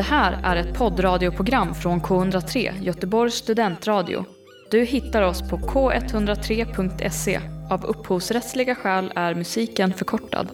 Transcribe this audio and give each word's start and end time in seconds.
Det 0.00 0.04
här 0.04 0.40
är 0.44 0.56
ett 0.56 0.78
poddradioprogram 0.78 1.74
från 1.74 2.00
K103, 2.00 2.82
Göteborgs 2.82 3.34
studentradio. 3.34 4.24
Du 4.70 4.84
hittar 4.84 5.22
oss 5.22 5.50
på 5.50 5.56
k103.se. 5.56 7.40
Av 7.70 7.84
upphovsrättsliga 7.84 8.74
skäl 8.74 9.12
är 9.14 9.34
musiken 9.34 9.92
förkortad. 9.92 10.48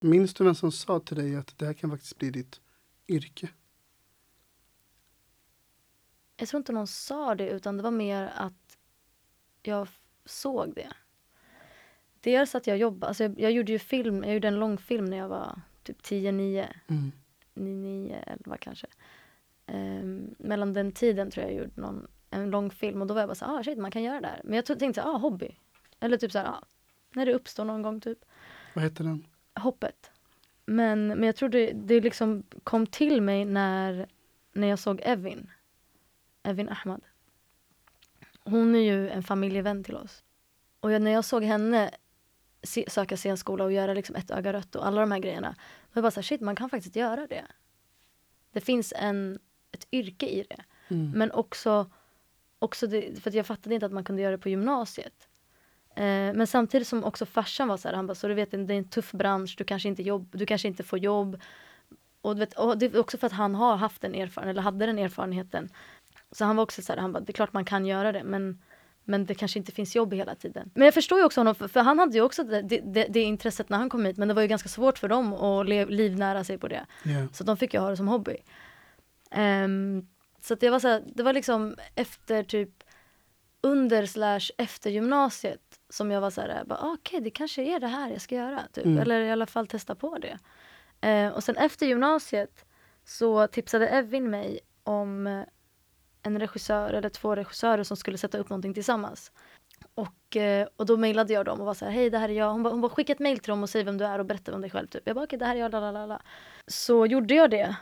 Minns 0.00 0.34
du 0.34 0.44
vem 0.44 0.54
som 0.54 0.72
sa 0.72 1.00
till 1.00 1.16
dig 1.16 1.36
att 1.36 1.58
det 1.58 1.66
här 1.66 1.72
kan 1.72 1.90
faktiskt 1.90 2.18
bli 2.18 2.30
ditt 2.30 2.60
yrke? 3.08 3.48
Jag 6.36 6.48
tror 6.48 6.58
inte 6.58 6.72
någon 6.72 6.86
sa 6.86 7.34
det, 7.34 7.48
utan 7.48 7.76
det 7.76 7.82
var 7.82 7.90
mer 7.90 8.32
att 8.36 8.78
jag 9.62 9.88
såg 10.24 10.74
det. 10.74 10.92
Dels 12.20 12.54
att 12.54 12.66
jag 12.66 12.78
jobbade, 12.78 13.08
alltså 13.08 13.24
jag, 13.24 13.40
jag 13.40 13.52
gjorde 13.52 13.72
ju 13.72 13.78
film, 13.78 14.24
jag 14.24 14.34
gjorde 14.34 14.48
en 14.48 14.58
långfilm 14.58 15.04
när 15.04 15.16
jag 15.16 15.28
var 15.28 15.60
typ 15.82 16.02
10, 16.02 16.32
9, 16.32 16.68
Mm. 16.88 17.12
9, 17.56 18.24
11 18.26 18.56
kanske. 18.56 18.86
Ehm, 19.66 20.34
mellan 20.38 20.72
den 20.72 20.92
tiden 20.92 21.30
tror 21.30 21.44
jag 21.44 21.54
jag 21.54 21.60
gjorde 21.60 21.80
någon, 21.80 22.06
en 22.30 22.50
långfilm 22.50 23.00
och 23.00 23.06
då 23.06 23.14
var 23.14 23.20
jag 23.20 23.28
bara 23.28 23.34
så 23.34 23.44
här, 23.44 23.58
ah 23.58 23.62
shit 23.62 23.78
man 23.78 23.90
kan 23.90 24.02
göra 24.02 24.20
det 24.20 24.26
här. 24.26 24.40
Men 24.44 24.54
jag 24.54 24.66
tänkte 24.66 24.92
så 24.94 25.00
här, 25.00 25.14
ah 25.14 25.18
hobby. 25.18 25.56
Eller 26.00 26.16
typ 26.16 26.32
så 26.32 26.38
här, 26.38 26.46
ah, 26.46 26.64
när 27.14 27.26
det 27.26 27.34
uppstår 27.34 27.64
någon 27.64 27.82
gång 27.82 28.00
typ. 28.00 28.18
Vad 28.74 28.84
heter 28.84 29.04
den? 29.04 29.26
hoppet. 29.58 30.10
Men, 30.64 31.06
men 31.06 31.22
jag 31.22 31.36
tror 31.36 31.48
det, 31.48 31.72
det 31.72 32.00
liksom 32.00 32.42
kom 32.64 32.86
till 32.86 33.22
mig 33.22 33.44
när, 33.44 34.06
när 34.52 34.68
jag 34.68 34.78
såg 34.78 35.00
Evin. 35.04 35.50
Evin 36.42 36.68
Ahmad. 36.68 37.00
Hon 38.44 38.74
är 38.74 38.80
ju 38.80 39.10
en 39.10 39.22
familjevän 39.22 39.84
till 39.84 39.96
oss. 39.96 40.24
Och 40.80 40.92
jag, 40.92 41.02
när 41.02 41.10
jag 41.10 41.24
såg 41.24 41.44
henne 41.44 41.90
se, 42.66 42.84
söka 42.88 43.16
scenskola 43.16 43.64
och 43.64 43.72
göra 43.72 43.94
liksom 43.94 44.16
ett 44.16 44.30
öga 44.30 44.52
rött 44.52 44.74
och 44.74 44.86
alla 44.86 45.00
de 45.00 45.12
här 45.12 45.18
grejerna. 45.18 45.54
Jag 45.92 46.02
bara 46.02 46.10
så 46.10 46.20
här, 46.20 46.22
shit 46.22 46.40
man 46.40 46.56
kan 46.56 46.70
faktiskt 46.70 46.96
göra 46.96 47.26
det. 47.26 47.44
Det 48.52 48.60
finns 48.60 48.92
en, 48.96 49.38
ett 49.72 49.86
yrke 49.92 50.26
i 50.26 50.46
det. 50.48 50.64
Mm. 50.88 51.10
Men 51.10 51.32
också, 51.32 51.90
också 52.58 52.86
det, 52.86 53.22
för 53.22 53.36
jag 53.36 53.46
fattade 53.46 53.74
inte 53.74 53.86
att 53.86 53.92
man 53.92 54.04
kunde 54.04 54.22
göra 54.22 54.32
det 54.32 54.42
på 54.42 54.48
gymnasiet. 54.48 55.28
Eh, 55.96 56.34
men 56.34 56.46
samtidigt 56.46 56.88
som 56.88 57.04
också 57.04 57.26
farsan 57.26 57.68
var 57.68 57.76
så 57.76 57.88
här, 57.88 57.94
han 57.94 58.06
bara, 58.06 58.14
så 58.14 58.28
du 58.28 58.34
vet 58.34 58.50
det 58.50 58.56
är 58.56 58.70
en 58.70 58.88
tuff 58.88 59.12
bransch, 59.12 59.54
du 59.58 59.64
kanske 59.64 59.88
inte, 59.88 60.02
jobb, 60.02 60.28
du 60.32 60.46
kanske 60.46 60.68
inte 60.68 60.82
får 60.82 60.98
jobb. 60.98 61.42
Och, 62.20 62.34
du 62.34 62.40
vet, 62.40 62.58
och 62.58 62.78
det 62.78 62.86
är 62.86 63.00
också 63.00 63.18
för 63.18 63.26
att 63.26 63.32
han 63.32 63.54
har 63.54 63.76
haft 63.76 64.02
den 64.02 64.14
erfarenheten, 64.14 64.50
eller 64.50 64.62
hade 64.62 64.86
den 64.86 64.98
erfarenheten. 64.98 65.68
Så 66.32 66.44
han 66.44 66.56
var 66.56 66.62
också 66.62 66.82
så 66.82 66.92
här, 66.92 67.00
han 67.00 67.12
bara, 67.12 67.20
det 67.20 67.30
är 67.30 67.34
klart 67.34 67.52
man 67.52 67.64
kan 67.64 67.86
göra 67.86 68.12
det 68.12 68.24
men, 68.24 68.62
men 69.06 69.26
det 69.26 69.34
kanske 69.34 69.58
inte 69.58 69.72
finns 69.72 69.96
jobb 69.96 70.14
hela 70.14 70.34
tiden. 70.34 70.70
Men 70.74 70.84
jag 70.84 70.94
förstår 70.94 71.18
ju 71.18 71.24
också 71.24 71.40
honom, 71.40 71.54
för, 71.54 71.68
för 71.68 71.80
han 71.80 71.98
hade 71.98 72.14
ju 72.16 72.20
också 72.20 72.44
det, 72.44 72.62
det, 72.62 73.06
det, 73.08 73.20
intresset 73.20 73.68
när 73.68 73.78
han 73.78 73.88
kom 73.88 74.04
hit 74.04 74.16
men 74.16 74.28
det 74.28 74.34
var 74.34 74.42
ju 74.42 74.48
ganska 74.48 74.68
svårt 74.68 74.98
för 74.98 75.08
dem 75.08 75.32
att 75.32 75.68
lev, 75.68 75.90
livnära 75.90 76.44
sig 76.44 76.58
på 76.58 76.68
det. 76.68 76.86
Ja. 77.02 77.28
Så 77.32 77.44
de 77.44 77.56
fick 77.56 77.74
ju 77.74 77.80
ha 77.80 77.90
det 77.90 77.96
som 77.96 78.08
hobby. 78.08 78.36
Ehm, 79.30 80.06
så 80.40 80.54
det 80.54 80.70
var 80.70 80.78
så 80.78 80.88
här, 80.88 81.02
det 81.06 81.22
var 81.22 81.32
liksom 81.32 81.76
efter 81.94 82.42
typ 82.42 82.70
under 83.60 84.06
slash 84.06 84.50
efter 84.58 84.90
gymnasiet 84.90 85.80
som 85.88 86.10
jag 86.10 86.20
var 86.20 86.30
så 86.30 86.40
här, 86.40 86.64
ah, 86.68 86.92
okej 86.92 87.20
det 87.20 87.30
kanske 87.30 87.62
är 87.62 87.80
det 87.80 87.86
här 87.86 88.10
jag 88.10 88.20
ska 88.20 88.34
göra. 88.34 88.62
Typ. 88.72 88.84
Mm. 88.84 88.98
Eller 88.98 89.20
i 89.20 89.30
alla 89.30 89.46
fall 89.46 89.66
testa 89.66 89.94
på 89.94 90.18
det. 90.18 90.38
Eh, 91.08 91.28
och 91.28 91.44
sen 91.44 91.56
efter 91.56 91.86
gymnasiet 91.86 92.64
så 93.04 93.46
tipsade 93.46 93.88
Evin 93.88 94.30
mig 94.30 94.60
om 94.84 95.44
en 96.26 96.38
regissör 96.38 96.92
eller 96.92 97.08
två 97.08 97.36
regissörer 97.36 97.84
som 97.84 97.96
skulle 97.96 98.18
sätta 98.18 98.38
upp 98.38 98.48
någonting 98.48 98.74
tillsammans. 98.74 99.32
Och, 99.94 100.36
eh, 100.36 100.68
och 100.76 100.86
då 100.86 100.96
mejlade 100.96 101.32
jag 101.32 101.44
dem 101.44 101.60
och 101.60 101.66
var 101.66 101.74
så 101.74 101.84
här, 101.84 101.92
hej 101.92 102.10
det 102.10 102.18
här 102.18 102.28
är 102.28 102.32
jag. 102.32 102.52
Hon 102.52 102.62
bara, 102.62 102.70
hon 102.70 102.80
bara 102.80 102.88
skicka 102.88 103.12
ett 103.12 103.18
mejl 103.18 103.38
till 103.38 103.50
dem 103.50 103.62
och 103.62 103.70
säg 103.70 103.84
vem 103.84 103.98
du 103.98 104.04
är 104.04 104.18
och 104.18 104.26
berätta 104.26 104.54
om 104.54 104.60
dig 104.60 104.70
själv. 104.70 104.86
Typ. 104.86 105.02
Jag 105.04 105.16
bara, 105.16 105.24
okej 105.24 105.38
det 105.38 105.44
här 105.44 105.56
är 105.56 105.60
jag, 105.60 105.72
lalalala. 105.72 106.22
Så 106.66 107.06
gjorde 107.06 107.34
jag 107.34 107.50
det. 107.50 107.76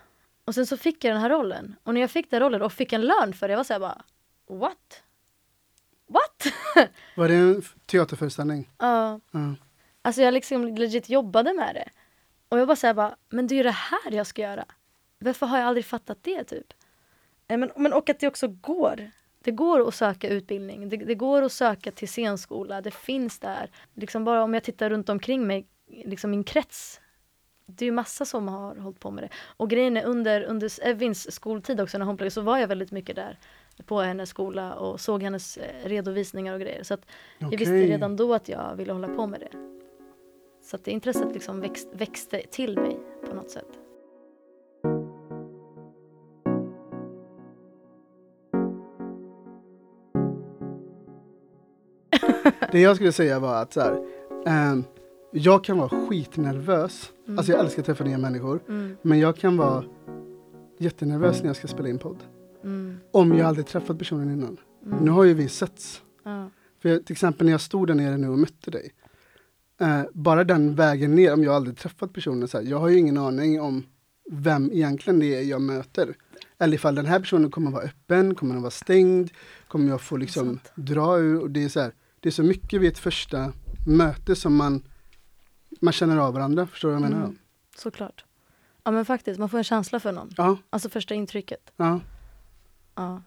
Och 0.44 0.54
sen 0.54 0.66
så 0.66 0.76
fick 0.76 1.04
jag 1.04 1.14
den 1.14 1.20
här 1.20 1.30
rollen. 1.30 1.76
Och 1.82 1.94
när 1.94 2.00
jag 2.00 2.10
fick 2.10 2.30
den 2.30 2.40
rollen 2.40 2.62
och 2.62 2.72
fick 2.72 2.92
en 2.92 3.00
lön 3.00 3.32
för 3.32 3.48
det, 3.48 3.52
jag 3.52 3.58
var 3.58 3.64
så 3.64 3.72
här 3.72 3.80
bara, 3.80 4.02
what? 4.48 5.02
What? 6.06 6.54
Var 7.16 7.28
det 7.28 7.34
en 7.34 7.62
teaterföreställning? 7.86 8.70
Ja. 8.78 9.20
Ja. 9.30 9.54
Alltså 10.02 10.22
jag 10.22 10.34
liksom 10.34 10.68
legit 10.76 11.08
jobbade 11.08 11.52
med 11.52 11.74
det. 11.74 11.88
Och 12.48 12.58
jag 12.58 12.68
bara 12.68 12.76
säger 12.76 12.94
bara, 12.94 13.16
men 13.28 13.46
det 13.46 13.54
är 13.54 13.56
ju 13.56 13.62
det 13.62 13.70
här 13.70 14.12
jag 14.12 14.26
ska 14.26 14.42
göra. 14.42 14.64
Varför 15.18 15.46
har 15.46 15.58
jag 15.58 15.66
aldrig 15.66 15.84
fattat 15.84 16.18
det 16.22 16.44
typ? 16.44 16.72
Eh, 17.48 17.58
Men, 17.58 17.70
men 17.76 17.92
och 17.92 18.10
att 18.10 18.20
det 18.20 18.26
också 18.28 18.48
går. 18.48 19.10
Det 19.44 19.50
går 19.50 19.88
att 19.88 19.94
söka 19.94 20.28
utbildning. 20.28 20.88
Det, 20.88 20.96
det 20.96 21.14
går 21.14 21.42
att 21.42 21.52
söka 21.52 21.90
till 21.90 22.08
scenskola. 22.08 22.80
Det 22.80 22.90
finns 22.94 23.38
där. 23.38 23.70
Liksom 23.94 24.24
bara 24.24 24.42
om 24.42 24.54
jag 24.54 24.62
tittar 24.62 24.90
runt 24.90 25.08
omkring 25.08 25.46
mig, 25.46 25.66
liksom 26.04 26.30
min 26.30 26.44
krets. 26.44 27.00
Det 27.66 27.84
är 27.84 27.86
ju 27.86 27.92
massa 27.92 28.24
som 28.24 28.48
har 28.48 28.76
hållit 28.76 29.00
på 29.00 29.10
med 29.10 29.24
det. 29.24 29.28
Och 29.56 29.70
grejen 29.70 29.96
är 29.96 30.04
under, 30.04 30.42
under 30.42 30.86
Evins 30.86 31.32
skoltid 31.32 31.80
också 31.80 31.98
när 31.98 32.06
hon 32.06 32.16
pluggade 32.16 32.30
så 32.30 32.40
var 32.40 32.58
jag 32.58 32.68
väldigt 32.68 32.90
mycket 32.90 33.16
där 33.16 33.38
på 33.86 34.00
hennes 34.00 34.28
skola 34.30 34.74
och 34.74 35.00
såg 35.00 35.22
hennes 35.22 35.56
eh, 35.56 35.88
redovisningar 35.88 36.54
och 36.54 36.60
grejer. 36.60 36.82
Så 36.82 36.94
att 36.94 37.06
jag 37.38 37.58
visste 37.58 37.74
redan 37.74 38.16
då 38.16 38.34
att 38.34 38.48
jag 38.48 38.76
ville 38.76 38.92
hålla 38.92 39.08
på 39.08 39.26
med 39.26 39.40
det. 39.40 39.50
Så 40.62 40.76
att 40.76 40.84
det 40.84 40.90
intresset 40.90 41.32
liksom 41.34 41.60
växt, 41.60 41.88
växte 41.92 42.42
till 42.50 42.78
mig 42.78 42.98
på 43.28 43.34
något 43.34 43.50
sätt. 43.50 43.83
Det 52.74 52.80
jag 52.80 52.96
skulle 52.96 53.12
säga 53.12 53.38
var 53.38 53.62
att 53.62 53.72
så 53.72 53.80
här, 53.80 54.02
ehm, 54.46 54.84
jag 55.32 55.64
kan 55.64 55.78
vara 55.78 55.88
skitnervös. 55.88 57.12
Mm. 57.26 57.38
Alltså 57.38 57.52
jag 57.52 57.60
älskar 57.60 57.82
att 57.82 57.86
träffa 57.86 58.04
nya 58.04 58.18
människor. 58.18 58.60
Mm, 58.68 58.96
Men 59.02 59.18
jag 59.18 59.36
kan 59.36 59.56
vara 59.56 59.84
jättenervös 60.78 61.40
när 61.40 61.46
jag 61.48 61.56
ska 61.56 61.66
spela 61.68 61.88
in 61.88 61.98
podd. 61.98 62.16
mm, 62.64 62.96
Om 63.10 63.32
jag 63.38 63.46
aldrig 63.48 63.66
träffat 63.66 63.98
personen 63.98 64.30
innan. 64.30 64.56
mm. 64.86 64.98
Nu 64.98 65.10
har 65.10 65.24
ju 65.24 65.34
vi 65.34 65.48
setts. 65.48 66.02
Ja, 66.24 66.50
För 66.82 66.88
jag, 66.88 67.06
till 67.06 67.12
exempel 67.12 67.44
när 67.44 67.52
jag 67.52 67.60
stod 67.60 67.86
där 67.88 67.94
nere 67.94 68.16
nu 68.16 68.28
och 68.28 68.38
mötte 68.38 68.70
dig. 68.70 68.92
Eh, 69.80 70.02
bara 70.12 70.44
den 70.44 70.74
vägen 70.74 71.14
ner, 71.14 71.32
om 71.32 71.44
jag 71.44 71.54
aldrig 71.54 71.76
träffat 71.76 72.12
personen, 72.12 72.48
så 72.48 72.58
här, 72.58 72.64
jag 72.64 72.78
har 72.78 72.88
ju 72.88 72.98
ingen 72.98 73.18
aning 73.18 73.60
om 73.60 73.82
vem 74.30 74.70
egentligen 74.72 75.20
det 75.20 75.34
är 75.34 75.42
jag 75.42 75.60
möter. 75.60 76.16
Eller 76.58 76.74
ifall 76.74 76.94
den 76.94 77.06
här 77.06 77.20
personen 77.20 77.50
kommer 77.50 77.70
vara 77.70 77.82
öppen, 77.84 78.34
kommer 78.34 78.52
den 78.54 78.62
vara 78.62 78.70
stängd, 78.70 79.30
kommer 79.68 79.88
jag 79.88 80.00
få 80.00 80.16
liksom 80.16 80.58
dra 80.74 81.18
ur. 81.18 81.40
Och 81.40 81.50
det, 81.50 81.64
är 81.64 81.68
så 81.68 81.80
här, 81.80 81.92
det 82.24 82.28
är 82.28 82.30
så 82.30 82.42
mycket 82.42 82.80
vid 82.80 82.88
ett 82.88 82.98
första 82.98 83.52
möte 83.86 84.36
som 84.36 84.56
man, 84.56 84.82
man 85.80 85.92
känner 85.92 86.16
av 86.16 86.34
varandra, 86.34 86.66
förstår 86.66 86.88
du 86.88 86.94
vad 86.94 87.02
jag 87.02 87.10
menar? 87.10 87.24
mm, 87.24 87.38
såklart. 87.76 88.24
Ja 88.84 88.90
men 88.90 89.04
faktiskt, 89.04 89.40
man 89.40 89.48
får 89.48 89.58
en 89.58 89.64
känsla 89.64 90.00
för 90.00 90.12
någon. 90.12 90.30
Ja, 90.36 90.56
Alltså 90.70 90.88
första 90.88 91.14
intrycket. 91.14 91.72
ja, 91.76 92.00
Ja. 92.94 93.22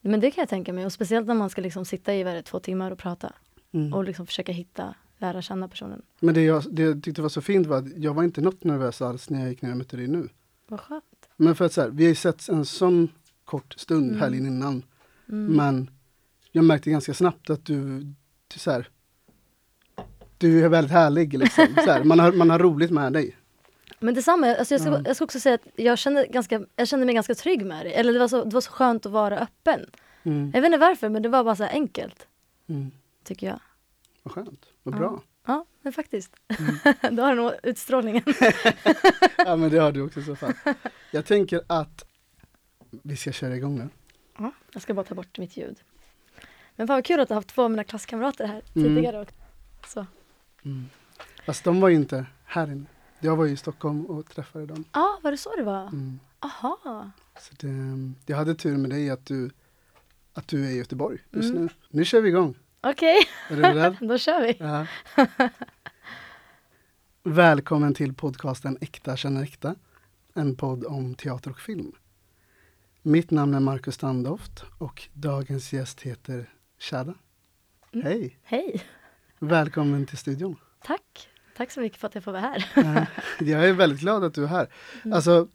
Men 0.00 0.20
det 0.20 0.30
kan 0.30 0.42
jag 0.42 0.48
tänka 0.48 0.72
mig. 0.72 0.86
Och 0.86 0.92
speciellt 0.92 1.26
när 1.26 1.34
man 1.34 1.50
ska 1.50 1.60
liksom 1.62 1.84
sitta 1.84 2.14
i 2.14 2.22
vad 2.22 2.44
två 2.44 2.60
timmar 2.60 2.90
och 2.90 2.98
prata. 2.98 3.32
mm. 3.72 3.94
Och 3.94 4.04
liksom 4.04 4.26
försöka 4.26 4.52
hitta, 4.52 4.94
lära 5.18 5.42
känna 5.42 5.68
personen. 5.68 6.02
Men 6.20 6.34
det 6.34 6.42
jag, 6.42 6.64
det 6.70 6.82
jag 6.82 7.02
tyckte 7.02 7.22
var 7.22 7.28
så 7.28 7.40
fint 7.40 7.66
var 7.66 7.78
att 7.78 7.96
jag 7.96 8.14
var 8.14 8.22
inte 8.24 8.40
något 8.40 8.64
nervös 8.64 9.02
alls 9.02 9.30
när 9.30 9.40
jag 9.40 9.48
gick 9.48 9.62
ner 9.62 9.70
och 9.70 9.76
mötte 9.76 9.96
dig 9.96 10.06
nu. 10.06 10.28
Vad 10.68 10.80
skönt. 10.80 11.04
Men 11.36 11.54
för 11.54 11.64
att 11.64 11.72
så 11.72 11.80
här, 11.80 11.88
vi 11.90 12.04
har 12.04 12.08
ju 12.08 12.14
sett 12.14 12.48
en 12.48 12.64
sån 12.64 13.08
kort 13.44 13.74
stund 13.78 14.08
Mm. 14.08 14.20
helgen 14.20 14.46
innan. 14.46 14.82
Mm. 15.28 15.56
Men 15.56 15.90
jag 16.52 16.64
märkte 16.64 16.90
ganska 16.90 17.14
snabbt 17.14 17.50
att 17.50 17.64
du, 17.64 18.06
du 18.48 18.58
så 18.58 18.70
här, 18.70 18.88
du 20.38 20.64
är 20.64 20.68
väldigt 20.68 20.92
härlig 20.92 21.38
liksom. 21.38 21.66
så 21.84 21.90
här, 21.90 22.04
man, 22.04 22.18
har, 22.20 22.32
man 22.32 22.50
har 22.50 22.58
roligt 22.58 22.90
med 22.90 23.12
dig. 23.12 23.36
Men 24.00 24.14
detsamma, 24.14 24.54
alltså 24.54 24.74
jag, 24.74 24.80
ska, 24.80 24.90
Ja. 24.90 25.02
jag 25.04 25.16
ska 25.16 25.24
också 25.24 25.40
säga 25.40 25.54
att 25.54 25.66
jag 25.76 25.98
kände, 25.98 26.26
ganska, 26.26 26.60
jag 26.76 26.88
kände 26.88 27.06
mig 27.06 27.14
ganska 27.14 27.34
trygg 27.34 27.66
med 27.66 27.86
det. 27.86 27.92
Eller 27.92 28.12
det 28.12 28.18
var, 28.18 28.28
så, 28.28 28.44
det 28.44 28.54
var 28.54 28.60
så 28.60 28.70
skönt 28.70 29.06
att 29.06 29.12
vara 29.12 29.38
öppen. 29.38 29.90
Mm. 30.22 30.50
Jag 30.54 30.60
vet 30.60 30.66
inte 30.66 30.78
varför, 30.78 31.08
men 31.08 31.22
det 31.22 31.28
var 31.28 31.44
bara 31.44 31.56
så 31.56 31.64
enkelt. 31.64 32.26
Mm. 32.68 32.90
Tycker 33.24 33.46
jag. 33.46 33.60
Vad 34.22 34.32
skönt, 34.34 34.66
vad 34.82 34.94
Ja. 34.94 34.98
bra. 34.98 35.22
Ja, 35.46 35.64
men 35.82 35.92
faktiskt. 35.92 36.32
Mm. 36.58 36.76
Då 37.16 37.22
har 37.22 37.34
du 37.36 37.42
nog 37.42 37.52
utstrålningen. 37.62 38.22
Ja 39.36 39.56
men 39.56 39.70
det 39.70 39.78
har 39.78 39.92
du 39.92 40.02
också 40.02 40.20
i 40.20 40.24
så 40.24 40.36
fall. 40.36 40.52
Jag 41.10 41.24
tänker 41.26 41.60
att 41.66 42.04
vi 43.02 43.16
ska 43.16 43.32
köra 43.32 43.56
igång 43.56 43.78
nu. 43.78 43.88
Ja, 44.38 44.52
jag 44.72 44.82
ska 44.82 44.94
bara 44.94 45.04
ta 45.06 45.14
bort 45.14 45.38
mitt 45.38 45.56
ljud. 45.56 45.76
Men 46.78 46.86
fan 46.86 46.96
vad 46.96 47.04
kul 47.04 47.20
att 47.20 47.28
har 47.28 47.34
haft 47.34 47.48
två 47.48 47.62
av 47.62 47.70
mina 47.70 47.84
klasskamrater 47.84 48.46
här 48.46 48.62
Mm. 48.74 48.88
tidigare. 48.94 49.20
också. 49.20 49.34
Så. 49.86 50.06
Mm. 50.64 50.86
Fast 51.46 51.64
de 51.64 51.80
var 51.80 51.88
ju 51.88 51.94
inte 51.96 52.26
här 52.44 52.70
inne. 52.70 52.84
Jag 53.20 53.36
var 53.36 53.44
ju 53.44 53.52
i 53.52 53.56
Stockholm 53.56 54.06
och 54.06 54.26
träffade 54.26 54.66
dem. 54.66 54.84
Ja, 54.92 55.00
ah, 55.00 55.20
var 55.22 55.30
det 55.30 55.36
så 55.36 55.56
det 55.56 55.62
var? 55.62 55.82
Mm. 55.82 56.20
Aha. 56.40 57.10
Så 57.40 57.54
det, 57.58 57.68
jag 58.26 58.36
hade 58.36 58.54
tur 58.54 58.76
med 58.76 58.90
dig 58.90 59.10
att 59.10 59.26
du, 59.26 59.50
att 60.34 60.48
du 60.48 60.66
är 60.66 60.70
i 60.70 60.76
Göteborg 60.76 61.18
just 61.30 61.50
Mm. 61.50 61.62
nu. 61.62 61.68
Nu 61.88 62.04
kör 62.04 62.20
vi 62.20 62.28
igång. 62.28 62.54
Okej, 62.80 63.16
Är 63.50 63.56
du 63.56 63.62
beredd? 63.62 63.96
då 64.08 64.18
kör 64.18 64.42
vi. 64.42 64.56
Ja. 64.58 64.86
Välkommen 67.22 67.94
till 67.94 68.14
podcasten 68.14 68.78
Äkta 68.80 69.16
känner 69.16 69.42
äkta. 69.42 69.74
En 70.34 70.56
podd 70.56 70.84
om 70.84 71.14
teater 71.14 71.50
och 71.50 71.60
film. 71.60 71.92
Mitt 73.02 73.30
namn 73.30 73.54
är 73.54 73.60
Marcus 73.60 73.94
Standoft 73.94 74.64
och 74.78 75.08
dagens 75.12 75.72
gäst 75.72 76.00
heter 76.00 76.50
Shada. 76.78 77.14
Mm. 77.92 78.06
Hej! 78.06 78.38
Hej, 78.42 78.82
Välkommen 79.38 80.06
till 80.06 80.18
studion. 80.18 80.56
tack. 80.84 81.28
Tack 81.56 81.70
så 81.70 81.80
mycket 81.80 81.98
för 81.98 82.06
att 82.08 82.14
jag 82.14 82.24
får 82.24 82.32
vara 82.32 82.40
här. 82.42 82.66
Eh, 82.76 83.02
Jag 83.48 83.68
är 83.68 83.72
väldigt 83.72 84.00
glad 84.00 84.24
att 84.24 84.34
du 84.34 84.42
är 84.44 84.46
här. 84.48 84.68
Mm. 85.04 85.14
Alltså, 85.16 85.48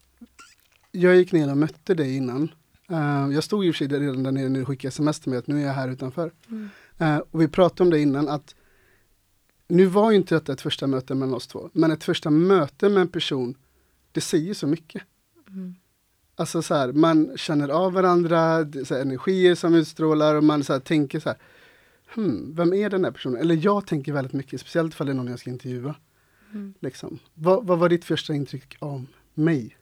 jag 0.92 1.16
gick 1.16 1.32
ner 1.32 1.52
och 1.52 1.58
mötte 1.58 1.94
dig 1.94 2.16
innan. 2.18 2.52
Eh, 2.90 3.28
jag 3.34 3.44
stod 3.44 3.66
i 3.66 3.72
och 3.72 3.76
för 3.76 3.78
sig 3.88 4.00
redan 4.00 4.24
där 4.24 4.32
nere 4.32 4.50
när 4.50 4.60
du 4.60 4.66
skickade 4.66 4.88
sms 4.88 5.20
till 5.20 5.30
mig 5.30 5.40
att 5.40 5.48
nu 5.48 5.62
är 5.62 5.66
jag 5.66 5.74
här 5.74 5.90
utanför. 5.90 6.32
Mm. 6.50 6.70
Eh, 6.98 7.18
och 7.18 7.42
vi 7.42 7.48
pratade 7.48 7.84
om 7.84 7.90
det 7.90 8.00
innan 8.00 8.28
att 8.30 8.56
nu 9.68 9.86
var 9.86 10.12
ju 10.12 10.18
inte 10.18 10.36
detta 10.36 10.54
ett 10.54 10.62
första 10.62 10.88
möte 10.88 11.16
mellan 11.16 11.34
oss 11.36 11.48
två, 11.48 11.70
men 11.74 11.92
ett 11.92 12.04
första 12.04 12.30
möte 12.30 12.90
med 12.90 13.02
en 13.02 13.08
person, 13.08 13.56
det 14.12 14.22
säger 14.22 14.54
så 14.54 14.68
mycket. 14.68 15.04
Mm. 15.48 15.76
Alltså 16.36 16.62
så 16.62 16.76
här, 16.76 16.92
man 16.92 17.38
känner 17.38 17.70
av 17.70 17.94
varandra, 17.94 18.38
här, 18.40 19.02
energier 19.02 19.56
som 19.56 19.76
utstrålar 19.76 20.36
och 20.36 20.44
man 20.44 20.64
så 20.64 20.74
här, 20.74 20.80
tänker 20.80 21.20
så 21.20 21.30
här, 21.30 21.38
hmm, 22.16 22.56
vem 22.56 22.74
är 22.74 22.90
den 22.90 23.04
här 23.04 23.12
personen? 23.12 23.42
Eller 23.42 23.56
jag 23.56 23.88
tänker 23.88 24.14
väldigt 24.14 24.34
mycket, 24.34 24.62
speciellt 24.62 24.94
ifall 24.94 25.08
det 25.08 25.14
är 25.14 25.16
någon 25.16 25.28
jag 25.28 25.40
ska 25.40 25.50
intervjua. 25.50 25.96
Mm. 26.54 26.74
Liksom. 26.80 27.20
Vad, 27.34 27.68
vad 27.68 27.80
var 27.80 27.90
ditt 27.90 28.06
första 28.06 28.34
intryck 28.34 28.78
av 28.80 29.06
mig? 29.34 29.78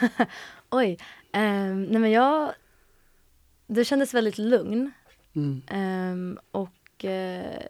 Oj. 0.70 0.98
ehm, 1.32 1.84
nej 1.84 2.00
men 2.00 2.10
jag... 2.10 2.52
Det 3.66 3.84
kändes 3.84 4.14
väldigt 4.14 4.38
lugn. 4.38 4.90
Mm. 5.34 5.62
ehm, 5.66 6.38
och 6.50 7.04
eh, 7.04 7.62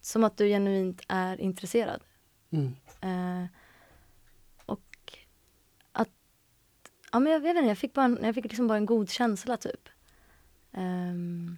som 0.00 0.24
att 0.24 0.36
du 0.36 0.48
genuint 0.48 1.02
är 1.08 1.40
intresserad. 1.40 2.00
Mm. 2.50 2.74
Eh, 3.00 3.48
och 4.66 5.18
att... 5.92 6.08
Ja, 7.14 7.20
men 7.20 7.32
jag, 7.32 7.38
jag 7.38 7.42
vet 7.42 7.56
inte, 7.56 7.68
jag 7.68 7.78
fick, 7.78 7.92
bara 7.92 8.04
en, 8.04 8.18
jag 8.22 8.34
fick 8.34 8.44
liksom 8.44 8.66
bara 8.66 8.78
en 8.78 8.86
god 8.86 9.10
känsla 9.10 9.56
typ. 9.56 9.88
Ehm, 10.72 11.56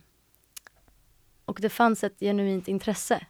och 1.44 1.58
det 1.61 1.69
fanns 1.69 2.05
ett 2.05 2.20
genuint 2.20 2.69
intresse 2.69 3.26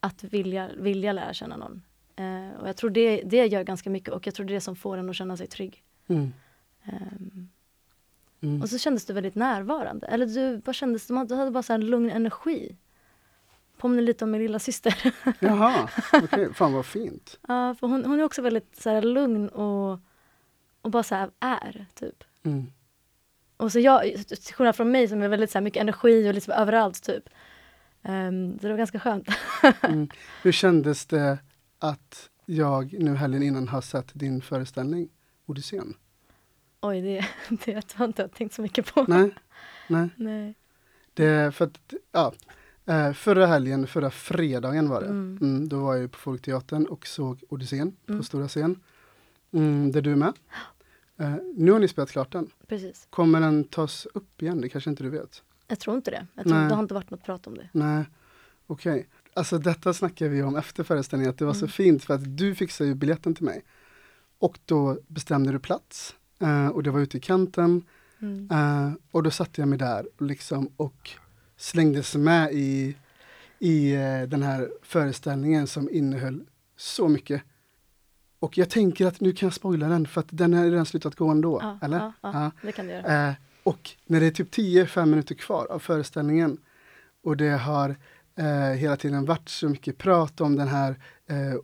att 0.00 0.24
vilja, 0.24 0.70
vilja 0.76 1.12
lära 1.12 1.34
känna 1.34 1.56
någon. 1.56 1.82
Eh, 2.16 2.60
och 2.60 2.68
jag 2.68 2.76
tror 2.76 2.90
det, 2.90 3.22
det 3.22 3.46
gör 3.46 3.62
ganska 3.62 3.90
mycket 3.90 4.14
och 4.14 4.26
jag 4.26 4.34
tror 4.34 4.46
det 4.46 4.52
är 4.52 4.54
det 4.54 4.60
som 4.60 4.76
får 4.76 4.96
en 4.96 5.10
att 5.10 5.16
känna 5.16 5.36
sig 5.36 5.46
trygg. 5.46 5.82
Mm. 6.06 6.32
Ehm, 6.84 7.48
Mm. 8.40 8.62
och 8.62 8.68
så 8.68 8.78
kändes 8.78 9.04
du 9.06 9.12
väldigt 9.12 9.34
närvarande. 9.34 10.06
Eller 10.06 10.26
du, 10.26 10.62
vad 10.64 10.74
kändes, 10.74 11.06
du 11.06 11.14
hade, 11.34 11.50
bara 11.50 11.62
så 11.62 11.72
en 11.72 11.86
lugn 11.86 12.10
energi. 12.10 12.76
Påminner 13.76 14.02
lite 14.02 14.24
om 14.24 14.30
min 14.30 14.40
lilla 14.40 14.58
syster. 14.58 15.14
Jaha, 15.40 15.88
okej, 16.12 16.54
fan 16.54 16.72
vad 16.72 16.86
fint. 16.86 17.38
Ja, 17.48 17.74
för 17.74 17.86
hon, 17.86 18.04
hon 18.04 18.20
är 18.20 18.24
också 18.24 18.42
väldigt 18.42 18.76
så 18.82 18.90
här, 18.90 19.02
lugn 19.02 19.48
och, 19.48 19.98
och 20.86 20.90
bara 20.92 21.02
så 21.02 21.14
här 21.14 21.30
är, 21.40 21.86
typ. 21.94 22.24
Mm. 22.42 22.66
Och 23.56 23.72
så 23.72 23.80
jag, 23.80 24.02
till 24.26 24.54
skillnad 24.54 24.76
från 24.76 24.90
mig 24.90 25.08
som 25.08 25.22
är 25.22 25.28
väldigt 25.28 25.50
så 25.50 25.58
här, 25.58 25.62
mycket 25.62 25.80
energi 25.80 26.30
och 26.30 26.34
liksom 26.34 26.52
överallt, 26.52 27.02
typ. 27.02 27.28
Um, 28.02 28.56
det 28.56 28.68
var 28.68 28.76
ganska 28.76 29.00
skönt. 29.00 29.28
Mm. 29.82 30.08
Hur 30.42 30.52
kändes 30.52 31.06
det 31.06 31.38
att 31.78 32.30
jag 32.44 32.92
nu 32.98 33.14
helgen 33.14 33.42
innan 33.42 33.68
har 33.68 33.80
sett 33.80 34.10
din 34.12 34.40
föreställning 34.42 35.08
Odysseen? 35.46 35.94
Oj, 36.80 37.00
det, 37.00 37.26
det 37.64 37.92
har 37.92 38.04
inte 38.06 38.22
jag 38.22 38.32
tänkt 38.32 38.54
så 38.54 38.62
mycket 38.62 38.94
på. 38.94 39.04
Nej, 39.08 39.34
nej. 39.88 40.08
Nej. 40.16 40.54
Det 41.14 41.54
för 41.54 41.64
att, 41.64 41.94
ja, 42.12 42.32
eh, 42.86 43.12
förra 43.12 43.46
helgen, 43.46 43.86
förra 43.86 44.10
fredagen 44.10 44.88
var 44.88 45.00
det. 45.00 45.06
Mm. 45.06 45.38
Mm, 45.40 45.68
då 45.68 45.80
var 45.80 45.96
jag 45.96 46.12
på 46.12 46.18
Folkteatern 46.18 46.86
och 46.86 47.06
såg 47.06 47.42
Odysseen 47.48 47.96
Mm. 48.08 48.20
på 48.20 48.24
stora 48.24 48.48
scen. 48.48 48.80
Mm, 49.52 49.92
där 49.92 50.02
du 50.02 50.12
är 50.12 50.16
med. 50.16 50.32
Eh, 51.18 51.34
nu 51.56 51.72
har 51.72 51.78
ni 51.78 51.88
spelat 51.88 52.10
klart 52.10 52.32
den. 52.32 52.50
Precis. 52.68 53.06
Kommer 53.10 53.40
den 53.40 53.64
tas 53.64 54.06
upp 54.14 54.42
igen? 54.42 54.60
Det 54.60 54.68
kanske 54.68 54.90
inte 54.90 55.02
du 55.02 55.10
vet? 55.10 55.42
Jag 55.68 55.78
tror 55.78 55.96
inte 55.96 56.10
det. 56.10 56.26
Jag 56.34 56.44
tror, 56.44 56.54
Nej. 56.58 56.68
det 56.68 56.74
har 56.74 56.82
inte 56.82 56.94
varit 56.94 57.10
något 57.10 57.24
prat 57.24 57.46
om 57.46 57.54
det. 57.54 57.68
Nej, 57.72 58.04
okej. 58.66 59.08
Alltså 59.34 59.58
detta 59.58 59.94
snackade 59.94 60.30
vi 60.30 60.42
om 60.42 60.56
efter 60.56 60.84
föreställningen, 60.84 61.30
att 61.30 61.38
det 61.38 61.44
var 61.44 61.52
så 61.54 61.58
Mm. 61.58 61.68
fint 61.70 62.04
för 62.04 62.14
att 62.14 62.36
du 62.36 62.54
fixade 62.54 62.88
ju 62.88 62.94
biljetten 62.94 63.34
till 63.34 63.44
mig. 63.44 63.62
Och 64.38 64.58
då 64.64 64.98
bestämde 65.06 65.52
du 65.52 65.58
plats. 65.58 66.14
eh, 66.40 66.68
och 66.68 66.82
det 66.82 66.90
var 66.90 67.00
ute 67.00 67.16
i 67.16 67.20
kanten. 67.20 67.82
Mm. 68.20 68.48
Eh, 68.50 68.92
och 69.10 69.22
då 69.22 69.30
satte 69.30 69.60
jag 69.60 69.68
mig 69.68 69.78
där 69.78 70.08
liksom, 70.18 70.70
och 70.76 71.10
slängdes 71.56 72.14
med 72.14 72.52
i, 72.52 72.96
i 73.58 73.94
eh, 73.94 74.22
den 74.22 74.42
här 74.42 74.70
föreställningen 74.82 75.66
som 75.66 75.90
innehöll 75.90 76.44
så 76.76 77.08
mycket. 77.08 77.42
Och 78.38 78.58
jag 78.58 78.70
tänker 78.70 79.06
att 79.06 79.20
nu 79.20 79.32
kan 79.32 79.46
jag 79.46 79.54
spoila 79.54 79.88
den 79.88 80.06
för 80.06 80.20
att 80.20 80.28
den 80.30 80.54
har 80.54 80.64
redan 80.64 80.86
slutat 80.86 81.14
gå 81.14 81.28
ändå. 81.28 81.60
Ja, 81.62 81.78
eller? 81.82 81.98
ja, 81.98 82.12
ja, 82.20 82.50
det 82.62 82.72
kan 82.72 82.86
du 82.86 82.92
göra. 82.92 83.28
Eh, 83.28 83.34
och 83.62 83.90
när 84.06 84.20
det 84.20 84.26
är 84.26 84.30
typ 84.30 84.54
10-5 84.54 85.06
minuter 85.06 85.34
kvar 85.34 85.66
av 85.70 85.78
föreställningen 85.78 86.58
och 87.22 87.36
det 87.36 87.50
har 87.50 87.96
eh, 88.36 88.78
hela 88.78 88.96
tiden 88.96 89.24
varit 89.24 89.48
så 89.48 89.68
mycket 89.68 89.98
prat 89.98 90.40
om 90.40 90.56
den 90.56 90.68
här 90.68 91.00
eh, 91.26 91.60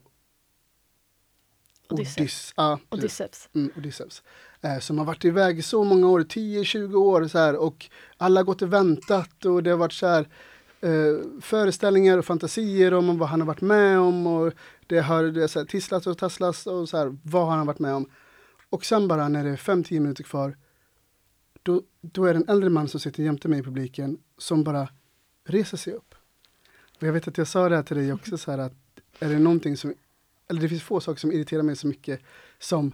Odysseus. 1.92 2.16
Precis. 2.16 2.54
Odysseus. 2.90 3.48
Mm, 3.54 3.70
Odysseus. 3.76 4.22
Eh, 4.60 4.78
som 4.78 4.98
har 4.98 5.04
varit 5.04 5.24
iväg 5.24 5.58
i 5.58 5.62
så 5.62 5.84
många 5.84 6.08
år, 6.08 6.20
10-20 6.20 6.94
år 6.94 7.28
så 7.28 7.38
här 7.38 7.56
och 7.56 7.90
alla 8.16 8.40
har 8.40 8.44
gått 8.44 8.62
och 8.62 8.72
väntat 8.72 9.44
och 9.44 9.62
det 9.62 9.70
har 9.70 9.78
varit 9.78 9.92
så 9.92 10.06
här 10.06 10.28
eh, 10.80 11.40
föreställningar 11.40 12.18
och 12.18 12.24
fantasier 12.24 12.94
om 12.94 13.18
vad 13.18 13.28
han 13.28 13.40
har 13.40 13.46
varit 13.46 13.60
med 13.60 13.98
om 13.98 14.26
och 14.26 14.52
det 14.92 15.02
har 15.02 15.24
det 15.24 15.48
så 15.48 15.58
här, 15.58 15.66
tisslats 15.66 16.06
och 16.06 16.18
tasslats 16.18 16.66
och 16.66 16.88
så 16.88 16.96
här, 16.96 17.16
vad 17.22 17.46
har 17.46 17.56
han 17.56 17.66
varit 17.66 17.78
med 17.78 17.94
om. 17.94 18.10
Och 18.70 18.84
sen 18.84 19.08
bara 19.08 19.28
när 19.28 19.44
det 19.44 19.50
är 19.50 19.56
5-10 19.56 20.00
minuter 20.00 20.24
kvar 20.24 20.56
då, 21.62 21.82
då 22.00 22.24
är 22.24 22.34
det 22.34 22.40
en 22.40 22.48
äldre 22.48 22.70
man 22.70 22.88
som 22.88 23.00
sitter 23.00 23.22
jämte 23.22 23.48
mig 23.48 23.58
i 23.58 23.62
publiken 23.62 24.18
som 24.38 24.64
bara 24.64 24.88
reser 25.44 25.76
sig 25.76 25.92
upp. 25.92 26.14
Och 27.00 27.02
jag 27.06 27.12
vet 27.12 27.28
att 27.28 27.38
jag 27.38 27.48
sa 27.48 27.68
det 27.68 27.76
här 27.76 27.82
till 27.82 27.96
dig 27.96 28.12
också 28.12 28.38
så 28.38 28.50
här 28.50 28.58
att 28.58 28.72
är 29.18 29.28
det 29.28 29.38
någonting 29.38 29.76
som, 29.76 29.94
eller 30.48 30.60
det 30.60 30.68
finns 30.68 30.82
få 30.82 31.00
saker 31.00 31.20
som 31.20 31.32
irriterar 31.32 31.62
mig 31.62 31.76
så 31.76 31.86
mycket 31.86 32.20
som 32.58 32.92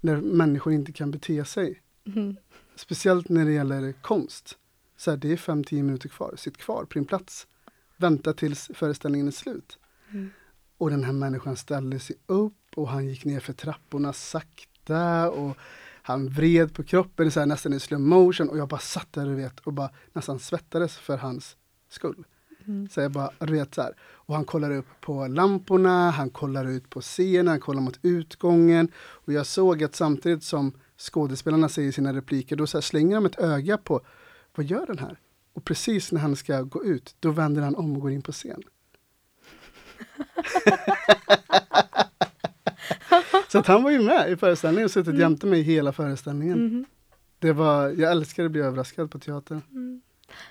när 0.00 0.16
människor 0.16 0.72
inte 0.72 0.92
kan 0.92 1.10
bete 1.10 1.44
sig. 1.44 1.82
Mm. 2.06 2.36
Speciellt 2.74 3.28
när 3.28 3.44
det 3.44 3.52
gäller 3.52 3.92
konst. 3.92 4.58
Så 4.96 5.10
här, 5.10 5.18
det 5.18 5.32
är 5.32 5.36
5-10 5.36 5.82
minuter 5.82 6.08
kvar, 6.08 6.34
sitt 6.36 6.56
kvar 6.56 6.84
på 6.84 6.94
din 6.94 7.04
plats. 7.04 7.46
Vänta 7.96 8.32
tills 8.32 8.70
föreställningen 8.74 9.26
är 9.26 9.32
slut. 9.32 9.78
Mm. 10.10 10.30
Och 10.78 10.90
den 10.90 11.04
här 11.04 11.12
människan 11.12 11.56
ställde 11.56 11.98
sig 11.98 12.16
upp 12.26 12.52
och 12.76 12.88
han 12.88 13.06
gick 13.06 13.24
ner 13.24 13.40
för 13.40 13.52
trapporna 13.52 14.12
sakta 14.12 15.30
och 15.30 15.56
han 16.02 16.28
vred 16.28 16.74
på 16.74 16.82
kroppen 16.82 17.30
så 17.30 17.40
här, 17.40 17.46
nästan 17.46 17.72
i 17.72 17.80
slow 17.80 18.00
motion 18.00 18.48
och 18.48 18.58
jag 18.58 18.68
bara 18.68 18.80
satt 18.80 19.12
där 19.12 19.26
du 19.26 19.34
vet 19.34 19.60
och 19.60 19.72
bara 19.72 19.90
nästan 20.12 20.38
svettades 20.38 20.96
för 20.96 21.16
hans 21.16 21.56
skull. 21.88 22.24
Mm. 22.66 22.88
Så 22.88 23.00
jag 23.00 23.12
bara, 23.12 23.30
du 23.38 23.52
vet 23.52 23.74
så 23.74 23.82
här. 23.82 23.94
Och 24.00 24.34
han 24.34 24.44
kollar 24.44 24.70
upp 24.70 24.86
på 25.00 25.26
lamporna, 25.26 26.10
han 26.10 26.30
kollar 26.30 26.64
ut 26.64 26.90
på 26.90 27.00
scenen, 27.00 27.48
han 27.48 27.60
kollar 27.60 27.80
mot 27.80 27.98
utgången. 28.02 28.88
Och 28.96 29.32
jag 29.32 29.46
såg 29.46 29.84
att 29.84 29.94
samtidigt 29.94 30.44
som 30.44 30.72
skådespelarna 30.98 31.68
säger 31.68 31.92
sina 31.92 32.12
repliker, 32.12 32.56
då 32.56 32.66
så 32.66 32.82
slänger 32.82 33.14
de 33.14 33.26
ett 33.26 33.38
öga 33.38 33.78
på, 33.78 34.00
vad 34.54 34.66
gör 34.66 34.86
den 34.86 34.98
här? 34.98 35.18
Och 35.52 35.64
precis 35.64 36.12
när 36.12 36.20
han 36.20 36.36
ska 36.36 36.62
gå 36.62 36.84
ut, 36.84 37.16
då 37.20 37.30
vänder 37.30 37.62
han 37.62 37.74
om 37.74 37.96
och 37.96 38.02
går 38.02 38.10
in 38.10 38.22
på 38.22 38.32
scen. 38.32 38.62
så 43.48 43.58
att 43.58 43.66
han 43.66 43.82
var 43.82 43.90
ju 43.90 44.00
med 44.00 44.30
i 44.30 44.36
föreställningen 44.36 44.84
och 44.84 44.90
suttit 44.90 45.18
jämte 45.18 45.46
mig 45.46 45.62
hela 45.62 45.92
föreställningen. 45.92 46.58
Mhm. 46.66 46.84
Det 47.38 47.52
var, 47.52 47.88
jag 47.88 48.10
älskar 48.10 48.44
att 48.44 48.50
bli 48.50 48.60
överraskad 48.60 49.10
på 49.10 49.18
teatern. 49.18 49.62
Mm. 49.70 50.00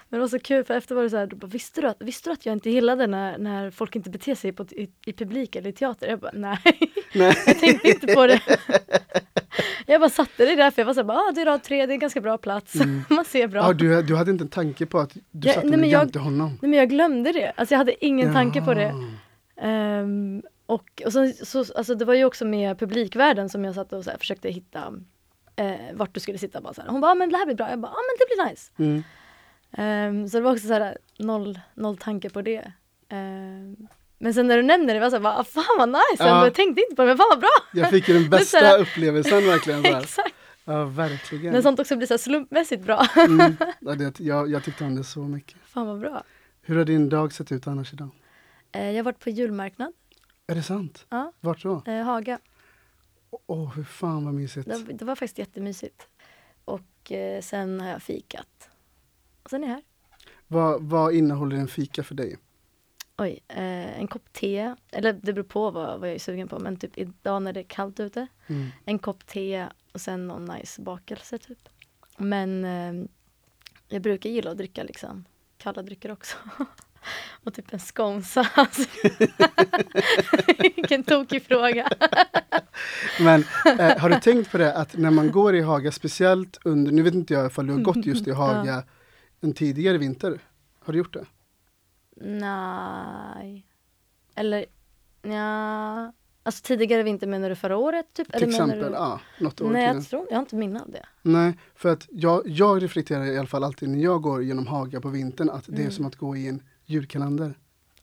Men 0.10 0.18
det 0.18 0.22
var 0.22 0.28
så 0.28 0.40
kul 0.40 0.64
för 0.64 0.74
efter 0.74 0.96
var 0.96 1.04
det 1.04 1.10
så 1.10 1.18
här, 1.18 1.28
du 1.28 1.36
bara, 1.36 1.48
visste, 1.48 1.82
du 1.82 1.88
att, 1.88 1.98
visste 2.00 2.30
du 2.30 2.34
att 2.34 2.46
jag 2.46 2.54
inte 2.54 2.70
gillade 2.70 3.08
när, 3.08 3.38
när 3.38 3.72
folk 3.72 3.96
inte 3.96 4.10
beter 4.10 4.36
sig 4.36 4.52
på, 4.52 4.64
i, 4.72 4.90
i 5.06 5.14
publik 5.14 5.56
eller 5.56 5.70
i 5.70 5.74
teater? 5.74 6.08
Jag 6.08 6.20
bara 6.20 6.32
nej, 6.34 6.58
Nej. 7.14 7.38
jag 7.48 7.60
tänkte 7.60 7.88
inte 7.90 8.08
på 8.14 8.28
det. 8.28 8.42
jag 9.86 10.02
bara 10.02 10.10
satte 10.10 10.46
det 10.46 10.56
där 10.56 10.72
för 10.72 10.82
jag 10.82 10.86
var 10.86 10.94
så 10.94 11.04
här, 11.04 11.10
ah, 11.12 11.32
det 11.36 11.42
är 11.42 11.46
rad 11.46 11.64
tre, 11.64 11.86
det 11.86 11.92
är 11.92 11.94
en 11.94 12.00
ganska 12.00 12.22
bra 12.22 12.38
plats. 12.38 12.75
Mm. 12.75 13.02
Man 13.10 13.25
ser 13.25 13.48
bra. 13.48 13.62
Ja, 13.62 13.74
du, 13.74 14.02
du 14.02 14.16
hade 14.16 14.32
inte 14.32 14.44
en 14.44 14.48
tanke 14.50 14.86
på 14.86 15.00
att 15.00 15.14
du 15.32 15.48
Ja, 15.48 15.54
satte 15.54 15.68
nej, 15.68 15.80
jag- 15.90 16.02
jämte 16.02 16.20
honom? 16.20 16.50
Nej, 16.62 16.70
men 16.70 16.74
jag 16.80 16.90
glömde 16.90 17.32
det. 17.32 17.52
Alltså 17.56 17.74
jag 17.74 17.78
hade 17.78 18.06
ingen 18.06 18.34
tanke 18.34 18.62
på 18.62 18.74
det. 18.74 18.94
Ehm, 19.57 20.43
och 20.65 21.01
och 21.05 21.13
så, 21.13 21.31
så, 21.43 21.59
alltså 21.75 21.95
det 21.95 22.05
var 22.05 22.13
ju 22.13 22.25
också 22.25 22.45
med 22.45 22.79
publikvärden 22.79 23.50
som 23.50 23.63
jag 23.65 23.75
satt 23.75 23.93
och 23.93 24.03
så 24.03 24.09
här, 24.09 24.17
försökte 24.17 24.50
hitta 24.50 24.93
eh, 25.55 25.74
vart 25.93 26.13
du 26.13 26.19
skulle 26.19 26.38
sitta. 26.38 26.62
Bara 26.62 26.74
så 26.74 26.81
här. 26.81 26.89
Hon 26.89 27.01
bara, 27.01 27.12
ah, 27.12 27.15
men 27.15 27.29
det 27.29 27.38
här 27.38 27.45
blir 27.45 27.55
bra. 27.55 27.69
Jag 27.69 27.79
bara, 27.79 27.91
ja 27.91 27.97
ah, 27.97 28.01
men 28.07 28.17
det 28.19 28.35
blir 28.35 28.50
nice. 28.50 28.71
Mm. 28.77 29.03
Ehm, 29.77 30.29
så 30.29 30.38
det 30.38 30.43
var 30.43 30.51
också 30.51 30.67
så 30.67 30.74
här, 30.74 30.97
noll, 31.17 31.59
noll 31.74 31.97
tanke 31.97 32.29
på 32.29 32.41
det. 32.41 32.71
Ehm, 33.09 33.75
men 34.17 34.33
sen 34.33 34.47
när 34.47 34.57
du 34.57 34.63
nämner 34.63 34.93
det 34.93 35.00
var 35.00 35.09
så 35.09 35.15
här, 35.15 35.24
bara, 35.24 35.38
ah, 35.38 35.43
fan 35.43 35.63
vad 35.77 35.89
nice 35.89 36.03
Ja. 36.19 36.43
Jag 36.43 36.53
tänkte 36.53 36.81
inte 36.81 36.95
på 36.95 37.01
det, 37.01 37.07
men 37.07 37.17
fan 37.17 37.27
vad 37.29 37.39
bra. 37.39 37.50
Jag 37.74 37.89
fick 37.89 38.07
ju 38.09 38.13
den 38.13 38.24
så 38.45 38.57
här- 38.57 38.63
bästa 38.63 38.77
upplevelsen 38.77 39.45
verkligen. 39.45 39.83
Så. 39.83 39.97
Exakt. 39.97 40.35
Ja, 40.65 40.85
verkligen. 40.85 41.53
När 41.53 41.62
sånt 41.62 41.79
också 41.79 41.95
blir 41.95 42.07
så 42.07 42.17
slumpmässigt 42.17 42.83
bra. 42.83 43.07
Mm. 43.15 43.57
Ja, 43.79 43.95
det, 43.95 44.19
jag, 44.19 44.50
jag 44.50 44.63
tyckte 44.63 44.83
om 44.83 44.95
det 44.95 45.03
så 45.03 45.19
mycket. 45.19 45.57
fan 45.65 45.88
vad 45.88 46.00
bra. 46.00 46.24
Hur 46.62 46.77
har 46.77 46.85
din 46.85 47.09
dag 47.09 47.33
sett 47.33 47.51
ut 47.51 47.67
annars 47.67 47.93
idag? 47.93 48.09
Eh, 48.75 48.91
jag 48.91 48.96
har 48.96 49.03
varit 49.03 49.20
på 49.20 49.29
julmarknad, 49.29 49.94
Är 50.48 50.55
det 50.55 50.63
sant? 50.63 51.05
Ja. 51.10 51.32
Vart 51.39 51.63
då? 51.63 51.84
eh, 51.88 52.03
Haga. 52.03 52.39
Åh, 53.48 53.74
hur 53.75 53.84
fan 53.84 54.25
vad 54.25 54.34
mysigt. 54.34 54.67
Det, 54.70 54.94
det 54.94 55.05
var 55.05 55.15
faktiskt 55.15 55.38
jättemysigt. 55.38 56.08
Och 56.65 57.12
eh, 57.12 57.41
sen 57.41 57.79
har 57.79 57.88
jag 57.89 58.01
fikat. 58.03 58.70
Och 59.44 59.50
sen 59.50 59.63
är 59.63 59.67
jag 59.67 59.74
här. 59.74 59.84
Vad, 60.48 60.82
vad 60.84 61.13
innehåller 61.13 61.55
en 61.58 61.67
fika 61.67 62.03
för 62.03 62.15
dig? 62.15 62.38
Oj, 63.17 63.39
eh, 63.48 64.00
en 64.00 64.08
kopp 64.08 64.34
te. 64.34 64.75
Eller 64.91 65.13
det 65.13 65.34
beror 65.34 65.44
på 65.44 65.72
vad, 65.72 66.00
vad 66.00 66.10
jag 66.10 66.15
är 66.15 66.20
sugen 66.20 66.48
på. 66.48 66.60
Men 66.60 66.77
typ 66.77 66.98
idag 66.98 67.41
när 67.41 67.53
det 67.53 67.60
är 67.60 67.63
kallt 67.63 68.00
ute. 68.00 68.27
Mm. 68.48 68.67
En 68.86 69.00
kopp 69.00 69.25
te 69.27 69.67
och 69.94 70.01
sen 70.01 70.27
någon 70.27 70.46
nice 70.46 70.82
bakelse 70.82 71.38
typ. 71.38 71.70
Men 72.17 72.65
eh, 72.65 73.10
jag 73.88 74.01
brukar 74.01 74.29
gilla 74.29 74.51
att 74.51 74.58
dricka 74.58 74.84
liksom 74.84 75.25
kalla 75.58 75.82
drycker 75.82 76.12
också. 76.12 76.38
och 77.43 77.53
typ 77.53 77.74
en 77.74 77.79
sconsa. 77.79 78.47
Alltså. 78.53 78.89
Vilken 80.57 81.03
tokig 81.03 81.43
fråga. 81.43 81.89
Men 83.19 83.43
eh, 83.79 83.97
har 83.97 84.09
du 84.09 84.19
tänkt 84.19 84.51
på 84.51 84.57
det 84.57 84.74
att 84.74 84.97
när 84.97 85.12
man 85.12 85.31
går 85.31 85.55
i 85.55 85.62
Haga, 85.62 85.91
speciellt 85.91 86.57
under, 86.63 86.91
nu 86.91 87.01
vet 87.01 87.13
inte 87.13 87.33
jag 87.33 87.45
ifall 87.47 87.67
du 87.67 87.74
har 87.74 87.79
gått 87.81 88.05
just 88.05 88.27
i 88.27 88.31
Haga 88.41 88.83
en 89.41 89.53
tidigare 89.53 89.97
vinter. 89.97 90.39
Har 90.79 90.93
du 90.93 91.00
gjort 91.00 91.13
det? 91.13 91.25
Nej. 92.21 93.65
Eller 94.35 94.65
ja. 95.21 96.13
Alltså 96.43 96.63
tidigare 96.63 97.03
vinter 97.03 97.27
menar 97.27 97.50
du 97.50 97.55
förra 97.55 97.77
året? 97.77 98.05
Typ? 98.13 98.27
Till 98.27 98.35
Eller 98.35 98.47
exempel, 98.47 98.79
du... 98.79 98.85
ja, 98.85 99.19
något 99.39 99.62
år 99.62 99.69
Nej, 99.69 99.85
jag 99.85 100.09
tror 100.09 100.25
jag 100.29 100.35
har 100.35 100.41
inte 100.41 100.55
minne 100.55 100.81
av 100.81 100.91
det. 100.91 101.05
Nej, 101.21 101.57
för 101.75 101.89
att 101.89 102.07
jag, 102.12 102.41
jag 102.45 102.83
reflekterar 102.83 103.25
i 103.25 103.38
alla 103.38 103.47
fall 103.47 103.63
alltid 103.63 103.89
när 103.89 104.00
jag 104.00 104.21
går 104.21 104.43
genom 104.43 104.67
Haga 104.67 105.01
på 105.01 105.09
vintern 105.09 105.50
att 105.50 105.63
det 105.67 105.74
är 105.74 105.79
Mm. 105.79 105.91
som 105.91 106.05
att 106.05 106.15
gå 106.15 106.35
i 106.38 106.47
en 106.47 106.63
julkalender. 106.86 107.58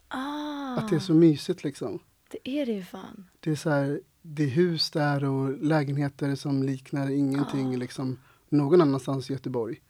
Ah, 0.07 0.75
Att 0.77 0.89
det 0.89 0.95
är 0.95 0.99
så 0.99 1.13
mysigt 1.13 1.63
liksom. 1.63 1.99
det 2.31 2.49
är 2.49 2.65
det 2.65 2.71
ju 2.71 2.83
fan. 2.83 3.29
Det 3.39 3.51
är 3.51 3.55
så 3.55 3.69
här, 3.69 4.01
det 4.21 4.43
är 4.43 4.47
hus 4.47 4.91
där 4.91 5.23
och 5.23 5.63
lägenheter 5.63 6.35
som 6.35 6.63
liknar 6.63 7.09
ingenting 7.11 7.73
Ah. 7.73 7.77
liksom 7.77 8.19
någon 8.49 8.81
annanstans 8.81 9.29
i 9.29 9.33
Göteborg. 9.33 9.81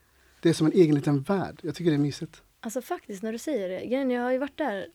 Det 0.42 0.50
är 0.50 0.54
som 0.54 0.68
en 0.68 0.74
egen 0.74 0.96
liten 0.96 1.22
värld. 1.22 1.60
Jag 1.64 1.76
tycker 1.76 1.92
det 1.92 1.98
är 1.98 2.00
mysigt. 2.00 2.42
Alltså 2.60 2.82
faktiskt 2.82 3.24
när 3.24 3.32
du 3.32 3.38
säger 3.38 3.70
det. 3.70 3.84
Jag 4.14 4.22
har 4.24 4.32
ju 4.32 4.38
varit 4.38 4.58
där 4.58 4.88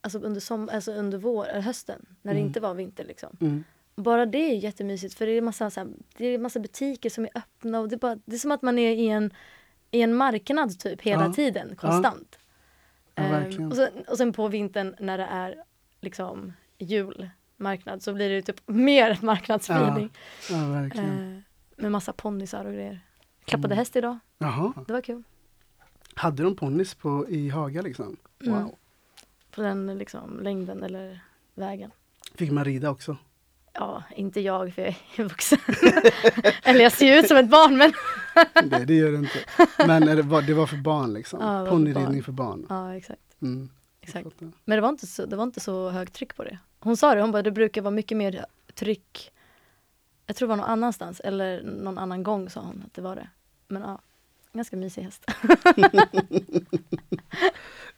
alltså 0.00 0.18
under, 0.18 0.40
som, 0.40 0.68
alltså 0.68 0.92
under 0.92 1.18
vår, 1.18 1.46
eller 1.48 1.60
hösten 1.60 2.06
när 2.22 2.32
det 2.34 2.38
Mm. 2.40 2.48
inte 2.48 2.60
var 2.60 2.74
vinter 2.74 3.04
liksom. 3.04 3.36
Mm. 3.40 3.64
Bara 3.96 4.26
det 4.26 4.38
är 4.38 4.54
jättemysigt 4.56 5.14
för 5.14 5.26
det 5.26 5.32
är 5.32 5.42
massa, 5.42 5.70
så 5.70 5.80
här, 5.80 5.88
det 6.16 6.26
är 6.26 6.38
massa 6.38 6.60
butiker 6.60 7.10
som 7.10 7.24
är 7.24 7.30
öppna 7.34 7.80
och 7.80 7.88
det 7.88 7.94
är, 7.94 7.98
bara, 7.98 8.16
det 8.24 8.34
är 8.36 8.38
som 8.38 8.50
att 8.50 8.62
man 8.62 8.78
är 8.78 8.90
i 8.92 9.08
en, 9.08 9.30
i 9.90 10.02
en 10.02 10.14
marknad 10.14 10.78
typ 10.78 11.02
hela 11.02 11.24
Ja. 11.24 11.32
tiden, 11.32 11.76
konstant. 11.76 12.37
Ja, 13.18 13.24
Ehm, 13.40 13.70
och, 13.70 13.76
sen, 13.76 13.88
och 14.08 14.16
sen 14.18 14.32
på 14.32 14.48
vintern 14.48 14.96
när 15.00 15.18
det 15.18 15.24
är 15.24 15.62
liksom 16.00 16.52
julmarknad 16.78 18.02
så 18.02 18.12
blir 18.14 18.30
det 18.30 18.42
typ 18.42 18.60
mer 18.68 19.18
marknadsfeeling. 19.22 20.10
Ja, 20.50 20.56
verkligen. 20.68 21.36
Eh, 21.36 21.82
med 21.82 21.92
massa 21.92 22.12
ponnysar 22.12 22.64
och 22.64 22.72
grejer. 22.72 23.00
Klappade 23.44 23.66
Mm. 23.74 23.78
häst 23.78 23.96
idag, 23.96 24.18
Jaha. 24.38 24.72
det 24.86 24.92
var 24.92 25.00
kul. 25.00 25.22
Hade 26.14 26.42
de 26.42 26.56
ponnys 26.56 26.96
i 27.28 27.48
Haga 27.48 27.82
liksom? 27.82 28.16
Wow. 28.38 28.56
Mm. 28.56 28.68
På 29.50 29.62
den 29.62 29.98
liksom, 29.98 30.40
längden 30.42 30.82
eller 30.82 31.20
vägen. 31.54 31.90
Fick 32.34 32.50
man 32.50 32.64
rida 32.64 32.90
också? 32.90 33.16
Ja, 33.72 34.02
inte 34.16 34.40
jag 34.40 34.74
för 34.74 34.82
jag 34.82 34.94
är 35.16 35.22
vuxen. 35.28 35.58
eller 36.62 36.80
jag 36.80 36.92
ser 36.92 37.18
ut 37.18 37.28
som 37.28 37.36
ett 37.36 37.50
barn 37.50 37.76
men 37.76 37.92
Det, 38.64 38.84
det 38.84 38.94
gör 38.94 39.12
det 39.12 39.18
inte. 39.18 39.38
Men 39.86 40.08
är 40.08 40.16
det, 40.16 40.22
var, 40.22 40.42
det 40.42 40.54
var 40.54 40.66
för 40.66 40.76
barn 40.76 41.12
liksom? 41.14 41.40
Ja, 41.40 41.66
Ponnyridning 41.70 42.04
barn. 42.04 42.22
för 42.22 42.32
barn? 42.32 42.66
ja 42.68 42.94
exakt. 42.96 43.20
Mm, 43.42 43.68
exakt. 44.00 44.26
Men 44.64 44.76
det 44.76 44.80
var, 44.80 44.88
inte 44.88 45.06
så, 45.06 45.26
det 45.26 45.36
var 45.36 45.44
inte 45.44 45.60
så 45.60 45.90
högt 45.90 46.12
tryck 46.14 46.36
på 46.36 46.44
det. 46.44 46.58
Hon 46.80 46.96
sa 46.96 47.14
det, 47.14 47.20
hon 47.20 47.32
bara 47.32 47.42
det 47.42 47.50
brukar 47.50 47.82
vara 47.82 47.90
mycket 47.90 48.16
mer 48.16 48.44
tryck. 48.74 49.32
Jag 50.26 50.36
tror 50.36 50.48
det 50.48 50.50
var 50.50 50.56
någon 50.56 50.66
annanstans 50.70 51.20
eller 51.20 51.62
någon 51.62 51.98
annan 51.98 52.22
gång 52.22 52.50
sa 52.50 52.60
hon 52.60 52.82
att 52.86 52.94
det 52.94 53.02
var 53.02 53.16
det. 53.16 53.28
Men 53.68 53.82
ja, 53.82 53.98
ganska 54.52 54.76
mysig 54.76 55.02
häst. 55.02 55.24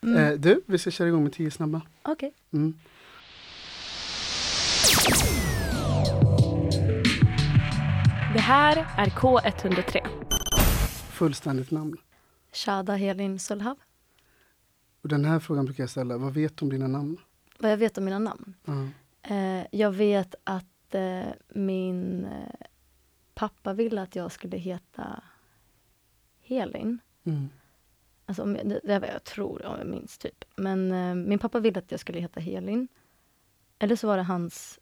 Mm. 0.03 0.17
Eh, 0.33 0.33
du, 0.39 0.63
vi 0.67 0.79
ska 0.79 0.91
köra 0.91 1.09
igång 1.09 1.23
med 1.23 1.33
tio 1.33 1.51
snabba. 1.51 1.81
Okej. 2.03 2.33
Mm. 2.53 2.75
Det 8.35 8.41
här 8.41 8.87
är 8.99 9.07
K103. 9.07 10.01
Fullständigt 11.21 11.71
namn. 11.71 11.97
Shada 12.53 12.95
Helin 12.95 13.39
Sulhav. 13.39 13.79
Och 15.03 15.09
den 15.09 15.25
här 15.25 15.39
frågan 15.39 15.65
brukar 15.65 15.83
jag 15.83 15.91
ställa. 15.91 16.19
Vad 16.19 16.35
vet 16.35 16.57
du 16.57 16.65
om 16.65 16.71
dina 16.71 16.87
namn? 16.87 17.17
Vad 17.59 17.73
jag 17.73 17.77
vet 17.77 17.99
om 17.99 18.05
mina 18.05 18.19
namn? 18.19 18.55
Ja. 18.65 18.89
Eh, 19.35 19.67
jag 19.73 19.93
vet 19.93 20.35
att 20.45 20.95
eh, 20.95 21.29
min 21.49 22.25
eh, 22.25 22.67
pappa 23.35 23.73
ville 23.73 24.03
att 24.03 24.17
jag 24.17 24.33
skulle 24.33 24.57
heta 24.57 25.23
Helin. 26.43 26.99
Mm. 27.25 27.49
Alltså, 28.27 28.43
om 28.43 28.57
jag, 28.57 28.69
det 28.69 28.81
det 28.85 28.95
är 28.95 29.01
vad 29.01 29.09
jag 29.09 29.25
tror, 29.25 29.67
om 29.67 29.79
jag 29.79 29.87
minns 29.87 30.19
typ. 30.19 30.45
Men 30.57 30.93
eh, 30.93 31.15
min 31.15 31.39
pappa 31.39 31.61
ville 31.61 31.79
att 31.79 31.91
jag 31.91 32.01
skulle 32.01 32.21
heta 32.21 32.41
Helin. 32.41 32.89
Eller 33.79 33.97
så 33.97 34.07
var 34.07 34.17
det 34.17 34.23
hans 34.23 34.79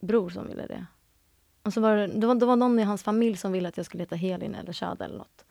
bror 0.00 0.30
som 0.30 0.46
ville 0.46 0.66
det. 0.66 0.86
Och 1.62 1.72
så 1.72 1.80
var 1.80 1.96
det, 1.96 2.06
det, 2.06 2.26
var, 2.26 2.34
det 2.34 2.46
var 2.46 2.56
någon 2.56 2.78
i 2.78 2.82
hans 2.82 3.02
familj 3.02 3.36
som 3.36 3.52
ville 3.52 3.68
att 3.68 3.76
jag 3.76 3.86
skulle 3.86 4.02
heta 4.02 4.16
Helin 4.16 4.54
eller 4.54 4.72
Shada 4.72 5.04
eller 5.04 5.18
något. 5.18 5.44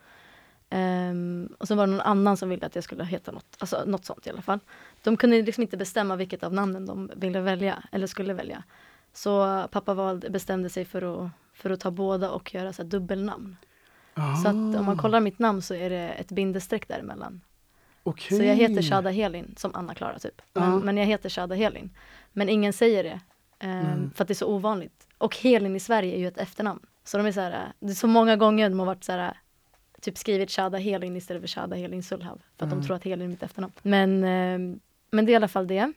Ehm, 0.77 1.49
och 1.59 1.67
så 1.67 1.75
var 1.75 1.87
det 1.87 1.91
någon 1.91 2.01
annan 2.01 2.37
som 2.37 2.49
ville 2.49 2.65
att 2.65 2.75
jag 2.75 2.83
skulle 2.83 3.03
heta 3.03 3.31
något, 3.31 3.55
alltså 3.59 3.83
något 3.85 4.05
sånt 4.05 4.27
i 4.27 4.29
alla 4.29 4.41
fall. 4.41 4.59
De 5.03 5.17
kunde 5.17 5.41
liksom 5.41 5.61
inte 5.61 5.77
bestämma 5.77 6.15
vilket 6.15 6.43
av 6.43 6.53
namnen 6.53 6.85
de 6.85 7.11
ville 7.15 7.39
välja, 7.41 7.83
eller 7.91 8.07
skulle 8.07 8.33
välja. 8.33 8.63
Så 9.13 9.63
pappa 9.71 9.93
valde, 9.93 10.29
bestämde 10.29 10.69
sig 10.69 10.85
för 10.85 11.25
att, 11.25 11.31
för 11.53 11.69
att 11.69 11.79
ta 11.79 11.91
båda 11.91 12.31
och 12.31 12.53
göra 12.53 12.73
så 12.73 12.83
dubbelnamn. 12.83 13.57
Så 14.43 14.47
att 14.49 14.55
om 14.55 14.85
man 14.85 14.97
kollar 14.97 15.19
mitt 15.19 15.39
namn 15.39 15.61
så 15.61 15.73
är 15.73 15.89
det 15.89 16.09
ett 16.09 16.31
bindestreck 16.31 16.87
däremellan. 16.87 17.41
Okej. 18.03 18.37
Så 18.37 18.43
jag 18.43 18.55
heter 18.55 18.81
Shada 18.81 19.09
Helin, 19.09 19.55
som 19.57 19.75
Anna-Klara 19.75 20.19
typ. 20.19 20.41
Men, 20.53 20.79
men 20.79 20.97
jag 20.97 21.05
heter 21.05 21.29
Shada 21.29 21.55
Helin. 21.55 21.89
Men 22.31 22.49
ingen 22.49 22.73
säger 22.73 23.03
det. 23.03 23.19
ehm, 23.59 23.85
Mm. 23.85 24.11
För 24.15 24.23
att 24.23 24.27
det 24.27 24.31
är 24.31 24.35
så 24.35 24.47
ovanligt. 24.47 25.07
Och 25.17 25.37
Helin 25.37 25.75
i 25.75 25.79
Sverige 25.79 26.15
är 26.15 26.19
ju 26.19 26.27
ett 26.27 26.37
efternamn. 26.37 26.79
Så 27.03 27.17
de 27.17 27.25
är 27.27 27.31
så 27.31 27.41
här, 27.41 27.73
det 27.79 27.89
är 27.91 27.95
så 27.95 28.07
många 28.07 28.35
gånger 28.35 28.69
de 28.69 28.79
har 28.79 28.85
varit 28.85 29.03
så 29.03 29.11
här, 29.11 29.37
typ 30.03 30.17
skrivit 30.17 30.51
Shada 30.51 30.77
Helin 30.77 31.15
istället 31.15 31.41
för 31.41 31.47
Shada 31.47 31.75
Helin 31.75 32.03
Sulhav. 32.03 32.41
För 32.57 32.65
att 32.65 32.71
Mm. 32.71 32.81
de 32.81 32.87
tror 32.87 32.95
att 32.95 33.03
Helin 33.03 33.25
är 33.25 33.29
mitt 33.29 33.43
efternamn. 33.43 33.73
Men, 33.81 34.23
ehm, 34.23 34.79
men 35.11 35.25
det 35.25 35.31
är 35.31 35.33
i 35.33 35.35
alla 35.35 35.47
fall 35.47 35.67
det. 35.67 35.93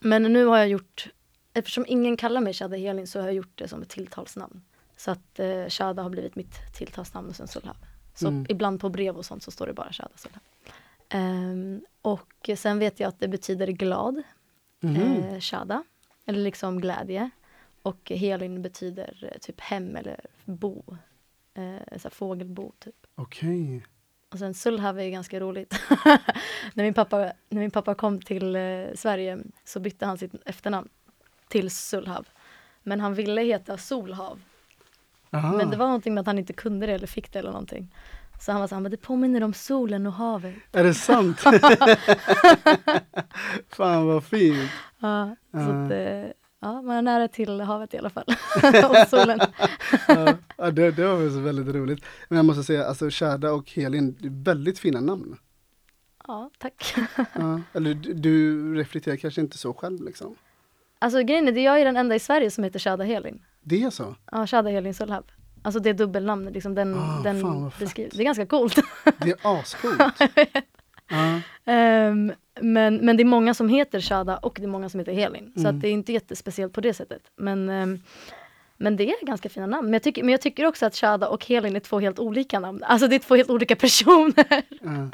Men 0.00 0.22
nu 0.22 0.44
har 0.44 0.58
jag 0.58 0.68
gjort, 0.68 1.08
eftersom 1.52 1.84
ingen 1.88 2.16
kallar 2.16 2.40
mig 2.40 2.52
Shada 2.52 2.76
Helin 2.76 3.06
så 3.06 3.18
har 3.20 3.26
jag 3.26 3.34
gjort 3.34 3.58
det 3.58 3.68
som 3.68 3.82
ett 3.82 3.88
tilltalsnamn. 3.88 4.62
Så 4.96 5.10
att 5.10 5.38
eh, 5.38 5.66
Shada 5.68 6.02
har 6.02 6.10
blivit 6.10 6.36
mitt 6.36 6.74
tilltalsnamn 6.74 7.28
och 7.28 7.36
sen 7.36 7.48
Sulhav. 7.48 7.76
Så 8.14 8.28
Mm. 8.28 8.46
ibland 8.48 8.80
på 8.80 8.88
brev 8.88 9.16
och 9.16 9.24
sånt 9.26 9.42
så 9.42 9.50
står 9.50 9.66
det 9.66 9.72
bara 9.72 9.92
Shada 9.92 10.16
Sulhav. 10.16 10.40
Ehm, 11.08 11.80
och 12.02 12.50
sen 12.56 12.78
vet 12.78 13.00
jag 13.00 13.08
att 13.08 13.20
det 13.20 13.28
betyder 13.28 13.66
glad, 13.66 14.22
Mhm. 14.80 14.96
eh, 15.02 15.40
Shada, 15.40 15.82
eller 16.26 16.40
liksom 16.40 16.80
glädje. 16.80 17.30
Och 17.82 18.10
Helin 18.14 18.62
betyder 18.62 19.30
eh, 19.32 19.38
typ 19.40 19.60
hem 19.60 19.96
eller 19.96 20.20
bo, 20.44 20.82
eh, 21.56 21.98
så 21.98 22.10
fågelbo 22.10 22.72
typ. 22.78 22.94
Okej. 23.14 23.84
Och 24.32 24.38
sen 24.38 24.54
Sulhav 24.54 25.00
är 25.00 25.08
ganska 25.10 25.40
roligt. 25.40 25.80
när, 26.74 26.84
min 26.84 26.94
pappa, 26.94 27.32
när 27.48 27.60
min 27.60 27.70
pappa 27.70 27.94
kom 27.94 28.20
till 28.20 28.56
eh, 28.56 28.84
Sverige 28.94 29.38
så 29.64 29.80
bytte 29.80 30.06
han 30.06 30.18
sitt 30.18 30.32
efternamn 30.44 30.88
till 31.48 31.70
Sulhav. 31.70 32.26
Men 32.82 33.00
han 33.00 33.14
ville 33.14 33.40
heta 33.42 33.78
Solhav. 33.78 34.40
Aha. 35.30 35.56
Men 35.56 35.70
det 35.70 35.76
var 35.76 35.86
någonting 35.86 36.14
med 36.14 36.20
att 36.20 36.26
han 36.26 36.38
inte 36.38 36.52
kunde 36.52 36.86
det 36.86 36.92
eller 36.92 37.06
fick 37.06 37.32
det 37.32 37.38
eller 37.38 37.50
någonting. 37.50 37.94
Så 38.40 38.52
han 38.52 38.60
var 38.60 38.68
så 38.68 38.74
här, 38.74 38.82
men 38.82 38.90
det 38.90 38.96
påminner 38.96 39.42
om 39.44 39.54
solen 39.54 40.06
och 40.06 40.12
havet. 40.12 40.54
Är 40.72 40.84
det 40.84 40.94
sant? 40.94 41.40
Fan 43.68 44.06
vad 44.06 44.24
fint. 44.24 44.70
Ja, 44.98 45.36
så 45.50 45.56
Ja. 45.58 45.84
att, 45.84 45.90
eh, 45.90 46.30
ja, 46.66 46.82
man 46.82 46.96
är 46.96 47.02
nära 47.02 47.28
till 47.28 47.60
havet 47.60 47.94
i 47.94 47.98
alla 47.98 48.10
fall. 48.10 48.24
och 48.90 49.08
solen. 49.08 49.40
Ja, 50.56 50.70
det, 50.70 50.90
det 50.90 51.04
var 51.06 51.42
väldigt 51.42 51.74
roligt. 51.74 52.04
Men 52.28 52.36
jag 52.36 52.44
måste 52.44 52.62
säga, 52.62 52.84
alltså 52.86 53.10
Shada 53.10 53.52
och 53.52 53.70
Helin, 53.70 54.18
är 54.22 54.44
väldigt 54.44 54.78
fina 54.78 55.00
namn. 55.00 55.36
Ja, 56.26 56.50
tack. 56.58 56.94
Ja. 57.16 57.60
Eller 57.72 57.94
du, 57.94 58.14
du 58.14 58.74
reflekterar 58.74 59.16
kanske 59.16 59.40
inte 59.40 59.58
så 59.58 59.74
själv 59.74 60.04
liksom. 60.04 60.36
Alltså 60.98 61.22
grejen 61.22 61.48
är, 61.48 61.52
det 61.52 61.62
jag 61.62 61.80
är 61.80 61.84
den 61.84 61.96
enda 61.96 62.14
i 62.14 62.18
Sverige 62.18 62.50
som 62.50 62.64
heter 62.64 62.78
Shada 62.78 63.04
Helin. 63.04 63.42
Det 63.62 63.82
är 63.82 63.90
så? 63.90 64.14
Ja, 64.32 64.46
Shada 64.46 64.70
Helin 64.70 64.94
Sulhav. 64.94 65.24
Alltså 65.62 65.80
det 65.80 65.90
är 65.90 65.94
dubbelnamnet, 65.94 66.54
liksom 66.54 66.74
den, 66.74 66.94
Ah, 66.94 67.22
den 67.22 67.70
beskrivs. 67.78 68.14
Det 68.16 68.22
är 68.22 68.24
ganska 68.24 68.46
coolt. 68.46 68.78
Det 69.18 69.30
är 69.30 69.36
ascoolt. 69.60 69.98
Ehm, 71.64 72.32
men, 72.60 72.96
men 72.96 73.16
det 73.16 73.22
är 73.22 73.24
många 73.24 73.54
som 73.54 73.68
heter 73.68 74.00
Shada 74.00 74.36
och 74.36 74.56
det 74.60 74.64
är 74.66 74.68
många 74.68 74.88
som 74.88 75.00
heter 75.00 75.12
Helin. 75.12 75.52
Så 75.54 75.60
Mm. 75.60 75.76
att 75.76 75.82
det 75.82 75.88
är 75.88 75.92
inte 75.92 76.12
jättespeciellt 76.12 76.72
på 76.72 76.80
det 76.80 76.94
sättet. 76.94 77.22
Men, 77.36 77.68
ehm, 77.68 77.98
men 78.76 78.96
det 78.96 79.10
är 79.10 79.26
ganska 79.26 79.48
fina 79.48 79.66
namn. 79.66 79.84
Men 79.86 79.92
jag, 79.92 80.02
tycker, 80.02 80.22
men 80.22 80.32
jag 80.32 80.40
tycker 80.40 80.66
också 80.66 80.86
att 80.86 80.94
Shada 80.96 81.28
och 81.28 81.46
Helin 81.46 81.76
är 81.76 81.80
två 81.80 82.00
helt 82.00 82.18
olika 82.18 82.60
namn. 82.60 82.82
Alltså 82.84 83.08
det 83.08 83.14
är 83.14 83.18
två 83.18 83.36
helt 83.36 83.50
olika 83.50 83.76
personer. 83.86 84.62
Ja. 84.80 85.08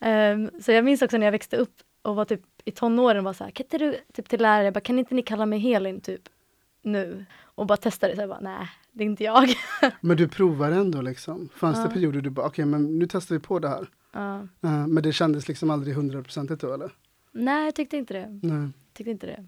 Ehm, 0.00 0.50
så 0.62 0.72
jag 0.72 0.84
minns 0.84 1.02
också 1.02 1.16
när 1.18 1.26
jag 1.26 1.32
växte 1.32 1.56
upp 1.56 1.74
och 2.02 2.16
var 2.16 2.24
typ 2.24 2.40
i 2.64 2.70
tonåren 2.70 3.24
var 3.24 3.32
så 3.32 3.44
här, 3.44 3.50
kan 3.50 3.64
inte 3.66 3.78
du, 3.78 3.96
typ 4.12 4.28
till 4.28 4.42
lärare, 4.42 4.72
bara, 4.72 4.80
kan 4.80 4.98
inte 4.98 5.14
ni 5.14 5.22
kalla 5.22 5.46
mig 5.46 5.58
Helin 5.58 6.00
typ 6.00 6.22
nu? 6.82 7.24
Och 7.42 7.66
bara 7.66 7.76
testa 7.76 8.08
det, 8.08 8.14
så 8.14 8.22
jag 8.22 8.28
bara, 8.28 8.40
nej, 8.40 8.68
det 8.92 9.04
är 9.04 9.06
inte 9.06 9.24
jag. 9.24 9.48
Men 10.00 10.16
du 10.16 10.28
provar 10.28 10.70
ändå 10.70 11.00
liksom? 11.02 11.48
Fanns 11.56 11.76
det 11.78 11.82
Ja. 11.84 11.90
perioder 11.90 12.20
du 12.20 12.30
bara, 12.30 12.46
okej 12.46 12.64
men 12.64 12.98
nu 12.98 13.06
testar 13.10 13.34
vi 13.34 13.40
på 13.40 13.58
det 13.58 13.68
här. 13.68 13.86
Ja. 14.14 14.48
Ja, 14.60 14.86
men 14.86 15.02
det 15.02 15.12
kändes 15.12 15.48
liksom 15.48 15.70
aldrig 15.70 15.94
hundraprocentigt 15.96 16.60
då 16.60 16.72
eller? 16.74 16.92
nej, 17.32 17.64
jag 17.64 17.74
tyckte 17.74 17.96
inte 17.96 18.14
det. 18.14 18.40
Nej. 18.42 18.70
Tyckte 18.92 19.10
inte 19.10 19.26
det. 19.26 19.46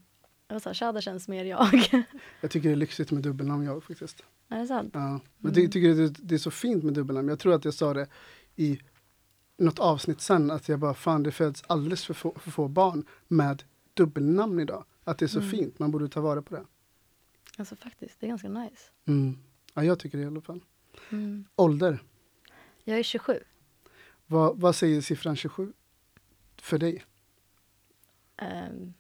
Jag 0.49 0.55
var 0.55 0.61
så 0.61 0.69
här, 0.69 0.75
Shada 0.75 1.01
känns 1.01 1.29
mer 1.29 1.45
jag. 1.45 1.69
Jag 2.41 2.51
tycker 2.51 2.69
det 2.69 2.75
är 2.75 2.77
lyxigt 2.77 3.11
med 3.11 3.23
dubbelnamn 3.23 3.65
jag 3.65 3.85
faktiskt. 3.85 4.23
Är 4.49 4.59
det 4.59 4.67
sant? 4.67 4.91
Ja. 4.93 5.21
Men 5.39 5.55
jag 5.55 5.73
tycker 5.73 5.95
det, 5.95 6.09
det 6.09 6.35
är 6.35 6.39
så 6.39 6.51
fint 6.51 6.85
med 6.85 6.95
dubbelnamn. 6.95 7.29
Jag 7.29 7.39
tror 7.39 7.55
att 7.55 7.65
jag 7.65 7.75
sa 7.75 7.95
det 7.95 8.07
i 8.57 8.81
något 9.59 9.79
avsnitt 9.79 10.21
sen, 10.21 10.51
att 10.51 10.69
jag 10.69 10.79
bara 10.79 10.95
fan 10.95 11.23
det 11.23 11.33
föds 11.33 11.63
alldeles 11.67 12.05
för 12.05 12.15
få, 12.15 12.35
för 12.39 12.51
få 12.51 12.69
barn 12.69 13.05
med 13.29 13.63
dubbelnamn 13.95 14.61
idag. 14.61 14.85
Att 15.05 15.19
det 15.19 15.25
är 15.25 15.29
så 15.29 15.39
Mm. 15.39 15.51
fint, 15.51 15.79
man 15.79 15.91
borde 15.91 16.09
ta 16.09 16.21
vara 16.21 16.43
på 16.43 16.55
det. 16.55 16.65
Alltså 17.59 17.77
faktiskt, 17.77 18.21
det 18.21 18.27
är 18.27 18.29
ganska 18.29 18.49
nice. 18.49 18.83
Mm. 19.07 19.39
Ja, 19.75 19.85
jag 19.85 19.99
tycker 19.99 20.19
det 20.19 20.25
i 20.25 20.27
alla 20.27 20.41
fall. 20.41 20.61
Mm. 21.11 21.45
Ålder, 21.57 22.03
Jag 22.85 22.99
är 22.99 23.03
27. 23.03 23.41
Vad, 24.27 24.61
vad 24.61 24.77
säger 24.77 25.01
siffran 25.01 25.37
27 25.37 25.73
för 26.57 26.79
dig? 26.79 27.05
Ehm, 28.37 28.95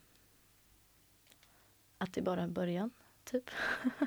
att 1.99 2.13
det 2.13 2.23
bara 2.23 2.43
är 2.43 2.49
början, 2.49 2.91
typ. 3.25 3.51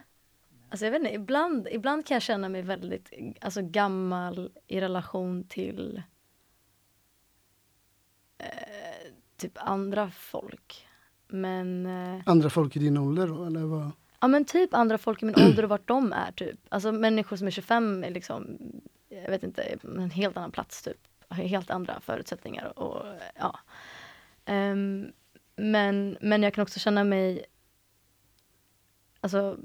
alltså 0.70 0.86
jag 0.86 0.92
vet 0.92 1.00
inte, 1.00 1.14
ibland, 1.14 1.68
ibland 1.72 2.06
kan 2.06 2.16
jag 2.16 2.22
känna 2.22 2.50
mig 2.50 2.62
väldigt 2.62 3.14
alltså, 3.42 3.62
gammal 3.62 4.52
i 4.68 4.82
relation 4.82 5.44
till 5.44 6.02
eh, 8.38 9.14
typ 9.38 9.54
andra 9.56 10.12
folk. 10.12 10.88
Men, 11.28 11.86
eh, 11.86 12.22
Andra 12.26 12.50
folk 12.50 12.76
i 12.76 12.80
din 12.80 12.98
ålder 12.98 13.28
då, 13.28 13.46
eller 13.46 13.64
vad? 13.64 13.92
ja 14.20 14.28
men 14.28 14.46
typ 14.46 14.74
andra 14.74 14.98
folk 14.98 15.24
i 15.24 15.26
min 15.26 15.36
ålder 15.36 15.64
och 15.64 15.70
vart 15.70 15.88
de 15.88 16.14
är 16.14 16.32
typ. 16.32 16.60
Alltså 16.70 16.92
människor 16.92 17.36
som 17.36 17.48
är 17.48 17.52
25 17.52 18.04
är 18.04 18.10
liksom, 18.10 18.58
jag 19.10 19.30
vet 19.30 19.44
inte, 19.44 19.78
en 19.84 20.12
helt 20.12 20.38
annan 20.38 20.52
plats 20.52 20.82
typ. 20.82 21.08
Har 21.30 21.44
helt 21.44 21.70
andra 21.70 22.00
förutsättningar 22.00 22.80
och 22.80 23.06
ja. 23.36 23.60
Ehm, 24.46 25.12
men, 25.56 26.18
men 26.22 26.44
jag 26.44 26.54
kan 26.54 26.62
också 26.62 26.80
känna 26.80 27.04
mig 27.04 27.46
alltså, 29.22 29.58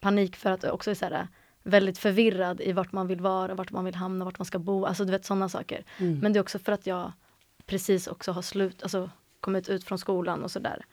panik 0.00 0.36
för 0.36 0.50
att 0.50 0.62
jag 0.62 0.74
också 0.74 0.90
är 0.90 0.94
så 0.94 1.04
här, 1.04 1.28
väldigt 1.62 1.98
förvirrad 1.98 2.60
i 2.60 2.72
vart 2.72 2.92
man 2.92 3.06
vill 3.06 3.20
vara, 3.20 3.54
vart 3.54 3.70
man 3.70 3.84
vill 3.84 3.94
hamna, 3.94 4.24
vart 4.24 4.38
man 4.38 4.46
ska 4.46 4.58
bo. 4.58 4.84
Alltså 4.84 5.04
du 5.04 5.10
vet 5.10 5.24
sådana 5.24 5.48
saker. 5.48 5.84
Mm. 5.98 6.18
Men 6.18 6.32
det 6.32 6.38
är 6.38 6.40
också 6.40 6.58
för 6.58 6.72
att 6.72 6.86
jag 6.86 7.12
precis 7.66 8.06
också 8.06 8.32
har 8.32 8.42
slut, 8.42 8.82
alltså 8.82 9.10
kommit 9.40 9.68
ut 9.68 9.84
från 9.84 9.98
skolan 9.98 10.44
och 10.44 10.50
sådär. 10.50 10.86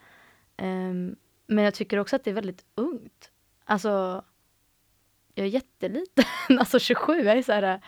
Ehm, 0.58 1.16
men 1.48 1.64
jag 1.64 1.74
tycker 1.74 1.98
också 1.98 2.16
att 2.16 2.24
det 2.24 2.30
är 2.30 2.36
väldigt 2.36 2.66
ungt. 2.76 3.32
Alltså, 3.66 4.24
jag 5.36 5.46
är 5.46 5.50
jätteliten. 5.50 6.26
alltså 6.60 6.80
27, 6.80 7.14
jag 7.14 7.38
är 7.38 7.44
så 7.44 7.52
här, 7.52 7.82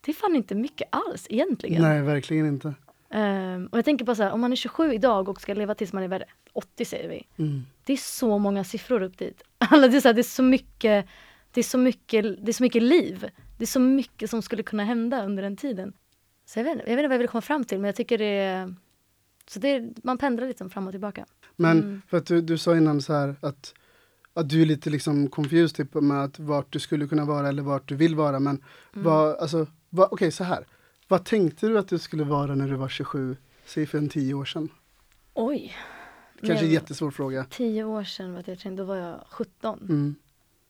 det 0.00 0.10
är 0.10 0.14
fan 0.14 0.36
inte 0.36 0.54
mycket 0.54 0.88
alls 0.92 1.26
egentligen. 1.30 1.82
Nej, 1.82 2.02
verkligen 2.02 2.46
inte. 2.46 2.74
Ehm, 3.10 3.66
och 3.66 3.78
jag 3.78 3.84
tänker 3.84 4.04
på 4.04 4.14
så 4.14 4.22
här, 4.22 4.30
om 4.32 4.40
man 4.40 4.52
är 4.52 4.56
27 4.56 4.92
idag 4.94 5.28
och 5.28 5.40
ska 5.40 5.54
leva 5.54 5.74
tills 5.74 5.92
man 5.92 6.02
är 6.02 6.08
vad 6.08 6.14
är 6.16 6.18
det, 6.18 6.32
80 6.52 6.84
säger 6.84 7.08
vi. 7.08 7.26
Mm. 7.44 7.62
Det 7.84 7.92
är 7.92 7.96
så 7.96 8.38
många 8.38 8.64
siffror 8.64 9.02
upp 9.02 9.18
dit. 9.18 9.42
Alla, 9.58 9.88
det, 9.88 9.96
är 9.96 10.00
så 10.00 10.08
här, 10.08 10.14
det, 10.14 10.20
är 10.20 10.22
så 10.22 10.42
mycket, 10.42 11.06
det, 11.52 11.60
är 11.60 11.64
så 11.64 11.78
mycket, 11.78 12.24
det 12.44 12.50
är 12.50 12.52
så 12.52 12.62
mycket 12.62 12.82
liv. 12.82 13.26
Det 13.58 13.64
är 13.64 13.66
så 13.66 13.80
mycket 13.80 14.30
som 14.30 14.42
skulle 14.42 14.62
kunna 14.62 14.84
hända 14.84 15.24
under 15.24 15.42
den 15.42 15.56
tiden. 15.56 15.92
Så 16.46 16.58
jag 16.58 16.64
vet, 16.64 16.72
inte- 16.72 16.90
jag 16.90 16.96
vet 16.96 17.02
inte 17.02 17.08
vad 17.08 17.14
jag 17.14 17.18
vill 17.18 17.28
komma 17.28 17.42
fram 17.42 17.64
till 17.64 17.78
men 17.78 17.84
jag 17.88 17.96
tycker 17.96 18.18
det 18.18 18.24
är... 18.24 18.74
Så 19.46 19.58
det 19.58 19.68
är, 19.68 19.92
man 20.02 20.18
pendlar 20.18 20.46
liksom 20.46 20.70
fram 20.70 20.86
och 20.86 20.92
tillbaka. 20.92 21.26
Men 21.56 21.78
Mm. 21.78 22.02
för 22.08 22.16
att 22.16 22.26
du, 22.26 22.40
du 22.40 22.58
sa 22.58 22.76
innan 22.76 23.02
så 23.02 23.12
här 23.12 23.34
att, 23.40 23.74
att 24.34 24.48
du 24.48 24.62
är 24.62 24.66
lite 24.66 24.90
liksom 24.90 25.28
confused 25.28 25.74
typ 25.76 25.94
med 25.94 26.24
att 26.24 26.38
vart 26.38 26.72
du 26.72 26.78
skulle 26.78 27.06
kunna 27.08 27.24
vara 27.24 27.48
eller 27.48 27.62
vart 27.62 27.88
du 27.88 27.94
vill 27.96 28.14
vara. 28.14 28.40
Men 28.40 28.62
Mm. 28.94 29.04
vad, 29.04 29.36
alltså, 29.36 29.66
vad, 29.90 30.08
okej 30.10 30.32
så 30.32 30.44
här. 30.44 30.66
Vad 31.08 31.24
tänkte 31.24 31.66
du 31.66 31.78
att 31.78 31.88
du 31.88 31.98
skulle 31.98 32.24
vara 32.24 32.54
när 32.54 32.68
du 32.68 32.74
var 32.74 32.88
27, 32.88 33.36
säg 33.64 33.86
för 33.86 33.98
en 33.98 34.08
tio 34.08 34.34
år 34.34 34.44
sedan? 34.44 34.68
Oj! 35.34 35.76
Kanske 36.46 36.64
en 36.64 36.72
jättesvår 36.72 37.10
fråga. 37.10 37.46
Tio 37.50 37.84
år 37.84 38.04
sedan, 38.04 38.34
vet 38.34 38.48
jag, 38.48 38.58
tänkte, 38.58 38.82
då 38.82 38.84
var 38.84 38.96
jag 38.96 39.24
17. 39.30 39.78
Mm. 39.88 40.14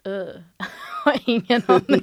Uh. 0.07 0.43
har 1.05 1.21
ingen 1.27 1.63
aning. 1.67 2.03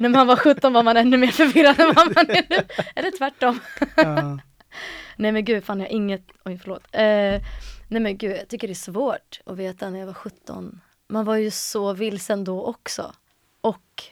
När 0.00 0.08
man 0.08 0.26
var 0.26 0.36
17 0.36 0.72
var 0.72 0.82
man 0.82 0.96
ännu 0.96 1.16
mer 1.16 1.28
förvirrad 1.28 1.80
än 1.80 1.94
vad 1.94 2.14
man 2.14 2.30
är 2.30 2.46
nu. 2.50 2.84
Eller 2.94 3.10
tvärtom. 3.10 3.60
Ja. 3.96 4.38
Nej 5.16 5.32
men 5.32 5.44
gud, 5.44 5.64
fan 5.64 5.80
jag 5.80 5.86
har 5.86 5.92
inget, 5.92 6.24
oj 6.44 6.58
förlåt. 6.58 6.82
Eh, 6.92 7.42
nej 7.88 8.00
men 8.00 8.18
gud, 8.18 8.36
jag 8.36 8.48
tycker 8.48 8.68
det 8.68 8.72
är 8.72 8.74
svårt 8.74 9.40
att 9.46 9.56
veta 9.56 9.90
när 9.90 9.98
jag 9.98 10.06
var 10.06 10.14
17. 10.14 10.80
Man 11.08 11.24
var 11.24 11.36
ju 11.36 11.50
så 11.50 11.92
vilsen 11.92 12.44
då 12.44 12.64
också. 12.64 13.12
Och 13.60 14.04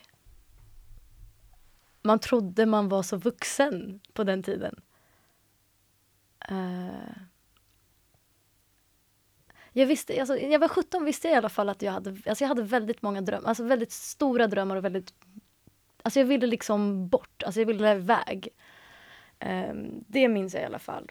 man 2.02 2.18
trodde 2.18 2.66
man 2.66 2.88
var 2.88 3.02
så 3.02 3.16
vuxen 3.16 4.00
på 4.12 4.24
den 4.24 4.42
tiden. 4.42 4.80
Eh, 6.48 7.16
jag 9.72 9.86
visste, 9.86 10.20
alltså, 10.20 10.36
jag 10.38 10.58
var 10.58 10.68
17 10.68 11.04
visste 11.04 11.28
jag 11.28 11.34
i 11.34 11.38
alla 11.38 11.48
fall 11.48 11.68
att 11.68 11.82
jag 11.82 11.92
hade, 11.92 12.10
alltså 12.10 12.44
jag 12.44 12.48
hade 12.48 12.62
väldigt 12.62 13.02
många 13.02 13.20
drömmar, 13.20 13.48
alltså 13.48 13.64
väldigt 13.64 13.92
stora 13.92 14.46
drömmar 14.46 14.76
och 14.76 14.84
väldigt, 14.84 15.14
alltså 16.02 16.20
jag 16.20 16.26
ville 16.26 16.46
liksom 16.46 17.08
bort, 17.08 17.42
alltså 17.42 17.60
jag 17.60 17.66
ville 17.66 17.92
iväg. 17.94 18.48
Ehm, 19.38 20.04
det 20.06 20.28
minns 20.28 20.54
jag 20.54 20.62
i 20.62 20.66
alla 20.66 20.78
fall. 20.78 21.10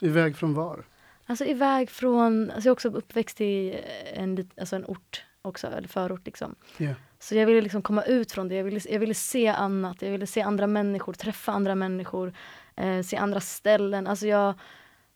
Iväg 0.00 0.36
från 0.36 0.54
var? 0.54 0.84
Alltså 1.26 1.44
iväg 1.44 1.90
från, 1.90 2.50
alltså 2.50 2.68
jag 2.68 2.70
är 2.70 2.72
också 2.72 2.88
uppväxt 2.88 3.40
i 3.40 3.80
en, 4.14 4.50
alltså 4.60 4.76
en 4.76 4.84
ort 4.84 5.24
också, 5.42 5.66
eller 5.66 5.88
förort 5.88 6.26
liksom. 6.26 6.54
Ja. 6.76 6.94
Så 7.22 7.34
jag 7.34 7.46
ville 7.46 7.60
liksom 7.60 7.82
komma 7.82 8.02
ut 8.02 8.32
från 8.32 8.48
det, 8.48 8.54
jag 8.54 8.64
ville, 8.64 8.80
jag 8.88 9.00
ville 9.00 9.14
se 9.14 9.46
annat, 9.46 10.02
jag 10.02 10.10
ville 10.10 10.26
se 10.26 10.40
andra 10.40 10.66
människor, 10.66 11.12
träffa 11.12 11.52
andra 11.52 11.74
människor, 11.74 12.32
eh, 12.76 13.02
se 13.02 13.16
andra 13.16 13.40
ställen. 13.40 14.06
Alltså 14.06 14.26
jag 14.26 14.54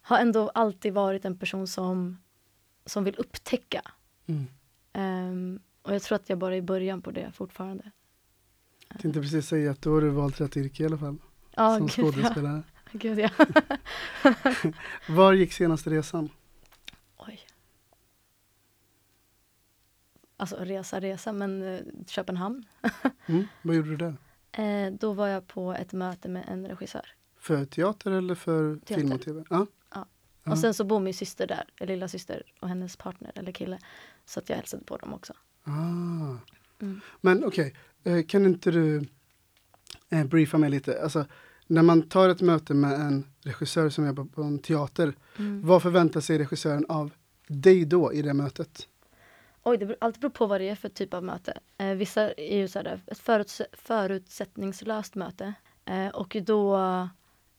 har 0.03 0.19
ändå 0.19 0.49
alltid 0.49 0.93
varit 0.93 1.25
en 1.25 1.39
person 1.39 1.67
som, 1.67 2.19
som 2.87 3.05
vill 3.05 3.15
upptäcka. 3.19 3.83
Mm. 4.27 4.47
Ehm, 4.93 5.61
och 5.83 5.95
jag 5.95 6.03
tror 6.03 6.17
att 6.17 6.29
jag 6.29 6.39
bara 6.39 6.55
är 6.55 6.59
i 6.59 6.63
början 6.63 7.03
på 7.03 7.11
det 7.11 7.33
fortfarande. 7.33 7.91
Jag 8.89 9.01
tänkte 9.01 9.21
precis 9.21 9.49
säga 9.49 9.71
att 9.71 9.83
då 9.83 9.95
har 9.95 10.01
du 10.01 10.09
valt 10.09 10.41
rätt 10.41 10.57
yrke 10.57 10.83
i 10.83 10.87
alla 10.87 10.99
fall. 10.99 11.17
Ja, 11.57 11.77
som 11.77 11.87
gud 11.87 12.05
ja. 12.07 12.13
skådespelare. 12.13 12.63
Gud 12.93 13.19
ja. 13.19 13.31
Var 15.09 15.33
gick 15.33 15.53
senaste 15.53 15.91
resan? 15.91 16.31
Oj. 17.17 17.41
Alltså 20.37 20.57
resa, 20.57 21.01
resa, 21.01 21.33
men 21.33 21.63
eh, 21.63 21.81
Köpenhamn. 22.07 22.65
Mm. 23.27 23.45
Vad 23.63 23.77
gjorde 23.77 23.91
du 23.91 23.97
där? 23.97 24.17
Eh, 24.53 24.93
då 24.93 25.13
var 25.13 25.29
jag 25.29 25.47
på 25.47 25.73
ett 25.73 25.93
möte 25.93 26.29
med 26.29 26.45
en 26.49 26.67
regissör. 26.67 27.07
För 27.39 27.65
teater 27.65 28.11
eller 28.11 28.35
för 28.35 28.77
Teater. 28.77 28.95
film 28.95 29.13
och 29.13 29.23
tv? 29.23 29.45
Ja. 29.51 29.67
Ja. 29.95 30.07
Och 30.45 30.59
sen 30.59 30.75
så 30.75 30.85
bor 30.85 31.01
min 31.01 31.15
syster 31.15 31.47
där, 31.47 31.65
eller 31.81 31.95
lilla 31.95 32.09
syster 32.09 32.43
och 32.61 32.69
hennes 32.69 32.97
partner 32.97 33.33
eller 33.35 33.53
kille. 33.53 33.79
Så 34.25 34.41
att 34.41 34.49
jag 34.49 34.57
hälsade 34.57 34.85
på 34.85 34.97
dem 34.97 35.15
också. 35.15 35.33
Ah. 35.65 36.37
Mm. 36.81 37.01
Men 37.21 37.45
okej, 37.45 37.75
eh, 38.05 38.23
kan 38.27 38.47
inte 38.47 38.71
du 38.71 39.03
eh, 40.11 40.25
briefa 40.25 40.59
mig 40.59 40.71
lite? 40.71 41.03
Alltså, 41.03 41.27
när 41.67 41.83
man 41.83 42.03
tar 42.09 42.29
ett 42.29 42.41
möte 42.41 42.75
med 42.75 42.93
en 43.01 43.27
regissör 43.43 43.89
som 43.89 44.07
jobbar 44.07 44.25
på 44.25 44.43
en 44.43 44.59
teater, 44.59 45.15
Mm. 45.39 45.67
vad 45.67 45.83
förväntar 45.83 46.21
sig 46.21 46.39
regissören 46.39 46.87
av 46.89 47.11
dig 47.49 47.85
då 47.85 48.13
i 48.13 48.23
det 48.23 48.35
mötet? 48.35 48.89
Oj, 49.67 49.79
det 49.79 49.87
beror, 49.87 49.99
allt 50.01 50.21
beror 50.21 50.31
på 50.31 50.47
vad 50.47 50.61
det 50.61 50.69
är 50.69 50.75
för 50.75 50.89
typ 50.89 51.15
av 51.15 51.25
möte. 51.25 51.59
Eh, 51.79 51.95
vissa 51.95 52.33
är 52.33 52.57
ju 52.57 52.69
så 52.69 52.79
här, 52.79 53.01
ett 53.07 53.19
föruts 53.19 53.63
förutsättningslöst 53.73 55.15
möte. 55.15 55.55
Eh, 55.85 56.09
och 56.09 56.37
då 56.43 56.77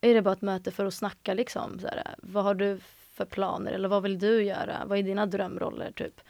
är 0.01 0.13
det 0.13 0.21
bara 0.21 0.33
ett 0.33 0.41
möte 0.41 0.71
för 0.71 0.85
att 0.85 0.93
snacka 0.93 1.33
liksom. 1.33 1.79
Så 1.79 1.87
här, 1.87 2.15
vad 2.17 2.43
har 2.43 2.55
du 2.55 2.79
för 3.13 3.25
planer 3.25 3.71
eller 3.71 3.89
vad 3.89 4.03
vill 4.03 4.19
du 4.19 4.43
göra? 4.43 4.85
Vad 4.85 4.97
är 4.97 5.03
dina 5.03 5.25
drömroller 5.25 5.91
typ? 5.91 6.21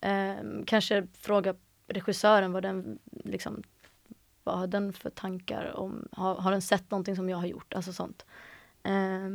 Eh, 0.00 0.34
kanske 0.66 1.06
fråga 1.12 1.54
regissören 1.86 2.52
vad 2.52 2.62
den 2.62 2.98
liksom 3.24 3.62
vad 4.44 4.58
har 4.58 4.66
den 4.66 4.92
för 4.92 5.10
tankar 5.10 5.76
om, 5.76 6.08
har, 6.12 6.34
har 6.34 6.50
den 6.50 6.62
sett 6.62 6.90
någonting 6.90 7.16
som 7.16 7.28
jag 7.28 7.36
har 7.36 7.46
gjort? 7.46 7.74
Alltså 7.74 7.92
sånt. 7.92 8.26
Eh, 8.82 9.28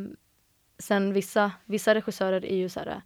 sen 0.78 1.14
vissa, 1.14 1.52
vissa 1.66 1.96
regissörer 1.96 2.46
är 2.46 2.56
ju 2.56 2.70
så 2.70 2.80
här, 2.80 3.02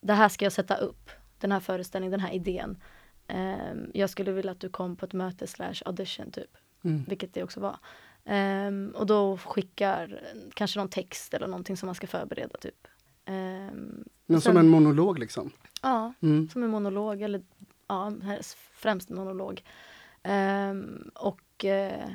det 0.00 0.12
här 0.12 0.28
ska 0.28 0.44
jag 0.44 0.52
sätta 0.52 0.76
upp 0.76 1.10
den 1.38 1.52
här 1.52 1.60
föreställningen, 1.60 2.10
den 2.10 2.20
här 2.20 2.32
idén. 2.32 2.82
Ehm, 3.26 3.90
jag 3.94 4.10
skulle 4.10 4.32
vilja 4.32 4.52
att 4.52 4.60
du 4.60 4.68
kom 4.68 4.96
på 4.96 5.06
ett 5.06 5.12
möte 5.12 5.46
slash 5.46 5.74
audition 5.84 6.30
typ, 6.30 6.50
Mm. 6.84 7.04
vilket 7.08 7.34
det 7.34 7.42
också 7.42 7.60
var. 7.60 7.76
Ehm, 8.24 8.92
och 8.96 9.06
då 9.06 9.36
skickar 9.36 10.20
kanske 10.54 10.78
någon 10.78 10.88
text 10.88 11.34
eller 11.34 11.46
någonting 11.46 11.76
som 11.76 11.86
man 11.86 11.94
ska 11.94 12.06
förbereda 12.06 12.58
typ. 12.58 12.86
Ehm, 13.24 14.04
Men 14.26 14.40
som 14.40 14.50
sen- 14.52 14.56
en 14.56 14.68
monolog 14.68 15.18
liksom? 15.18 15.50
Ja, 15.82 16.12
Mm. 16.22 16.48
som 16.48 16.62
en 16.62 16.70
monolog 16.70 17.22
eller 17.22 17.42
ja, 17.88 18.12
främst 18.72 19.10
en 19.10 19.16
monolog. 19.16 19.62
Och 21.14 21.64
eh, 21.64 22.08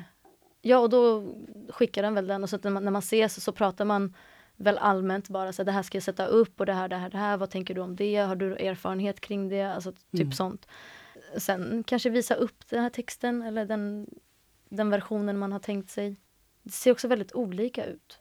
ja, 0.62 0.78
och 0.78 0.90
då 0.90 1.34
skickar 1.68 2.02
den 2.02 2.14
väl 2.14 2.26
den 2.26 2.42
och 2.42 2.50
så 2.50 2.58
när 2.62 2.70
man, 2.70 2.84
när 2.84 2.90
man 2.90 2.98
ses 3.02 3.44
så 3.44 3.52
pratar 3.52 3.84
man 3.84 4.14
väl 4.60 4.78
allmänt 4.78 5.28
bara 5.28 5.52
så 5.52 5.62
här, 5.62 5.64
det 5.66 5.72
här 5.72 5.82
ska 5.82 5.96
jag 5.96 6.02
sätta 6.02 6.26
upp 6.26 6.60
och 6.60 6.66
det 6.66 6.72
här, 6.72 6.88
det 6.88 6.96
här, 6.96 7.10
det 7.10 7.18
här, 7.18 7.36
vad 7.36 7.50
tänker 7.50 7.74
du 7.74 7.80
om 7.80 7.96
det, 7.96 8.16
har 8.16 8.36
du 8.36 8.56
erfarenhet 8.56 9.20
kring 9.20 9.48
det, 9.48 9.62
alltså 9.62 9.92
typ 9.92 10.20
Mm. 10.20 10.32
sånt. 10.32 10.66
Sen 11.38 11.84
kanske 11.86 12.10
visa 12.10 12.34
upp 12.34 12.68
den 12.68 12.82
här 12.82 12.90
texten 12.90 13.42
eller 13.42 13.64
den, 13.66 14.06
den 14.68 14.90
versionen 14.90 15.38
man 15.38 15.52
har 15.52 15.58
tänkt 15.58 15.90
sig. 15.90 16.16
Det 16.62 16.72
ser 16.72 16.92
också 16.92 17.08
väldigt 17.08 17.32
olika 17.34 17.84
ut 17.84 18.18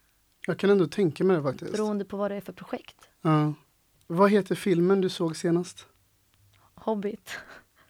Jag 0.47 0.59
kan 0.59 0.69
ändå 0.69 0.87
tänka 0.87 1.23
mig 1.23 1.37
det 1.37 1.43
faktiskt. 1.43 1.71
beroende 1.71 2.05
på 2.05 2.17
vad 2.17 2.31
det 2.31 2.35
är 2.35 2.41
för 2.41 2.53
projekt. 2.53 3.09
Ja. 3.21 3.53
Vad 4.07 4.31
heter 4.31 4.55
filmen 4.55 5.01
du 5.01 5.09
såg 5.09 5.35
senast? 5.35 5.85
Hobbit. 6.75 7.39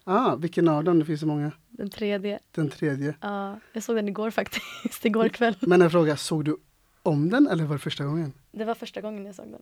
Ah, 0.04 0.36
vilken 0.36 0.68
av 0.68 0.84
dem? 0.84 1.00
Det 1.00 1.06
finns 1.06 1.20
så 1.20 1.28
många. 1.28 1.52
Den 1.70 1.90
tredje. 1.90 2.40
Den 2.52 2.70
tredje. 2.70 3.16
Ja, 3.22 3.60
jag 3.74 3.84
såg 3.84 3.96
den 3.96 4.08
igår 4.08 4.32
faktiskt, 4.32 5.06
igår 5.06 5.30
kväll. 5.30 5.56
Men 5.62 5.82
en 5.82 5.92
fråga, 5.92 6.18
såg 6.18 6.46
du 6.46 6.58
om 7.04 7.30
den 7.30 7.48
eller 7.48 7.64
var 7.64 7.76
det 7.76 7.80
första 7.80 8.04
gången? 8.04 8.34
Det 8.52 8.66
var 8.66 8.76
första 8.76 9.02
gången 9.02 9.26
jag 9.26 9.36
såg 9.36 9.52
den. 9.52 9.62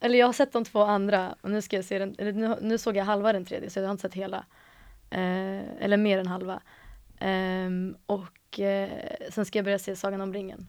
Eller 0.00 0.18
jag 0.18 0.26
har 0.26 0.32
sett 0.32 0.52
de 0.52 0.64
två 0.64 0.82
andra 0.82 1.34
och 1.40 1.50
nu 1.50 1.62
ska 1.62 1.76
jag 1.76 1.84
se 1.84 1.98
den, 1.98 2.14
eller 2.18 2.32
nu, 2.32 2.56
nu 2.60 2.78
såg 2.78 2.96
jag 2.96 3.04
halva 3.04 3.32
den 3.32 3.44
tredje 3.44 3.70
så 3.70 3.78
jag 3.78 3.84
har 3.84 3.90
inte 3.90 4.02
sett 4.02 4.14
hela. 4.14 4.44
Eh, 5.10 5.82
eller 5.84 5.96
mer 5.96 6.18
än 6.18 6.26
halva. 6.26 6.60
Eh, 7.18 7.70
och 8.06 8.60
eh, 8.60 8.90
sen 9.30 9.44
ska 9.44 9.58
jag 9.58 9.64
börja 9.64 9.78
se 9.78 9.96
Sagan 9.96 10.20
om 10.20 10.32
ringen. 10.32 10.68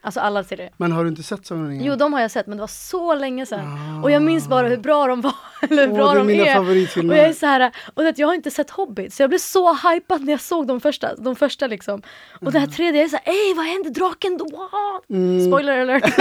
Alltså 0.00 0.20
alla 0.20 0.44
serier. 0.44 0.70
Men 0.76 0.92
har 0.92 1.04
du 1.04 1.08
inte 1.10 1.22
sett 1.22 1.46
Sagan 1.46 1.64
om 1.64 1.70
ringen? 1.70 1.84
Jo, 1.84 1.96
de 1.96 2.12
har 2.12 2.20
jag 2.20 2.30
sett 2.30 2.46
men 2.46 2.56
det 2.56 2.62
var 2.62 2.66
så 2.68 3.14
länge 3.14 3.46
sedan. 3.46 3.98
Ah. 3.98 4.02
Och 4.02 4.10
jag 4.10 4.22
minns 4.22 4.48
bara 4.48 4.68
hur 4.68 4.76
bra 4.76 5.06
de 5.06 5.20
var, 5.20 5.34
eller 5.70 5.82
hur 5.86 5.92
Åh, 5.92 5.96
bra 5.96 6.06
det 6.06 6.12
är 6.12 6.18
de 6.18 6.26
mina 6.26 6.46
är. 6.46 6.54
favoritfilmer. 6.54 7.14
Och 7.14 7.18
jag 7.18 7.26
är 7.28 7.32
så 7.32 7.46
här, 7.46 7.72
och 7.94 8.04
vet, 8.04 8.18
jag 8.18 8.26
har 8.26 8.34
inte 8.34 8.50
sett 8.50 8.70
Hobbit 8.70 9.14
så 9.14 9.22
jag 9.22 9.30
blev 9.30 9.38
så 9.38 9.74
hypad 9.74 10.24
när 10.24 10.32
jag 10.32 10.40
såg 10.40 10.66
de 10.66 10.80
första, 10.80 11.16
de 11.16 11.36
första 11.36 11.66
liksom. 11.66 12.02
Och 12.40 12.52
det 12.52 12.58
här 12.58 12.66
tredje, 12.66 13.00
jag 13.00 13.04
är 13.04 13.08
såhär, 13.08 13.28
ey 13.28 13.54
vad 13.54 13.66
hände 13.66 13.90
draken? 13.90 14.38
Wow! 14.38 15.00
Mm. 15.10 15.46
Spoiler 15.46 15.78
alert! 15.80 16.02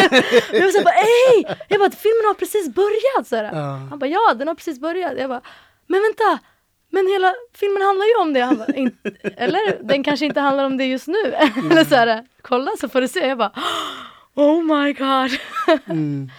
jag 0.53 0.61
var 0.61 0.71
såhär, 0.71 0.83
bara, 0.83 0.95
ey! 0.95 1.55
Jag 1.67 1.79
bara, 1.79 1.91
filmen 1.91 2.25
har 2.27 2.33
precis 2.33 2.69
börjat! 2.73 3.27
Så 3.27 3.35
här. 3.35 3.43
Ja. 3.43 3.87
Han 3.89 3.99
bara, 3.99 4.07
ja 4.09 4.33
den 4.33 4.47
har 4.47 4.55
precis 4.55 4.79
börjat. 4.79 5.13
Jag 5.17 5.29
bara, 5.29 5.41
men 5.87 6.01
vänta! 6.01 6.39
Men 6.89 7.07
hela 7.07 7.33
filmen 7.53 7.81
handlar 7.81 8.05
ju 8.05 8.21
om 8.21 8.33
det. 8.33 8.39
Han 8.41 8.57
bara, 8.57 8.73
"In- 8.73 8.97
eller 9.37 9.83
den 9.83 10.03
kanske 10.03 10.25
inte 10.25 10.39
handlar 10.39 10.65
om 10.65 10.77
det 10.77 10.85
just 10.85 11.07
nu. 11.07 11.23
eller 11.71 11.85
så 11.85 11.95
här, 11.95 12.25
kolla 12.41 12.71
så 12.79 12.89
får 12.89 13.01
du 13.01 13.07
se. 13.07 13.27
Jag 13.27 13.37
bara, 13.37 13.51
oh 14.35 14.63
my 14.63 14.93
god! 14.93 15.31
Mm. 15.85 16.29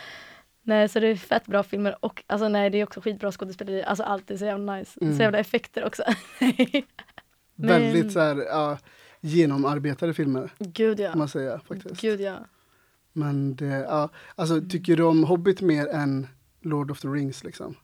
Nej 0.63 0.89
så 0.89 1.01
det 1.01 1.07
är 1.09 1.17
fett 1.17 1.47
bra 1.47 1.63
filmer 1.63 1.97
och 2.05 2.23
alltså 2.27 2.49
nej 2.49 2.71
det 2.71 2.79
är 2.81 2.85
också 2.85 3.01
skitbra 3.01 3.33
skådespeleri, 3.33 3.83
alltså 3.83 4.03
allt 4.05 4.31
är 4.31 4.37
så 4.37 4.45
jävla 4.45 4.77
nice. 4.77 4.99
Mm. 5.01 5.17
Så 5.17 5.23
jävla 5.23 5.39
effekter 5.39 5.85
också. 5.87 6.03
Men- 7.55 7.69
Väldigt 7.69 8.13
så 8.13 8.21
här, 8.21 8.37
ja, 8.37 8.79
genomarbetade 9.21 10.15
filmer, 10.15 10.51
Gud 10.59 11.01
ja. 11.01 11.15
man 11.17 11.29
säga 11.29 11.61
faktiskt. 11.69 12.01
Gud 12.01 12.21
ja. 12.21 12.35
Men 13.13 13.57
det, 13.57 13.67
ja, 13.67 14.09
alltså 14.35 14.61
tycker 14.71 14.97
du 14.97 15.03
om 15.03 15.25
Hobbit 15.25 15.61
mer 15.61 15.87
än 15.89 16.27
Lord 16.63 16.91
of 16.91 17.01
the 17.01 17.09
Rings 17.09 17.45
liksom? 17.45 17.75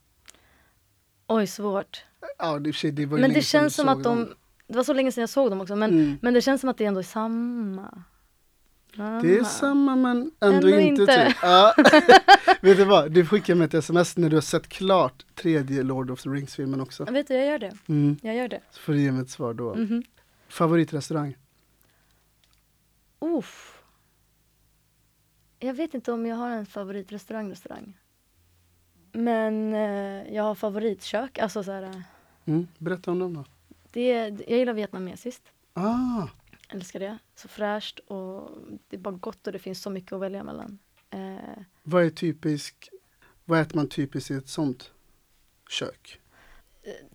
Oj 1.27 1.47
svårt. 1.47 2.05
Ja, 2.39 2.59
det, 2.59 2.91
det 2.91 3.07
var 3.07 3.19
Men 3.19 3.33
det 3.33 3.43
känns 3.43 3.75
som 3.75 3.89
att 3.89 4.03
de, 4.03 4.19
dem. 4.19 4.35
det 4.67 4.77
var 4.77 4.85
så 4.85 4.93
länge 4.93 5.13
sedan 5.13 5.23
jag 5.23 5.29
såg 5.31 5.51
dem 5.51 5.61
också 5.61 5.77
men, 5.77 5.91
Mm. 5.91 6.19
men 6.23 6.35
det 6.35 6.41
känns 6.43 6.61
som 6.61 6.71
att 6.71 6.79
det 6.79 6.85
ändå 6.85 7.01
är 7.01 7.05
samma. 7.05 8.03
Det 9.23 9.39
är 9.39 9.45
samma 9.45 9.97
men 9.97 10.17
ändå, 10.41 10.57
Ändå 10.57 10.69
inte. 10.81 11.03
inte. 11.03 11.27
Typ. 11.27 11.37
Ja. 11.43 11.75
Vet 12.61 12.77
du 12.77 12.85
vad, 12.85 13.11
du 13.13 13.27
skickar 13.27 13.55
mig 13.55 13.65
ett 13.65 13.75
sms 13.75 14.17
när 14.17 14.31
du 14.31 14.37
har 14.37 14.41
sett 14.41 14.69
klart 14.69 15.25
tredje 15.35 15.83
Lord 15.83 16.11
of 16.11 16.23
the 16.23 16.29
Rings-filmen 16.29 16.81
också. 16.81 17.05
Vet 17.05 17.29
du, 17.29 17.35
jag 17.35 17.47
gör 17.47 17.59
det. 17.59 17.73
Mm. 17.89 18.17
Jag 18.23 18.35
gör 18.37 18.49
det. 18.49 18.61
Så 18.71 18.81
får 18.81 18.93
du 18.93 19.01
ge 19.03 19.13
mig 19.13 19.23
ett 19.23 19.31
svar 19.31 19.55
då. 19.55 19.75
Mhm. 19.75 20.03
Favoritrestaurang? 20.49 21.37
Uff. 23.21 23.83
Jag 25.59 25.75
vet 25.75 25.95
inte 25.95 26.13
om 26.13 26.27
jag 26.27 26.37
har 26.37 26.51
en 26.51 26.67
favoritrestaurang, 26.67 27.51
restaurang. 27.51 27.99
Men 29.15 29.75
eh, 29.75 30.35
jag 30.35 30.43
har 30.43 30.55
favoritkök, 30.55 31.39
alltså 31.39 31.63
så 31.63 31.73
här, 31.73 31.83
eh, 31.83 32.01
Mm. 32.47 32.69
Berätta 32.79 33.11
om 33.11 33.19
dem 33.19 33.35
då. 33.35 33.45
det, 33.91 34.09
jag 34.49 34.59
gillar 34.59 34.73
vietnamesiskt. 34.73 35.53
Ah, 35.73 36.29
älskar 36.69 37.01
det. 37.01 37.19
Så 37.35 37.49
fräscht 37.49 37.99
och 37.99 38.51
det 38.89 38.97
är 38.97 39.01
bara 39.01 39.15
gott 39.15 39.47
och 39.47 39.53
det 39.53 39.59
finns 39.59 39.83
så 39.83 39.91
mycket 39.91 40.13
att 40.13 40.21
välja 40.21 40.45
mellan. 40.45 40.79
Eh, 41.11 41.63
vad 41.83 42.05
är 42.05 42.11
typisk, 42.11 42.89
vad 43.45 43.61
äter 43.61 43.77
man 43.77 43.89
typiskt 43.89 44.31
i 44.31 44.35
ett 44.35 44.49
sånt 44.49 44.91
kök? 45.71 46.21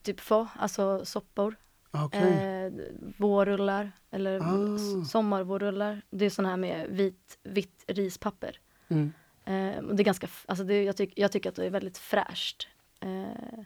typ 0.01 0.19
få, 0.19 0.47
alltså 0.55 1.05
soppor. 1.05 1.55
Ah, 1.91 2.05
Okej. 2.05 2.21
Eh, 2.33 2.71
vårrullar 3.17 3.91
eller 4.11 4.39
Ah. 4.39 4.75
s- 4.75 5.11
sommarvårrullar. 5.11 6.01
Det 6.09 6.25
är 6.25 6.29
sån 6.29 6.45
här 6.45 6.57
med 6.57 6.87
vit, 6.89 7.39
vitt 7.43 7.83
rispapper. 7.87 8.59
Mm. 8.87 9.13
Eh, 9.49 9.77
och 9.77 9.95
det 9.95 10.01
är 10.01 10.05
ganska, 10.05 10.27
alltså 10.45 10.63
det, 10.63 10.83
jag, 10.83 10.97
tyck, 10.97 11.13
jag 11.15 11.31
tycker 11.31 11.49
att 11.49 11.55
det 11.55 11.65
är 11.65 11.69
väldigt 11.69 11.97
fräscht. 11.97 12.67
Eh, 12.99 13.63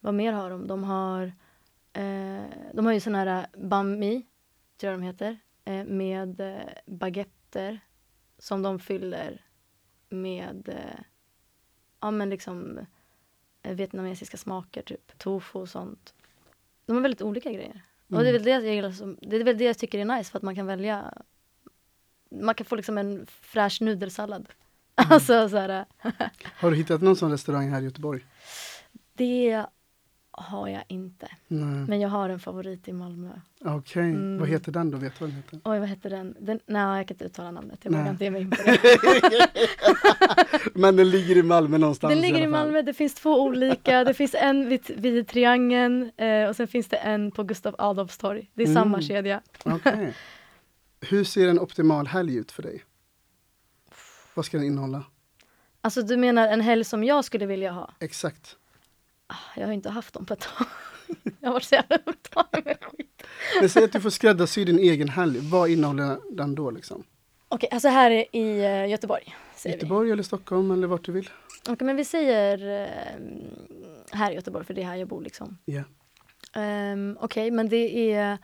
vad 0.00 0.14
mer 0.14 0.32
har 0.32 0.50
de? 0.50 0.66
De 0.66 0.84
har, 0.84 1.32
eh, 1.92 2.44
de 2.72 2.86
har 2.86 2.92
ju 2.92 3.00
sån 3.00 3.14
här 3.14 3.46
banh 3.56 3.98
mi, 3.98 4.26
tror 4.76 4.92
jag 4.92 5.00
de 5.00 5.06
heter, 5.06 5.38
eh, 5.64 5.84
med 5.84 6.40
eh, 6.40 6.72
baguetter 6.86 7.80
som 8.38 8.62
de 8.62 8.78
fyller 8.78 9.44
med 10.08 10.68
eh, 10.68 11.00
ja 12.00 12.10
men 12.10 12.30
liksom 12.30 12.80
eh, 13.62 13.74
vietnamesiska 13.74 14.36
smaker, 14.36 14.82
typ 14.82 15.18
tofu 15.18 15.58
och 15.58 15.68
sånt. 15.68 16.14
De 16.86 16.96
har 16.96 17.02
väldigt 17.02 17.22
olika 17.22 17.52
grejer. 17.52 17.82
Och 18.08 18.22
det 18.22 18.28
är 18.28 18.32
väl 18.32 18.42
det 18.42 18.50
jag 18.50 18.74
gillar 18.74 18.92
som, 18.92 19.18
det 19.20 19.36
är 19.36 19.44
väl 19.44 19.58
det 19.58 19.64
jag 19.64 19.78
tycker 19.78 19.98
är 19.98 20.04
nice 20.04 20.30
för 20.30 20.38
att 20.38 20.42
man 20.42 20.54
kan 20.54 20.66
välja 20.66 21.14
man 22.28 22.54
kan 22.54 22.64
få 22.64 22.76
liksom 22.76 22.98
en 22.98 23.26
fräsch 23.26 23.82
nudelsallad. 23.82 24.48
Alltså 24.96 25.48
så 25.48 25.56
här, 25.56 25.84
Har 26.56 26.70
du 26.70 26.76
hittat 26.76 27.02
någon 27.02 27.16
sån 27.16 27.30
restaurang 27.30 27.70
här 27.70 27.80
i 27.80 27.84
Göteborg? 27.84 28.24
det 29.14 29.64
har 30.38 30.68
jag 30.68 30.82
inte. 30.88 31.28
Nej. 31.48 31.86
Men 31.88 32.00
jag 32.00 32.08
har 32.08 32.28
en 32.28 32.38
favorit 32.38 32.88
i 32.88 32.92
Malmö. 32.92 33.30
Okej, 33.64 34.02
Mm. 34.02 34.38
vad 34.38 34.48
heter 34.48 34.72
den 34.72 34.90
då? 34.90 34.98
Vet 34.98 35.12
du 35.18 35.24
vad 35.24 35.30
den 35.30 35.36
heter? 35.36 35.60
Oj, 35.64 35.78
vad 35.78 35.88
heter 35.88 36.10
den? 36.10 36.36
den 36.40 36.60
nej, 36.66 36.96
jag 36.98 37.08
kan 37.08 37.14
inte 37.14 37.24
uttala 37.24 37.50
namnet. 37.50 37.78
Jag 37.82 37.92
vågar 37.92 38.10
inte 38.10 38.24
ge 38.24 38.30
mig 38.30 38.40
in 38.42 38.50
på 38.50 38.56
det. 38.64 39.48
Men 40.74 40.96
den 40.96 41.10
ligger 41.10 41.36
i 41.36 41.42
Malmö 41.42 41.78
någonstans 41.78 42.10
Den 42.12 42.20
ligger 42.20 42.38
i 42.38 42.42
fall. 42.42 42.50
Malmö, 42.50 42.82
det 42.82 42.94
finns 42.94 43.14
två 43.14 43.42
olika. 43.42 44.04
Det 44.04 44.14
finns 44.14 44.34
en 44.34 44.68
vid, 44.68 44.90
vid 44.96 45.28
Triangeln 45.28 46.10
eh, 46.16 46.48
och 46.48 46.56
sen 46.56 46.68
finns 46.68 46.88
det 46.88 46.96
en 46.96 47.30
på 47.30 47.42
Gustav 47.42 47.74
Adolfs 47.78 48.18
torg. 48.18 48.50
Det 48.54 48.62
är 48.62 48.66
samma 48.66 48.96
Mm. 48.98 49.02
kedja. 49.02 49.40
Okej. 49.64 50.14
Hur 51.00 51.24
ser 51.24 51.48
en 51.48 51.58
optimal 51.60 52.06
helg 52.06 52.36
ut 52.36 52.52
för 52.52 52.62
dig? 52.62 52.84
Vad 54.36 54.44
ska 54.44 54.56
den 54.56 54.66
innehålla? 54.66 55.04
Alltså 55.80 56.02
du 56.02 56.16
menar 56.16 56.48
en 56.48 56.60
helg 56.60 56.84
som 56.84 57.04
jag 57.04 57.24
skulle 57.24 57.46
vilja 57.46 57.72
ha? 57.72 57.90
Exakt. 58.00 58.56
Ah, 59.26 59.34
Jag 59.56 59.66
har 59.66 59.72
inte 59.72 59.90
haft 59.90 60.14
dem 60.14 60.26
på 60.26 60.34
ett 60.34 60.40
tag. 60.40 60.66
Jag 61.40 61.48
har 61.48 61.52
varit 61.52 61.64
så 61.64 61.74
jävla 61.74 61.98
upptagen 62.06 62.62
med 62.64 62.76
skit. 62.80 63.22
Men 63.60 63.68
säg 63.68 63.84
att 63.84 63.92
du 63.92 64.00
får 64.00 64.10
skräddarsy 64.10 64.64
din 64.64 64.78
egen 64.78 65.08
helg. 65.08 65.38
Vad 65.50 65.70
innehåller 65.70 66.18
den 66.30 66.54
då 66.54 66.70
liksom? 66.70 67.04
Okej, 67.48 67.68
alltså 67.72 67.88
här 67.88 68.10
i 68.36 68.64
eh, 68.64 68.86
Göteborg. 68.88 69.34
Göteborg 69.64 70.10
eller 70.10 70.22
Stockholm 70.22 70.70
eller 70.70 70.86
vart 70.86 71.04
du 71.04 71.12
vill? 71.12 71.30
vi. 71.66 71.72
Okej, 71.72 71.86
men 71.86 71.96
vi 71.96 72.04
säger 72.04 72.82
eh, 72.82 72.88
här 74.10 74.30
i 74.30 74.34
Göteborg 74.34 74.64
för 74.64 74.74
det 74.74 74.82
är 74.82 74.86
här 74.86 74.96
jag 74.96 75.08
bor 75.08 75.22
liksom. 75.22 75.58
Ja. 75.64 75.82
Um, 76.92 77.18
Okej, 77.20 77.50
men 77.50 77.68
det 77.68 78.12
är... 78.12 78.38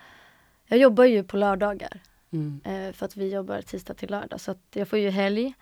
Jag 0.66 0.78
jobbar 0.78 1.04
ju 1.04 1.24
på 1.24 1.36
lördagar. 1.36 2.02
Mm. 2.32 2.60
eh, 2.64 2.92
för 2.92 3.06
att 3.06 3.16
vi 3.16 3.32
jobbar 3.32 3.62
tisdag 3.62 3.94
till 3.94 4.10
lördag. 4.10 4.40
Så 4.40 4.50
att 4.50 4.62
jag 4.74 4.88
får 4.88 4.98
ju 4.98 5.10
helg 5.10 5.54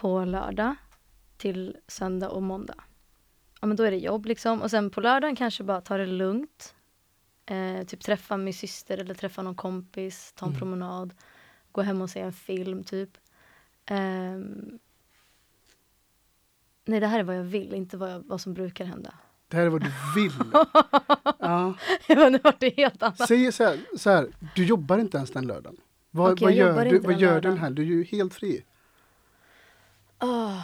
på 0.00 0.24
lördag 0.24 0.74
till 1.36 1.76
söndag 1.88 2.28
och 2.28 2.42
måndag. 2.42 2.74
Ja 3.60 3.66
men 3.66 3.76
då 3.76 3.82
är 3.82 3.90
det 3.90 3.96
jobb 3.96 4.26
liksom. 4.26 4.62
Och 4.62 4.70
sen 4.70 4.90
på 4.90 5.00
lördagen 5.00 5.36
kanske 5.36 5.62
bara 5.64 5.80
ta 5.80 5.96
det 5.96 6.06
lugnt. 6.06 6.74
Eh, 7.46 7.82
typ 7.86 8.00
träffa 8.00 8.36
min 8.36 8.54
syster 8.54 8.98
eller 8.98 9.14
träffa 9.14 9.42
någon 9.42 9.54
kompis, 9.54 10.32
ta 10.36 10.46
en 10.46 10.50
Mm. 10.50 10.58
promenad. 10.58 11.14
Gå 11.72 11.82
hem 11.82 12.02
och 12.02 12.10
se 12.10 12.20
en 12.20 12.32
film 12.32 12.84
typ. 12.84 13.10
Ehm, 13.86 14.78
nej 16.84 17.00
det 17.00 17.06
här 17.06 17.18
är 17.18 17.22
vad 17.24 17.36
jag 17.36 17.42
vill, 17.44 17.74
inte 17.74 17.96
vad, 17.96 18.10
jag, 18.12 18.22
vad 18.26 18.40
som 18.40 18.54
brukar 18.54 18.84
hända. 18.84 19.14
Det 19.48 19.56
här 19.56 19.64
är 19.64 19.68
vad 19.68 19.82
du 19.82 19.92
vill. 20.14 20.32
ja. 21.38 21.74
Men 22.08 22.32
nu 22.32 22.38
vart 22.44 22.60
det 22.60 22.76
helt 22.76 23.02
annat. 23.02 23.28
Säg 23.28 23.52
så 23.52 23.64
här, 23.64 23.78
så 23.98 24.10
här, 24.10 24.28
du 24.54 24.64
jobbar 24.64 24.98
inte 24.98 25.16
ens 25.16 25.30
den 25.30 25.46
lördagen. 25.46 25.76
Vad, 26.10 26.32
Okej, 26.32 26.44
vad 26.44 26.54
gör 26.54 26.84
du, 26.84 26.98
vad 26.98 27.20
gör 27.20 27.40
du 27.40 27.48
den 27.48 27.58
här? 27.58 27.70
Du 27.70 27.82
är 27.82 27.86
ju 27.86 28.04
helt 28.04 28.34
fri. 28.34 28.64
Ah. 30.20 30.62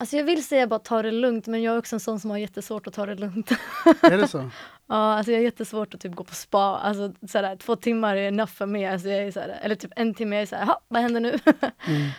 Alltså 0.00 0.16
jag 0.16 0.24
vill 0.24 0.44
säga 0.46 0.66
bara 0.66 0.78
ta 0.78 1.02
det 1.02 1.10
lugnt 1.10 1.46
men 1.46 1.62
jag 1.62 1.74
är 1.74 1.78
också 1.78 1.96
en 1.96 2.00
sån 2.00 2.20
som 2.20 2.30
har 2.30 2.38
jättesvårt 2.38 2.86
att 2.86 2.94
ta 2.94 3.06
det 3.06 3.14
lugnt. 3.14 3.50
Är 4.02 4.18
det 4.18 4.28
så? 4.28 4.50
Ja, 4.90 4.94
alltså 5.14 5.32
jag 5.32 5.38
har 5.38 5.44
jättesvårt 5.44 5.94
att 5.94 6.00
typ 6.00 6.14
gå 6.14 6.24
på 6.24 6.34
spa. 6.34 6.78
Alltså 6.78 7.12
sådär, 7.28 7.56
två 7.56 7.76
timmar 7.76 8.16
är 8.16 8.28
enough 8.28 8.52
för 8.52 8.66
mig. 8.66 8.86
Alltså 8.86 9.08
jag 9.08 9.22
är 9.22 9.32
sådär, 9.32 9.58
eller 9.62 9.74
typ 9.74 9.90
en 9.96 10.14
timme, 10.14 10.36
jag 10.36 10.42
är 10.42 10.46
såhär, 10.46 10.66
"Ha, 10.66 10.80
vad 10.88 11.02
händer 11.02 11.20
nu? 11.20 11.38
Mm. 11.86 12.10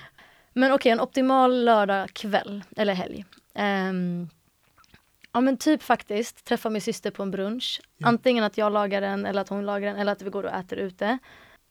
Men 0.53 0.71
okej, 0.71 0.91
en 0.91 0.99
optimal 0.99 1.65
lördag 1.65 2.09
kväll, 2.13 2.63
eller 2.77 2.93
helg. 2.93 3.25
Ehm, 3.53 4.29
ja 5.31 5.41
men 5.41 5.57
typ 5.57 5.83
faktiskt, 5.83 6.45
träffa 6.45 6.69
min 6.69 6.81
syster 6.81 7.11
på 7.11 7.23
en 7.23 7.31
brunch. 7.31 7.81
Ja. 7.97 8.07
Antingen 8.07 8.43
att 8.43 8.57
jag 8.57 8.71
lagar 8.71 9.01
den 9.01 9.25
eller 9.25 9.41
att 9.41 9.49
hon 9.49 9.65
lagar 9.65 9.87
den 9.87 9.99
eller 9.99 10.11
att 10.11 10.21
vi 10.21 10.29
går 10.29 10.43
och 10.43 10.53
äter 10.53 10.77
ute. 10.79 11.17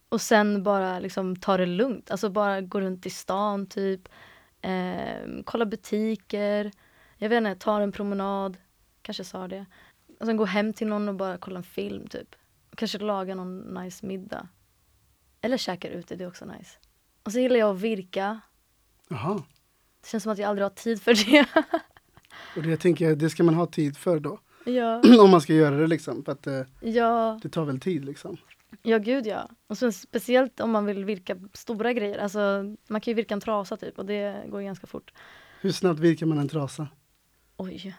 Och 0.09 0.21
sen 0.21 0.63
bara 0.63 0.99
liksom 0.99 1.37
ta 1.37 1.57
det 1.57 1.67
lugnt, 1.67 2.11
alltså 2.11 2.29
bara 2.31 2.61
gå 2.61 2.81
runt 2.81 3.07
i 3.07 3.11
stan 3.11 3.67
typ. 3.67 4.09
Ehm, 4.63 5.43
kolla 5.45 5.67
butiker, 5.67 6.73
jag 7.19 7.29
vet 7.29 7.37
inte, 7.37 7.55
ta 7.55 7.81
en 7.81 7.93
promenad. 7.93 8.57
Kanske 9.03 9.25
sa 9.25 9.49
det. 9.49 9.67
Och 10.21 10.27
sen 10.27 10.37
gå 10.37 10.45
hem 10.45 10.73
till 10.73 10.87
någon 10.87 11.09
och 11.09 11.15
bara 11.15 11.39
kolla 11.39 11.57
en 11.57 11.63
film 11.65 12.07
typ. 12.07 12.35
Kanske 12.77 12.99
laga 12.99 13.35
någon 13.35 13.59
nice 13.61 14.07
middag. 14.07 14.49
Eller 15.41 15.57
käka 15.57 15.89
ute, 15.89 16.17
det 16.17 16.25
är 16.25 16.29
också 16.29 16.45
nice. 16.45 16.79
Och 17.23 17.33
så 17.33 17.39
gillar 17.41 17.57
jag 17.57 17.77
att 17.77 17.81
virka. 17.81 18.41
Jaha. 19.09 19.43
Det 20.01 20.09
känns 20.09 20.23
som 20.23 20.33
att 20.33 20.39
jag 20.39 20.49
aldrig 20.49 20.65
har 20.65 20.71
tid 20.71 21.03
för 21.03 21.15
det. 21.15 21.47
Och 22.57 22.63
det 22.63 22.71
jag 22.71 22.81
tänker, 22.81 23.17
det 23.17 23.31
ska 23.31 23.43
man 23.43 23.55
ha 23.55 23.67
tid 23.67 23.97
för 23.97 24.21
då. 24.21 24.39
Ja, 24.65 25.03
Om 25.21 25.31
man 25.31 25.41
ska 25.41 25.53
göra 25.53 25.77
det 25.77 25.87
liksom. 25.87 26.25
För 26.25 26.33
att 26.33 26.43
det, 26.43 26.67
ja, 26.81 27.41
det 27.43 27.49
tar 27.49 27.65
väl 27.65 27.81
tid 27.81 28.05
liksom. 28.05 28.37
Ja 28.83 28.99
gud 28.99 29.27
ja. 29.27 29.49
Och 29.67 29.79
sen 29.79 29.93
speciellt 29.93 30.61
om 30.61 30.71
man 30.71 30.87
vill 30.87 31.05
virka 31.05 31.37
stora 31.53 31.93
grejer. 31.93 32.19
Alltså 32.19 32.65
man 32.89 33.01
kan 33.01 33.11
ju 33.11 33.15
virka 33.15 33.35
en 33.35 33.41
trasa 33.41 33.77
typ 33.77 33.99
och 33.99 34.07
det 34.07 34.45
går 34.49 34.61
ganska 34.61 34.87
fort. 34.87 35.13
Hur 35.61 35.73
snabbt 35.73 36.01
virkar 36.01 36.27
man 36.27 36.39
en 36.39 36.49
trasa? 36.49 36.89
Oj. 37.57 37.97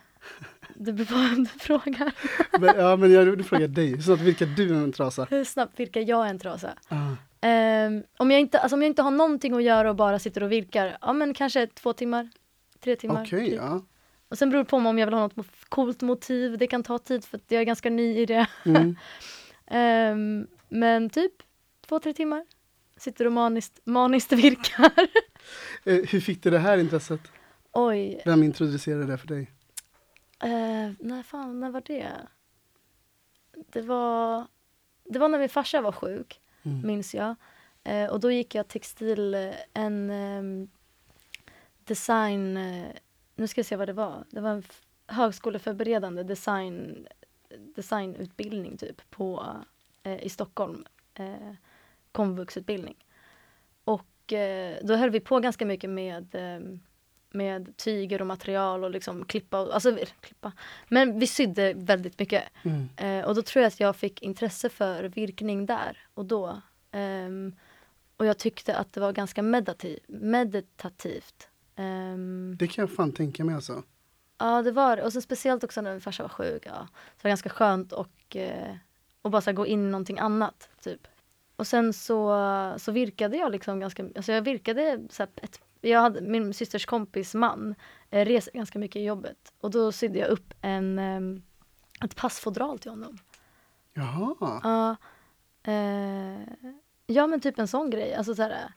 Det 0.75 0.93
beror 0.93 1.05
på 1.05 1.13
vem 1.13 1.43
du 1.43 1.49
frågar. 1.59 2.13
Men, 2.59 2.75
ja 2.77 2.95
men 2.95 3.11
jag 3.11 3.37
du 3.37 3.43
frågar 3.43 3.67
dig, 3.67 3.95
hur 3.95 4.01
snabbt 4.01 4.21
virkar 4.21 4.45
du 4.45 4.75
en 4.75 4.91
trasa? 4.91 5.27
Hur 5.29 5.43
snabbt 5.43 5.79
virkar 5.79 6.01
jag 6.01 6.29
en 6.29 6.39
trasa? 6.39 6.73
Ah, 6.87 7.15
Ehm, 7.41 8.03
om, 8.17 8.31
jag 8.31 8.39
inte, 8.39 8.59
alltså, 8.59 8.75
om 8.75 8.81
jag 8.81 8.89
inte 8.89 9.01
har 9.01 9.11
någonting 9.11 9.53
att 9.53 9.63
göra 9.63 9.89
och 9.89 9.95
bara 9.95 10.19
sitter 10.19 10.43
och 10.43 10.51
virkar, 10.51 10.97
ja 11.01 11.13
men 11.13 11.33
kanske 11.33 11.67
två 11.67 11.93
timmar. 11.93 12.29
Tre 12.79 12.95
timmar. 12.95 13.21
Okej, 13.21 13.45
typ. 13.45 13.55
ja. 13.55 13.81
Och 14.29 14.37
sen 14.37 14.49
beror 14.49 14.63
det 14.63 14.69
på 14.69 14.77
om 14.77 14.97
jag 14.97 15.07
vill 15.07 15.13
ha 15.13 15.21
något 15.21 15.47
coolt 15.69 16.01
motiv. 16.01 16.57
Det 16.57 16.67
kan 16.67 16.83
ta 16.83 16.97
tid 16.97 17.25
för 17.25 17.39
jag 17.47 17.61
är 17.61 17.65
ganska 17.65 17.89
ny 17.89 18.17
i 18.17 18.25
det. 18.25 18.47
Mm. 18.65 18.95
Ehm, 19.71 20.47
men 20.69 21.09
typ 21.09 21.33
två, 21.87 21.99
tre 21.99 22.13
timmar. 22.13 22.45
Sitter 22.97 23.25
och 23.25 23.31
maniskt, 23.31 23.79
maniskt 23.83 24.31
virkar. 24.31 24.91
Eh, 25.83 25.95
hur 25.95 26.19
fick 26.19 26.43
du 26.43 26.49
det 26.49 26.59
här 26.59 26.77
intresset? 26.77 27.21
Oj. 27.71 28.21
Vem 28.25 28.43
introducerade 28.43 29.05
det 29.05 29.17
för 29.17 29.27
dig? 29.27 29.41
Uh, 30.43 30.91
när 30.99 31.23
fan, 31.23 31.59
när 31.59 31.69
var 31.71 31.81
det? 31.85 32.11
Det 33.71 33.81
var, 33.81 34.47
det 35.03 35.19
var 35.19 35.29
när 35.29 35.39
min 35.39 35.49
farsa 35.49 35.81
var 35.81 35.91
sjuk, 35.91 36.41
Mm. 36.63 36.87
minns 36.87 37.15
jag. 37.15 37.35
Eh, 37.83 38.09
och 38.09 38.19
då 38.19 38.31
gick 38.31 38.55
jag 38.55 38.67
textil, 38.67 39.53
en 39.73 40.09
ehm, 40.09 40.69
design, 41.83 42.57
eh, 42.57 42.87
nu 43.35 43.47
ska 43.47 43.59
jag 43.59 43.65
se 43.65 43.75
vad 43.75 43.87
det 43.89 43.93
var. 43.93 44.25
Det 44.29 44.41
var 44.41 44.49
en 44.49 44.63
högskoleförberedande 45.07 46.23
design, 46.23 47.07
designutbildning 47.75 48.77
typ 48.77 49.09
på, 49.09 49.55
eh, 50.13 50.23
i 50.23 50.29
Stockholm. 50.29 50.85
Eh, 51.13 51.53
komvuxutbildning. 52.11 53.05
Och 53.83 54.33
eh, 54.33 54.77
då 54.83 54.95
höll 54.95 55.09
vi 55.09 55.19
på 55.19 55.39
ganska 55.39 55.65
mycket 55.65 55.89
med 55.89 56.35
ehm, 56.35 56.79
med 57.31 57.77
tyger 57.77 58.21
och 58.21 58.27
material 58.27 58.83
och 58.83 58.91
liksom 58.91 59.25
klippa. 59.25 59.59
Och, 59.59 59.73
alltså 59.73 59.97
klippa. 60.21 60.51
Men 60.87 61.19
vi 61.19 61.27
sydde 61.27 61.73
väldigt 61.73 62.19
mycket. 62.19 62.43
Mm. 62.63 62.89
Eh, 62.97 63.25
och 63.27 63.35
då 63.35 63.41
tror 63.41 63.61
jag 63.63 63.67
att 63.67 63.79
jag 63.79 63.95
fick 63.95 64.21
intresse 64.21 64.69
för 64.69 65.03
virkning 65.03 65.65
där 65.65 65.97
och 66.13 66.25
då. 66.25 66.61
Ehm, 66.91 67.55
och 68.17 68.25
jag 68.25 68.37
tyckte 68.37 68.75
att 68.75 68.93
det 68.93 68.99
var 69.01 69.11
ganska 69.13 69.41
meditativ, 69.41 69.99
meditativt. 70.07 71.49
Ehm, 71.75 72.55
Det 72.59 72.67
kan 72.67 72.81
jag 72.81 72.91
fan 72.95 73.11
tänka 73.11 73.43
mig 73.43 73.55
alltså. 73.55 73.83
ja, 74.37 74.61
det 74.61 74.71
var. 74.71 74.97
Och 74.97 75.13
så 75.13 75.21
speciellt 75.21 75.63
också 75.63 75.81
när 75.81 75.91
min 75.91 76.01
farsa 76.01 76.23
var 76.23 76.29
sjuk. 76.29 76.63
Ja. 76.65 76.87
Så 76.87 77.17
det 77.17 77.23
var 77.23 77.29
ganska 77.29 77.49
skönt 77.49 77.91
och, 77.91 78.35
eh, 78.35 78.75
och 79.21 79.31
bara 79.31 79.53
gå 79.53 79.65
in 79.65 79.87
i 79.87 79.91
någonting 79.91 80.19
annat. 80.19 80.69
Typ. 80.81 81.07
Och 81.55 81.67
sen 81.67 81.93
så, 81.93 82.35
så 82.77 82.91
virkade 82.91 83.37
jag 83.37 83.51
liksom 83.51 83.79
ganska, 83.79 84.03
alltså 84.15 84.31
jag 84.31 84.41
virkade 84.41 84.99
så 85.09 85.23
ett, 85.23 85.61
jag 85.81 86.01
hade, 86.01 86.21
min 86.21 86.53
systers 86.53 86.85
kompis 86.85 87.33
man 87.33 87.75
eh, 88.09 88.25
reser 88.25 88.51
ganska 88.51 88.79
mycket 88.79 88.95
i 88.95 89.03
jobbet. 89.03 89.53
Och 89.61 89.71
då 89.71 89.91
sydde 89.91 90.19
jag 90.19 90.29
upp 90.29 90.53
en, 90.61 90.99
ehm, 90.99 91.41
ett 92.03 92.15
passfodral 92.15 92.79
till 92.79 92.91
honom. 92.91 93.17
Jaha. 93.93 94.59
Ja, 94.63 94.95
eh, 95.71 96.41
ja 97.07 97.27
men 97.27 97.41
typ 97.41 97.59
en 97.59 97.67
sån 97.67 97.89
grej. 97.89 98.13
Alltså, 98.13 98.35
så 98.35 98.41
här, 98.41 98.73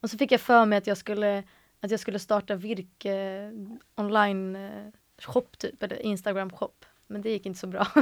och 0.00 0.10
så 0.10 0.18
fick 0.18 0.32
jag 0.32 0.40
för 0.40 0.66
mig 0.66 0.78
att 0.78 0.86
jag 0.86 0.96
skulle, 0.96 1.42
att 1.80 1.90
jag 1.90 2.00
skulle 2.00 2.18
starta 2.18 2.54
virk 2.54 3.04
eh, 3.04 3.50
online 3.94 4.56
eh, 4.56 4.86
shop 5.18 5.46
typ, 5.58 5.82
eller 5.82 6.02
Instagram 6.02 6.50
shop. 6.50 6.84
Men 7.08 7.22
det 7.22 7.30
gick 7.30 7.46
inte 7.46 7.58
så 7.58 7.66
bra. 7.66 7.86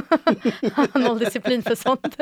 Jag 0.61 1.01
har 1.01 1.19
disciplin 1.19 1.63
för 1.63 1.75
sånt. 1.75 2.17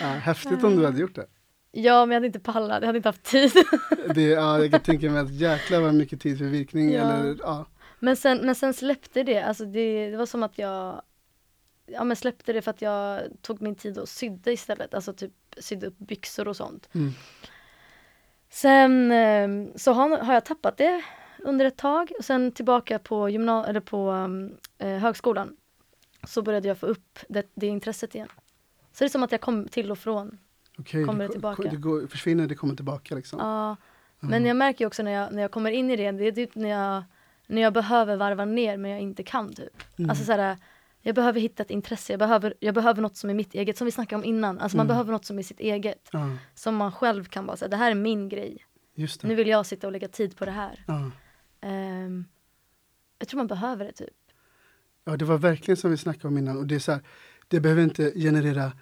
Ja, 0.00 0.06
häftigt 0.06 0.64
om 0.64 0.76
du 0.76 0.84
hade 0.84 1.00
gjort 1.00 1.14
det. 1.14 1.26
ja, 1.70 2.06
men 2.06 2.10
jag 2.10 2.16
hade 2.16 2.26
inte 2.26 2.40
pallat. 2.40 2.80
Jag 2.80 2.86
hade 2.86 2.96
inte 2.96 3.08
haft 3.08 3.22
tid. 3.22 3.52
det 4.14 4.22
ja, 4.22 4.58
jag 4.58 4.70
kan 4.70 4.80
tänka 4.80 5.10
mig 5.10 5.20
att 5.20 5.30
jäklar 5.30 5.80
vad 5.80 5.94
mycket 5.94 6.20
tid 6.20 6.38
för 6.38 6.44
virkning. 6.44 6.92
Ja. 6.92 7.12
Eller, 7.12 7.36
ja. 7.42 7.66
Men 7.98 8.16
sen, 8.16 8.38
men 8.38 8.54
sen 8.54 8.74
släppte 8.74 9.22
det. 9.22 9.42
Alltså 9.42 9.64
det, 9.64 10.10
det 10.10 10.16
var 10.16 10.26
som 10.26 10.42
att 10.42 10.58
jag 10.58 11.02
ja, 11.86 12.04
men 12.04 12.16
släppte 12.16 12.52
det 12.52 12.62
för 12.62 12.70
att 12.70 12.82
jag 12.82 13.22
tog 13.42 13.62
min 13.62 13.74
tid 13.74 13.98
och 13.98 14.08
sydde 14.08 14.52
istället. 14.52 14.94
Alltså 14.94 15.12
typ 15.12 15.32
sydde 15.58 15.86
upp 15.86 15.98
byxor 15.98 16.48
och 16.48 16.56
sånt. 16.56 16.88
Mm. 16.94 17.12
Sen 18.50 19.12
eh, 19.12 19.76
så 19.76 19.92
har, 19.92 20.18
har 20.18 20.34
jag 20.34 20.44
tappat 20.44 20.76
det 20.76 21.02
under 21.44 21.64
ett 21.64 21.76
tag. 21.76 22.12
Och 22.18 22.24
sen 22.24 22.52
tillbaka 22.52 22.98
på, 22.98 23.28
gymna- 23.28 23.66
eller 23.66 23.80
på 23.80 24.10
um, 24.10 24.56
eh, 24.78 24.88
högskolan 24.98 25.56
så 26.26 26.42
började 26.42 26.68
jag 26.68 26.78
få 26.78 26.86
upp 26.86 27.18
det, 27.28 27.50
det 27.54 27.66
intresset 27.66 28.14
igen. 28.14 28.28
Så 28.92 29.04
det 29.04 29.06
är 29.06 29.08
som 29.08 29.22
att 29.22 29.32
jag 29.32 29.40
kom 29.40 29.68
till 29.68 29.90
och 29.90 29.98
från. 29.98 30.38
Okej, 30.78 31.04
Kommer 31.04 31.18
det, 31.18 31.26
det 31.26 31.32
tillbaka? 31.32 31.62
Det 31.62 31.76
går, 31.76 32.06
försvinner, 32.06 32.46
det 32.46 32.54
kommer 32.54 32.74
tillbaka 32.74 33.14
liksom. 33.14 33.38
Ja. 33.38 33.76
Men 34.20 34.32
Mm. 34.34 34.46
jag 34.46 34.56
märker 34.56 34.86
också 34.86 35.02
när 35.02 35.10
jag, 35.10 35.32
när 35.32 35.42
jag 35.42 35.50
kommer 35.50 35.70
in 35.70 35.90
i 35.90 35.96
det, 35.96 36.12
det 36.12 36.24
är 36.26 36.32
typ 36.32 36.54
när 36.54 36.68
jag, 36.68 37.02
när 37.46 37.62
jag 37.62 37.72
behöver 37.72 38.16
varva 38.16 38.44
ner 38.44 38.76
men 38.76 38.90
jag 38.90 39.00
inte 39.00 39.22
kan 39.22 39.52
typ. 39.54 39.82
Mm. 39.98 40.10
Alltså 40.10 40.24
såhär, 40.24 40.56
jag 41.02 41.14
behöver 41.14 41.40
hitta 41.40 41.62
ett 41.62 41.70
intresse, 41.70 42.12
jag 42.12 42.18
behöver, 42.18 42.54
jag 42.60 42.74
behöver 42.74 43.02
något 43.02 43.16
som 43.16 43.30
är 43.30 43.34
mitt 43.34 43.54
eget, 43.54 43.78
som 43.78 43.84
vi 43.84 43.90
snackade 43.90 44.16
om 44.22 44.24
innan. 44.24 44.58
Alltså 44.58 44.76
man 44.76 44.86
Mm. 44.86 44.94
behöver 44.94 45.12
något 45.12 45.24
som 45.24 45.38
är 45.38 45.42
sitt 45.42 45.60
eget. 45.60 46.10
Som 46.54 46.76
man 46.76 46.92
själv 46.92 47.24
kan 47.24 47.46
bara 47.46 47.56
säga, 47.56 47.68
det 47.68 47.76
här 47.76 47.90
är 47.90 47.94
min 47.94 48.28
grej. 48.28 48.64
Nu 49.22 49.34
vill 49.34 49.48
jag 49.48 49.66
sitta 49.66 49.86
och 49.86 49.92
lägga 49.92 50.08
tid 50.08 50.36
på 50.36 50.44
det 50.44 50.50
här. 50.50 50.84
Ja. 50.86 51.10
Ehm, 51.60 52.24
jag 53.18 53.28
tror 53.28 53.38
man 53.38 53.46
behöver 53.46 53.84
det 53.84 53.92
typ. 53.92 54.14
ja, 55.04 55.16
det 55.16 55.24
var 55.24 55.38
verkligen 55.38 55.76
som 55.76 55.90
vi 55.90 55.96
snackade 55.96 56.28
om 56.28 56.38
innan. 56.38 56.58
Och 56.58 56.66
det 56.66 56.74
är 56.74 56.78
så 56.78 56.92
här, 56.92 57.00
det 57.48 57.60
behöver 57.60 57.82
inte 57.82 58.12
generera 58.14 58.72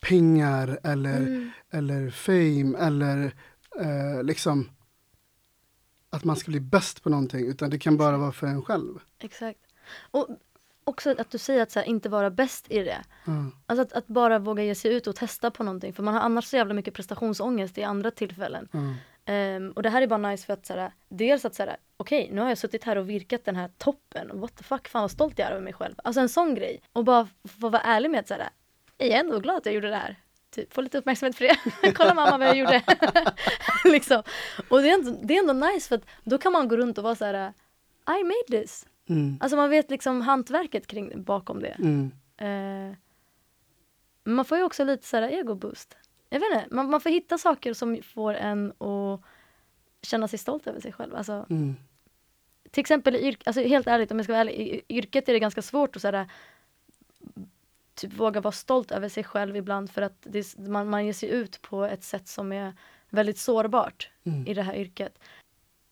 pengar 0.00 0.78
eller, 0.82 1.16
Mm. 1.20 1.50
eller 1.70 2.10
fame 2.10 2.78
eller 2.78 3.24
eh, 3.80 4.22
liksom 4.22 4.70
att 6.10 6.24
man 6.24 6.36
ska 6.36 6.50
bli 6.50 6.60
bäst 6.60 7.02
på 7.02 7.10
någonting. 7.10 7.46
Utan 7.46 7.70
det 7.70 7.78
kan 7.78 7.96
bara 7.96 8.16
vara 8.18 8.32
för 8.32 8.46
en 8.46 8.62
själv. 8.62 8.98
Exakt. 9.18 9.60
Och 10.10 10.28
också 10.84 11.14
att 11.18 11.30
du 11.30 11.38
säger 11.38 11.62
att 11.62 11.70
så 11.72 11.78
här, 11.78 11.86
inte 11.86 12.08
vara 12.08 12.30
bäst 12.30 12.70
i 12.70 12.78
det. 12.78 13.04
Ja. 13.24 13.50
Alltså 13.66 13.82
att, 13.82 13.92
att 13.92 14.06
bara 14.06 14.38
våga 14.38 14.62
ge 14.62 14.74
sig 14.74 14.94
ut 14.94 15.06
och 15.06 15.16
testa 15.16 15.50
på 15.50 15.62
någonting. 15.64 15.92
För 15.92 16.02
man 16.02 16.14
har 16.14 16.20
annars 16.20 16.44
så 16.44 16.56
jävla 16.56 16.74
mycket 16.74 16.94
prestationsångest 16.94 17.78
i 17.78 17.82
andra 17.82 18.10
tillfällen. 18.10 18.68
Ja. 18.72 18.94
Ehm, 19.26 19.72
och 19.72 19.82
det 19.82 19.90
här 19.90 20.02
är 20.02 20.06
bara 20.06 20.30
nice 20.30 20.46
för 20.46 20.52
att 20.52 20.66
såhär, 20.66 20.92
dels 21.08 21.44
att 21.44 21.54
såhär, 21.54 21.76
okej 21.96 22.28
nu 22.32 22.40
har 22.40 22.48
jag 22.48 22.58
suttit 22.58 22.84
här 22.84 22.96
och 22.96 23.10
virkat 23.10 23.44
den 23.44 23.56
här 23.56 23.70
toppen. 23.78 24.30
och 24.30 24.40
What 24.40 24.56
the 24.56 24.64
fuck, 24.64 24.88
fan 24.88 25.02
vad 25.02 25.10
stolt 25.10 25.38
jag 25.38 25.48
är 25.48 25.52
över 25.52 25.62
mig 25.62 25.72
själv. 25.72 25.94
Alltså 26.04 26.20
en 26.20 26.28
sån 26.28 26.54
grej. 26.54 26.80
Och 26.92 27.04
bara 27.04 27.28
få 27.60 27.68
vara 27.68 27.82
ärlig 27.82 28.10
med 28.10 28.20
att 28.20 28.28
såhär, 28.28 28.48
jag 28.98 29.08
är 29.08 29.20
ändå 29.20 29.38
glad 29.38 29.56
att 29.56 29.66
jag 29.66 29.74
gjorde 29.74 29.88
det 29.88 29.96
här. 29.96 30.16
Typ, 30.50 30.72
få 30.72 30.80
lite 30.80 30.98
uppmärksamhet 30.98 31.36
för 31.36 31.44
det. 31.44 31.92
Kolla 31.94 32.14
mamma 32.14 32.38
vad 32.38 32.48
jag 32.48 32.56
gjorde. 32.56 32.82
liksom. 33.84 34.22
Och 34.68 34.82
det 34.82 34.90
är, 34.90 34.94
ändå, 34.94 35.18
det 35.22 35.36
är 35.36 35.38
ändå 35.38 35.66
nice 35.66 35.88
för 35.88 35.96
att 35.96 36.04
då 36.24 36.38
kan 36.38 36.52
man 36.52 36.68
gå 36.68 36.76
runt 36.76 36.98
och 36.98 37.04
vara 37.04 37.14
såhär, 37.14 37.52
I 38.08 38.24
made 38.24 38.62
this. 38.62 38.86
Mm. 39.08 39.38
Alltså 39.40 39.56
man 39.56 39.70
vet 39.70 39.90
liksom 39.90 40.20
hantverket 40.20 40.86
kring, 40.86 41.22
bakom 41.22 41.62
det. 41.62 41.76
Mm. 41.78 42.10
Men 44.24 44.34
man 44.34 44.44
får 44.44 44.58
ju 44.58 44.64
också 44.64 44.84
lite 44.84 45.06
så 45.06 45.16
här 45.16 45.28
ego-boost. 45.28 45.96
Jag 46.28 46.40
vet 46.40 46.52
inte, 46.54 46.74
man, 46.74 46.90
man 46.90 47.00
får 47.00 47.10
hitta 47.10 47.38
saker 47.38 47.74
som 47.74 48.02
får 48.02 48.34
en 48.34 48.72
att 48.82 49.20
känna 50.02 50.28
sig 50.28 50.38
stolt 50.38 50.66
över 50.66 50.80
sig 50.80 50.92
själv. 50.92 51.14
Alltså, 51.16 51.46
Mm. 51.50 51.76
till 52.70 52.80
exempel 52.80 53.16
i 53.16 53.36
alltså 53.44 53.62
helt 53.62 53.86
ärligt 53.86 54.10
om 54.10 54.18
jag 54.18 54.24
ska 54.24 54.32
vara 54.32 54.40
ärlig, 54.40 54.54
i 54.54 54.82
yrket 54.88 55.28
är 55.28 55.32
det 55.32 55.38
ganska 55.38 55.62
svårt 55.62 55.96
att 55.96 56.02
så 56.02 56.10
här, 56.10 56.30
typ 57.94 58.12
våga 58.12 58.40
vara 58.40 58.52
stolt 58.52 58.90
över 58.90 59.08
sig 59.08 59.24
själv 59.24 59.56
ibland 59.56 59.90
för 59.90 60.02
att 60.02 60.16
det, 60.20 60.58
man, 60.58 60.88
man 60.90 61.06
ger 61.06 61.12
sig 61.12 61.28
ut 61.28 61.62
på 61.62 61.84
ett 61.84 62.04
sätt 62.04 62.28
som 62.28 62.52
är 62.52 62.72
väldigt 63.10 63.38
sårbart 63.38 64.10
Mm. 64.24 64.46
i 64.46 64.54
det 64.54 64.62
här 64.62 64.74
yrket. 64.76 65.18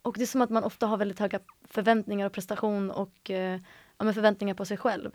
Och 0.02 0.14
det 0.18 0.24
är 0.24 0.26
som 0.26 0.42
att 0.42 0.50
man 0.50 0.64
ofta 0.64 0.86
har 0.86 0.96
väldigt 0.96 1.18
höga 1.18 1.40
förväntningar 1.64 2.26
och 2.26 2.32
prestation 2.32 2.90
och 2.90 3.30
eh, 3.30 3.60
ja, 3.98 4.12
förväntningar 4.12 4.54
på 4.54 4.64
sig 4.64 4.76
själv. 4.76 5.10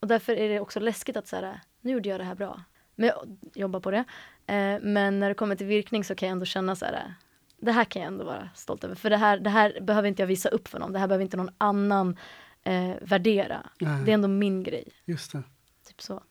Och 0.00 0.06
därför 0.08 0.32
är 0.36 0.48
det 0.48 0.60
också 0.60 0.80
läskigt 0.80 1.16
att 1.16 1.26
säga 1.26 1.60
nu 1.80 1.92
gjorde 1.92 2.08
jag 2.08 2.20
det 2.20 2.24
här 2.24 2.34
bra. 2.34 2.62
Men 2.94 3.08
jag 3.08 3.36
jobbar 3.54 3.80
på 3.80 3.90
det. 3.90 4.04
Eh, 4.46 4.80
men 4.82 5.18
när 5.20 5.28
det 5.28 5.34
kommer 5.34 5.56
till 5.56 5.66
virkning 5.66 6.04
så 6.04 6.14
kan 6.14 6.26
jag 6.28 6.32
ändå 6.32 6.44
känna 6.44 6.76
så 6.76 6.84
här, 6.84 7.14
det 7.56 7.72
här 7.72 7.84
kan 7.84 8.02
jag 8.02 8.06
ändå 8.12 8.24
vara 8.24 8.50
stolt 8.54 8.84
över. 8.84 8.94
För 8.94 9.10
det 9.10 9.16
här, 9.16 9.38
det 9.38 9.50
här 9.50 9.80
behöver 9.80 10.08
inte 10.08 10.22
jag 10.22 10.26
visa 10.26 10.48
upp 10.48 10.68
för 10.68 10.78
någon. 10.78 10.92
Det 10.92 10.98
här 10.98 11.06
behöver 11.08 11.22
inte 11.24 11.36
någon 11.36 11.54
annan 11.58 12.16
eh, 12.62 12.94
värdera. 13.02 13.70
Nej, 13.80 14.04
Det 14.04 14.10
är 14.10 14.14
ändå 14.14 14.28
min 14.28 14.62
grej. 14.62 14.88
just 15.04 15.32
det. 15.32 15.42
Typ 15.86 16.02
så. 16.02 16.22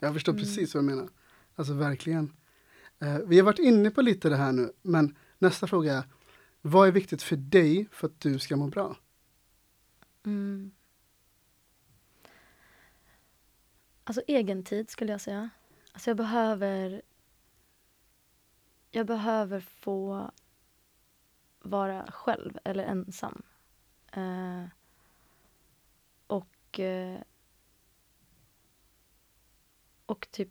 Jag 0.00 0.14
förstår 0.14 0.32
Mm. 0.32 0.42
precis 0.44 0.74
vad 0.74 0.84
du 0.84 0.88
menar. 0.88 1.08
Alltså 1.54 1.72
verkligen. 1.74 2.32
Eh, 3.00 3.18
vi 3.18 3.36
har 3.38 3.44
varit 3.44 3.58
inne 3.58 3.90
på 3.90 4.02
lite 4.02 4.28
det 4.28 4.36
här 4.36 4.52
nu, 4.52 4.72
men 4.82 5.16
nästa 5.38 5.66
fråga 5.66 5.94
är, 5.94 6.02
vad 6.62 6.88
är 6.88 6.92
viktigt 6.92 7.22
för 7.22 7.36
dig 7.36 7.88
för 7.92 8.06
att 8.06 8.20
du 8.20 8.38
ska 8.38 8.56
må 8.56 8.66
bra? 8.66 8.96
Mm. 10.26 10.70
Alltså 14.04 14.22
egen 14.26 14.62
tid 14.64 14.90
skulle 14.90 15.12
jag 15.12 15.20
säga. 15.20 15.50
Alltså 15.94 16.10
jag 16.10 16.16
behöver 16.16 17.02
jag 18.90 19.06
behöver 19.06 19.60
få 19.60 20.30
vara 21.58 22.10
själv 22.12 22.58
eller 22.64 22.84
ensam. 22.84 23.42
Eh, 24.12 24.64
och 26.26 26.80
eh, 26.80 27.20
och 30.06 30.28
typ 30.30 30.48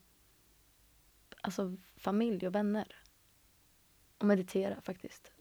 alltså 1.41 1.77
familj 1.95 2.47
och 2.47 2.55
vänner. 2.55 2.95
Och 4.17 4.25
meditera 4.25 4.81
faktiskt. 4.81 5.31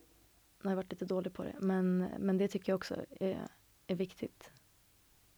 Nu 0.59 0.65
har 0.65 0.71
jag 0.71 0.77
varit 0.77 0.93
lite 0.93 1.05
dålig 1.05 1.33
på 1.33 1.45
det. 1.45 1.57
Men, 1.61 1.99
men 1.99 2.39
det 2.39 2.49
tycker 2.49 2.73
jag 2.73 2.77
också 2.77 3.05
är, 3.11 3.49
är 3.87 3.95
viktigt. 3.95 4.53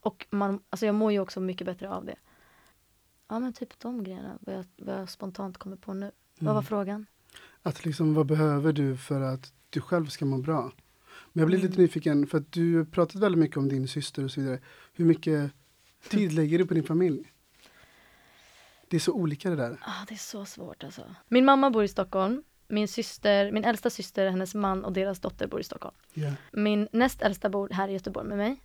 Och 0.01 0.27
man, 0.31 0.65
alltså 0.71 0.87
jag 0.87 0.95
mår 0.95 1.13
ju 1.13 1.21
också 1.21 1.41
mycket 1.41 1.65
bättre 1.65 1.91
av 1.91 2.05
det. 2.05 2.17
Ja 3.29 3.39
men 3.39 3.53
typ 3.53 3.79
de 3.79 4.05
grejerna, 4.05 4.39
vad 4.41 4.55
jag, 4.57 4.65
vad 4.77 5.01
jag 5.01 5.11
spontant 5.11 5.59
kommer 5.59 5.77
på 5.77 5.95
nu. 5.95 6.11
Vad 6.39 6.47
var 6.47 6.53
Mm. 6.61 6.65
frågan? 6.65 7.07
Att 7.63 7.85
liksom, 7.85 8.15
vad 8.15 8.27
behöver 8.27 8.73
du 8.73 8.97
för 8.97 9.21
att 9.21 9.53
du 9.71 9.81
själv 9.81 10.07
ska 10.07 10.25
må 10.25 10.39
bra? 10.39 10.73
Men 11.33 11.41
jag 11.41 11.47
blir 11.47 11.59
lite 11.59 11.69
Mm. 11.75 11.83
nyfiken, 11.83 12.27
för 12.27 12.39
att 12.39 12.53
du 12.53 12.85
pratat 12.87 13.15
väldigt 13.23 13.39
mycket 13.39 13.57
om 13.57 13.69
din 13.69 13.89
syster 13.89 14.25
och 14.25 14.31
så 14.31 14.41
vidare. 14.41 14.59
Hur 14.93 15.05
mycket 15.05 15.53
tid 16.09 16.33
lägger 16.39 16.59
du 16.59 16.67
på 16.67 16.75
din 16.75 16.85
familj? 16.85 17.33
Det 18.89 18.97
är 18.97 19.01
så 19.01 19.13
olika 19.13 19.51
det 19.51 19.57
där. 19.57 19.79
Ah, 19.83 20.05
det 20.09 20.15
är 20.15 20.19
så 20.19 20.45
svårt 20.45 20.85
alltså. 20.85 21.15
Min 21.29 21.45
mamma 21.45 21.71
bor 21.71 21.85
i 21.85 21.89
Stockholm. 21.89 22.43
Min 22.69 22.89
syster, 22.89 23.53
min 23.53 23.65
äldsta 23.65 23.91
syster, 23.91 24.31
hennes 24.31 24.55
man 24.55 24.85
och 24.85 24.93
deras 24.93 25.21
dotter 25.21 25.47
bor 25.47 25.61
i 25.61 25.65
Stockholm. 25.65 25.95
Ja. 26.15 26.33
Min 26.53 26.89
näst 26.93 27.23
äldsta 27.23 27.49
bor 27.49 27.69
här 27.69 27.89
i 27.89 27.93
Göteborg 27.93 28.29
med 28.29 28.39
mig. 28.39 28.57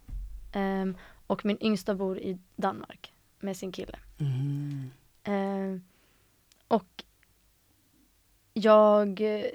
Ehm, 0.54 0.98
och 1.28 1.45
min 1.45 1.58
yngsta 1.63 1.95
bor 1.95 2.17
i 2.19 2.39
Danmark 2.56 3.13
med 3.39 3.58
sin 3.58 3.71
kille. 3.71 3.99
Mm. 4.19 4.91
Ehm, 5.23 5.84
och 6.67 7.04
jag 8.54 9.21
eh, 9.21 9.45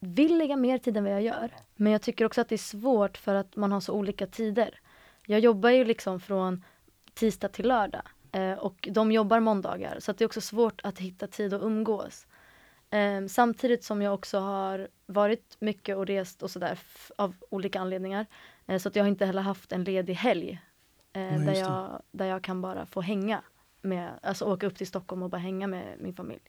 vill 0.00 0.38
lägga 0.38 0.56
mer 0.56 0.78
tid 0.78 0.96
än 0.96 1.04
vad 1.04 1.12
jag 1.12 1.22
gör. 1.22 1.54
Men 1.76 1.92
jag 1.92 2.02
tycker 2.02 2.24
också 2.24 2.40
att 2.40 2.48
det 2.48 2.54
är 2.54 2.58
svårt 2.58 3.16
för 3.16 3.34
att 3.34 3.56
man 3.56 3.72
har 3.72 3.80
så 3.80 3.92
olika 3.92 4.26
tider. 4.26 4.80
Jag 5.26 5.40
jobbar 5.40 5.70
ju 5.70 5.84
liksom 5.84 6.20
från 6.20 6.64
tisdag 7.14 7.48
till 7.48 7.68
lördag. 7.68 8.02
Eh, 8.32 8.52
och 8.52 8.88
de 8.90 9.12
jobbar 9.12 9.40
måndagar. 9.40 9.96
Så 10.00 10.12
det 10.12 10.24
är 10.24 10.26
också 10.26 10.40
svårt 10.40 10.80
att 10.84 10.98
hitta 10.98 11.26
tid 11.26 11.54
att 11.54 11.62
umgås. 11.62 12.26
Ehm, 12.90 13.28
samtidigt 13.28 13.84
som 13.84 14.02
jag 14.02 14.14
också 14.14 14.38
har 14.38 14.88
varit 15.06 15.56
mycket 15.60 15.96
och 15.96 16.06
rest 16.06 16.42
och 16.42 16.50
sådär 16.50 16.78
av 17.16 17.34
olika 17.50 17.80
anledningar. 17.80 18.26
Eh, 18.66 18.78
så 18.78 18.88
att 18.88 18.96
jag 18.96 19.04
har 19.04 19.08
inte 19.08 19.26
heller 19.26 19.42
haft 19.42 19.72
en 19.72 19.84
ledig 19.84 20.14
helg. 20.14 20.60
Eh, 21.12 21.38
där, 21.38 21.38
det. 21.38 21.58
jag, 21.58 22.02
där 22.10 22.26
jag 22.26 22.42
kan 22.42 22.60
bara 22.60 22.86
få 22.86 23.00
hänga. 23.00 23.42
Med, 23.82 24.10
alltså 24.22 24.44
åka 24.44 24.66
upp 24.66 24.76
till 24.76 24.86
Stockholm 24.86 25.22
och 25.22 25.30
bara 25.30 25.38
hänga 25.38 25.66
med 25.66 25.96
min 26.00 26.14
familj. 26.14 26.42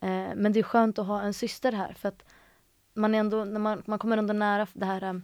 Eh, 0.00 0.28
men 0.36 0.52
det 0.52 0.58
är 0.58 0.62
skönt 0.62 0.98
att 0.98 1.06
ha 1.06 1.20
en 1.20 1.34
syster 1.34 1.72
här 1.72 1.92
för 1.92 2.08
att 2.08 2.24
man 2.94 3.14
är 3.14 3.18
ändå, 3.18 3.44
när 3.44 3.60
man, 3.60 3.82
man 3.86 3.98
kommer 3.98 4.16
ändå 4.16 4.32
nära 4.32 4.66
det 4.72 4.86
här, 4.86 5.02
eh, 5.02 5.14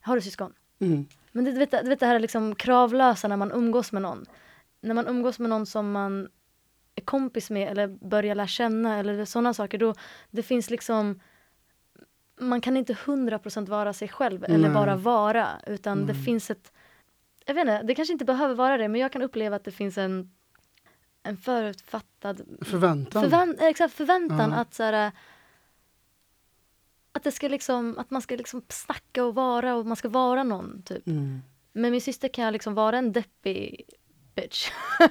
har 0.00 0.16
du 0.16 0.22
syskon? 0.22 0.52
Mm. 0.78 1.06
Men 1.32 1.44
det, 1.44 1.52
du, 1.52 1.58
vet, 1.58 1.70
du 1.70 1.88
vet 1.88 2.00
det 2.00 2.06
här 2.06 2.20
liksom 2.20 2.54
kravlösa 2.54 3.28
när 3.28 3.36
man 3.36 3.52
umgås 3.52 3.92
med 3.92 4.02
någon. 4.02 4.26
När 4.80 4.94
man 4.94 5.06
umgås 5.06 5.38
med 5.38 5.50
någon 5.50 5.66
som 5.66 5.92
man 5.92 6.28
är 6.94 7.02
kompis 7.02 7.50
med 7.50 7.70
eller 7.70 7.86
börjar 7.86 8.34
lära 8.34 8.46
känna 8.46 8.98
eller 8.98 9.24
sådana 9.24 9.54
saker. 9.54 9.78
Då, 9.78 9.94
det 10.30 10.42
finns 10.42 10.70
liksom 10.70 11.20
man 12.40 12.60
kan 12.60 12.76
inte 12.76 12.96
hundra 13.06 13.38
procent 13.38 13.68
vara 13.68 13.92
sig 13.92 14.08
själv 14.08 14.44
eller 14.44 14.68
Nej. 14.68 14.70
bara 14.70 14.96
vara. 14.96 15.48
Utan 15.66 16.06
det 16.06 16.12
Nej. 16.12 16.24
finns 16.24 16.50
ett, 16.50 16.72
jag 17.48 17.54
vet 17.54 17.60
inte, 17.60 17.82
det 17.82 17.94
kanske 17.94 18.12
inte 18.12 18.24
behöver 18.24 18.54
vara 18.54 18.76
det 18.76 18.88
men 18.88 19.00
jag 19.00 19.12
kan 19.12 19.22
uppleva 19.22 19.56
att 19.56 19.64
det 19.64 19.70
finns 19.72 19.98
en, 19.98 20.30
en 21.22 21.36
förutfattad 21.36 22.40
Förväntan. 22.62 23.22
Förvän 23.22 23.56
exakt, 23.60 23.94
förväntan 23.94 24.50
Ja. 24.50 24.56
att 24.56 24.74
så 24.74 24.82
här, 24.82 25.12
att 27.12 27.22
det 27.22 27.32
ska 27.32 27.48
liksom, 27.48 27.98
att 27.98 28.10
man 28.10 28.22
ska 28.22 28.36
liksom 28.36 28.62
snacka 28.68 29.24
och 29.24 29.34
vara 29.34 29.74
och 29.74 29.86
man 29.86 29.96
ska 29.96 30.08
vara 30.08 30.42
någon 30.42 30.82
typ. 30.82 31.06
mm. 31.06 31.42
Med 31.72 31.92
min 31.92 32.00
syster 32.00 32.28
kan 32.28 32.44
jag 32.44 32.52
liksom 32.52 32.74
vara 32.74 32.98
en 32.98 33.12
deppig 33.12 33.82
bitch. 34.34 34.70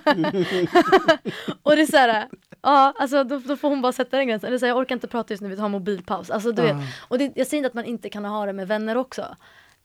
och 1.64 1.76
det 1.76 1.82
är 1.82 1.86
så 1.86 1.98
här, 1.98 2.28
ja 2.62 2.94
alltså 3.00 3.24
då, 3.24 3.40
då 3.40 3.58
får 3.58 3.70
hon 3.70 3.82
bara 3.82 3.92
sätta 3.92 4.18
den 4.18 4.28
gränsen. 4.28 4.48
Eller 4.48 4.58
så 4.58 4.66
här, 4.66 4.72
jag 4.72 4.78
orkar 4.78 4.96
inte 4.96 5.08
prata 5.08 5.34
just 5.34 5.42
nu, 5.44 5.50
vi 5.50 5.58
tar 5.58 5.70
mobilpaus. 5.70 6.30
Alltså 6.30 6.52
du 6.52 6.62
Ja. 6.62 6.74
vet. 6.74 6.86
Och 7.08 7.18
det, 7.18 7.32
jag 7.36 7.48
säger 7.48 7.60
inte 7.60 7.68
att 7.68 7.74
man 7.74 7.86
inte 7.86 8.10
kan 8.10 8.26
ha 8.26 8.46
det 8.46 8.54
med 8.54 8.68
vänner 8.68 8.98
också. 8.98 9.36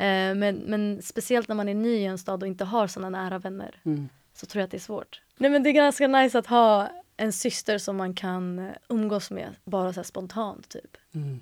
Eh, 0.03 0.35
men, 0.35 0.57
men 0.57 1.03
speciellt 1.03 1.49
när 1.49 1.55
man 1.57 1.69
är 1.69 1.75
ny 1.75 1.95
i 1.95 2.05
en 2.05 2.19
stad 2.19 2.43
och 2.43 2.47
inte 2.47 2.65
har 2.65 2.87
sådana 2.87 3.23
nära 3.23 3.39
vänner 3.39 3.81
Mm. 3.85 4.09
så 4.35 4.47
tror 4.47 4.61
jag 4.61 4.65
att 4.65 4.71
det 4.71 4.77
är 4.77 4.81
svårt. 4.81 5.23
Nej 5.37 5.51
men 5.51 5.63
det 5.63 5.71
är 5.71 5.73
ganska 5.73 6.09
nice 6.09 6.39
att 6.39 6.47
ha 6.47 6.91
en 7.17 7.33
syster 7.33 7.79
som 7.79 7.97
man 7.97 8.15
kan 8.15 8.59
eh, 8.59 8.73
umgås 8.89 9.31
med 9.31 9.57
bara 9.65 9.93
så 9.93 9.99
här 10.01 10.05
spontant 10.05 10.69
typ. 10.69 10.97
Mm. 11.15 11.41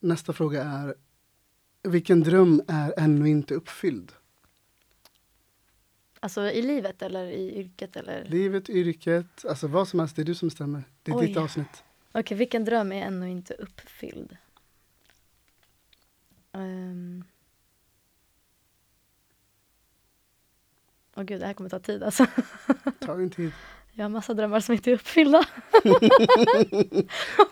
Nästa 0.00 0.32
fråga 0.32 0.62
är, 0.62 0.94
vilken 1.82 2.20
dröm 2.22 2.62
är 2.68 2.94
ännu 2.96 3.28
inte 3.28 3.54
uppfylld? 3.54 4.12
Alltså 6.20 6.50
i 6.50 6.62
livet 6.62 7.02
eller 7.02 7.24
i 7.24 7.58
yrket 7.58 7.96
eller? 7.96 8.24
Livet, 8.24 8.68
yrket, 8.70 9.44
alltså 9.48 9.66
vad 9.66 9.88
som 9.88 10.00
helst, 10.00 10.16
det 10.16 10.22
är 10.22 10.26
du 10.26 10.34
som 10.34 10.48
bestämmer. 10.48 10.82
Det 11.02 11.10
är 11.12 11.16
Oj. 11.16 11.26
ditt 11.26 11.36
avsnitt. 11.36 11.82
Okej, 12.12 12.36
vilken 12.36 12.64
dröm 12.64 12.92
är 12.92 13.02
ännu 13.06 13.30
inte 13.30 13.54
uppfylld? 13.54 14.36
Um... 16.52 17.24
Åh 21.16 21.24
gud, 21.24 21.40
det 21.40 21.46
här 21.46 21.54
kommer 21.54 21.70
ta 21.70 21.78
tid 21.78 22.02
alltså. 22.02 22.26
Ta 23.00 23.14
din 23.14 23.30
tid. 23.30 23.52
Jag 23.92 24.04
har 24.04 24.08
massa 24.08 24.34
drömmar 24.34 24.60
som 24.60 24.74
inte 24.74 24.90
är 24.90 24.94
uppfyllda. 24.94 25.44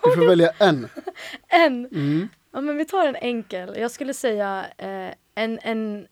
Du 0.03 0.15
får 0.15 0.29
välja 0.29 0.51
en. 0.51 0.89
En! 1.49 1.87
Mm. 1.87 2.29
Ja 2.51 2.61
men 2.61 2.77
vi 2.77 2.85
tar 2.85 3.07
en 3.07 3.17
enkel. 3.17 3.75
Jag 3.77 3.91
skulle 3.91 4.15
säga 4.15 4.67
eh, 4.79 5.15
en, 5.35 5.59
en, 5.63 6.07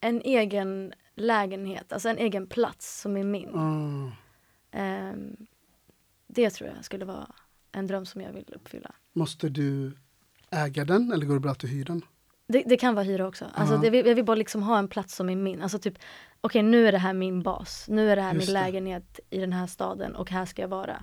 en 0.00 0.20
egen 0.20 0.92
lägenhet, 1.14 1.92
alltså 1.92 2.08
en 2.08 2.18
egen 2.18 2.46
plats 2.46 3.00
som 3.00 3.16
är 3.16 3.24
min. 3.24 3.54
Ah. 3.54 4.12
Ehm, 4.70 5.36
det 6.26 6.50
tror 6.50 6.70
jag 6.76 6.84
skulle 6.84 7.04
vara 7.04 7.26
en 7.72 7.86
dröm 7.86 8.06
som 8.06 8.20
jag 8.20 8.32
vill 8.32 8.54
uppfylla. 8.54 8.94
Måste 9.12 9.48
du 9.48 9.96
äga 10.50 10.84
den 10.84 11.12
eller 11.12 11.26
går 11.26 11.34
det 11.34 11.40
bra 11.40 11.50
att 11.50 11.58
du 11.58 11.66
hyr 11.66 11.84
den? 11.84 12.02
Det, 12.46 12.62
det 12.66 12.76
kan 12.76 12.94
vara 12.94 13.04
hyra 13.04 13.26
också. 13.26 13.44
Alltså 13.54 13.74
Ja. 13.74 13.80
det, 13.80 13.90
vill- 13.90 14.06
jag 14.06 14.14
vill 14.14 14.24
bara 14.24 14.34
liksom 14.36 14.62
ha 14.62 14.78
en 14.78 14.88
plats 14.88 15.14
som 15.14 15.28
är 15.30 15.36
min. 15.36 15.62
Alltså 15.62 15.78
typ, 15.78 15.98
okej 16.40 16.62
nu 16.62 16.88
är 16.88 16.92
det 16.92 16.98
här 16.98 17.12
min 17.12 17.42
bas. 17.42 17.86
Nu 17.88 18.10
är 18.10 18.16
det 18.16 18.22
här 18.22 18.34
Just 18.34 18.46
min 18.48 18.54
det. 18.54 18.60
lägenhet 18.60 19.20
i 19.30 19.38
den 19.38 19.52
här 19.52 19.66
staden 19.66 20.14
och 20.16 20.30
här 20.30 20.44
ska 20.44 20.62
jag 20.62 20.68
vara. 20.68 21.02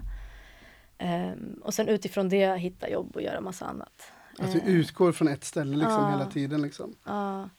Ehm, 0.97 1.53
och 1.63 1.73
sen 1.73 1.87
utifrån 1.87 2.29
det 2.29 2.55
hitta 2.57 2.89
jobb 2.89 3.15
och 3.15 3.21
göra 3.21 3.41
massa 3.41 3.65
annat. 3.65 4.11
Att 4.39 4.51
du 4.51 4.59
Eh, 4.59 4.67
utgår 4.69 5.11
från 5.11 5.27
ett 5.27 5.43
ställe 5.43 5.75
liksom 5.77 5.91
Ja. 6.03 6.09
hela 6.11 6.25
tiden. 6.25 6.61
Liksom. 6.61 6.95
Ja. 7.05 7.49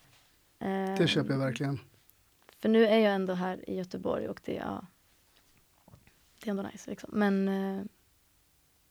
Det 0.59 0.65
Ehm, 0.67 1.07
köper 1.07 1.31
jag 1.33 1.39
verkligen. 1.39 1.79
För 2.61 2.69
nu 2.69 2.87
är 2.87 2.99
jag 2.99 3.15
ändå 3.15 3.35
här 3.35 3.71
i 3.71 3.77
Göteborg 3.77 4.29
och 4.29 4.41
det, 4.45 4.53
ja, 4.55 4.85
det 6.43 6.47
är 6.47 6.51
ändå 6.51 6.63
nice. 6.63 6.91
Liksom. 6.91 7.11
Men, 7.13 7.49
eh, 7.49 7.85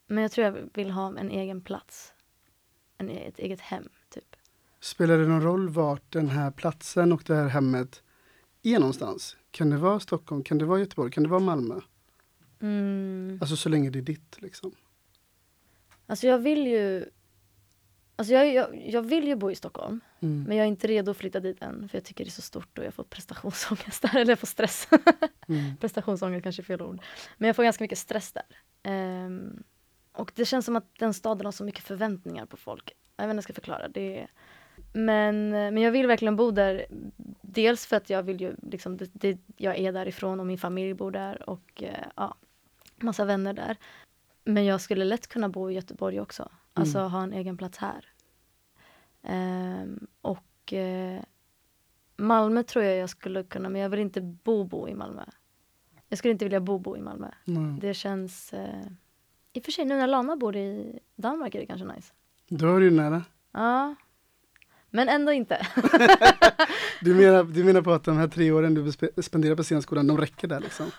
men 0.07 0.21
jag 0.21 0.31
tror 0.31 0.45
jag 0.45 0.69
vill 0.73 0.91
ha 0.91 1.07
en 1.19 1.29
egen 1.31 1.61
plats. 1.61 2.13
En, 2.97 3.09
e- 3.09 3.27
ett 3.27 3.39
eget 3.39 3.61
hem. 3.61 3.89
Spelar 4.81 5.17
det 5.17 5.27
någon 5.27 5.41
roll 5.41 5.69
vart 5.69 6.11
den 6.11 6.29
här 6.29 6.51
platsen 6.51 7.11
och 7.11 7.23
det 7.25 7.35
här 7.35 7.47
hemmet 7.47 8.03
är 8.63 8.79
någonstans? 8.79 9.37
Kan 9.51 9.69
det 9.69 9.77
vara 9.77 9.99
Stockholm? 9.99 10.43
Kan 10.43 10.57
det 10.57 10.65
vara 10.65 10.79
Göteborg? 10.79 11.11
Kan 11.11 11.23
det 11.23 11.29
vara 11.29 11.39
Malmö? 11.39 11.79
Mm. 12.61 13.37
Alltså 13.41 13.55
så 13.55 13.69
länge 13.69 13.89
det 13.89 13.99
är 13.99 14.03
ditt 14.03 14.41
liksom. 14.41 14.71
Alltså 16.07 16.27
jag 16.27 16.37
vill 16.39 16.67
ju... 16.67 17.05
Alltså 18.15 18.33
jag, 18.33 18.53
jag, 18.53 18.87
jag 18.89 19.01
vill 19.01 19.27
ju 19.27 19.35
bo 19.35 19.51
i 19.51 19.55
Stockholm, 19.55 19.99
Mm. 20.19 20.43
men 20.47 20.57
jag 20.57 20.63
är 20.63 20.67
inte 20.67 20.87
redo 20.87 21.11
att 21.11 21.17
flytta 21.17 21.39
dit 21.39 21.61
än. 21.61 21.89
För 21.89 21.97
jag 21.97 22.05
tycker 22.05 22.23
det 22.25 22.29
är 22.29 22.31
så 22.31 22.41
stort 22.41 22.77
och 22.77 22.85
jag 22.85 22.93
får 22.93 23.03
prestationsångest 23.03 24.01
där. 24.01 24.17
Eller 24.17 24.31
jag 24.31 24.39
får 24.39 24.47
stress. 24.47 24.87
Mm. 25.47 25.77
Prestationsångest 25.79 26.43
kanske 26.43 26.61
är 26.61 26.63
fel 26.63 26.81
ord. 26.81 27.01
Men 27.37 27.47
jag 27.47 27.55
får 27.55 27.63
ganska 27.63 27.83
mycket 27.83 27.97
stress 27.97 28.31
där. 28.33 28.43
Ehm, 28.83 29.63
och 30.11 30.31
det 30.35 30.45
känns 30.45 30.65
som 30.65 30.75
att 30.75 30.95
den 30.99 31.13
staden 31.13 31.45
har 31.45 31.51
så 31.51 31.63
mycket 31.63 31.83
förväntningar 31.83 32.45
på 32.45 32.57
folk. 32.57 32.91
Jag 33.15 33.27
vet 33.27 33.31
inte 33.31 33.33
hur 33.33 33.37
jag 33.37 33.43
ska 33.43 33.53
förklara. 33.53 33.87
Det 33.87 34.19
är, 34.19 34.31
men, 34.93 35.49
men 35.49 35.77
jag 35.77 35.91
vill 35.91 36.07
verkligen 36.07 36.35
bo 36.35 36.51
där. 36.51 36.85
Dels 37.41 37.85
för 37.85 37.95
att 37.97 38.09
jag 38.09 38.23
vill 38.23 38.41
ju 38.41 38.55
liksom, 38.61 38.97
det, 38.97 39.09
det, 39.13 39.37
jag 39.57 39.77
är 39.77 39.91
därifrån 39.91 40.39
och 40.39 40.45
min 40.45 40.57
familj 40.57 40.93
bor 40.93 41.11
där 41.11 41.49
och 41.49 41.83
eh, 41.83 42.05
ja, 42.15 42.35
massa 42.95 43.25
vänner 43.25 43.53
där. 43.53 43.77
Men 44.43 44.65
jag 44.65 44.81
skulle 44.81 45.05
lätt 45.05 45.27
kunna 45.27 45.49
bo 45.49 45.69
i 45.69 45.73
Göteborg 45.73 46.19
också. 46.21 46.49
Alltså 46.73 46.97
Mm. 46.99 47.11
ha 47.11 47.23
en 47.23 47.33
egen 47.33 47.57
plats 47.57 47.77
här. 47.77 48.05
Ehm, 49.23 50.07
och 50.21 50.73
eh, 50.73 51.21
Malmö 52.17 52.63
tror 52.63 52.85
jag 52.85 52.97
jag 52.97 53.09
skulle 53.09 53.43
kunna, 53.43 53.69
men 53.69 53.81
jag 53.81 53.89
vill 53.89 53.99
inte 53.99 54.21
bo 54.21 54.63
bo 54.63 54.87
i 54.87 54.93
Malmö. 54.95 55.23
Jag 56.09 56.17
skulle 56.17 56.31
inte 56.31 56.45
vilja 56.45 56.59
bo 56.59 56.79
bo 56.79 56.97
i 56.97 57.01
Malmö. 57.01 57.27
Mm. 57.47 57.79
Det 57.79 57.93
känns... 57.93 58.53
Eh, 58.53 58.81
I 59.53 59.59
och 59.59 59.63
för 59.63 59.71
sig, 59.71 59.85
nu 59.85 59.97
när 59.97 60.07
Lana 60.07 60.35
bor 60.35 60.55
i 60.55 60.99
Danmark 61.15 61.55
är 61.55 61.59
det 61.59 61.65
kanske 61.65 61.87
nice. 61.87 62.13
Då 62.47 62.75
är 62.75 62.79
du 62.79 62.91
nära. 62.91 63.23
Ja. 63.51 63.95
Men 64.91 65.09
ändå 65.09 65.31
inte. 65.31 65.67
Du 67.01 67.15
menar, 67.15 67.43
du 67.43 67.63
menar 67.63 67.81
på 67.81 67.91
att 67.91 68.03
de 68.03 68.17
här 68.17 68.27
tre 68.27 68.51
åren 68.51 68.73
du 68.73 68.91
spenderar 69.21 69.55
på 69.55 69.63
scenskolan, 69.63 70.07
de 70.07 70.17
räcker 70.17 70.47
där 70.47 70.59
liksom? 70.59 70.91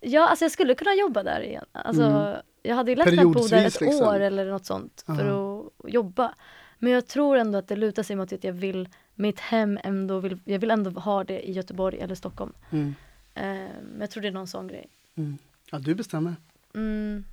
ja, 0.00 0.28
alltså 0.28 0.44
jag 0.44 0.52
skulle 0.52 0.74
kunna 0.74 0.94
jobba 0.94 1.22
där 1.22 1.40
igen. 1.40 1.64
Alltså, 1.72 2.02
Mm. 2.02 2.36
Jag 2.62 2.76
hade 2.76 2.90
ju 2.90 2.96
lätt 2.96 3.08
kunnat 3.08 3.24
bo 3.24 3.46
där 3.46 3.66
ett 3.66 3.80
liksom. 3.80 4.08
år 4.08 4.20
eller 4.20 4.50
något 4.50 4.66
sånt 4.66 5.04
för 5.06 5.58
att 5.58 5.92
jobba. 5.92 6.34
Men 6.78 6.92
jag 6.92 7.06
tror 7.06 7.36
ändå 7.36 7.58
att 7.58 7.68
det 7.68 7.76
lutar 7.76 8.02
sig 8.02 8.16
mot 8.16 8.32
att 8.32 8.44
jag 8.44 8.52
vill, 8.52 8.88
mitt 9.14 9.40
hem 9.40 9.78
ändå 9.84 10.18
vill, 10.18 10.38
jag 10.44 10.58
vill 10.58 10.70
ändå 10.70 10.90
ha 10.90 11.24
det 11.24 11.48
i 11.48 11.52
Göteborg 11.52 11.98
eller 12.00 12.14
Stockholm. 12.14 12.52
Mm. 12.70 12.94
Eh, 13.34 13.70
jag 14.00 14.10
tror 14.10 14.22
det 14.22 14.28
är 14.28 14.32
någon 14.32 14.46
sån 14.46 14.68
grej. 14.68 14.86
Mm. 15.14 15.38
Ja, 15.70 15.78
du 15.78 15.94
bestämmer. 15.94 16.34
Mm. 16.74 17.24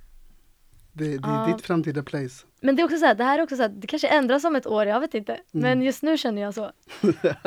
Det, 0.98 1.18
det 1.18 1.28
är 1.28 1.52
ditt 1.52 1.66
framtida 1.66 2.02
place. 2.02 2.46
Men 2.60 2.76
det 2.76 2.82
är 2.82 2.84
också 2.84 2.98
så 2.98 3.06
här, 3.06 3.14
det 3.14 3.24
här 3.24 3.38
är 3.38 3.42
också 3.42 3.56
så 3.56 3.62
här, 3.62 3.68
det 3.68 3.86
kanske 3.86 4.08
ändras 4.08 4.44
om 4.44 4.56
ett 4.56 4.66
år, 4.66 4.86
jag 4.86 5.00
vet 5.00 5.14
inte. 5.14 5.32
Mm. 5.32 5.44
Men 5.52 5.82
just 5.82 6.02
nu 6.02 6.18
känner 6.18 6.42
jag 6.42 6.54
så. 6.54 6.64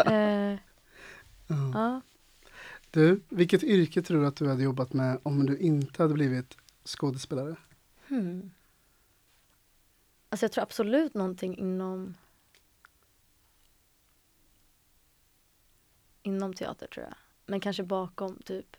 eh, 0.06 0.58
ja. 1.74 2.02
Du, 2.92 3.22
vilket 3.30 3.64
yrke 3.64 4.02
tror 4.02 4.22
du 4.22 4.28
att 4.28 4.36
du 4.36 4.48
hade 4.48 4.64
jobbat 4.64 4.94
med 4.94 5.20
om 5.24 5.46
du 5.46 5.58
inte 5.58 6.04
hade 6.04 6.14
blivit 6.14 6.58
skådespelare? 6.86 7.56
Hmm. 8.08 8.52
Alltså 10.30 10.44
jag 10.44 10.52
tror 10.52 10.64
absolut 10.64 11.14
någonting 11.14 11.58
inom 11.58 12.14
inom 16.24 16.54
teater 16.54 16.88
tror 16.88 17.06
jag. 17.06 17.16
Men 17.46 17.60
kanske 17.60 17.84
bakom 17.84 18.36
typ 18.46 18.78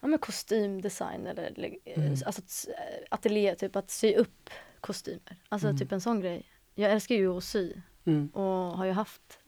ja, 0.00 0.08
men 0.08 0.18
kostymdesign 0.18 1.26
eller 1.26 1.42
eller, 1.42 1.76
eh, 1.84 1.98
Mm. 1.98 2.12
alltså 2.26 2.42
s- 2.46 2.68
ateljé, 3.10 3.54
typ 3.54 3.76
att 3.76 3.90
sy 3.90 4.14
upp 4.14 4.50
kostymer. 4.80 5.36
Alltså 5.48 5.68
Mm. 5.68 5.78
typ 5.78 5.92
en 5.92 6.00
sån 6.00 6.20
grej. 6.20 6.46
Jag 6.74 6.92
älskar 6.92 7.14
ju 7.14 7.36
att 7.36 7.44
sy 7.44 7.72
Mm. 8.04 8.28
och 8.28 8.76
har 8.78 8.84
ju 8.84 8.92
haft, 8.92 9.38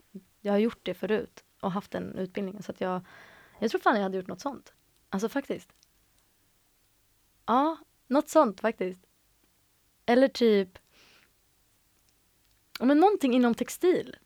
jag 0.41 0.53
har 0.53 0.59
gjort 0.59 0.79
det 0.83 0.95
förut 0.95 1.45
och 1.61 1.73
haft 1.73 1.91
den 1.91 2.19
utbildningen 2.19 2.63
så 2.63 2.73
att 2.73 2.81
jag, 2.81 3.01
jag 3.59 3.71
tror 3.71 3.81
fan 3.81 3.97
jag 3.97 4.03
hade 4.03 4.17
gjort 4.17 4.27
något 4.27 4.41
sånt. 4.41 4.73
Alltså 5.09 5.29
faktiskt. 5.29 5.69
Ja, 7.47 7.77
något 8.07 8.29
sånt 8.29 8.61
faktiskt. 8.61 9.01
Eller 10.07 10.29
typ, 10.29 10.79
ja, 12.79 12.85
men 12.85 12.99
någonting 13.01 13.35
inom 13.35 13.55
textil. 13.55 14.17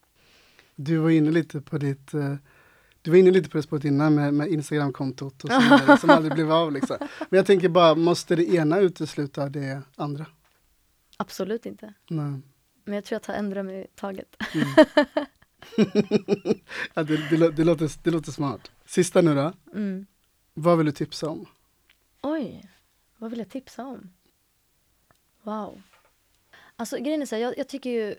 Du 0.76 0.96
var 0.96 1.10
inne 1.10 1.30
lite 1.30 1.60
på 1.60 1.78
ditt 1.78 2.14
eh, 2.14 2.34
du 3.04 3.10
var 3.10 3.18
inne 3.18 3.30
lite 3.30 3.48
på 3.48 3.56
det 3.56 3.62
spåret 3.62 3.84
innan 3.84 4.14
med, 4.14 4.34
med 4.34 4.48
Instagramkontot 4.48 5.44
och 5.44 5.50
så 5.50 5.60
vidare, 5.60 5.98
som 5.98 6.10
aldrig 6.10 6.34
blev 6.34 6.52
av. 6.52 6.72
Liksom. 6.72 6.96
Men 7.30 7.36
jag 7.36 7.46
tänker 7.46 7.68
bara, 7.68 7.94
måste 7.94 8.36
det 8.36 8.54
ena 8.54 8.78
utesluta 8.78 9.48
det 9.48 9.82
andra? 9.96 10.26
Absolut 11.16 11.66
inte. 11.66 11.94
Nej. 12.08 12.40
Men 12.84 12.94
jag 12.94 13.04
tror 13.04 13.14
jag 13.14 13.22
tar 13.22 13.34
en 13.34 13.50
dröm 13.50 13.70
i 13.70 13.86
taget. 13.94 14.36
Ja, 16.94 17.02
det, 17.02 17.30
det, 17.30 17.50
det, 17.50 17.64
låter, 17.64 17.90
det 18.02 18.10
låter 18.10 18.32
smart. 18.32 18.70
Sista 18.86 19.20
nu 19.20 19.34
då. 19.34 19.52
Mm. 19.74 20.06
Vad 20.54 20.78
vill 20.78 20.86
du 20.86 20.92
tipsa 20.92 21.28
om? 21.28 21.46
Oj, 22.22 22.70
vad 23.16 23.30
vill 23.30 23.38
jag 23.38 23.48
tipsa 23.48 23.86
om? 23.86 24.10
Wow. 25.42 25.82
Alltså 26.76 26.96
grejen 26.96 27.22
är 27.22 27.26
så 27.26 27.34
här, 27.34 27.42
jag, 27.42 27.58
jag 27.58 27.68
tycker 27.68 27.90
ju 27.90 28.14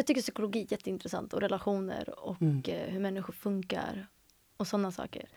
jag 0.00 0.06
tycker 0.06 0.20
psykologi 0.22 0.60
är 0.62 0.72
jätteintressant 0.72 1.32
och 1.32 1.40
relationer 1.40 2.24
och 2.26 2.42
Mm. 2.42 2.62
eh, 2.68 2.90
hur 2.92 3.00
människor 3.00 3.32
funkar 3.32 4.06
och 4.56 4.66
sådana 4.66 4.92
saker. 4.92 5.28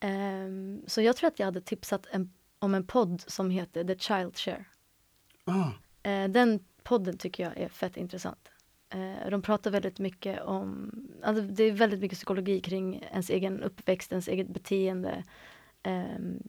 Ehm, 0.00 0.82
så 0.86 1.00
jag 1.02 1.16
tror 1.16 1.28
att 1.28 1.38
jag 1.38 1.46
hade 1.46 1.60
tipsat 1.60 2.06
en, 2.10 2.32
om 2.58 2.74
en 2.74 2.86
podd 2.86 3.20
som 3.26 3.50
heter 3.50 3.84
The 3.84 3.98
Child 3.98 4.36
Share. 4.38 4.64
Ah, 5.44 5.70
Eh, 6.02 6.28
den 6.28 6.60
podden 6.82 7.18
tycker 7.18 7.42
jag 7.44 7.56
är 7.58 7.68
fett 7.68 7.96
intressant. 7.96 8.48
Eh, 8.90 9.30
de 9.30 9.42
pratar 9.42 9.70
väldigt 9.70 9.98
mycket 9.98 10.42
om, 10.42 10.90
alltså 11.22 11.42
det 11.42 11.64
är 11.64 11.72
väldigt 11.72 12.00
mycket 12.00 12.18
psykologi 12.18 12.60
kring 12.60 13.02
ens 13.12 13.30
egen 13.30 13.62
uppväxt, 13.62 14.12
ens 14.12 14.28
eget 14.28 14.48
beteende. 14.48 15.24
ehm, 15.82 16.42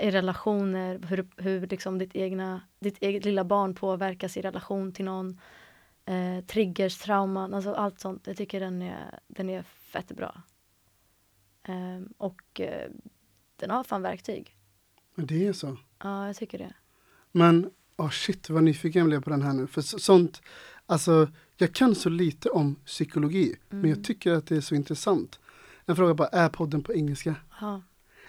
I 0.00 0.10
relationer, 0.10 0.98
hur, 1.08 1.26
hur 1.36 1.66
liksom 1.66 1.98
ditt, 1.98 2.16
egna, 2.16 2.60
ditt 2.80 3.02
eget 3.02 3.24
lilla 3.24 3.44
barn 3.44 3.74
påverkas 3.74 4.36
i 4.36 4.40
relation 4.42 4.92
till 4.92 5.04
någon. 5.04 5.40
Eh, 6.06 6.44
triggers, 6.44 6.98
trauman, 6.98 7.54
alltså 7.54 7.72
allt 7.74 8.00
sånt. 8.00 8.26
Jag 8.26 8.36
tycker 8.36 8.60
den 8.60 8.82
är, 8.82 9.18
den 9.28 9.50
är 9.50 9.62
fett 9.62 10.08
bra. 10.16 10.42
Ehm, 11.62 12.08
och 12.18 12.60
eh, 12.60 12.90
den 13.56 13.70
har 13.70 13.84
fan 13.84 14.02
verktyg. 14.02 14.56
men 15.14 15.26
det 15.26 15.46
är 15.46 15.52
så. 15.52 15.76
Ja, 16.02 16.26
jag 16.26 16.36
tycker 16.36 16.58
det. 16.58 16.72
Men, 17.32 17.70
oh 17.96 18.10
shit 18.10 18.50
vad 18.50 18.62
nyfiken 18.64 18.98
jag 19.00 19.08
blev 19.08 19.22
på 19.22 19.30
den 19.30 19.42
här 19.42 19.52
nu. 19.52 19.66
För 19.66 19.82
så, 19.82 19.98
sånt, 19.98 20.42
alltså 20.86 21.28
jag 21.56 21.72
kan 21.74 21.94
så 21.94 22.08
lite 22.08 22.48
om 22.48 22.74
psykologi, 22.74 23.56
men 23.68 23.78
Mm. 23.78 23.90
jag 23.90 24.04
tycker 24.04 24.32
att 24.32 24.46
det 24.46 24.56
är 24.56 24.60
så 24.60 24.74
intressant. 24.74 25.40
En 25.86 25.96
fråga 25.96 26.14
bara, 26.14 26.28
är 26.28 26.48
podden 26.48 26.82
på 26.82 26.94
engelska? 26.94 27.34
Ja, 27.60 27.82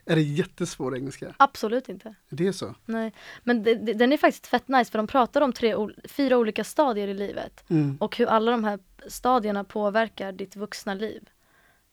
Är 0.06 0.16
det 0.16 0.22
jättesvår 0.22 0.96
engelska? 0.96 1.36
absolut 1.38 1.90
inte. 1.90 2.16
Det 2.30 2.48
är 2.48 2.52
så? 2.52 2.76
Nej, 2.86 3.14
men 3.44 3.64
det, 3.64 3.76
det, 3.76 3.94
den 3.94 4.14
är 4.14 4.18
faktiskt 4.18 4.48
fett 4.48 4.68
nice 4.68 4.92
för 4.92 4.98
de 5.00 5.08
pratar 5.08 5.42
om 5.42 5.54
tre, 5.54 5.76
fyra 6.10 6.38
olika 6.38 6.64
stadier 6.64 7.08
i 7.08 7.14
livet 7.14 7.64
Mm. 7.70 7.98
och 8.00 8.18
hur 8.18 8.26
alla 8.28 8.52
de 8.52 8.64
här 8.64 8.80
stadierna 9.08 9.64
påverkar 9.64 10.32
ditt 10.32 10.56
vuxna 10.56 10.94
liv. 10.94 11.30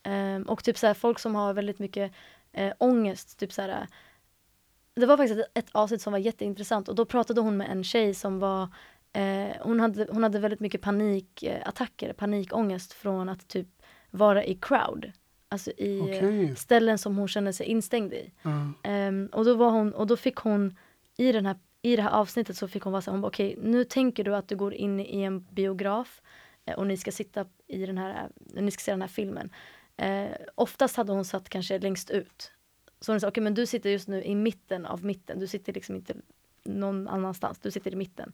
Ehm, 0.03 0.43
och 0.43 0.65
typ 0.65 0.79
så 0.79 0.87
här, 0.87 0.95
folk 0.95 1.19
som 1.19 1.35
har 1.35 1.55
väldigt 1.55 1.79
mycket 1.79 2.13
eh, 2.53 2.73
ångest, 2.79 3.39
typ 3.39 3.53
så 3.53 3.63
här, 3.63 3.87
det 4.95 5.07
var 5.07 5.17
faktiskt 5.17 5.41
ett, 5.41 5.51
ett 5.55 5.71
avsnitt 5.73 6.03
som 6.03 6.13
var 6.13 6.19
jätteintressant 6.21 6.89
och 6.89 6.95
då 6.95 7.05
pratade 7.05 7.41
hon 7.41 7.57
med 7.57 7.71
en 7.71 7.85
tjej 7.85 8.15
som 8.15 8.39
var 8.39 8.63
eh, 9.13 9.57
hon, 9.61 9.81
hade, 9.81 10.07
hon 10.11 10.23
hade 10.23 10.39
väldigt 10.39 10.61
mycket 10.61 10.81
panikattacker, 10.81 12.13
panikångest 12.13 12.93
från 12.93 13.29
att 13.29 13.49
typ 13.49 13.69
vara 14.11 14.45
i 14.45 14.55
crowd. 14.55 15.13
Alltså 15.53 15.71
i 15.71 15.99
eh, 15.99 16.05
Okej. 16.05 16.57
ställen 16.57 16.99
som 16.99 17.17
hon 17.17 17.29
kände 17.29 17.53
sig 17.53 17.67
instängd 17.67 18.13
i. 18.13 18.33
Ja. 18.43 18.73
Ehm, 18.83 19.29
och, 19.33 19.45
då 19.45 19.55
var 19.55 19.71
hon, 19.71 19.95
och 19.95 20.07
då 20.07 20.17
fick 20.17 20.37
hon 20.37 20.77
i, 21.17 21.33
den 21.33 21.47
här, 21.47 21.57
i 21.83 21.97
det 21.97 22.03
här 22.03 22.11
avsnittet 22.11 22.57
så 22.57 22.69
fick 22.69 22.83
hon 22.83 22.93
vara 22.93 23.03
så 23.03 23.11
här, 23.11 23.25
okej 23.25 23.59
nu 23.63 23.85
tänker 23.85 24.25
du 24.25 24.37
att 24.37 24.49
du 24.49 24.57
går 24.57 24.75
in 24.75 25.01
i 25.01 25.23
en 25.23 25.41
biograf 25.41 26.23
eh, 26.65 26.75
och 26.75 26.87
ni 26.87 26.97
ska 26.97 27.13
sitta 27.13 27.47
i 27.67 27.87
den 27.87 27.99
här, 27.99 28.29
ni 28.55 28.71
ska 28.71 28.81
se 28.83 28.91
den 28.91 29.01
här 29.03 29.09
filmen. 29.09 29.51
Eh, 29.97 30.31
oftast 30.55 30.97
hade 30.97 31.13
hon 31.13 31.25
satt 31.25 31.49
kanske 31.49 31.79
längst 31.79 32.11
ut. 32.11 32.53
Så 33.01 33.13
hon 33.13 33.21
sa, 33.21 33.29
okej 33.29 33.43
men 33.43 33.55
du 33.55 33.67
sitter 33.67 33.91
just 33.91 34.09
nu 34.09 34.23
i 34.23 34.35
mitten 34.35 34.87
av 34.87 35.05
mitten, 35.05 35.39
du 35.39 35.47
sitter 35.47 35.73
liksom 35.73 35.95
inte 35.95 36.15
någon 36.65 37.09
annanstans, 37.09 37.59
du 37.59 37.71
sitter 37.71 37.93
i 37.93 37.97
mitten. 37.97 38.33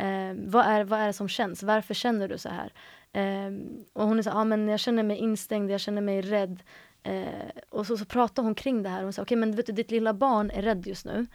Eh, 0.00 0.34
vad, 0.36 0.66
är, 0.66 0.84
vad 0.84 1.00
är 1.00 1.06
det 1.06 1.12
som 1.12 1.28
känns? 1.28 1.62
Varför 1.62 1.94
känner 1.94 2.28
du 2.28 2.38
så 2.38 2.48
här? 2.48 2.72
Eh, 3.12 3.52
och 3.92 4.06
hon 4.06 4.18
är 4.18 4.22
så, 4.22 4.30
ja 4.30 4.34
ah, 4.34 4.44
men 4.44 4.68
jag 4.68 4.80
känner 4.80 5.02
mig 5.02 5.16
instängd, 5.16 5.70
jag 5.70 5.80
känner 5.80 6.02
mig 6.02 6.20
rädd. 6.22 6.62
Eh, 7.02 7.50
och 7.68 7.86
så, 7.86 7.96
så 7.96 8.04
pratar 8.04 8.42
hon 8.42 8.54
kring 8.54 8.82
det 8.82 8.88
här. 8.88 9.02
Hon 9.02 9.12
sa, 9.12 9.22
okej 9.22 9.36
men 9.36 9.56
vet 9.56 9.66
du, 9.66 9.72
ditt 9.72 9.90
lilla 9.90 10.14
barn 10.14 10.50
är 10.50 10.62
rädd 10.62 10.86
just 10.86 11.04
nu. 11.06 11.26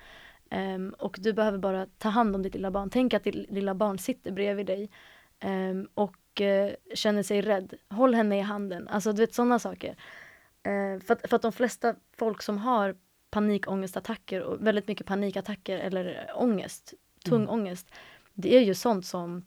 Ehm, 0.50 0.96
och 1.00 1.18
du 1.22 1.34
behöver 1.34 1.58
bara 1.58 1.86
ta 1.98 2.10
hand 2.10 2.36
om 2.36 2.42
ditt 2.42 2.54
lilla 2.56 2.72
barn. 2.72 2.90
Tänk 2.90 3.14
att 3.14 3.24
ditt 3.24 3.52
lilla 3.52 3.76
barn 3.76 3.98
sitter 3.98 4.32
bredvid 4.32 4.66
dig 4.66 4.90
ehm, 5.40 5.88
och 5.94 6.42
eh, 6.42 6.72
känner 6.94 7.24
sig 7.24 7.42
rädd. 7.42 7.74
Håll 7.90 8.14
henne 8.16 8.38
i 8.38 8.42
handen. 8.42 8.88
Alltså 8.88 9.12
du 9.14 9.22
vet 9.22 9.34
sådana 9.34 9.60
saker. 9.60 9.96
Eh, 10.64 11.00
för, 11.00 11.14
att, 11.14 11.30
för 11.30 11.36
att 11.36 11.42
de 11.42 11.52
flesta 11.52 11.96
folk 12.18 12.42
som 12.42 12.58
har 12.58 12.96
panikångestattacker 13.32 14.42
och 14.42 14.68
väldigt 14.68 14.88
mycket 14.88 15.08
panikattacker 15.08 15.78
eller 15.78 16.32
ångest, 16.36 16.94
tung 17.26 17.42
Mm. 17.42 17.50
ångest. 17.50 17.88
Det 18.36 18.56
är 18.58 18.62
ju 18.62 18.74
sånt 18.76 19.06
som 19.06 19.46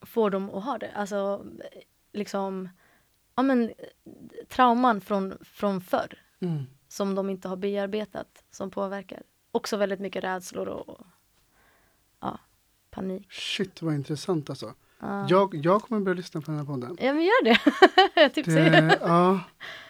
får 0.00 0.30
dem 0.30 0.50
att 0.50 0.64
ha 0.64 0.78
det. 0.78 0.92
Alltså 0.92 1.46
liksom, 2.12 2.68
ja 3.34 3.42
men 3.42 3.72
trauman 4.48 5.00
från, 5.00 5.38
från 5.44 5.80
förr 5.80 6.18
Mm. 6.40 6.64
som 6.88 7.14
de 7.14 7.30
inte 7.30 7.48
har 7.48 7.56
bearbetat 7.56 8.44
som 8.50 8.70
påverkar. 8.70 9.22
Också 9.52 9.76
väldigt 9.76 10.00
mycket 10.00 10.24
rädslor 10.24 10.66
och 10.68 11.00
ja, 12.20 12.38
panik. 12.90 13.32
Shit 13.32 13.82
vad 13.82 13.94
intressant 13.94 14.50
alltså. 14.50 14.74
Ja. 15.00 15.26
Jag, 15.28 15.54
jag 15.54 15.82
kommer 15.82 16.00
börja 16.00 16.14
lyssna 16.16 16.40
på 16.40 16.50
den 16.50 16.58
här 16.60 16.66
podden. 16.66 16.96
Ja 17.00 17.12
men 17.14 17.22
gör 17.24 17.44
det. 17.44 17.58
Jag 18.20 18.34
tipsar. 18.34 18.52
Det, 18.54 18.98
ja, 19.02 19.40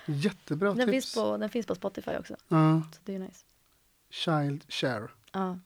jättebra 0.07 0.69
Den 0.75 0.79
tips. 0.79 0.91
finns, 0.91 1.15
på, 1.15 1.37
den 1.37 1.49
finns 1.51 1.67
på 1.67 1.75
Spotify 1.75 2.11
också. 2.19 2.37
Ja, 2.49 2.83
Så 2.93 2.99
det 3.05 3.15
är 3.15 3.19
nice. 3.19 3.45
child 4.11 4.65
share. 4.69 5.09
Ja. 5.33 5.59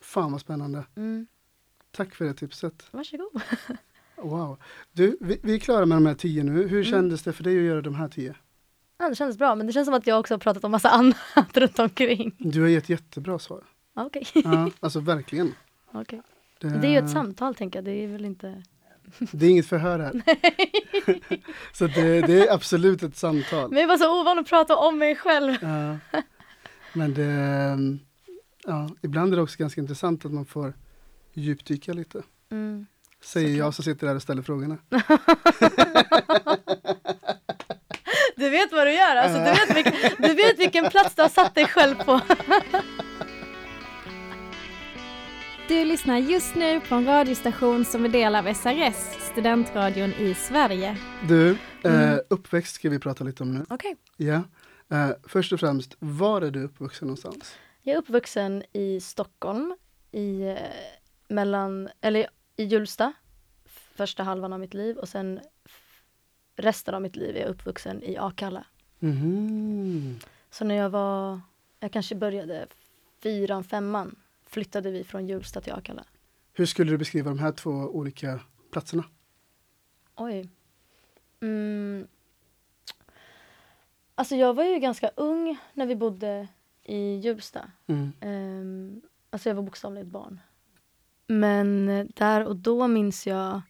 Fan 0.00 0.32
vad 0.32 0.40
spännande. 0.40 0.84
Mm. 0.96 1.26
Tack 1.96 2.14
för 2.14 2.24
det 2.24 2.34
tipset. 2.34 2.86
Varsågod. 2.90 3.28
Wow. 4.16 4.58
Du, 4.92 5.16
vi, 5.20 5.38
vi 5.42 5.54
är 5.54 5.58
klara 5.58 5.86
med 5.86 5.96
de 5.96 6.06
här 6.06 6.14
tio 6.14 6.42
nu. 6.44 6.52
Hur 6.52 6.68
Mm. 6.70 6.84
kändes 6.84 7.22
det 7.22 7.32
för 7.32 7.44
dig 7.44 7.58
att 7.58 7.64
göra 7.64 7.80
de 7.80 7.94
här 7.94 8.08
tio? 8.08 8.34
Ja, 8.98 9.08
det 9.08 9.14
kändes 9.14 9.38
bra 9.38 9.54
men 9.54 9.66
det 9.66 9.72
känns 9.72 9.86
som 9.86 9.94
att 9.94 10.06
jag 10.06 10.20
också 10.20 10.34
har 10.34 10.38
pratat 10.38 10.64
om 10.64 10.70
massa 10.70 10.88
annat 10.90 11.56
runt 11.56 11.78
omkring. 11.78 12.34
Du 12.38 12.60
har 12.60 12.68
gett 12.68 12.88
jättebra 12.88 13.38
svar. 13.38 13.62
Okej. 13.96 14.26
Ja, 14.34 14.70
alltså 14.80 15.00
verkligen. 15.00 15.54
Okej. 15.92 16.22
Det, 16.60 16.68
Det 16.68 16.86
är 16.86 16.90
ju 16.90 16.98
ett 16.98 17.10
samtal 17.10 17.54
tänker 17.54 17.78
jag. 17.78 17.84
Det 17.84 17.90
är 18.04 18.08
väl 18.08 18.24
inte... 18.24 18.62
Det 19.18 19.46
är 19.46 19.50
inget 19.50 19.66
förhör 19.66 19.98
här. 19.98 20.22
Så 21.72 21.86
det, 21.86 22.20
det 22.20 22.48
är 22.48 22.54
absolut 22.54 23.02
ett 23.02 23.16
samtal. 23.16 23.70
Men 23.70 23.80
jag 23.80 23.88
var 23.88 23.98
så 23.98 24.20
ovan 24.20 24.38
att 24.38 24.48
prata 24.48 24.76
om 24.76 24.98
mig 24.98 25.16
själv. 25.16 25.54
Ja. 25.62 25.96
Men 26.92 27.14
det, 27.14 27.78
ja, 28.64 28.88
ibland 29.02 29.32
är 29.32 29.36
det 29.36 29.42
också 29.42 29.56
ganska 29.58 29.80
intressant 29.80 30.24
att 30.24 30.32
man 30.32 30.46
får 30.46 30.72
djupdyka 31.34 31.92
lite. 31.92 32.22
Mm. 32.50 32.86
Säger 33.22 33.46
Såklart. 33.48 33.58
jag 33.66 33.74
som 33.74 33.84
sitter 33.84 34.06
där 34.06 34.14
och 34.14 34.22
ställer 34.22 34.42
frågorna. 34.42 34.78
Du 38.36 38.50
vet 38.50 38.72
vad 38.72 38.86
du 38.86 38.92
gör 38.92 39.16
alltså. 39.16 39.38
Du 39.38 39.44
vet, 39.44 39.76
vilken, 39.76 40.10
du 40.18 40.34
vet 40.34 40.58
vilken 40.58 40.90
plats 40.90 41.14
du 41.14 41.22
har 41.22 41.28
satt 41.28 41.54
dig 41.54 41.66
själv 41.68 41.94
på. 41.94 42.20
Du 45.68 45.84
lyssnar 45.84 46.18
just 46.18 46.54
nu 46.54 46.80
på 46.80 46.94
en 46.94 47.04
radiostation 47.06 47.84
som 47.84 48.04
är 48.04 48.08
del 48.08 48.34
av 48.34 48.54
SRS, 48.54 48.96
studentradion 49.32 50.10
i 50.12 50.34
Sverige. 50.34 50.96
Du, 51.28 51.50
eh, 51.50 51.56
Mm. 51.84 52.20
uppväxt 52.30 52.74
ska 52.74 52.90
vi 52.90 52.98
prata 52.98 53.24
lite 53.24 53.42
om 53.42 53.54
nu. 53.54 53.64
Okej. 53.70 53.96
Ja. 54.16 54.42
Eh, 54.90 55.10
först 55.28 55.52
och 55.52 55.60
främst, 55.60 55.96
var 55.98 56.42
är 56.42 56.50
du 56.50 56.62
uppvuxen 56.64 57.08
någonstans? 57.08 57.54
Jag 57.82 57.94
är 57.94 57.98
uppvuxen 57.98 58.62
i 58.72 59.00
Stockholm, 59.00 59.76
i, 60.12 60.42
eh, 60.42 60.56
mellan, 61.28 61.88
eller 62.00 62.26
i 62.56 62.64
Hjulsta, 62.64 63.12
första 63.94 64.22
halvan 64.22 64.52
av 64.52 64.60
mitt 64.60 64.74
liv 64.74 64.96
och 64.96 65.08
sen 65.08 65.40
resten 66.56 66.94
av 66.94 67.02
mitt 67.02 67.16
liv 67.16 67.36
är 67.36 67.40
jag 67.40 67.50
uppvuxen 67.50 68.02
i 68.02 68.16
Akalla. 68.16 68.66
Mhm. 68.98 70.18
Så 70.50 70.64
när 70.64 70.74
jag 70.74 70.90
var, 70.90 71.40
jag 71.80 71.92
kanske 71.92 72.14
började 72.14 72.66
fyran, 73.22 73.64
femman, 73.64 74.16
flyttade 74.46 74.90
vi 74.90 75.04
från 75.04 75.26
Hjulsta 75.26 75.60
till 75.60 75.72
Akalla. 75.72 76.04
Hur 76.52 76.66
skulle 76.66 76.90
du 76.90 76.98
beskriva 76.98 77.30
de 77.30 77.38
här 77.38 77.52
två 77.52 77.70
olika 77.70 78.40
platserna? 78.70 79.04
Oj. 80.14 80.48
Mm. 81.40 82.06
Alltså 84.14 84.36
jag 84.36 84.54
var 84.54 84.64
ju 84.64 84.78
ganska 84.78 85.10
ung 85.16 85.58
när 85.72 85.86
vi 85.86 85.96
bodde 85.96 86.48
i 86.82 87.14
Hjulsta. 87.16 87.70
Mm. 87.86 88.12
Um, 88.20 89.02
alltså 89.30 89.48
jag 89.48 89.54
var 89.54 89.62
bokstavligen 89.62 90.06
ett 90.06 90.12
barn. 90.12 90.40
Men 91.26 91.88
eh, 91.88 92.06
där 92.14 92.44
och 92.44 92.56
då 92.56 92.88
minns 92.88 93.26
jag 93.26 93.62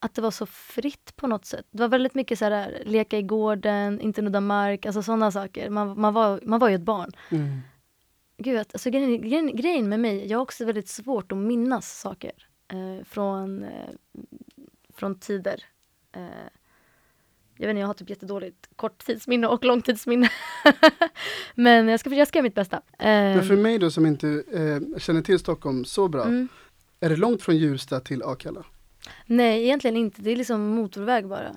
att 0.00 0.14
det 0.14 0.22
var 0.22 0.30
så 0.30 0.46
fritt 0.46 1.16
på 1.16 1.26
något 1.26 1.44
sätt. 1.44 1.66
Det 1.70 1.82
var 1.82 1.88
väldigt 1.88 2.14
mycket 2.14 2.38
så 2.38 2.44
här, 2.44 2.82
leka 2.84 3.18
i 3.18 3.22
gården, 3.22 4.00
inte 4.00 4.22
nudda 4.22 4.40
mark, 4.40 4.86
alltså 4.86 5.02
sådana 5.02 5.30
saker. 5.30 5.70
Man, 5.70 6.00
man, 6.00 6.14
var, 6.14 6.40
man 6.44 6.60
var 6.60 6.68
ju 6.68 6.74
ett 6.74 6.82
barn. 6.82 7.12
Mm. 7.30 7.60
Gud, 8.36 8.58
alltså, 8.58 8.90
grejen, 8.90 9.20
grejen, 9.20 9.56
grejen 9.56 9.88
med 9.88 10.00
mig, 10.00 10.26
jag 10.26 10.38
har 10.38 10.42
också 10.42 10.64
väldigt 10.64 10.88
svårt 10.88 11.32
att 11.32 11.38
minnas 11.38 12.00
saker 12.00 12.32
eh, 12.68 13.04
från, 13.04 13.64
eh, 13.64 13.90
från 14.94 15.18
tider. 15.18 15.64
Eh, 16.12 16.22
jag 17.58 17.66
vet 17.66 17.70
inte, 17.70 17.80
jag 17.80 17.86
har 17.86 17.94
typ 17.94 18.10
jättedåligt 18.10 18.68
korttidsminne 18.76 19.46
och 19.46 19.64
långtidsminne. 19.64 20.28
Men 21.54 21.88
jag 21.88 22.00
ska, 22.00 22.26
ska 22.26 22.38
göra 22.38 22.42
mitt 22.42 22.54
bästa. 22.54 22.76
Eh, 22.76 23.06
Men 23.08 23.44
för 23.44 23.56
mig 23.56 23.78
då 23.78 23.90
som 23.90 24.06
inte 24.06 24.28
eh, 24.52 24.98
känner 24.98 25.22
till 25.22 25.38
Stockholm 25.38 25.84
så 25.84 26.08
bra, 26.08 26.24
mm. 26.24 26.48
är 27.00 27.08
det 27.08 27.16
långt 27.16 27.42
från 27.42 27.56
Hjulsta 27.56 28.00
till 28.00 28.22
Akalla? 28.22 28.64
Nej, 29.26 29.62
egentligen 29.64 29.96
inte. 29.96 30.22
Det 30.22 30.30
är 30.30 30.36
liksom 30.36 30.60
motorväg 30.68 31.28
bara. 31.28 31.56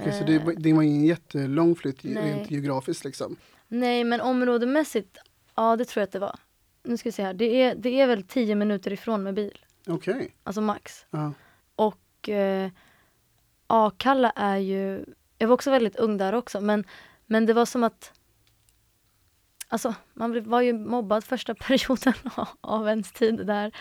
Okej, 0.00 0.12
så 0.12 0.24
det, 0.24 0.38
var- 0.38 0.54
det 0.56 0.72
var 0.72 0.82
ingen 0.82 1.04
jättelång 1.04 1.74
flytt 1.76 2.04
Eh. 2.04 2.10
Nej. 2.10 2.32
rent 2.32 2.50
geografiskt 2.50 3.04
liksom? 3.04 3.36
Nej, 3.68 4.04
men 4.04 4.20
områdemässigt, 4.20 5.18
ja 5.54 5.76
det 5.76 5.84
tror 5.84 6.00
jag 6.00 6.06
att 6.06 6.12
det 6.12 6.18
var. 6.18 6.36
Nu 6.82 6.96
ska 6.96 7.08
vi 7.08 7.12
se 7.12 7.22
här, 7.22 7.34
det 7.34 7.62
är, 7.62 7.74
det 7.74 8.00
är 8.00 8.06
väl 8.06 8.22
tio 8.22 8.54
minuter 8.54 8.92
ifrån 8.92 9.22
med 9.22 9.34
bil. 9.34 9.58
Okej. 9.86 10.34
Alltså 10.44 10.60
max. 10.60 11.06
Ja. 11.10 11.32
Och 11.76 12.28
eh, 12.28 12.70
Akalla 13.66 14.30
är 14.30 14.56
ju, 14.56 15.04
jag 15.40 15.48
var 15.48 15.54
också 15.54 15.70
väldigt 15.70 15.96
ung 15.96 16.16
där 16.16 16.32
också, 16.32 16.60
men, 16.60 16.84
men 17.26 17.46
det 17.46 17.52
var 17.52 17.66
som 17.66 17.84
att 17.84 18.12
Alltså, 19.68 19.94
man 20.14 20.42
var 20.42 20.60
ju 20.60 20.72
mobbad 20.72 21.24
första 21.24 21.54
perioden 21.66 22.14
av- 22.60 22.88
ens 22.88 23.12
tid 23.12 23.46
där. 23.46 23.72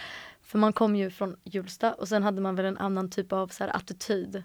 För 0.42 0.58
man 0.58 0.74
kom 0.74 0.96
ju 0.96 1.10
från 1.10 1.36
Hjulsta 1.44 1.94
och 1.94 2.08
sen 2.08 2.24
hade 2.24 2.42
man 2.42 2.56
väl 2.56 2.66
en 2.66 2.78
annan 2.78 3.10
typ 3.10 3.34
av 3.34 3.48
så 3.48 3.64
här, 3.64 3.76
attityd. 3.76 4.44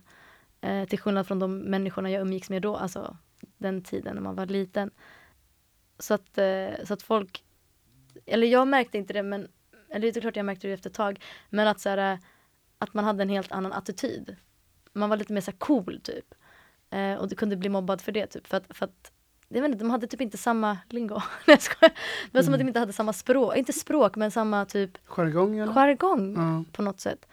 Eh, 0.61 0.85
till 0.89 0.99
skillnad 0.99 1.27
från 1.27 1.39
de 1.39 1.59
människorna 1.59 2.11
jag 2.11 2.21
umgicks 2.21 2.51
med 2.51 2.63
då, 2.63 2.77
alltså 2.77 3.17
den 3.59 3.83
tiden 3.83 4.15
när 4.15 4.23
man 4.23 4.35
var 4.35 4.47
liten. 4.47 4.91
Så 5.99 6.15
att, 6.15 6.39
eh, 6.39 6.85
så 6.85 6.95
att 6.95 7.03
folk, 7.03 7.45
eller 8.27 8.47
jag 8.47 8.69
märkte 8.69 8.99
inte 8.99 9.13
det 9.13 9.23
men, 9.23 9.49
eller 9.89 10.13
det 10.13 10.17
är 10.17 10.21
klart 10.21 10.37
jag 10.37 10.47
märkte 10.47 10.67
det 10.67 10.73
efter 10.73 10.91
ett 10.91 10.97
tag, 10.97 11.25
men 11.51 11.69
att 11.69 11.81
så 11.81 11.89
här, 11.89 12.13
eh, 12.13 12.19
att 12.79 12.95
man 12.95 13.05
hade 13.05 13.23
en 13.23 13.29
helt 13.29 13.53
annan 13.53 13.73
attityd. 13.73 14.37
Man 14.93 15.11
var 15.11 15.17
lite 15.17 15.33
mer 15.33 15.41
så 15.41 15.51
här 15.51 15.59
cool 15.59 16.01
typ. 16.05 16.35
Eh, 16.95 17.15
och 17.19 17.29
du 17.29 17.37
kunde 17.37 17.57
bli 17.57 17.69
mobbad 17.69 18.01
för 18.01 18.13
det 18.13 18.27
typ. 18.27 18.47
För 18.47 18.57
att, 18.57 18.65
för 18.77 18.85
att 18.85 19.13
jag 19.49 19.63
vet 19.63 19.71
inte, 19.71 19.85
de 19.85 19.91
hade 19.91 20.07
typ 20.07 20.21
inte 20.21 20.39
samma 20.39 20.79
lingo. 20.91 21.15
Nej, 21.21 21.23
jag 21.47 21.63
skojar. 21.63 21.93
Det 22.31 22.39
var 22.39 22.43
som 22.43 22.55
att 22.55 22.61
de 22.61 22.67
inte 22.69 22.81
hade 22.81 22.93
samma 22.93 23.13
språk, 23.13 23.57
inte 23.57 23.73
språk 23.73 24.17
men 24.17 24.31
samma 24.31 24.65
typ 24.65 24.99
Jargong 25.07 25.59
eller? 25.59 25.73
jargong 25.73 26.35
Ja. 26.37 26.65
på 26.73 26.83
något 26.83 27.01
sätt. 27.01 27.27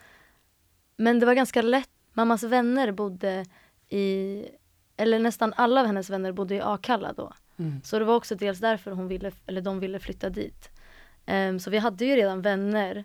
Men 0.97 1.19
det 1.19 1.25
var 1.25 1.33
ganska 1.33 1.61
lätt. 1.61 1.89
Mammas 2.13 2.43
vänner 2.43 2.91
bodde 2.91 3.45
i, 3.89 4.45
eller 4.97 5.19
nästan 5.19 5.53
alla 5.57 5.81
av 5.81 5.87
hennes 5.87 6.09
vänner 6.09 6.31
bodde 6.31 6.55
i 6.55 6.61
Akalla 6.61 7.13
då. 7.13 7.33
Mm. 7.57 7.81
Så 7.83 7.99
det 7.99 8.05
var 8.05 8.15
också 8.15 8.35
dels 8.35 8.59
därför 8.59 8.91
hon 8.91 9.07
ville, 9.07 9.31
eller 9.45 9.61
de 9.61 9.79
ville 9.79 9.99
flytta 9.99 10.29
dit. 10.29 10.69
Ehm, 11.25 11.59
så 11.59 11.69
vi 11.69 11.77
hade 11.77 12.05
ju 12.05 12.15
redan 12.15 12.41
vänner 12.41 13.03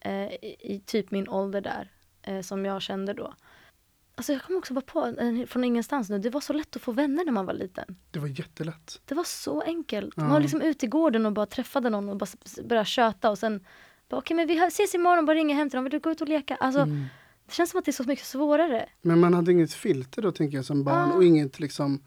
eh, 0.00 0.26
i, 0.32 0.56
i 0.60 0.82
typ 0.86 1.10
min 1.10 1.28
ålder 1.28 1.60
där, 1.60 1.90
eh, 2.22 2.40
som 2.40 2.64
jag 2.64 2.82
kände 2.82 3.12
då. 3.12 3.34
Alltså 4.14 4.32
jag 4.32 4.42
kommer 4.42 4.58
också 4.58 4.74
bara 4.74 4.80
på, 4.80 5.14
från 5.48 5.64
ingenstans 5.64 6.10
nu, 6.10 6.18
det 6.18 6.30
var 6.30 6.40
så 6.40 6.52
lätt 6.52 6.76
att 6.76 6.82
få 6.82 6.92
vänner 6.92 7.24
när 7.24 7.32
man 7.32 7.46
var 7.46 7.54
liten. 7.54 7.96
Det 8.10 8.18
var 8.18 8.28
jättelätt. 8.28 9.00
Det 9.04 9.14
var 9.14 9.24
så 9.24 9.60
enkelt. 9.62 10.16
Man 10.16 10.30
var 10.30 10.40
liksom 10.40 10.60
ute 10.62 10.86
i 10.86 10.88
gården 10.88 11.26
och 11.26 11.32
bara 11.32 11.46
träffade 11.46 11.90
någon 11.90 12.08
och 12.08 12.16
bara 12.16 12.26
började 12.64 12.86
köta 12.86 13.30
och 13.30 13.38
sen 13.38 13.64
bara, 14.08 14.16
okej 14.18 14.36
men 14.36 14.46
vi 14.48 14.58
ses 14.58 14.94
imorgon, 14.94 15.26
bara 15.26 15.36
ringa 15.36 15.54
hem 15.54 15.70
till 15.70 15.76
dem, 15.76 15.84
vill 15.84 15.90
du 15.90 15.98
gå 15.98 16.10
ut 16.10 16.20
och 16.20 16.28
leka? 16.28 16.54
Alltså 16.56 16.80
Mm. 16.80 17.04
det 17.46 17.52
känns 17.52 17.70
som 17.70 17.78
att 17.78 17.84
det 17.84 17.90
är 17.90 17.92
så 17.92 18.04
mycket 18.04 18.26
svårare. 18.26 18.88
Men 19.02 19.20
man 19.20 19.34
hade 19.34 19.52
inget 19.52 19.72
filter 19.72 20.22
då 20.22 20.32
tänker 20.32 20.56
jag 20.58 20.64
som 20.64 20.84
barn 20.84 21.10
Ah. 21.12 21.14
och 21.14 21.24
inget 21.24 21.60
liksom 21.60 22.02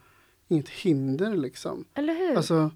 inget 0.48 0.70
hinder 0.70 1.36
liksom. 1.36 1.86
Eller 1.94 2.14
hur? 2.16 2.36
Alltså, 2.38 2.72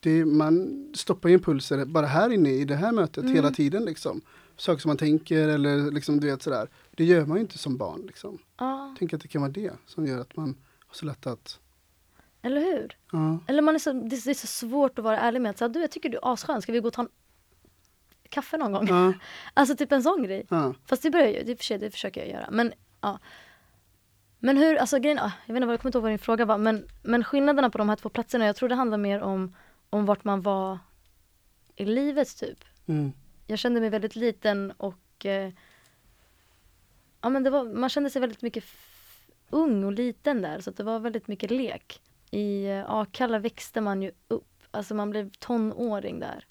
det, 0.00 0.24
man 0.24 0.86
stoppar 0.94 1.28
ju 1.28 1.34
impulser 1.34 1.84
bara 1.84 2.06
här 2.06 2.30
inne 2.32 2.50
i 2.50 2.64
det 2.64 2.76
här 2.76 2.92
mötet 2.92 3.24
Mm. 3.24 3.34
hela 3.36 3.50
tiden 3.50 3.84
liksom. 3.84 4.20
Saker 4.56 4.80
som 4.80 4.88
man 4.88 4.96
tänker 4.96 5.48
eller 5.48 5.90
liksom 5.90 6.20
du 6.20 6.26
vet 6.26 6.42
sådär. 6.42 6.68
Det 6.96 7.04
gör 7.04 7.26
man 7.26 7.36
ju 7.36 7.40
inte 7.42 7.58
som 7.58 7.76
barn 7.76 8.02
liksom. 8.06 8.38
ja, 8.58 8.94
Tänk 8.98 9.12
att 9.12 9.20
det 9.20 9.28
kan 9.28 9.40
vara 9.42 9.52
det 9.52 9.72
som 9.86 10.06
gör 10.06 10.20
att 10.20 10.36
man 10.36 10.56
har 10.86 10.94
så 10.94 11.06
lätt 11.06 11.26
att, 11.26 11.58
eller 12.42 12.60
hur? 12.60 12.96
ja. 13.12 13.38
Eller 13.46 13.62
man 13.62 13.74
är 13.74 13.78
så, 13.78 13.92
det, 13.92 14.16
är- 14.16 14.34
så 14.34 14.46
svårt 14.46 14.98
att 14.98 15.04
vara 15.04 15.18
ärlig 15.18 15.40
med 15.40 15.50
att 15.50 15.58
säga, 15.58 15.68
du 15.68 15.80
jag 15.80 15.90
tycker 15.90 16.08
du 16.08 16.16
är 16.16 16.32
asskön, 16.32 16.62
ska 16.62 16.72
vi 16.72 16.80
gå 16.80 16.86
och 16.88 16.94
ta 16.94 17.02
en 17.02 17.08
kaffe 18.28 18.56
någon 18.56 18.72
gång? 18.72 18.86
Ja, 18.88 19.12
Alltså 19.54 19.76
typ 19.76 19.92
en 19.92 20.02
sån 20.02 20.22
grej. 20.22 20.46
Fast 20.86 21.02
det 21.02 21.10
börjar 21.10 21.26
jag, 21.28 21.46
det, 21.46 21.56
för 21.56 21.64
sig, 21.64 21.78
det 21.78 21.90
försöker 21.90 22.20
jag 22.20 22.30
göra. 22.30 22.48
Men 22.50 22.72
ja. 23.00 23.18
Men 24.38 24.56
hur, 24.56 24.76
alltså 24.76 24.98
grejen, 24.98 25.16
jag 25.46 25.54
vet 25.54 25.62
inte, 25.62 25.72
jag 25.72 25.80
kommer 25.80 25.88
inte 25.88 25.98
ihåg 25.98 26.02
vad 26.02 26.12
din 26.12 26.18
fråga 26.18 26.44
var. 26.44 26.58
Men, 26.58 26.86
men 27.02 27.24
skillnaderna 27.24 27.70
på 27.70 27.78
de 27.78 27.88
här 27.88 27.96
två 27.96 28.08
platserna, 28.08 28.46
jag 28.46 28.56
tror 28.56 28.68
det 28.68 28.74
handlar 28.74 28.98
mer 28.98 29.20
om, 29.20 29.56
om 29.90 30.06
vart 30.06 30.24
man 30.24 30.42
var 30.42 30.78
i 31.76 31.84
livet 31.84 32.36
typ. 32.36 32.64
Mm. 32.86 33.12
Jag 33.46 33.58
kände 33.58 33.80
mig 33.80 33.90
väldigt 33.90 34.16
liten 34.16 34.70
och 34.70 35.26
eh, 35.26 35.52
ja, 37.22 37.28
men 37.28 37.42
det 37.42 37.50
var, 37.50 37.64
man 37.64 37.90
kände 37.90 38.10
sig 38.10 38.20
väldigt 38.20 38.42
mycket 38.42 38.64
ung 39.50 39.84
och 39.84 39.92
liten 39.92 40.42
där 40.42 40.60
så 40.60 40.70
det 40.70 40.82
var 40.82 41.00
väldigt 41.00 41.28
mycket 41.28 41.50
lek. 41.50 42.00
I 42.30 42.68
Akalla 42.86 43.38
växte 43.38 43.80
man 43.80 44.02
ju 44.02 44.12
upp, 44.28 44.62
alltså 44.70 44.94
man 44.94 45.10
blev 45.10 45.30
tonåring 45.30 46.20
där. 46.20 46.46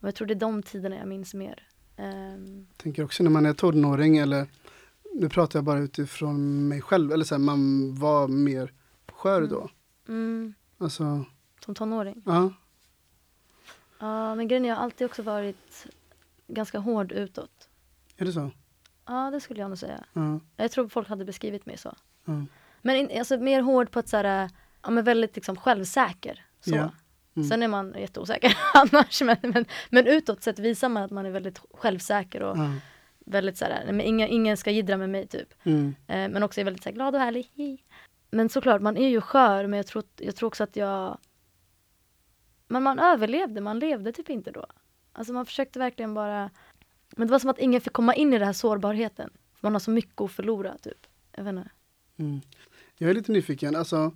Och 0.00 0.08
jag 0.08 0.14
tror 0.14 0.26
det 0.28 0.34
är 0.34 0.38
de 0.38 0.62
tiderna 0.62 0.96
jag 0.96 1.08
minns 1.08 1.34
mer. 1.34 1.68
Ehm, 1.96 2.66
Tänker 2.76 3.04
också 3.04 3.22
när 3.22 3.30
man 3.30 3.46
är 3.46 3.52
tonåring 3.54 4.18
eller 4.18 4.46
nu 5.14 5.28
pratar 5.28 5.58
jag 5.58 5.64
bara 5.64 5.78
utifrån 5.78 6.68
mig 6.68 6.80
själv 6.80 7.12
eller 7.12 7.24
så 7.24 7.34
här, 7.34 7.40
man 7.40 7.94
var 7.94 8.28
mer 8.28 8.72
skör 9.12 9.46
då. 9.46 9.70
mm, 10.08 10.54
Alltså, 10.78 11.24
som 11.64 11.74
tonåring. 11.74 12.22
ja. 12.26 12.52
Ja, 13.98 14.34
men 14.34 14.48
grejen 14.48 14.64
är 14.64 14.68
jag 14.68 14.76
har 14.76 14.82
alltid 14.84 15.04
också 15.04 15.22
varit 15.22 15.86
ganska 16.46 16.78
hård 16.78 17.12
utåt. 17.12 17.68
Är 18.16 18.24
det 18.24 18.32
så? 18.32 18.50
Ja, 19.06 19.30
det 19.30 19.40
skulle 19.40 19.60
jag 19.60 19.68
nog 19.68 19.78
säga. 19.78 20.04
Ja. 20.12 20.40
Jag 20.56 20.70
tror 20.70 20.88
folk 20.88 21.08
hade 21.08 21.24
beskrivit 21.24 21.66
mig 21.66 21.76
så. 21.76 21.96
ja. 22.24 22.44
Men 22.82 22.96
in, 22.96 23.18
alltså, 23.18 23.38
mer 23.38 23.60
hård 23.62 23.90
på 23.90 23.98
ett 23.98 24.08
så 24.08 24.16
här, 24.16 24.50
ja 24.82 24.90
men 24.90 25.04
väldigt 25.04 25.34
liksom 25.36 25.56
självsäker. 25.56 26.44
Så. 26.60 26.74
Ja. 26.74 26.90
Mm. 27.36 27.48
Sen 27.48 27.62
är 27.62 27.68
man 27.68 27.94
jätteosäker 27.98 28.56
annars. 28.74 29.22
Men, 29.22 29.36
men, 29.42 29.64
men 29.90 30.06
utåt 30.06 30.42
sett 30.42 30.58
visar 30.58 30.88
man 30.88 31.02
att 31.02 31.10
man 31.10 31.26
är 31.26 31.30
väldigt 31.30 31.58
självsäker 31.74 32.42
och 32.42 32.56
Ja. 32.58 32.70
väldigt 33.26 33.56
så 33.56 33.64
här, 33.64 33.84
men 33.86 34.00
ingen, 34.00 34.28
ingen 34.28 34.56
ska 34.56 34.70
jiddra 34.70 34.96
med 34.96 35.10
mig 35.10 35.26
typ. 35.26 35.54
Mm. 35.64 35.94
Eh, 36.06 36.28
men 36.28 36.42
också 36.42 36.60
är 36.60 36.64
väldigt 36.64 36.82
så 36.82 36.88
här, 36.88 36.94
glad 36.94 37.14
och 37.14 37.20
härlig. 37.20 37.84
Men 38.30 38.48
såklart, 38.48 38.82
man 38.82 38.96
är 38.96 39.08
ju 39.08 39.20
skör 39.20 39.66
men 39.66 39.76
jag 39.76 39.86
tror, 39.86 40.04
jag 40.16 40.36
tror 40.36 40.46
också 40.46 40.64
att 40.64 40.76
jag 40.76 41.18
Men 42.68 42.82
man 42.82 42.98
överlevde, 42.98 43.60
man 43.60 43.78
levde 43.78 44.12
typ 44.12 44.30
inte 44.30 44.50
då. 44.50 44.66
Alltså 45.12 45.32
man 45.32 45.46
försökte 45.46 45.78
verkligen 45.78 46.14
bara 46.14 46.50
Men 47.16 47.26
det 47.26 47.32
var 47.32 47.38
som 47.38 47.50
att 47.50 47.58
ingen 47.58 47.80
fick 47.80 47.92
komma 47.92 48.14
in 48.14 48.32
i 48.32 48.38
den 48.38 48.46
här 48.46 48.52
sårbarheten. 48.52 49.30
Man 49.60 49.72
har 49.72 49.80
så 49.80 49.90
mycket 49.90 50.20
att 50.20 50.32
förlora 50.32 50.78
typ. 50.78 51.06
Jag 51.32 51.44
vet 51.44 51.54
inte. 51.54 51.70
Mm. 52.16 52.40
Jag 52.98 53.10
är 53.10 53.14
lite 53.14 53.32
nyfiken, 53.32 53.76
alltså 53.76 54.12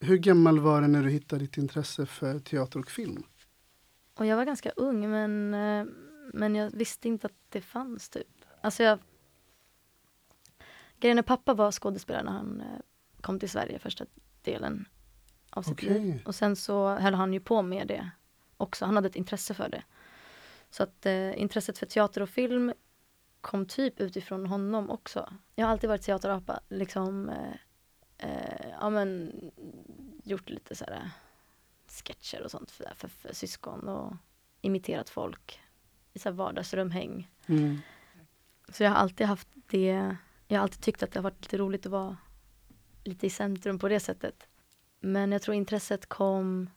hur 0.00 0.16
gammal 0.16 0.60
var 0.60 0.80
du 0.80 0.88
när 0.88 1.02
du 1.02 1.10
hittade 1.10 1.44
ditt 1.44 1.56
intresse 1.56 2.06
för 2.06 2.38
teater 2.38 2.78
och 2.78 2.90
film? 2.90 3.22
Och 4.14 4.26
jag 4.26 4.36
var 4.36 4.44
ganska 4.44 4.70
ung 4.70 5.10
men, 5.10 5.54
eh, 5.54 5.86
men 6.32 6.54
jag 6.54 6.70
visste 6.70 7.08
inte 7.08 7.26
att 7.26 7.32
det 7.48 7.60
fanns 7.60 8.08
typ. 8.08 8.44
Alltså 8.60 8.82
jag... 8.82 8.98
Grejen 10.98 11.18
är 11.18 11.22
pappa 11.22 11.54
var 11.54 11.72
skådespelare 11.72 12.22
när 12.22 12.32
han 12.32 12.60
eh, 12.60 12.80
kom 13.20 13.38
till 13.38 13.50
Sverige 13.50 13.78
första 13.78 14.06
delen 14.42 14.88
av 15.50 15.62
sitt 15.62 15.72
Okej. 15.72 16.00
liv. 16.00 16.22
Och 16.24 16.34
sen 16.34 16.56
så 16.56 16.88
höll 16.88 17.14
han 17.14 17.32
ju 17.32 17.40
på 17.40 17.62
med 17.62 17.86
det 17.86 18.10
också. 18.56 18.84
Han 18.84 18.94
hade 18.96 19.08
ett 19.08 19.16
intresse 19.16 19.54
för 19.54 19.68
det. 19.68 19.82
Så 20.70 20.82
att 20.82 21.06
eh, 21.06 21.40
intresset 21.40 21.78
för 21.78 21.86
teater 21.86 22.22
och 22.22 22.28
film 22.28 22.72
kom 23.40 23.66
typ 23.66 24.00
utifrån 24.00 24.46
honom 24.46 24.90
också. 24.90 25.32
Jag 25.54 25.66
har 25.66 25.72
alltid 25.72 25.90
varit 25.90 26.02
teaterapa. 26.02 26.60
Liksom, 26.68 27.28
eh, 27.28 27.54
eh, 28.18 28.68
ja 28.80 28.90
men 28.90 29.32
gjort 30.24 30.50
lite 30.50 30.74
så 30.74 30.84
här 30.84 31.10
sketcher 31.86 32.42
och 32.42 32.50
sånt 32.50 32.70
för, 32.70 32.92
för, 32.96 33.08
för 33.08 33.32
syskon 33.32 33.88
och 33.88 34.16
imiterat 34.60 35.10
folk 35.10 35.60
i 36.12 36.18
så 36.18 36.28
här 36.28 36.36
vardagsrumhäng. 36.36 37.30
Mm. 37.46 37.78
Så 38.68 38.82
jag 38.82 38.90
har 38.90 38.96
alltid 38.96 39.26
haft 39.26 39.48
det, 39.66 40.16
jag 40.48 40.58
har 40.58 40.62
alltid 40.62 40.82
tyckt 40.82 41.02
att 41.02 41.12
det 41.12 41.18
har 41.18 41.24
varit 41.24 41.42
lite 41.42 41.58
roligt 41.58 41.86
att 41.86 41.92
vara 41.92 42.16
lite 43.04 43.26
i 43.26 43.30
centrum 43.30 43.78
på 43.78 43.88
det 43.88 44.00
sättet. 44.00 44.48
Men 45.00 45.32
jag 45.32 45.42
tror 45.42 45.54
intresset 45.54 46.08
kom, 46.08 46.70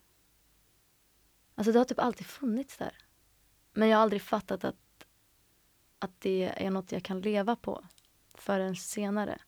alltså 1.56 1.72
det 1.72 1.80
har 1.80 1.86
typ 1.86 2.00
alltid 2.00 2.28
funnits 2.28 2.78
där. 2.78 3.03
Men 3.74 3.90
jag 3.90 3.98
har 3.98 4.04
aldrig 4.04 4.22
fattat 4.22 4.64
att, 4.64 5.06
att 6.00 6.22
det 6.22 6.44
är 6.66 6.70
något 6.72 6.92
jag 6.92 7.04
kan 7.04 7.22
leva 7.22 7.56
på 7.56 7.84
förrän 8.34 8.76
senare. 8.76 9.42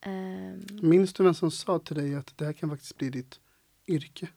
Ehm, 0.00 0.66
Minns 0.82 1.12
du 1.12 1.22
vem 1.24 1.34
som 1.34 1.50
sa 1.50 1.78
till 1.78 1.96
dig 1.96 2.14
att 2.14 2.38
det 2.38 2.44
här 2.44 2.52
kan 2.52 2.70
faktiskt 2.70 2.96
bli 2.96 3.10
ditt 3.10 3.40
yrke? 3.86 4.28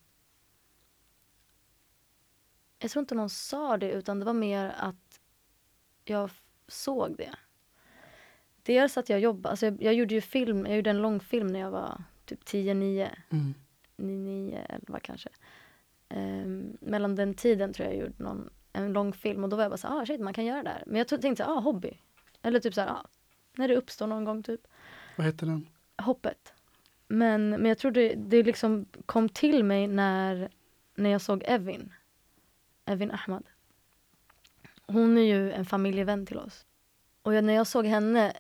jag 2.80 2.92
tror 2.92 3.02
inte 3.02 3.16
någon 3.16 3.30
sa 3.30 3.78
det 3.78 3.92
utan 3.92 4.20
det 4.20 4.26
var 4.26 4.34
mer 4.34 4.76
att 4.78 5.20
jag 6.04 6.30
såg 6.68 7.18
det. 7.18 7.36
Dels 8.64 8.98
att 8.98 9.10
jag 9.10 9.20
jobbade, 9.20 9.50
alltså 9.50 9.66
jag, 9.66 9.84
jag 9.84 9.94
gjorde 9.94 10.14
ju 10.14 10.22
film, 10.22 10.66
jag 10.66 10.76
gjorde 10.76 10.90
en 10.90 11.02
långfilm 11.02 11.48
när 11.48 11.60
jag 11.60 11.72
var 11.72 12.04
typ 12.26 12.46
10, 12.46 12.74
9, 12.74 13.12
Mm. 13.30 13.54
9, 13.96 14.66
11 14.70 15.00
kanske. 15.00 15.30
Ehm, 16.10 16.78
mellan 16.82 17.16
den 17.16 17.34
tiden 17.34 17.74
tror 17.74 17.86
jag 17.86 17.96
jag 17.96 18.02
gjorde 18.02 18.24
någon, 18.24 18.50
en 18.74 18.94
långfilm 18.94 19.44
och 19.44 19.50
då 19.50 19.56
var 19.56 19.64
jag 19.64 19.72
bara 19.72 19.78
så 19.78 19.88
ah 19.88 20.06
shit 20.06 20.22
man 20.22 20.34
kan 20.34 20.46
göra 20.46 20.64
det 20.64 20.70
här. 20.70 20.84
Men 20.86 20.96
jag 20.96 21.08
tänkte 21.08 21.36
så 21.36 21.44
ah 21.44 21.60
hobby. 21.60 21.98
Eller 22.42 22.60
typ 22.60 22.74
så 22.74 22.82
ah, 22.82 23.08
när 23.58 23.68
det 23.68 23.76
uppstår 23.76 24.08
någon 24.08 24.26
gång 24.26 24.44
typ. 24.44 24.68
Vad 25.16 25.26
heter 25.26 25.46
den? 25.46 25.70
Hoppet. 25.98 26.54
Men, 27.08 27.50
men 27.50 27.66
jag 27.66 27.78
tror 27.78 27.92
det, 27.92 28.14
det 28.16 28.44
liksom 28.44 28.86
kom 29.06 29.30
till 29.30 29.64
mig 29.64 29.88
när, 29.88 30.50
när 30.96 31.10
jag 31.10 31.22
såg 31.22 31.44
Evin. 31.46 31.94
Evin 32.86 33.12
Ahmad. 33.12 33.44
Hon 34.88 35.18
är 35.18 35.22
ju 35.22 35.52
en 35.52 35.66
familjevän 35.66 36.26
till 36.26 36.38
oss. 36.38 36.66
Och 37.22 37.34
jag, 37.34 37.44
när 37.44 37.54
jag 37.54 37.68
såg 37.68 37.86
henne 37.86 38.34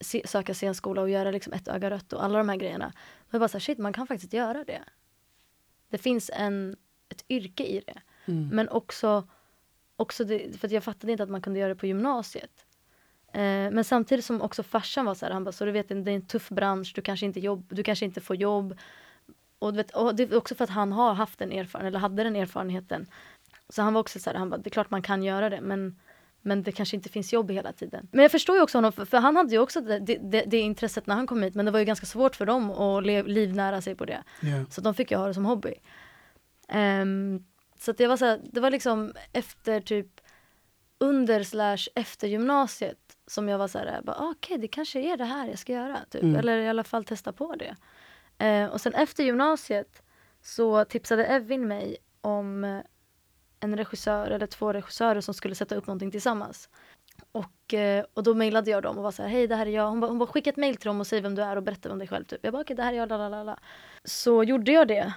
se, 0.00 0.22
söka 0.26 0.54
scenskola 0.54 1.02
och 1.02 1.10
göra 1.10 1.30
liksom 1.30 1.52
ett 1.52 1.68
öga 1.68 1.90
rött 1.90 2.12
och 2.12 2.24
alla 2.24 2.38
de 2.38 2.48
här 2.48 2.56
grejerna. 2.56 2.86
Då 2.86 2.92
var 3.30 3.30
jag 3.30 3.40
bara 3.40 3.48
så 3.48 3.58
här, 3.58 3.60
shit 3.60 3.78
man 3.78 3.92
kan 3.92 4.06
faktiskt 4.06 4.32
göra 4.32 4.64
det. 4.64 4.82
Det 5.88 5.98
finns 5.98 6.30
en, 6.34 6.76
ett 7.12 7.24
yrke 7.28 7.64
i 7.64 7.82
det. 7.86 8.00
Mm. 8.24 8.48
Men 8.48 8.68
också, 8.68 9.28
också 9.96 10.24
det, 10.24 10.60
för 10.60 10.72
jag 10.72 10.84
fattade 10.84 11.12
inte 11.12 11.24
att 11.24 11.30
man 11.30 11.42
kunde 11.42 11.58
göra 11.58 11.68
det 11.68 11.80
på 11.80 11.86
gymnasiet. 11.86 12.66
Eh, 13.32 13.70
men 13.70 13.84
samtidigt 13.84 14.24
som 14.24 14.42
också 14.42 14.62
farsan 14.62 15.04
var 15.04 15.14
så 15.14 15.26
här, 15.26 15.32
han 15.32 15.44
bara, 15.44 15.52
så 15.52 15.64
du 15.64 15.72
vet 15.72 15.88
det 15.88 15.94
är 15.94 16.08
en 16.08 16.26
tuff 16.26 16.48
bransch, 16.48 16.92
du 16.94 17.02
kanske 17.02 17.26
inte, 17.26 17.40
jobb, 17.40 17.66
du 17.68 17.82
kanske 17.82 18.04
inte 18.04 18.20
får 18.20 18.36
jobb. 18.36 18.78
Och, 19.58 19.78
vet, 19.78 19.90
och 19.90 20.14
det 20.14 20.22
är 20.22 20.36
också 20.36 20.54
för 20.54 20.64
att 20.64 20.70
han 20.70 20.92
har 20.92 21.14
haft 21.14 21.38
den 21.38 21.52
erfarenheten, 21.52 21.86
eller 21.86 21.98
hade 21.98 22.24
den 22.24 22.36
erfarenheten. 22.36 23.06
Så 23.68 23.82
han 23.82 23.94
var 23.94 24.00
också 24.00 24.18
så 24.18 24.30
här, 24.30 24.36
han 24.36 24.50
bara, 24.50 24.56
det 24.56 24.68
är 24.68 24.70
klart 24.70 24.90
man 24.90 25.02
kan 25.02 25.22
göra 25.22 25.50
det 25.50 25.60
men, 25.60 25.98
men 26.42 26.62
det 26.62 26.72
kanske 26.72 26.96
inte 26.96 27.08
finns 27.08 27.32
jobb 27.32 27.50
hela 27.50 27.72
tiden. 27.72 28.08
Men 28.12 28.22
jag 28.22 28.30
förstår 28.30 28.56
ju 28.56 28.62
också 28.62 28.78
honom, 28.78 28.92
för, 28.92 29.04
för 29.04 29.18
han 29.18 29.36
hade 29.36 29.50
ju 29.50 29.58
också 29.58 29.80
det, 29.80 29.98
det, 29.98 30.44
det 30.46 30.58
intresset 30.58 31.06
när 31.06 31.14
han 31.14 31.26
kom 31.26 31.42
hit 31.42 31.54
men 31.54 31.64
det 31.64 31.70
var 31.70 31.78
ju 31.78 31.84
ganska 31.84 32.06
svårt 32.06 32.36
för 32.36 32.46
dem 32.46 32.70
att 32.70 33.06
lev, 33.06 33.26
livnära 33.26 33.80
sig 33.80 33.94
på 33.94 34.04
det. 34.04 34.22
Ja. 34.40 34.64
Så 34.70 34.80
de 34.80 34.94
fick 34.94 35.10
ju 35.10 35.16
ha 35.16 35.26
det 35.26 35.34
som 35.34 35.44
hobby. 35.44 35.74
Ehm, 36.68 37.44
så 37.78 37.90
att 37.90 37.98
det 37.98 38.06
var 38.06 38.16
så 38.16 38.24
här, 38.24 38.40
det 38.44 38.60
var 38.60 38.70
liksom 38.70 39.12
efter 39.32 39.80
typ 39.80 40.20
under 40.98 41.42
slash 41.42 41.88
efter 41.94 42.28
gymnasiet 42.28 42.98
som 43.26 43.48
jag 43.48 43.58
var 43.58 43.68
så 43.68 43.78
här, 43.78 44.02
ah, 44.06 44.30
okej 44.30 44.58
det 44.58 44.68
kanske 44.68 45.00
är 45.00 45.16
det 45.16 45.24
här 45.24 45.48
jag 45.48 45.58
ska 45.58 45.72
göra. 45.72 45.98
Typ. 46.10 46.22
Mm. 46.22 46.36
Eller 46.36 46.58
i 46.58 46.68
alla 46.68 46.84
fall 46.84 47.04
testa 47.04 47.32
på 47.32 47.54
det. 47.56 47.76
Eh, 48.46 48.66
och 48.66 48.80
sen 48.80 48.94
efter 48.94 49.24
gymnasiet 49.24 50.02
så 50.42 50.84
tipsade 50.84 51.24
Evin 51.24 51.68
mig 51.68 51.96
om 52.20 52.82
en 53.60 53.76
regissör 53.76 54.30
eller 54.30 54.46
två 54.46 54.72
regissörer 54.72 55.20
som 55.20 55.34
skulle 55.34 55.54
sätta 55.54 55.74
upp 55.74 55.86
någonting 55.86 56.10
tillsammans. 56.10 56.68
Och, 57.32 57.74
eh, 57.74 58.04
och 58.14 58.22
då 58.22 58.34
mejlade 58.34 58.70
jag 58.70 58.82
dem 58.82 58.96
och 58.96 59.02
var 59.02 59.10
så 59.10 59.22
här, 59.22 59.28
hej 59.28 59.46
det 59.46 59.56
här 59.56 59.66
är 59.66 59.70
jag. 59.70 59.88
Hon 59.88 60.00
bara, 60.00 60.06
hon 60.06 60.18
bara 60.18 60.26
skicka 60.26 60.50
ett 60.50 60.56
mejl 60.56 60.76
till 60.76 60.86
dem 60.86 61.00
och 61.00 61.06
säg 61.06 61.20
vem 61.20 61.34
du 61.34 61.42
är 61.42 61.56
och 61.56 61.62
berätta 61.62 61.92
om 61.92 61.98
dig 61.98 62.08
själv. 62.08 62.24
Typ. 62.24 62.40
Jag 62.42 62.52
bara, 62.52 62.62
okej 62.62 62.76
det 62.76 62.82
här 62.82 62.92
är 62.92 62.96
jag, 62.96 63.08
lalalala. 63.08 63.58
Så 64.04 64.44
gjorde 64.44 64.72
jag 64.72 64.88
det. 64.88 65.12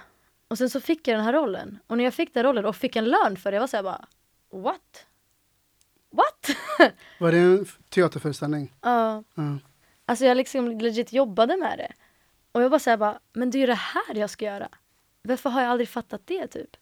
Och 0.48 0.58
sen 0.58 0.70
så 0.70 0.80
fick 0.80 1.08
jag 1.08 1.16
den 1.18 1.24
här 1.24 1.32
rollen. 1.32 1.78
Och 1.86 1.96
när 1.96 2.04
jag 2.04 2.14
fick 2.14 2.34
den 2.34 2.42
rollen 2.42 2.64
och 2.64 2.76
fick 2.76 2.96
en 2.96 3.04
lön 3.04 3.36
för 3.36 3.50
det, 3.50 3.54
jag 3.54 3.60
var 3.62 3.66
så 3.68 3.76
här 3.76 3.84
bara, 3.84 4.04
what? 4.52 5.06
What? 6.10 6.56
Var 7.20 7.32
det 7.32 7.38
en 7.38 7.66
teaterföreställning? 7.88 8.72
Ja. 8.80 9.22
Ja. 9.34 9.58
Alltså 10.06 10.24
jag 10.24 10.36
liksom 10.36 10.70
legit 10.78 11.12
jobbade 11.12 11.56
med 11.56 11.78
det. 11.78 11.92
Och 12.52 12.62
jag 12.62 12.70
bara 12.70 12.78
säger 12.78 12.96
bara, 12.96 13.18
men 13.32 13.50
det 13.50 13.58
är 13.58 13.60
ju 13.60 13.66
det 13.66 13.74
här 13.74 14.14
jag 14.14 14.30
ska 14.30 14.44
göra. 14.44 14.68
Varför 15.22 15.50
har 15.50 15.62
jag 15.62 15.70
aldrig 15.70 15.88
fattat 15.88 16.20
det 16.24 16.46
typ? 16.46 16.76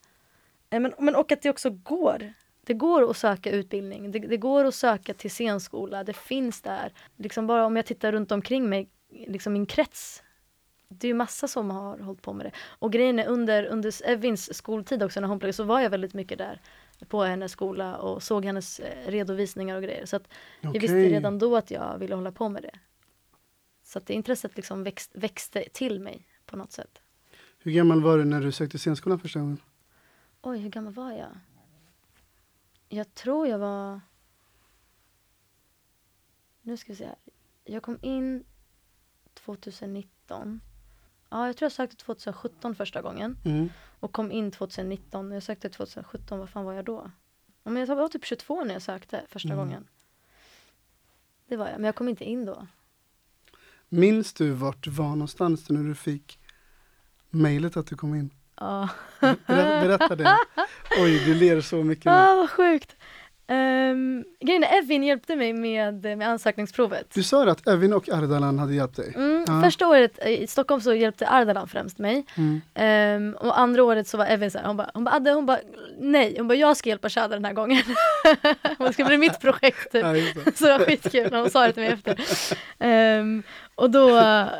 Eh, 0.69 0.79
Men, 0.79 0.93
men 0.99 1.15
och 1.15 1.31
att 1.31 1.41
det 1.41 1.49
också 1.49 1.69
går. 1.69 2.33
Det 2.63 2.73
går 2.73 3.09
att 3.09 3.17
söka 3.17 3.51
utbildning. 3.51 4.11
Det, 4.11 4.19
det 4.19 4.37
går 4.37 4.65
att 4.65 4.75
söka 4.75 5.13
till 5.13 5.31
scenskola. 5.31 6.03
Det 6.03 6.13
finns 6.13 6.61
där. 6.61 6.93
Liksom 7.17 7.47
bara 7.47 7.65
om 7.65 7.75
jag 7.75 7.85
tittar 7.85 8.11
runt 8.11 8.31
omkring 8.31 8.69
mig, 8.69 8.89
liksom 9.27 9.53
min 9.53 9.65
krets. 9.65 10.23
Det 10.87 11.07
är 11.07 11.09
ju 11.09 11.13
massa 11.13 11.47
som 11.47 11.71
har 11.71 11.97
hållit 11.97 12.21
på 12.21 12.33
med 12.33 12.45
det. 12.45 12.51
Och 12.79 12.91
grejen 12.91 13.19
är 13.19 13.27
under, 13.27 13.65
under 13.65 14.07
Evins 14.09 14.57
skoltid 14.57 15.03
också 15.03 15.19
när 15.19 15.27
hon 15.27 15.39
pluggade 15.39 15.53
så 15.53 15.63
var 15.63 15.79
jag 15.79 15.89
väldigt 15.89 16.13
mycket 16.13 16.37
där 16.37 16.61
på 17.07 17.23
hennes 17.23 17.51
skola 17.51 17.97
och 17.97 18.23
såg 18.23 18.45
hennes 18.45 18.79
eh, 18.79 19.11
redovisningar 19.11 19.75
och 19.75 19.83
grejer. 19.83 20.05
Så 20.05 20.15
att 20.15 20.27
jag 20.61 20.71
visste 20.71 20.95
redan 20.95 21.39
då 21.39 21.55
att 21.57 21.71
jag 21.71 21.97
ville 21.97 22.15
hålla 22.15 22.31
på 22.31 22.49
med 22.49 22.63
det. 22.63 22.79
Så 23.83 23.99
att 23.99 24.05
det 24.05 24.13
intresset 24.13 24.55
liksom 24.55 24.83
växt, 24.83 25.11
växte 25.13 25.63
till 25.73 25.99
mig 25.99 26.27
på 26.45 26.57
något 26.57 26.71
sätt. 26.71 27.01
Hur 27.59 27.71
gammal 27.71 28.01
var 28.01 28.17
du 28.17 28.25
när 28.25 28.41
du 28.41 28.51
sökte 28.51 28.77
scenskolan 28.77 29.19
första 29.19 29.39
gången? 29.39 29.61
Oj, 30.41 30.59
hur 30.59 30.69
gammal 30.69 30.93
var 30.93 31.11
jag? 31.11 31.37
Jag 32.89 33.13
tror 33.13 33.47
jag 33.47 33.59
var... 33.59 34.01
Nu 36.61 36.77
ska 36.77 36.91
vi 36.91 36.95
se 36.95 37.05
här. 37.05 37.15
Jag 37.63 37.83
kom 37.83 37.97
in 38.01 38.43
2019. 39.33 40.61
Ja, 41.29 41.47
jag 41.47 41.57
tror 41.57 41.65
jag 41.65 41.71
sökte 41.71 41.95
2017 41.95 42.75
första 42.75 43.01
gången. 43.01 43.37
Mm. 43.45 43.69
Och 43.99 44.11
kom 44.11 44.31
in 44.31 44.51
2019. 44.51 45.31
Jag 45.31 45.43
sökte 45.43 45.69
2017, 45.69 46.39
vad 46.39 46.49
fan 46.49 46.65
var 46.65 46.73
jag 46.73 46.85
då? 46.85 47.11
Ja, 47.63 47.71
men 47.71 47.85
jag 47.87 47.95
var 47.95 48.07
typ 48.09 48.25
22 48.25 48.63
när 48.63 48.73
jag 48.73 48.81
sökte 48.81 49.21
första 49.29 49.49
Mm. 49.53 49.57
gången. 49.57 49.87
Det 51.47 51.57
var 51.57 51.65
jag, 51.67 51.75
men 51.75 51.83
jag 51.85 51.95
kom 51.95 52.09
inte 52.09 52.23
in 52.23 52.45
då. 52.45 52.67
Minns 53.89 54.33
du 54.33 54.51
vart 54.51 54.83
du 54.83 54.89
var 54.89 55.09
någonstans 55.09 55.69
när 55.69 55.83
du 55.83 55.95
fick 55.95 56.39
mejlet 57.29 57.77
att 57.77 57.87
du 57.87 57.95
kom 57.97 58.15
in? 58.15 58.29
Ja. 58.55 58.89
Ber- 59.19 59.37
Berätta 59.81 60.15
det. 60.15 60.37
Oj, 60.99 61.25
du 61.25 61.33
ler 61.33 61.61
så 61.61 61.83
mycket 61.83 62.05
nu. 62.05 62.11
Ah, 62.11 62.35
vad 62.35 62.49
sjukt. 62.49 62.95
Um, 63.47 64.23
grejen 64.41 64.63
är, 64.63 64.77
Evin 64.77 65.03
hjälpte 65.03 65.35
mig 65.35 65.53
med, 65.53 66.17
med 66.17 66.29
ansökningsprovet. 66.29 67.05
Du 67.13 67.23
sa 67.23 67.51
att 67.51 67.67
Evin 67.67 67.93
och 67.93 68.09
Ardalan 68.09 68.59
hade 68.59 68.73
hjälpt 68.75 68.95
dig. 68.95 69.13
Mm, 69.15 69.45
Ja. 69.47 69.61
Första 69.63 69.87
året 69.87 70.25
i 70.27 70.47
Stockholm 70.47 70.81
så 70.81 70.93
hjälpte 70.93 71.27
Ardalan 71.29 71.67
främst 71.67 71.97
mig. 71.99 72.25
Mm. 72.37 72.61
Ehm, 72.73 73.35
och 73.39 73.59
andra 73.59 73.83
året 73.83 74.07
så 74.07 74.17
var 74.17 74.25
Evin 74.25 74.51
så 74.51 74.57
här, 74.57 74.65
hon 74.67 74.77
bara, 74.77 74.91
hon 74.93 75.03
bara, 75.03 75.15
Adde, 75.15 75.31
hon 75.31 75.45
bara, 75.45 75.59
nej, 75.99 76.35
hon 76.37 76.47
bara, 76.47 76.55
jag 76.55 76.77
ska 76.77 76.89
hjälpa 76.89 77.09
Shada 77.09 77.27
den 77.35 77.45
här 77.45 77.53
gången. 77.53 77.83
det 78.77 78.93
ska 78.93 79.05
bli 79.05 79.17
mitt 79.17 79.39
projekt 79.39 79.91
typ. 79.91 80.03
Ja, 80.03 80.11
det. 80.13 80.57
Så 80.57 80.65
det 80.65 80.77
var 80.77 80.85
skitkul 80.85 81.31
när 81.31 81.39
hon 81.39 81.49
sa 81.49 81.67
det 81.67 81.73
till 81.73 81.83
mig 81.83 81.91
efter. 81.91 82.19
Ehm, 82.79 83.43
och 83.75 83.91
då, 83.91 84.09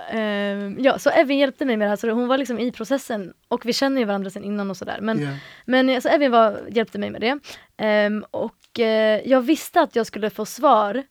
ehm, 0.09 0.77
ja, 0.79 0.99
så 0.99 1.09
Evin 1.09 1.37
hjälpte 1.39 1.65
mig 1.65 1.77
med 1.77 1.85
det 1.85 1.89
här, 1.89 1.95
så 1.95 2.09
hon 2.09 2.27
var 2.27 2.37
liksom 2.37 2.59
i 2.59 2.71
processen. 2.71 3.33
Och 3.47 3.65
vi 3.65 3.73
känner 3.73 3.99
ju 4.01 4.05
varandra 4.05 4.29
sedan 4.29 4.43
innan 4.43 4.69
och 4.69 4.77
sådär. 4.77 4.97
Men, 5.01 5.19
Ja. 5.21 5.29
men 5.65 5.89
alltså, 5.89 6.09
Evin 6.09 6.31
var, 6.31 6.59
hjälpte 6.69 6.99
mig 6.99 7.09
med 7.11 7.21
det. 7.21 7.39
Ehm, 7.77 8.25
och 8.31 8.79
eh, 8.79 9.21
jag 9.25 9.41
visste 9.41 9.81
att 9.81 9.95
jag 9.95 10.05
skulle 10.07 10.29
få 10.29 10.45
svar 10.45 11.03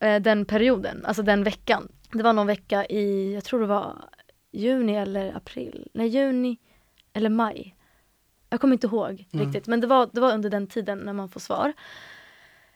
eh, 0.00 0.22
den 0.22 0.44
perioden, 0.44 1.04
alltså 1.06 1.22
den 1.22 1.44
veckan. 1.44 1.88
Det 2.12 2.22
var 2.22 2.32
någon 2.32 2.46
vecka 2.46 2.86
i, 2.86 3.34
jag 3.34 3.44
tror 3.44 3.60
det 3.60 3.66
var 3.66 3.96
juni 4.52 4.96
eller 4.96 5.36
april, 5.36 5.88
nej 5.94 6.08
juni 6.08 6.58
eller 7.12 7.30
maj. 7.30 7.76
Jag 8.50 8.60
kommer 8.60 8.72
inte 8.74 8.86
ihåg 8.86 9.26
Mm. 9.32 9.46
riktigt, 9.46 9.66
men 9.66 9.80
det 9.80 9.86
var, 9.86 10.08
det 10.12 10.20
var 10.20 10.32
under 10.34 10.50
den 10.50 10.66
tiden 10.66 10.98
när 10.98 11.12
man 11.12 11.28
får 11.28 11.40
svar. 11.40 11.72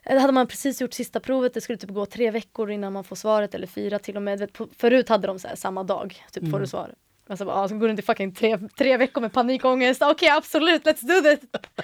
Eh, 0.07 0.15
Då 0.15 0.21
hade 0.21 0.33
man 0.33 0.47
precis 0.47 0.81
gjort 0.81 0.93
sista 0.93 1.21
provet, 1.21 1.55
det 1.55 1.61
skulle 1.61 1.79
typ 1.79 1.91
gå 1.91 2.07
tre 2.07 2.31
veckor 2.31 2.71
innan 2.71 2.93
man 2.93 3.05
får 3.05 3.17
svaret, 3.17 3.55
eller 3.55 3.67
fyra 3.67 3.99
till 3.99 4.17
och 4.17 4.23
med. 4.23 4.39
Vet, 4.39 4.51
förut 4.79 5.09
hade 5.09 5.27
de 5.27 5.39
så 5.39 5.49
här, 5.49 5.57
samma 5.57 5.83
dag, 5.83 6.25
typ 6.33 6.43
får 6.43 6.49
Mm. 6.49 6.61
du 6.61 6.67
svar. 6.67 6.95
Men 7.29 7.37
så 7.37 7.45
bara, 7.45 7.57
ah, 7.57 7.69
så 7.69 7.75
går 7.79 7.87
det 7.87 7.91
inte 7.91 8.03
fucking 8.03 8.35
tre, 8.35 8.59
tre 8.79 8.97
veckor 8.97 9.21
med 9.21 9.33
panikångest. 9.33 10.03
Okej 10.03 10.29
absolut, 10.31 10.85
let's 10.85 11.01
do 11.03 11.21
this! 11.21 11.41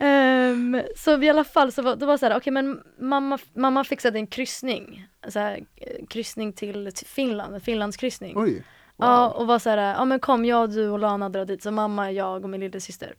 Ehm, 0.00 0.82
så 0.96 1.22
i 1.22 1.28
alla 1.30 1.44
fall 1.44 1.72
så 1.72 1.82
var 1.82 1.96
det 1.96 2.06
var 2.06 2.16
så 2.16 2.26
här, 2.26 2.36
okej 2.36 2.52
men 2.52 2.82
mamma, 2.98 3.38
mamma 3.54 3.84
fixade 3.84 4.18
en 4.18 4.26
kryssning. 4.26 5.06
Så 5.28 5.38
här, 5.38 5.64
eh, 5.76 6.06
kryssning 6.08 6.52
till, 6.52 6.92
till 6.94 7.06
Finland, 7.06 7.54
en 7.54 7.60
Finlandskryssning. 7.60 8.32
Oj. 8.36 8.62
Ja 8.96 9.28
och 9.30 9.46
var 9.46 9.58
så 9.58 9.70
här, 9.70 9.76
ja 9.94 10.04
men 10.04 10.20
kom 10.20 10.44
jag, 10.44 10.70
du 10.70 10.88
och 10.88 10.98
Lana 10.98 11.28
drar 11.28 11.44
dit. 11.44 11.62
Så 11.62 11.70
mamma, 11.70 12.12
jag 12.12 12.44
och 12.44 12.50
min 12.50 12.60
lillasyster. 12.60 13.14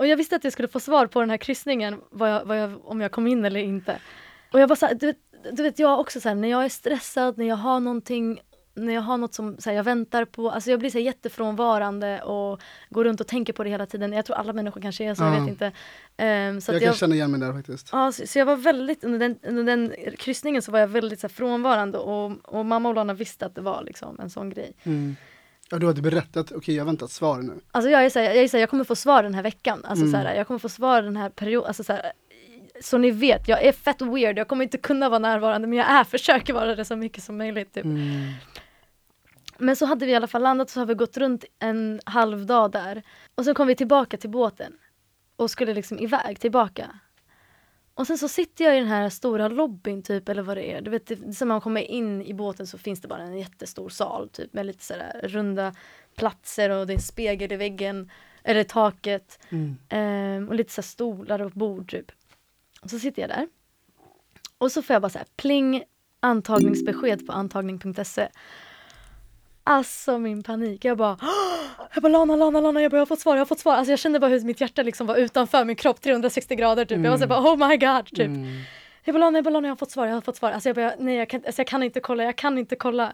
Och 0.00 0.06
jag 0.06 0.16
visste 0.16 0.36
att 0.36 0.44
jag 0.44 0.52
skulle 0.52 0.68
få 0.68 0.80
svar 0.80 1.06
på 1.06 1.20
den 1.20 1.30
här 1.30 1.36
kryssningen, 1.36 2.00
vad 2.10 2.30
jag, 2.30 2.44
vad 2.44 2.58
jag, 2.58 2.80
om 2.84 3.00
jag 3.00 3.10
kom 3.10 3.26
in 3.26 3.44
eller 3.44 3.60
inte. 3.60 3.98
Och 4.52 4.60
jag 4.60 4.68
bara 4.68 4.76
så 4.76 4.86
här, 4.86 4.94
du, 4.94 5.06
vet- 5.06 5.56
du 5.56 5.62
vet 5.62 5.78
jag 5.78 6.00
också 6.00 6.20
så 6.20 6.28
här, 6.28 6.34
när 6.36 6.48
jag 6.48 6.64
är 6.64 6.68
stressad, 6.68 7.38
när 7.38 7.44
jag 7.48 7.56
har 7.56 7.80
någonting 7.80 8.40
när 8.74 8.92
jag 8.94 9.00
har 9.00 9.18
något 9.18 9.34
som 9.34 9.56
så 9.58 9.70
här, 9.70 9.76
jag 9.76 9.84
väntar 9.84 10.24
på, 10.24 10.50
alltså 10.50 10.70
jag 10.70 10.80
blir 10.80 10.90
så 10.90 10.98
här, 10.98 11.04
jättefrånvarande 11.04 12.22
och 12.22 12.60
går 12.90 13.04
runt 13.04 13.20
och 13.20 13.26
tänker 13.26 13.52
på 13.52 13.64
det 13.64 13.70
hela 13.70 13.86
tiden. 13.86 14.12
Jag 14.12 14.24
tror 14.24 14.36
alla 14.36 14.52
människor 14.52 14.80
kanske 14.80 15.04
är 15.04 15.14
så, 15.14 15.22
jag 15.22 15.34
Ja. 15.34 15.40
vet 15.40 15.48
inte. 15.48 15.72
Ehm, 16.16 16.60
så 16.60 16.70
jag 16.72 16.76
att 16.76 16.80
kan 16.82 16.86
jag, 16.86 16.96
känna 16.96 17.14
igen 17.14 17.30
mig 17.30 17.40
där 17.40 17.52
faktiskt. 17.52 17.88
Ja, 17.92 18.12
så, 18.12 18.26
så 18.26 18.38
jag 18.38 18.46
var 18.46 18.56
väldigt, 18.56 19.04
under 19.04 19.18
den, 19.18 19.38
under 19.42 19.64
den 19.64 19.94
kryssningen 20.18 20.62
så 20.62 20.72
var 20.72 20.78
jag 20.78 20.88
väldigt 20.88 21.20
så 21.20 21.26
här, 21.26 21.32
frånvarande 21.34 21.98
och, 21.98 22.32
och 22.44 22.66
mamma 22.66 22.88
och 22.88 22.94
Lana 22.94 23.14
visste 23.14 23.46
att 23.46 23.54
det 23.54 23.60
var 23.60 23.82
liksom 23.82 24.20
en 24.20 24.30
sån 24.30 24.50
grej. 24.50 24.72
Mm. 24.82 25.16
Ja, 25.70 25.78
du 25.78 25.86
hade 25.86 26.02
berättat, 26.02 26.52
okej 26.52 26.74
jag 26.74 26.84
väntar 26.84 27.06
ett 27.06 27.12
svar 27.12 27.38
nu. 27.42 27.60
Alltså 27.72 27.90
jag 27.90 28.04
är 28.04 28.10
såhär, 28.10 28.26
jag, 28.26 28.36
är 28.54 28.58
jag 28.58 28.70
kommer 28.70 28.84
få 28.84 28.96
svar 28.96 29.22
den 29.22 29.34
här 29.34 29.42
veckan. 29.42 29.84
Alltså 29.84 30.04
Mm. 30.04 30.12
så 30.12 30.28
här, 30.28 30.34
jag 30.34 30.46
kommer 30.46 30.58
få 30.58 30.68
svar 30.68 31.02
den 31.02 31.16
här 31.16 31.28
perioden. 31.30 31.68
Alltså 31.68 31.84
så, 31.84 31.92
här, 31.92 32.12
så 32.80 32.98
ni 32.98 33.10
vet, 33.10 33.48
jag 33.48 33.64
är 33.64 33.72
fett 33.72 34.02
weird. 34.02 34.38
Jag 34.38 34.48
kommer 34.48 34.62
inte 34.64 34.78
kunna 34.78 35.08
vara 35.08 35.18
närvarande 35.18 35.68
men 35.68 35.78
jag 35.78 35.90
är, 35.90 36.04
försöker 36.04 36.52
vara 36.52 36.74
det 36.74 36.84
så 36.84 36.96
mycket 36.96 37.24
som 37.24 37.36
möjligt. 37.38 37.74
Typ. 37.74 37.84
Mm. 37.84 38.32
Men 39.58 39.76
så 39.76 39.86
hade 39.86 40.06
vi 40.06 40.12
i 40.12 40.14
alla 40.14 40.26
fall 40.26 40.42
landat 40.42 40.70
så 40.70 40.80
har 40.80 40.86
vi 40.86 40.94
gått 40.94 41.16
runt 41.16 41.44
en 41.58 42.00
halv 42.04 42.46
dag 42.46 42.70
där. 42.70 43.02
Och 43.34 43.44
så 43.44 43.54
kom 43.54 43.66
vi 43.66 43.74
tillbaka 43.74 44.16
till 44.16 44.30
båten. 44.30 44.72
Och 45.36 45.50
skulle 45.50 45.74
liksom 45.74 45.98
iväg 45.98 46.40
tillbaka. 46.40 46.90
Och 47.94 48.06
sen 48.06 48.18
så 48.18 48.28
sitter 48.28 48.64
jag 48.64 48.76
i 48.76 48.78
den 48.78 48.88
här 48.88 49.08
stora 49.08 49.48
lobbyn 49.48 50.02
typ 50.02 50.28
eller 50.28 50.42
vad 50.42 50.56
det 50.56 50.72
är. 50.72 50.80
Du 50.80 50.90
vet, 50.90 51.06
det, 51.06 51.44
man 51.44 51.60
kommer 51.60 51.80
in 51.80 52.22
i 52.22 52.34
båten 52.34 52.66
så 52.66 52.78
finns 52.78 53.00
det 53.00 53.08
bara 53.08 53.22
en 53.22 53.38
jättestor 53.38 53.88
sal 53.88 54.28
typ 54.28 54.52
med 54.52 54.66
lite 54.66 54.84
sådär 54.84 55.20
runda 55.22 55.74
platser 56.16 56.70
och 56.70 56.86
det 56.86 56.92
är 56.92 56.94
en 56.94 57.02
spegel 57.02 57.52
i 57.52 57.56
väggen. 57.56 58.10
Eller 58.42 58.64
taket. 58.64 59.38
Mm. 59.48 59.76
Ehm, 59.88 60.48
och 60.48 60.54
lite 60.54 60.72
så 60.72 60.82
stolar 60.82 61.42
och 61.42 61.50
bord 61.50 61.90
typ. 61.90 62.12
Och 62.82 62.90
så 62.90 62.98
sitter 62.98 63.22
jag 63.22 63.30
där. 63.30 63.48
Och 64.58 64.72
så 64.72 64.82
får 64.82 64.94
jag 64.94 65.02
bara 65.02 65.10
så 65.10 65.18
här 65.18 65.26
pling 65.36 65.84
antagningsbesked 66.20 67.26
på 67.26 67.32
antagning.se. 67.32 68.28
Alltså 69.64 70.18
min 70.18 70.42
panik. 70.42 70.84
Jag 70.84 70.96
bara, 70.98 71.16
jag 71.94 72.02
bara 72.02 72.08
Lana, 72.08 72.36
Lana, 72.36 72.60
Lana, 72.60 72.82
jag, 72.82 72.90
bara, 72.90 72.96
jag 72.96 73.00
har 73.00 73.06
fått 73.06 73.20
svar, 73.20 73.36
jag 73.36 73.40
har 73.40 73.46
fått 73.46 73.60
svar. 73.60 73.74
Alltså 73.74 73.92
jag 73.92 73.98
kände 73.98 74.20
bara 74.20 74.30
hur 74.30 74.40
mitt 74.40 74.60
hjärta 74.60 74.82
liksom 74.82 75.06
var 75.06 75.16
utanför 75.16 75.64
min 75.64 75.76
kropp 75.76 76.00
360 76.00 76.54
grader 76.54 76.84
typ. 76.84 77.04
Jag 77.04 77.10
var 77.10 77.18
så 77.18 77.26
bara, 77.26 77.40
oh 77.40 77.68
my 77.68 77.76
god 77.76 78.06
typ. 78.06 78.18
Mm. 78.20 78.46
Jag 79.04 79.14
bara 79.14 79.18
Lana, 79.18 79.38
jag 79.38 79.44
bara 79.44 79.50
Lana, 79.50 79.68
jag 79.68 79.72
har 79.72 79.76
fått 79.76 79.90
svar, 79.90 80.06
jag 80.06 80.14
har 80.14 80.20
fått 80.20 80.36
svar. 80.36 80.52
Alltså 80.52 80.68
jag 80.68 80.76
bara, 80.76 80.92
nej 80.98 81.16
jag 81.16 81.28
kan, 81.28 81.42
alltså 81.46 81.60
jag 81.60 81.66
kan 81.66 81.82
inte 81.82 82.00
kolla, 82.00 82.24
jag 82.24 82.36
kan 82.36 82.58
inte 82.58 82.76
kolla. 82.76 83.12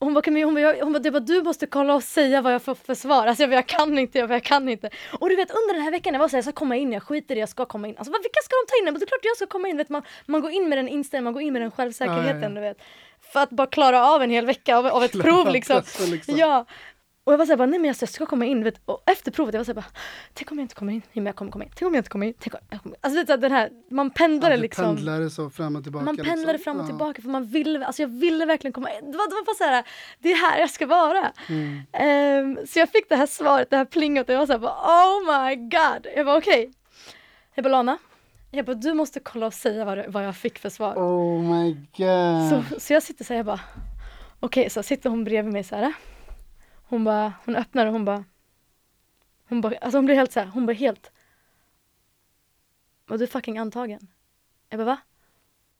Hon 0.00 0.14
bara, 0.14 0.22
hon 0.44 0.54
bara, 0.54 0.60
jag, 0.60 0.84
hon 0.84 0.92
bara, 0.92 0.98
det 0.98 1.10
bara, 1.10 1.20
du 1.20 1.42
måste 1.42 1.66
kolla 1.66 1.94
och 1.94 2.02
säga 2.02 2.40
vad 2.42 2.54
jag 2.54 2.62
får 2.62 2.74
för 2.74 2.94
svar. 2.94 3.26
Alltså 3.26 3.42
jag 3.42 3.50
bara, 3.50 3.54
jag 3.56 3.66
kan 3.66 3.98
inte, 3.98 4.18
jag 4.18 4.28
bara, 4.28 4.34
jag 4.34 4.44
kan 4.44 4.68
inte. 4.68 4.90
Och 5.20 5.28
du 5.28 5.36
vet 5.36 5.50
under 5.50 5.74
den 5.74 5.82
här 5.82 5.90
veckan, 5.90 6.14
jag 6.14 6.20
var 6.20 6.28
såhär, 6.28 6.38
jag 6.38 6.44
ska 6.44 6.52
komma 6.52 6.76
in, 6.76 6.92
jag 6.92 7.02
skiter 7.02 7.36
i, 7.36 7.40
jag 7.40 7.48
ska 7.48 7.64
komma 7.64 7.88
in. 7.88 7.94
Alltså 7.98 8.12
vilka 8.12 8.40
ska 8.44 8.54
de 8.54 8.70
ta 8.70 8.78
in? 8.78 8.84
Men 8.84 8.94
det 8.94 9.04
är 9.04 9.06
klart 9.06 9.20
jag 9.22 9.36
ska 9.36 9.46
komma 9.46 9.68
in. 9.68 9.76
Vet, 9.76 9.88
man, 9.88 10.02
man 10.26 10.40
går 10.40 10.50
in 10.50 10.68
med 10.68 10.78
den 10.78 10.88
inställningen, 10.88 11.24
man 11.24 11.32
går 11.32 11.42
in 11.42 11.52
med 11.52 11.62
den 11.62 11.70
självsäkerheten, 11.70 12.40
Ja, 12.42 12.48
ja, 12.48 12.48
ja. 12.48 12.54
du 12.54 12.60
vet. 12.60 12.78
För 13.32 13.40
att 13.40 13.50
bara 13.50 13.66
klara 13.66 14.06
av 14.06 14.22
en 14.22 14.30
hel 14.30 14.46
vecka 14.46 14.76
av, 14.76 14.86
av 14.86 15.04
ett 15.04 15.12
prov 15.12 15.48
liksom. 15.48 15.82
liksom. 16.10 16.36
Ja. 16.36 16.64
Och 17.24 17.32
jag 17.32 17.38
var 17.38 17.46
såhär, 17.46 17.66
nej 17.66 17.78
men 17.78 17.84
jag 17.84 17.96
ska- 17.96 18.02
jag 18.04 18.10
ska 18.10 18.26
komma 18.26 18.44
in. 18.46 18.64
Vet, 18.64 18.80
och 18.84 19.02
efter 19.06 19.30
provet, 19.30 19.54
jag 19.54 19.60
var 19.60 19.64
såhär, 19.64 19.84
tänk 20.34 20.50
om 20.52 20.58
jag 20.58 20.64
inte 20.64 20.74
kommer 20.74 20.92
in. 20.92 20.98
Nej 21.04 21.10
men 21.14 21.26
jag 21.26 21.36
kommer 21.36 21.50
komma 21.52 21.64
in. 21.64 21.70
Tänk 21.74 21.86
om 21.88 21.94
jag 21.94 22.00
inte 22.00 22.10
kommer 22.10 22.26
in. 22.26 22.34
Tänk 22.40 22.54
om 22.54 22.60
jag 22.70 22.82
kommer 22.82 22.96
in. 22.96 23.00
Alltså 23.00 23.36
den 23.36 23.52
här, 23.52 23.70
man 23.90 24.10
pendlar 24.10 24.50
Ja, 24.50 24.56
liksom. 24.56 24.84
pendlade 24.96 25.30
så 25.30 25.50
fram 25.50 25.76
och 25.76 25.82
tillbaka. 25.82 26.04
Man 26.04 26.16
pendlade 26.16 26.52
liksom. 26.52 26.64
fram 26.72 26.80
och 26.80 26.86
tillbaka 26.86 27.22
för 27.22 27.28
man 27.28 27.44
ville, 27.46 27.86
alltså 27.86 28.02
jag 28.02 28.08
ville 28.08 28.46
verkligen 28.46 28.72
komma 28.72 28.90
in. 28.92 29.12
Det 29.12 29.18
var, 29.18 29.28
det 29.28 29.34
var 29.34 29.44
bara 29.44 29.54
så 29.54 29.64
här, 29.64 29.84
det 30.18 30.32
är 30.32 30.36
här 30.50 30.58
jag 30.60 30.70
ska 30.70 30.86
vara. 30.86 31.32
Mm. 31.48 31.80
Ehm, 31.92 32.66
så 32.66 32.78
jag 32.78 32.88
fick 32.90 33.08
det 33.08 33.16
här 33.16 33.26
svaret, 33.26 33.70
det 33.70 33.76
här 33.76 33.84
plinget 33.84 34.28
och 34.28 34.34
jag 34.34 34.38
var 34.38 34.46
så 34.46 34.52
här, 34.52 34.58
bara, 34.60 35.04
oh 35.04 35.46
my 35.48 35.56
god. 35.56 36.06
Jag 36.16 36.24
var 36.24 36.36
okej. 36.38 36.72
Jag 37.54 37.62
bara 37.64 37.68
Lana, 37.70 37.98
jag 38.50 38.66
bara 38.66 38.74
du 38.74 38.94
måste 38.94 39.20
kolla 39.20 39.46
och 39.46 39.54
säga 39.54 39.84
vad, 39.84 39.98
det- 39.98 40.08
vad 40.08 40.24
jag 40.26 40.36
fick 40.36 40.58
för 40.58 40.68
svar. 40.70 40.94
Oh 40.94 41.42
my 41.42 41.72
god. 41.96 42.64
Så, 42.70 42.80
så 42.80 42.92
jag 42.92 43.02
sitter 43.02 43.24
så 43.24 43.32
här, 43.32 43.38
jag 43.38 43.46
bara 43.46 43.60
okej, 44.40 44.70
så 44.70 44.82
sitter 44.82 45.10
hon 45.10 45.24
bredvid 45.24 45.52
mig 45.52 45.64
så 45.64 45.76
här. 45.76 45.92
Hon 46.88 47.04
bara, 47.04 47.32
hon 47.44 47.56
öppnar 47.56 47.86
och 47.86 47.92
hon 47.92 48.04
bara 48.04 48.24
hon 49.48 49.60
bara, 49.60 49.76
alltså 49.76 49.98
hon 49.98 50.04
blir 50.04 50.14
helt 50.14 50.32
så 50.32 50.40
här, 50.40 50.46
hon 50.46 50.66
bara 50.66 50.72
helt 50.72 51.10
Var 53.06 53.18
du 53.18 53.26
fucking 53.26 53.58
antagen? 53.58 54.00
Jag 54.70 54.78
bara 54.78 54.84
va? 54.86 54.98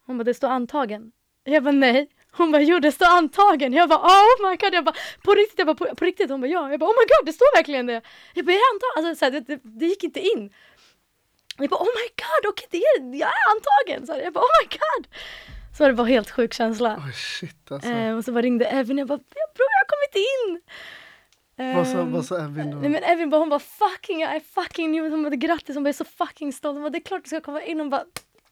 Hon 0.06 0.18
bara 0.18 0.24
det 0.24 0.34
står 0.34 0.48
antagen. 0.48 1.12
Jag 1.44 1.64
bara 1.64 1.72
nej. 1.72 2.08
Hon 2.32 2.52
bara 2.52 2.62
jo 2.62 2.78
det 2.80 2.92
står 2.92 3.06
antagen. 3.06 3.72
Jag 3.72 3.88
bara 3.88 3.98
oh 3.98 4.50
my 4.50 4.56
god. 4.56 4.74
Jag 4.74 4.84
bara 4.84 4.94
på 5.24 5.34
riktigt, 5.34 5.58
jag 5.58 5.66
bara, 5.66 5.76
på, 5.76 5.94
på 5.96 6.04
riktigt. 6.04 6.30
Hon 6.30 6.40
bara 6.40 6.46
ja. 6.48 6.70
Jag 6.70 6.80
bara 6.80 6.90
oh 6.90 6.94
my 6.94 7.04
god 7.08 7.26
det 7.26 7.32
står 7.32 7.56
verkligen 7.58 7.86
det. 7.86 8.02
Jag 8.34 8.44
bara 8.46 8.52
är 8.52 8.60
antagen. 8.74 9.08
Alltså, 9.08 9.18
så 9.18 9.24
här, 9.24 9.32
det, 9.32 9.40
det, 9.40 9.60
det 9.78 9.86
gick 9.86 10.04
inte 10.04 10.20
in. 10.20 10.50
Jag 11.58 11.70
bara 11.70 11.80
oh 11.80 11.86
my 11.86 12.08
god 12.16 12.50
okej 12.52 12.66
det 12.70 12.76
är, 12.78 13.18
jag 13.20 13.28
är 13.28 13.44
antagen. 13.54 14.06
Så 14.06 14.24
jag 14.24 14.32
bara 14.32 14.40
oh 14.44 14.50
my 14.62 14.68
god. 14.78 15.06
Så 15.78 15.86
det 15.86 15.92
var 15.92 16.04
helt 16.04 16.30
sjuk 16.30 16.54
känsla. 16.54 16.96
Oh, 16.96 17.10
shit 17.12 17.72
alltså. 17.72 17.90
Eh, 17.90 18.16
och 18.16 18.24
så 18.24 18.32
bara 18.32 18.42
ringde 18.42 18.64
Evin 18.64 18.98
jag 18.98 19.08
bara 19.08 19.18
bror 19.18 19.68
jag 19.76 19.80
har 19.80 19.88
kommit 19.88 20.16
in. 20.16 20.60
vad, 21.76 21.86
sa, 21.86 21.98
Ehm, 22.00 22.12
vad 22.12 22.24
sa 22.24 22.38
Evin 22.44 22.70
då? 22.70 22.76
Nej 22.76 22.88
men 22.90 23.02
Evin 23.04 23.30
bara, 23.30 23.38
hon 23.38 23.48
bara 23.48 23.60
fucking, 23.60 24.20
jag 24.20 24.34
är 24.36 24.40
fucking 24.40 24.90
new. 24.92 25.10
Hon 25.10 25.22
bara 25.22 25.34
grattis, 25.36 25.74
hon 25.76 25.84
bara 25.84 25.88
är 25.88 25.92
så 25.92 26.04
fucking 26.04 26.52
stolt. 26.52 26.74
Hon 26.74 26.82
bara 26.82 26.90
det 26.90 26.98
är 26.98 27.02
klart 27.02 27.22
du 27.24 27.28
ska 27.28 27.40
komma 27.40 27.62
in. 27.62 27.78
Hon 27.80 27.90
bara 27.90 28.04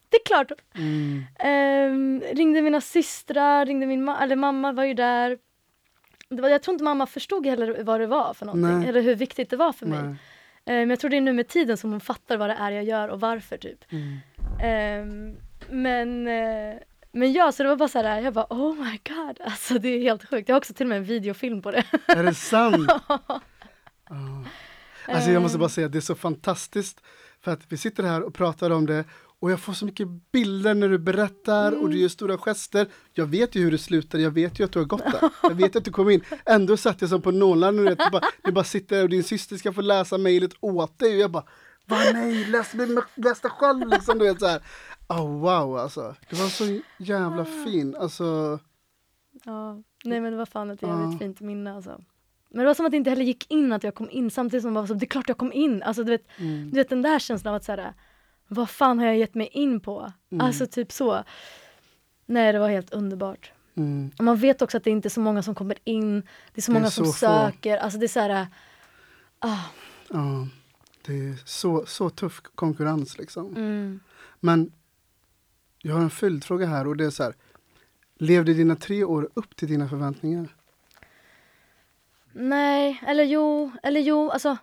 det 0.08 0.16
är 0.16 0.24
klart. 0.24 0.52
Mm. 0.74 1.24
Ehm, 1.38 2.22
ringde 2.32 2.62
mina 2.62 2.80
systrar, 2.80 3.66
ringde 3.66 3.86
min 3.86 4.08
ma- 4.08 4.22
eller 4.22 4.36
mamma 4.36 4.72
var 4.72 4.84
ju 4.84 4.94
där. 4.94 5.38
Det 6.28 6.42
var, 6.42 6.48
jag 6.48 6.62
tror 6.62 6.72
inte 6.72 6.84
mamma 6.84 7.06
förstod 7.06 7.46
heller 7.46 7.82
vad 7.82 8.00
det 8.00 8.06
var 8.06 8.34
för 8.34 8.46
någonting. 8.46 8.78
Nej. 8.78 8.88
Eller 8.88 9.00
hur 9.00 9.14
viktigt 9.14 9.50
det 9.50 9.56
var 9.56 9.72
för 9.72 9.86
mig. 9.86 9.98
Nej. 10.66 10.82
Ehm, 10.82 10.90
jag 10.90 11.00
tror 11.00 11.10
det 11.10 11.16
är 11.16 11.20
nu 11.20 11.32
med 11.32 11.48
tiden 11.48 11.76
som 11.76 11.90
hon 11.90 12.00
fattar 12.00 12.36
vad 12.36 12.50
det 12.50 12.54
är 12.54 12.70
jag 12.70 12.84
gör 12.84 13.08
och 13.08 13.20
varför 13.20 13.56
typ. 13.56 13.84
Mm. 13.92 14.18
Ehm, 14.62 15.36
men, 15.70 16.26
eh, 16.28 16.74
men 17.12 17.32
ja, 17.32 17.52
så 17.52 17.62
det 17.62 17.68
var 17.68 17.76
bara 17.76 17.88
så 17.88 18.02
här, 18.02 18.20
jag 18.20 18.34
bara 18.34 18.46
oh 18.50 18.74
my 18.74 19.00
god, 19.08 19.40
alltså 19.40 19.78
det 19.78 19.88
är 19.88 20.00
helt 20.00 20.28
sjukt. 20.30 20.48
Jag 20.48 20.54
har 20.54 20.60
också 20.60 20.74
till 20.74 20.86
och 20.86 20.88
med 20.88 20.98
en 20.98 21.04
videofilm 21.04 21.62
på 21.62 21.70
det. 21.70 21.84
Är 22.06 22.22
det 22.22 22.34
sant? 22.34 22.90
Ja. 24.08 24.44
Alltså 25.14 25.30
jag 25.30 25.42
måste 25.42 25.58
bara 25.58 25.68
säga 25.68 25.86
att 25.86 25.92
det 25.92 25.98
är 25.98 26.00
så 26.00 26.14
fantastiskt 26.14 27.00
för 27.40 27.52
att 27.52 27.60
vi 27.68 27.76
sitter 27.76 28.02
här 28.02 28.22
och 28.22 28.34
pratar 28.34 28.70
om 28.70 28.86
det 28.86 29.04
och 29.40 29.50
jag 29.50 29.60
får 29.60 29.72
så 29.72 29.84
mycket 29.84 30.08
bilder 30.32 30.74
när 30.74 30.88
du 30.88 30.98
berättar 30.98 31.72
och 31.72 31.78
Mm. 31.78 31.90
du 31.90 31.98
gör 31.98 32.08
stora 32.08 32.38
gester. 32.38 32.86
Jag 33.12 33.26
vet 33.26 33.54
ju 33.54 33.62
hur 33.62 33.70
det 33.70 33.78
slutar, 33.78 34.18
jag 34.18 34.30
vet 34.30 34.60
ju 34.60 34.64
att 34.64 34.72
du 34.72 34.78
har 34.78 34.86
gått 34.86 35.04
där. 35.04 35.30
Jag 35.42 35.54
vet 35.54 35.76
att 35.76 35.84
du 35.84 35.90
kom 35.90 36.10
in. 36.10 36.24
Ändå 36.46 36.76
satt 36.76 37.00
jag 37.00 37.10
som 37.10 37.22
på 37.22 37.30
nålar 37.30 37.72
när 37.72 37.82
du, 37.82 37.88
vet, 37.88 37.98
du, 37.98 38.10
bara, 38.10 38.22
du 38.44 38.52
bara 38.52 38.64
sitter 38.64 39.02
och 39.02 39.08
din 39.08 39.24
syster 39.24 39.56
ska 39.56 39.72
få 39.72 39.80
läsa 39.80 40.18
mejlet 40.18 40.52
åt 40.60 40.98
dig 40.98 41.14
och 41.14 41.20
jag 41.20 41.30
bara 41.30 41.44
Va 41.88 41.96
nej, 42.12 42.44
läs, 42.44 42.74
läs 43.14 43.40
det 43.40 43.48
själv 43.48 43.88
liksom. 43.88 44.18
Du 44.18 44.24
vet 44.24 44.40
så 44.40 44.46
här. 44.46 44.62
Oh, 45.08 45.40
wow 45.40 45.78
alltså. 45.78 46.14
Det 46.30 46.36
var 46.36 46.48
så 46.48 46.80
jävla 46.98 47.44
fin. 47.44 47.96
Alltså, 47.96 48.58
Ja, 49.44 49.82
nej 50.04 50.20
men 50.20 50.32
det 50.32 50.38
var 50.38 50.46
fan 50.46 50.70
ett 50.70 50.82
jävligt 50.82 51.12
Ja. 51.12 51.18
fint 51.18 51.40
minne 51.40 51.74
alltså. 51.74 52.00
Men 52.50 52.58
det 52.58 52.66
var 52.66 52.74
som 52.74 52.86
att 52.86 52.90
det 52.92 52.96
inte 52.96 53.10
heller 53.10 53.24
gick 53.24 53.50
in 53.50 53.72
att 53.72 53.84
jag 53.84 53.94
kom 53.94 54.10
in 54.10 54.30
samtidigt 54.30 54.62
som 54.62 54.74
det 54.74 54.80
var 54.80 54.86
så, 54.86 54.94
det 54.94 55.04
är 55.04 55.08
klart 55.08 55.28
jag 55.28 55.38
kom 55.38 55.52
in. 55.52 55.82
Alltså 55.82 56.04
du 56.04 56.10
vet, 56.10 56.26
mm, 56.38 56.70
du 56.70 56.76
vet 56.76 56.88
den 56.88 57.02
där 57.02 57.18
känslan 57.18 57.50
av 57.54 57.56
att 57.56 57.64
säga 57.64 57.94
vad 58.48 58.70
fan 58.70 58.98
har 58.98 59.06
jag 59.06 59.16
gett 59.18 59.34
mig 59.34 59.46
in 59.52 59.80
på? 59.80 60.12
Mm. 60.30 60.46
Alltså 60.46 60.66
typ 60.66 60.92
så. 60.92 61.24
Nej 62.26 62.52
det 62.52 62.58
var 62.58 62.68
helt 62.68 62.92
underbart. 62.92 63.52
mm, 63.76 64.10
Och 64.18 64.24
man 64.24 64.36
vet 64.36 64.62
också 64.62 64.76
att 64.76 64.84
det 64.84 64.90
inte 64.90 65.08
är 65.08 65.10
så 65.10 65.20
många 65.20 65.42
som 65.42 65.54
kommer 65.54 65.76
in, 65.84 66.20
det 66.54 66.58
är 66.60 66.62
så 66.62 66.72
Det 66.72 66.76
är 66.78 66.80
många 66.80 66.90
som 66.90 67.04
så 67.06 67.12
få. 67.12 67.18
söker. 67.18 67.76
Alltså 67.78 67.98
det 67.98 68.06
är 68.06 68.08
så 68.08 68.20
här, 68.20 68.46
ah, 69.38 69.58
ja. 70.08 70.48
Det 71.06 71.12
är 71.12 71.36
så, 71.44 71.86
så 71.86 72.10
tuff 72.10 72.40
konkurrens 72.54 73.18
liksom. 73.18 73.56
mm. 73.56 74.00
Men 74.40 74.72
jag 75.82 75.94
har 75.94 76.00
en 76.02 76.10
följdfråga 76.10 76.66
här 76.66 76.86
och 76.86 76.96
det 76.96 77.04
är 77.04 77.10
så 77.10 77.22
här. 77.22 77.34
Levde 78.18 78.54
dina 78.54 78.76
tre 78.76 79.04
år 79.04 79.28
upp 79.34 79.56
till 79.56 79.68
dina 79.68 79.88
förväntningar? 79.88 80.48
Nej, 82.32 83.00
eller 83.06 83.24
jo, 83.24 83.70
eller 83.82 84.00
jo, 84.00 84.30
alltså 84.30 84.56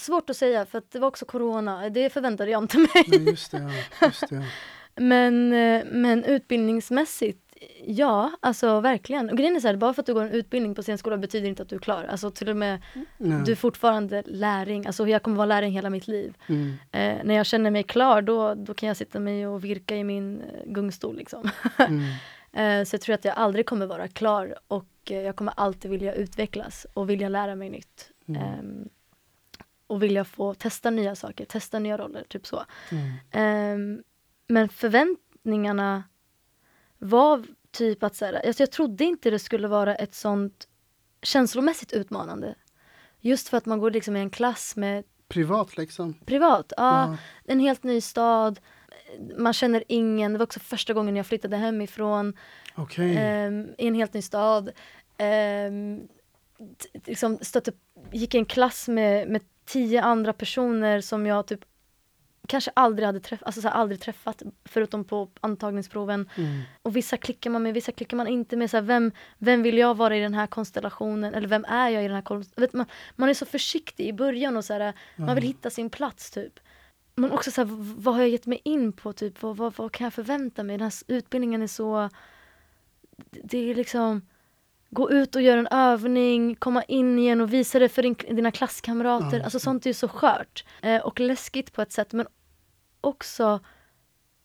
svårt 0.00 0.30
att 0.30 0.36
säga 0.36 0.66
för 0.66 0.78
att 0.78 0.90
det 0.90 0.98
var 0.98 1.08
också 1.08 1.24
corona, 1.24 1.88
det 1.88 2.10
förväntade 2.10 2.50
jag 2.50 2.62
inte 2.62 2.78
mig. 2.78 2.88
Nej, 3.06 3.28
just 3.30 3.50
det. 3.50 3.58
Ja, 4.00 4.06
just 4.06 4.28
det. 4.28 4.44
Men, 5.00 5.52
eh, 5.52 5.84
men 5.90 6.24
utbildningsmässigt, 6.24 7.38
ja, 7.86 8.30
alltså 8.40 8.80
verkligen. 8.80 9.30
Och 9.30 9.36
grejen 9.36 9.56
är 9.56 9.60
så 9.60 9.66
här, 9.68 9.76
bara 9.76 9.94
för 9.94 10.02
att 10.02 10.06
du 10.06 10.14
går 10.14 10.22
en 10.22 10.30
utbildning 10.32 10.74
på 10.74 10.82
scenskola 10.82 11.16
betyder 11.16 11.48
inte 11.48 11.62
att 11.62 11.68
du 11.68 11.76
är 11.76 11.80
klar. 11.80 12.04
Alltså 12.04 12.30
till 12.30 12.48
och 12.48 12.56
med, 12.56 12.82
Nej. 13.18 13.42
du 13.44 13.52
är 13.52 13.56
fortfarande 13.56 14.22
lärling. 14.26 14.86
Alltså 14.86 15.08
jag 15.08 15.22
kommer 15.22 15.36
vara 15.36 15.46
lärling 15.46 15.72
hela 15.72 15.90
mitt 15.90 16.08
liv. 16.08 16.34
Mm, 16.48 16.76
Eh, 16.92 17.24
när 17.24 17.34
jag 17.34 17.46
känner 17.46 17.70
mig 17.70 17.82
klar, 17.82 18.22
då, 18.22 18.54
då 18.54 18.74
kan 18.74 18.86
jag 18.86 18.96
sitta 18.96 19.20
mig 19.20 19.46
och 19.46 19.64
virka 19.64 19.96
i 19.96 20.04
min 20.04 20.40
eh, 20.40 20.46
gungstol 20.66 21.16
liksom. 21.16 21.50
mm, 21.78 22.02
Eh, 22.52 22.84
så 22.84 22.94
jag 22.94 23.00
tror 23.00 23.14
att 23.14 23.24
jag 23.24 23.34
aldrig 23.36 23.66
kommer 23.66 23.86
vara 23.86 24.08
klar 24.08 24.54
och 24.68 24.86
eh, 25.10 25.20
jag 25.20 25.36
kommer 25.36 25.52
alltid 25.56 25.90
vilja 25.90 26.14
utvecklas 26.14 26.86
och 26.94 27.10
vilja 27.10 27.28
lära 27.28 27.54
mig 27.54 27.70
nytt. 27.70 28.10
Mm. 28.28 28.88
Och 29.86 30.02
vilja 30.02 30.24
få 30.24 30.54
testa 30.54 30.90
nya 30.90 31.14
saker, 31.14 31.44
testa 31.44 31.78
nya 31.78 31.98
roller, 31.98 32.24
typ 32.28 32.46
så. 32.46 32.64
mm, 32.90 33.12
Ehm, 33.30 34.02
men 34.48 34.68
förväntningarna 34.68 36.04
var 36.98 37.44
typ 37.70 38.02
att 38.02 38.14
så 38.16 38.24
här, 38.24 38.46
alltså 38.46 38.62
jag 38.62 38.70
trodde 38.72 39.04
inte 39.04 39.30
det 39.30 39.38
skulle 39.38 39.68
vara 39.68 39.94
ett 39.94 40.14
sånt 40.14 40.68
känslomässigt 41.22 41.92
utmanande. 41.92 42.54
Just 43.20 43.48
för 43.48 43.56
att 43.56 43.66
man 43.66 43.78
går 43.80 43.90
liksom 43.90 44.16
i 44.16 44.20
en 44.20 44.30
klass 44.30 44.76
med 44.76 45.04
privat 45.28 45.76
liksom? 45.76 46.14
Privat, 46.14 46.72
ja. 46.76 47.00
Ja. 47.10 47.16
En 47.44 47.60
helt 47.60 47.82
ny 47.82 48.00
stad. 48.00 48.60
Man 49.38 49.52
känner 49.52 49.84
ingen. 49.88 50.32
Det 50.32 50.38
var 50.38 50.46
också 50.46 50.60
första 50.60 50.92
gången 50.92 51.16
jag 51.16 51.26
flyttade 51.26 51.56
hemifrån. 51.56 52.32
Okej. 52.74 53.16
ehm, 53.16 53.68
I 53.78 53.86
en 53.86 53.94
helt 53.94 54.14
ny 54.14 54.22
stad. 54.22 54.70
T- 56.78 57.00
liksom 57.04 57.38
stötte, 57.40 57.72
gick 58.12 58.34
i 58.34 58.38
en 58.38 58.44
klass 58.44 58.88
med, 58.88 59.28
med 59.28 59.42
tio 59.66 60.02
andra 60.02 60.32
personer 60.32 61.00
som 61.00 61.26
jag 61.26 61.46
typ 61.46 61.64
kanske 62.46 62.70
aldrig 62.74 63.06
hade 63.06 63.20
träffat, 63.20 63.46
alltså 63.46 63.60
så 63.60 63.68
här, 63.68 63.74
aldrig 63.74 64.00
träffat 64.00 64.42
förutom 64.64 65.04
på 65.04 65.28
antagningsproven. 65.40 66.30
Mm. 66.36 66.62
Och 66.82 66.96
vissa 66.96 67.16
klickar 67.16 67.50
man 67.50 67.62
med, 67.62 67.74
vissa 67.74 67.92
klickar 67.92 68.16
man 68.16 68.26
inte 68.26 68.56
med. 68.56 68.70
Så 68.70 68.76
här, 68.76 68.82
vem, 68.82 69.12
vem 69.38 69.62
vill 69.62 69.78
jag 69.78 69.96
vara 69.96 70.16
i 70.16 70.20
den 70.20 70.34
här 70.34 70.46
konstellationen? 70.46 71.34
Eller 71.34 71.48
vem 71.48 71.64
är 71.64 71.88
jag 71.88 72.04
i 72.04 72.06
den 72.06 72.14
här 72.14 72.22
konstellationen? 72.22 72.78
Man, 72.78 72.86
man 73.16 73.28
är 73.28 73.34
så 73.34 73.46
försiktig 73.46 74.08
i 74.08 74.12
början 74.12 74.56
och 74.56 74.64
så 74.64 74.72
här, 74.72 74.92
man 75.16 75.34
vill 75.34 75.44
hitta 75.44 75.70
sin 75.70 75.90
plats 75.90 76.30
typ. 76.30 76.60
Men 77.14 77.30
också 77.30 77.50
så 77.50 77.60
här, 77.60 77.68
vad 77.96 78.14
har 78.14 78.20
jag 78.20 78.30
gett 78.30 78.46
mig 78.46 78.60
in 78.64 78.92
på? 78.92 79.12
Typ? 79.12 79.42
Vad, 79.42 79.56
vad, 79.56 79.76
vad 79.76 79.92
kan 79.92 80.04
jag 80.04 80.14
förvänta 80.14 80.62
mig? 80.62 80.78
Den 80.78 80.84
här 80.84 81.16
utbildningen 81.16 81.62
är 81.62 81.66
så... 81.66 82.10
Det 83.42 83.70
är 83.70 83.74
liksom... 83.74 84.22
Gå 84.90 85.10
ut 85.10 85.36
och 85.36 85.42
göra 85.42 85.60
en 85.60 85.66
övning, 85.66 86.54
komma 86.54 86.82
in 86.82 87.18
igen 87.18 87.40
och 87.40 87.52
visa 87.52 87.78
det 87.78 87.88
för 87.88 88.02
din, 88.02 88.14
dina 88.14 88.50
klasskamrater. 88.50 89.38
Ja, 89.38 89.44
alltså 89.44 89.58
sånt 89.58 89.86
är 89.86 89.90
ju 89.90 89.94
så 89.94 90.08
skört. 90.08 90.64
Eh, 90.82 91.02
och 91.02 91.20
läskigt 91.20 91.72
på 91.72 91.82
ett 91.82 91.92
sätt 91.92 92.12
men 92.12 92.26
också 93.00 93.60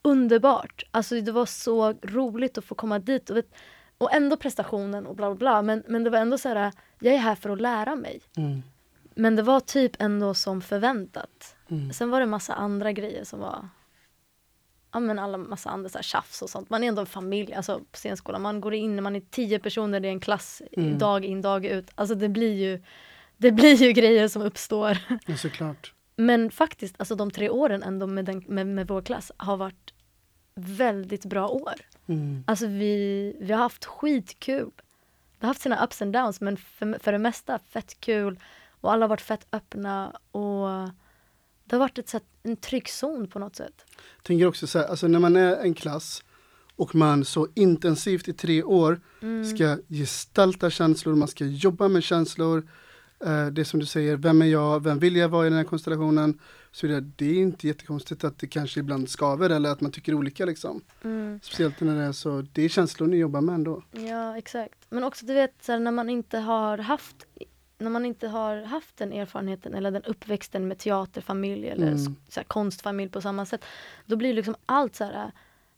underbart. 0.02 0.84
Alltså 0.92 1.22
det 1.22 1.32
var 1.32 1.46
så 1.46 1.94
roligt 2.02 2.58
att 2.58 2.66
få 2.66 2.76
komma 2.76 3.00
dit. 3.00 3.30
Och, 3.30 3.38
vet, 3.38 3.54
och 3.98 4.14
ändå 4.14 4.38
prestationen 4.38 5.08
och 5.08 5.16
bla 5.16 5.30
bla 5.30 5.36
bla. 5.36 5.62
Men, 5.62 5.84
men 5.88 6.04
det 6.04 6.10
var 6.10 6.20
ändå 6.20 6.38
så 6.38 6.50
här, 6.50 6.72
jag 7.00 7.14
är 7.14 7.18
här 7.18 7.36
för 7.36 7.50
att 7.50 7.62
lära 7.62 7.96
mig. 7.96 8.22
Mm. 8.38 8.64
Men 9.16 9.36
det 9.36 9.42
var 9.42 9.60
typ 9.60 10.02
ändå 10.02 10.34
som 10.34 10.62
förväntat. 10.62 11.56
Mm. 11.70 11.94
Sen 11.94 12.10
var 12.10 12.20
det 12.20 12.26
massa 12.26 12.54
andra 12.54 12.92
grejer 12.92 13.24
som 13.24 13.40
var 13.40 13.70
Ja 14.94 15.00
men 15.00 15.20
alla 15.20 15.38
massa 15.38 15.70
andra 15.70 15.90
så 15.90 15.98
här 15.98 16.04
tjafs 16.04 16.42
och 16.42 16.50
sånt. 16.50 16.70
Man 16.70 16.84
är 16.84 16.88
ändå 16.88 17.00
en 17.02 17.06
familj, 17.06 17.54
alltså 17.54 17.80
på 17.80 17.98
scenskolan. 17.98 18.42
Man 18.42 18.62
går 18.62 18.74
in, 18.74 19.04
man 19.04 19.16
är 19.16 19.20
tio 19.20 19.60
personer 19.60 20.06
i 20.06 20.08
en 20.08 20.20
klass 20.20 20.62
Mm. 20.78 20.98
dag 20.98 21.26
in 21.26 21.42
dag 21.42 21.66
ut. 21.66 21.92
Alltså 21.96 22.16
det 22.16 22.30
blir 22.30 22.54
ju 22.54 22.84
Det 23.38 23.52
blir 23.52 23.76
ju 23.76 23.92
grejer 24.02 24.28
som 24.28 24.42
uppstår. 24.42 24.98
Ja, 25.26 25.38
såklart. 25.38 25.94
Men 26.16 26.52
faktiskt, 26.52 26.96
alltså 27.00 27.16
de 27.16 27.32
tre 27.32 27.50
åren 27.50 27.84
ändå 27.84 28.08
med, 28.08 28.26
den, 28.26 28.44
med, 28.48 28.68
med 28.68 28.88
vår 28.88 29.02
klass 29.02 29.32
har 29.38 29.58
varit 29.58 29.94
väldigt 30.56 31.26
bra 31.26 31.48
år. 31.48 31.74
Mm. 32.08 32.44
Alltså 32.48 32.68
vi, 32.68 33.36
vi 33.40 33.54
har 33.54 33.60
haft 33.60 33.86
skitkul. 33.86 34.72
Det 35.40 35.46
har 35.46 35.48
haft 35.48 35.62
sina 35.62 35.84
ups 35.86 36.02
and 36.02 36.14
downs 36.14 36.42
men 36.42 36.58
för, 36.58 37.00
för 37.00 37.12
det 37.12 37.18
mesta 37.18 37.60
fett 37.60 38.00
kul. 38.00 38.40
Och 38.82 38.94
alla 38.94 39.04
har 39.04 39.10
varit 39.10 39.22
fett 39.22 39.48
öppna 39.52 40.16
och 40.32 40.90
det 41.72 41.76
har 41.76 41.80
varit 41.80 41.98
ett 41.98 42.10
sätt, 42.10 42.24
en 42.44 42.56
trygg 42.56 42.90
zon 42.90 43.28
på 43.28 43.40
något 43.40 43.56
sätt. 43.56 43.86
Tänker 44.24 44.46
också 44.48 44.68
så 44.68 44.80
här, 44.80 44.86
alltså 44.86 45.08
när 45.08 45.20
man 45.20 45.36
är 45.36 45.56
en 45.56 45.74
klass 45.74 46.24
och 46.76 46.96
man 46.96 47.26
så 47.26 47.48
intensivt 47.54 48.28
i 48.28 48.34
tre 48.34 48.64
år 48.64 49.02
Mm. 49.22 49.46
ska 49.46 49.78
gestalta 49.90 50.70
känslor, 50.70 51.16
man 51.16 51.28
ska 51.28 51.46
jobba 51.46 51.88
med 51.88 52.04
känslor. 52.04 52.68
Eh, 53.26 53.46
det 53.48 53.66
som 53.66 53.80
du 53.80 53.86
säger, 53.86 54.16
vem 54.18 54.42
är 54.42 54.46
jag, 54.46 54.84
vem 54.84 55.00
vill 55.00 55.16
jag 55.16 55.30
vara 55.30 55.48
i 55.48 55.50
den 55.50 55.58
här 55.58 55.66
konstellationen? 55.66 56.40
Så 56.72 56.88
vidare. 56.88 57.02
det 57.16 57.26
är 57.26 57.34
inte 57.42 57.68
jättekonstigt 57.68 58.24
att 58.24 58.40
det 58.40 58.48
kanske 58.48 58.80
ibland 58.80 59.10
skaver 59.10 59.50
eller 59.50 59.70
att 59.70 59.82
man 59.82 59.92
tycker 59.92 60.14
olika 60.14 60.46
liksom. 60.46 60.82
Mm. 61.04 61.40
Speciellt 61.44 61.80
när 61.80 61.96
det 61.96 62.04
är 62.04 62.12
så, 62.12 62.46
det 62.54 62.62
är 62.62 62.70
känslor 62.70 63.08
ni 63.08 63.18
jobbar 63.18 63.42
med 63.42 63.56
ändå. 63.56 63.84
Ja, 63.92 64.38
exakt. 64.38 64.78
Men 64.90 65.04
också 65.04 65.26
du 65.26 65.34
vet 65.34 65.54
så 65.62 65.72
här, 65.72 65.80
när 65.80 65.92
man 65.92 66.10
inte 66.10 66.38
har 66.40 66.78
haft 66.78 67.16
när 67.82 67.90
man 67.90 68.06
inte 68.06 68.28
har 68.28 68.62
haft 68.64 68.98
den 68.98 69.14
erfarenheten 69.14 69.74
eller 69.74 69.92
den 69.92 70.04
uppväxten 70.04 70.68
med 70.68 70.78
teaterfamilj 70.78 71.68
eller 71.70 71.88
Mm. 71.88 72.16
så 72.30 72.44
konstfamilj 72.48 73.12
på 73.12 73.22
samma 73.22 73.46
sätt. 73.46 73.66
Då 74.06 74.16
blir 74.16 74.34
liksom 74.34 74.56
allt 74.66 74.96
så 74.96 75.04
här 75.04 75.14
äh, 75.14 75.30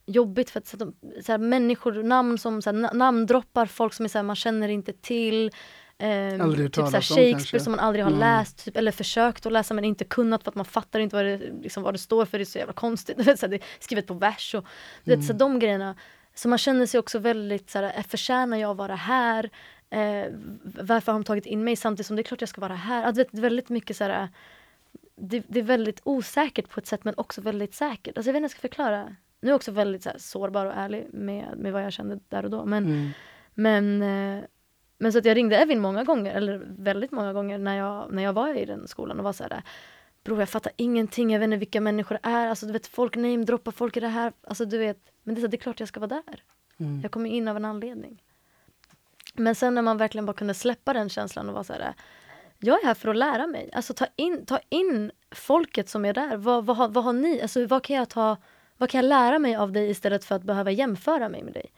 jobbigt 0.05 0.49
för 0.49 0.59
att 0.59 0.67
så, 0.67 0.77
så 1.25 1.31
här, 1.31 1.37
människor, 1.37 2.03
namn 2.03 2.37
som 2.37 2.61
så 2.61 2.69
här, 2.71 2.77
na- 2.77 2.93
namndroppar 2.95 3.65
folk 3.65 3.93
som 3.93 4.05
är 4.05 4.09
så 4.09 4.17
här, 4.17 4.23
man 4.23 4.35
känner 4.35 4.69
inte 4.69 4.93
till. 4.93 5.51
Hört 5.99 6.57
typ 6.57 6.75
så 6.75 6.81
här, 6.81 6.91
Shakespeare 6.91 7.31
kanske. 7.31 7.59
som 7.59 7.71
man 7.71 7.79
aldrig 7.79 8.05
har 8.05 8.11
Mm. 8.11 8.19
läst 8.19 8.65
typ, 8.65 8.77
eller 8.77 8.91
försökt 8.91 9.45
att 9.45 9.51
läsa 9.51 9.73
men 9.73 9.83
inte 9.85 10.05
kunnat 10.05 10.43
för 10.43 10.51
att 10.51 10.55
man 10.55 10.65
fattar 10.65 10.99
inte 10.99 11.15
vad 11.15 11.25
det, 11.25 11.37
liksom, 11.61 11.83
vad 11.83 11.93
det 11.93 11.97
står 11.97 12.25
för. 12.25 12.37
Det 12.37 12.43
är 12.43 12.45
så 12.45 12.57
jävla 12.57 12.73
konstigt. 12.73 13.17
Så 13.39 13.47
det 13.47 13.55
är 13.55 13.61
skrivet 13.79 14.07
på 14.07 14.13
vers 14.13 14.55
och 14.55 14.65
du 15.03 15.15
vet, 15.15 15.25
så 15.25 15.33
här, 15.33 15.39
de 15.39 15.59
grejerna. 15.59 15.95
Så 16.35 16.47
man 16.47 16.57
känner 16.57 16.85
sig 16.85 16.99
också 16.99 17.19
väldigt 17.19 17.69
så 17.69 17.79
här, 17.79 17.93
"Eh, 17.97 18.03
förtjänar 18.03 18.57
jag 18.57 18.71
att 18.71 18.77
vara 18.77 18.95
här? 18.95 19.49
Eh, 19.93 20.31
varför 20.81 21.11
har 21.11 21.19
de 21.19 21.23
tagit 21.23 21.45
in 21.45 21.63
mig 21.63 21.75
samtidigt 21.75 22.07
som 22.07 22.15
det 22.15 22.21
är 22.21 22.23
klart 22.23 22.41
jag 22.41 22.49
ska 22.49 22.61
vara 22.61 22.75
här? 22.75 23.13
Vet, 23.13 23.31
det 23.31 23.37
är 23.37 23.41
väldigt 23.41 23.69
mycket 23.69 23.97
så 23.97 24.03
här, 24.03 24.29
det, 25.15 25.43
det 25.47 25.59
är 25.59 25.63
väldigt 25.63 26.01
osäkert 26.03 26.69
på 26.69 26.79
ett 26.79 26.87
sätt 26.87 27.03
men 27.03 27.13
också 27.17 27.41
väldigt 27.41 27.73
säkert. 27.75 28.17
Alltså 28.17 28.29
jag 28.29 28.33
vet 28.33 28.37
inte 28.37 28.37
hur 28.37 28.43
jag 28.43 28.51
ska 28.51 28.61
förklara. 28.61 29.15
Nu 29.39 29.47
är 29.47 29.51
jag 29.51 29.55
också 29.55 29.71
väldigt 29.71 30.03
så 30.03 30.09
här, 30.09 30.17
sårbar 30.17 30.65
och 30.65 30.73
ärlig 30.75 31.07
med, 31.13 31.57
med 31.57 31.73
vad 31.73 31.83
jag 31.83 31.93
kände 31.93 32.19
där 32.29 32.43
och 32.45 32.51
då. 32.51 32.65
Men, 32.65 32.85
Mm. 32.85 33.09
men, 33.53 34.01
eh, 34.01 34.43
men 34.97 35.11
så 35.13 35.17
att 35.19 35.25
jag 35.25 35.37
ringde 35.37 35.57
Evin 35.57 35.79
många 35.79 36.03
gånger, 36.03 36.33
eller 36.35 36.61
väldigt 36.67 37.11
många 37.11 37.33
gånger 37.33 37.57
när 37.57 37.77
jag, 37.77 38.13
när 38.13 38.23
jag 38.23 38.33
var 38.33 38.53
i 38.53 38.65
den 38.65 38.87
skolan 38.87 39.17
och 39.17 39.23
var 39.23 39.33
så 39.33 39.43
här 39.43 39.61
Bror 40.23 40.39
jag 40.39 40.49
fattar 40.49 40.71
ingenting, 40.75 41.31
jag 41.31 41.39
vet 41.39 41.45
inte 41.47 41.57
vilka 41.57 41.81
människor 41.81 42.17
det 42.21 42.29
är. 42.29 42.47
Alltså 42.47 42.65
du 42.65 42.71
vet 42.73 42.87
folk 42.87 43.15
namedroppar 43.15 43.71
folk 43.71 43.97
i 43.97 43.99
det 43.99 44.07
här. 44.07 44.33
Alltså 44.47 44.65
du 44.65 44.77
vet, 44.77 44.97
men 45.23 45.35
det 45.35 45.39
är, 45.39 45.41
så, 45.41 45.47
det 45.47 45.57
är 45.57 45.59
klart 45.59 45.79
jag 45.79 45.89
ska 45.89 45.99
vara 45.99 46.21
där. 46.27 46.43
Mm. 46.77 47.01
Jag 47.01 47.11
kommer 47.11 47.29
in 47.29 47.47
av 47.47 47.57
en 47.57 47.65
anledning. 47.65 48.23
Men 49.33 49.55
sen 49.55 49.75
när 49.75 49.81
man 49.81 49.97
verkligen 49.97 50.25
bara 50.25 50.33
kunde 50.33 50.53
släppa 50.53 50.93
den 50.93 51.09
känslan 51.09 51.47
och 51.47 51.53
vara 51.53 51.63
så 51.63 51.73
här. 51.73 51.93
Jag 52.59 52.81
är 52.83 52.85
här 52.85 52.93
för 52.93 53.09
att 53.09 53.15
lära 53.17 53.47
mig. 53.47 53.69
Alltså 53.73 53.93
ta 53.93 54.05
in, 54.15 54.45
ta 54.45 54.59
in 54.69 55.11
folket 55.31 55.89
som 55.89 56.05
är 56.05 56.13
där. 56.13 56.37
Vad, 56.37 56.65
vad, 56.65 56.77
har, 56.77 56.87
vad 56.87 57.03
har 57.03 57.13
ni? 57.13 57.41
Alltså 57.41 57.65
vad 57.65 57.83
kan 57.83 57.95
jag 57.95 58.09
ta? 58.09 58.37
Vad 58.77 58.89
kan 58.89 58.97
jag 59.01 59.09
lära 59.09 59.39
mig 59.39 59.55
av 59.55 59.71
dig 59.71 59.89
istället 59.89 60.25
för 60.25 60.35
att 60.35 60.43
behöva 60.43 60.71
jämföra 60.71 61.29
mig 61.29 61.43
med 61.43 61.53
dig? 61.53 61.71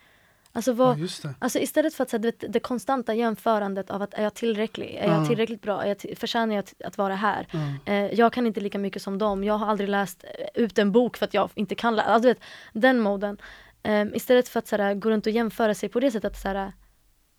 Alltså 0.51 0.74
vad, 0.74 0.99
Ja, 0.99 1.08
det. 1.24 1.34
Alltså 1.39 1.60
istället 1.60 1.93
för 1.93 2.03
att 2.03 2.10
så 2.10 2.18
här, 2.18 2.24
vet, 2.24 2.43
det 2.53 2.60
konstanta 2.60 3.14
jämförandet 3.14 3.89
av 3.89 4.01
att 4.01 4.14
är 4.14 4.24
jag 4.24 4.34
tillräcklig? 4.34 4.95
Är 4.95 5.08
Ja. 5.08 5.18
jag 5.18 5.28
tillräckligt 5.28 5.62
bra? 5.62 5.84
Är 5.84 5.88
jag 5.88 5.97
till, 5.99 6.18
förtjänar 6.18 6.56
jag 6.56 6.60
att, 6.64 6.74
att 6.86 6.97
vara 6.97 7.16
här? 7.16 7.47
Ja. 7.51 7.93
Eh, 7.93 8.14
jag 8.14 8.34
kan 8.34 8.47
inte 8.47 8.60
lika 8.60 8.80
mycket 8.80 9.01
som 9.01 9.18
dem. 9.18 9.43
Jag 9.43 9.58
har 9.58 9.68
aldrig 9.68 9.89
läst 9.89 10.24
eh, 10.24 10.47
ut 10.64 10.78
en 10.78 10.91
bok 10.91 11.18
för 11.18 11.26
att 11.26 11.34
jag 11.34 11.49
inte 11.56 11.76
kan 11.76 11.95
läsa. 11.95 12.08
Alltså, 12.10 12.28
du 12.28 12.34
vet, 12.34 12.43
den 12.74 12.99
moden. 12.99 13.38
Eh, 13.84 14.06
istället 14.14 14.47
för 14.49 14.60
att 14.60 14.68
så 14.68 14.78
här, 14.78 14.93
gå 14.93 15.10
runt 15.10 15.26
och 15.26 15.32
jämföra 15.32 15.74
sig 15.74 15.89
på 15.89 15.99
det 15.99 16.12
sättet. 16.12 16.38
så 16.41 16.47
här, 16.47 16.74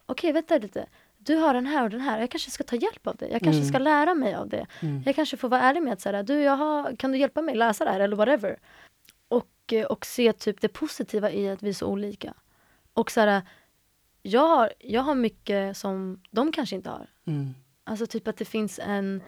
Okej, 0.06 0.32
vänta 0.32 0.58
lite. 0.58 0.86
Du 1.18 1.36
har 1.36 1.54
den 1.54 1.66
här 1.66 1.84
och 1.84 1.90
den 1.90 2.00
här. 2.00 2.20
Jag 2.20 2.30
kanske 2.30 2.50
ska 2.50 2.64
ta 2.64 2.76
hjälp 2.76 3.06
av 3.06 3.16
det. 3.16 3.28
Jag 3.28 3.40
kanske 3.42 3.60
Mm. 3.60 3.68
ska 3.68 3.78
lära 3.78 4.14
mig 4.14 4.34
av 4.34 4.48
det. 4.48 4.66
Mm. 4.82 5.02
Jag 5.06 5.14
kanske 5.14 5.36
får 5.36 5.48
vara 5.48 5.60
ärlig 5.60 5.82
med 5.82 5.92
att 5.92 6.04
här, 6.04 6.22
du, 6.22 6.34
jag 6.42 6.56
har, 6.56 6.96
kan 6.96 7.12
du 7.12 7.18
hjälpa 7.18 7.42
mig 7.42 7.54
läsa 7.54 7.84
det 7.84 7.90
här 7.90 8.00
eller 8.00 8.16
whatever. 8.16 8.58
Och, 9.28 9.72
eh, 9.72 9.84
och 9.86 10.06
se 10.06 10.32
typ 10.32 10.60
det 10.60 10.68
positiva 10.68 11.30
i 11.30 11.48
att 11.50 11.62
vi 11.62 11.68
är 11.68 11.72
så 11.72 11.86
olika. 11.86 12.34
Och 12.92 13.10
så 13.10 13.20
här, 13.20 13.42
jag 14.22 14.48
har, 14.48 14.72
jag 14.78 15.02
har 15.02 15.14
mycket 15.14 15.76
som 15.76 16.20
de 16.30 16.52
kanske 16.52 16.76
inte 16.76 16.90
har. 16.90 17.10
Mm. 17.26 17.54
Alltså 17.84 18.06
typ 18.06 18.28
att 18.28 18.36
det 18.36 18.44
finns 18.44 18.80
en, 18.82 19.22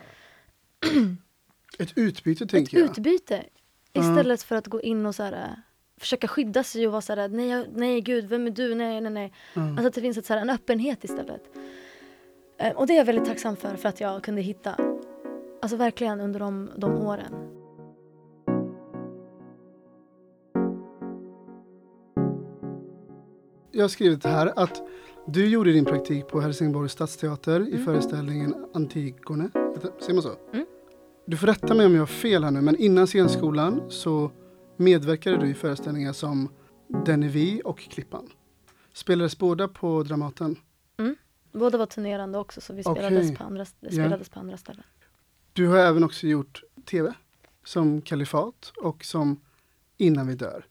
Ett 1.78 1.92
utbyte 1.98 2.44
ett 2.44 2.50
tänker 2.50 2.78
jag. 2.78 2.90
utbyte. 2.90 3.44
Istället 3.92 4.42
för 4.42 4.56
att 4.56 4.66
gå 4.66 4.82
in 4.82 5.06
och 5.06 5.14
så 5.14 5.22
här, 5.22 5.62
försöka 5.98 6.28
skydda 6.28 6.62
sig 6.62 6.86
och 6.86 6.92
vara 6.92 7.02
så 7.02 7.14
här, 7.14 7.28
nej, 7.28 7.66
nej 7.74 8.00
gud, 8.00 8.24
vem 8.28 8.46
är 8.46 8.50
du? 8.50 8.74
Nej, 8.74 9.00
nej, 9.00 9.12
nej. 9.12 9.32
Ja. 9.54 9.62
Alltså 9.70 9.86
att 9.86 9.94
det 9.94 10.00
finns 10.00 10.18
ett, 10.18 10.26
så 10.26 10.32
här, 10.34 10.40
en 10.40 10.50
öppenhet 10.50 11.04
istället. 11.04 11.42
Eh, 12.58 12.72
Och 12.76 12.86
det 12.86 12.92
är 12.92 12.96
jag 12.96 13.04
väldigt 13.04 13.24
tacksam 13.26 13.56
för, 13.56 13.76
för 13.76 13.88
att 13.88 14.00
jag 14.00 14.22
kunde 14.22 14.40
hitta. 14.40 14.74
Alltså 15.62 15.76
verkligen 15.76 16.20
under 16.20 16.40
de, 16.40 16.70
de 16.76 16.96
åren. 17.06 17.34
Jag 23.72 23.84
har 23.84 23.88
skrivit 23.88 24.24
här 24.24 24.52
att 24.56 24.82
du 25.26 25.48
gjorde 25.48 25.72
din 25.72 25.84
praktik 25.84 26.26
på 26.28 26.40
Helsingborgs 26.40 26.92
stadsteater 26.92 27.60
i 27.60 27.72
Mm. 27.72 27.84
föreställningen 27.84 28.54
Antigone. 28.74 29.50
Säger 30.00 30.14
man 30.14 30.22
så? 30.22 30.30
Mm. 30.52 30.66
Du 31.26 31.36
får 31.36 31.46
rätta 31.46 31.74
mig 31.74 31.86
om 31.86 31.92
jag 31.94 32.02
har 32.02 32.06
fel 32.06 32.44
här 32.44 32.50
nu, 32.50 32.60
men 32.60 32.76
innan 32.76 33.06
scenskolan 33.06 33.82
så 33.88 34.30
medverkade 34.78 35.36
du 35.36 35.48
i 35.48 35.54
föreställningar 35.54 36.12
som 36.12 36.48
Den 37.04 37.30
vi 37.30 37.62
och 37.64 37.78
Klippan. 37.78 38.28
Spelades 38.92 39.38
båda 39.38 39.68
på 39.68 40.02
Dramaten. 40.02 40.56
Båda 41.52 41.78
var 41.78 41.86
turnerande 41.86 42.38
också 42.38 42.60
så 42.60 42.74
vi 42.74 42.82
spelades, 42.82 43.34
på, 43.34 43.44
andra, 43.44 43.64
spelades 43.64 44.28
på 44.28 44.40
andra 44.40 44.56
ställen. 44.56 44.82
Du 45.52 45.68
har 45.68 45.78
även 45.78 46.04
också 46.04 46.26
gjort 46.26 46.62
tv, 46.84 47.12
som 47.64 48.02
Kalifat 48.02 48.72
och 48.76 49.04
som 49.04 49.40
Innan 49.96 50.26
vi 50.26 50.34
dör. 50.34 50.66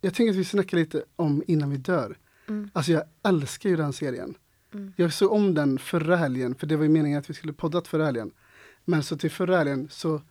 Jag 0.00 0.14
tänker 0.14 0.30
att 0.30 0.38
vi 0.38 0.44
snackar 0.44 0.76
lite 0.76 1.04
om 1.16 1.42
Innan 1.46 1.70
vi 1.70 1.76
dör. 1.76 2.18
Mm. 2.48 2.70
Alltså 2.72 2.92
jag 2.92 3.02
älskar 3.22 3.70
ju 3.70 3.76
den 3.76 3.92
serien. 3.92 4.34
Mm. 4.74 4.92
Jag 4.96 5.12
såg 5.12 5.32
om 5.32 5.54
den 5.54 5.78
förra 5.78 6.16
helgen, 6.16 6.54
för 6.54 6.66
det 6.66 6.76
var 6.76 6.82
ju 6.82 6.88
meningen 6.88 7.18
att 7.18 7.30
vi 7.30 7.34
skulle 7.34 7.52
poddat 7.52 7.88
förra 7.88 8.04
helgen. 8.04 8.30
Men 8.84 9.02
så 9.02 9.16
till 9.16 9.30
förra 9.30 9.56
helgen 9.56 9.88
så, 9.90 10.22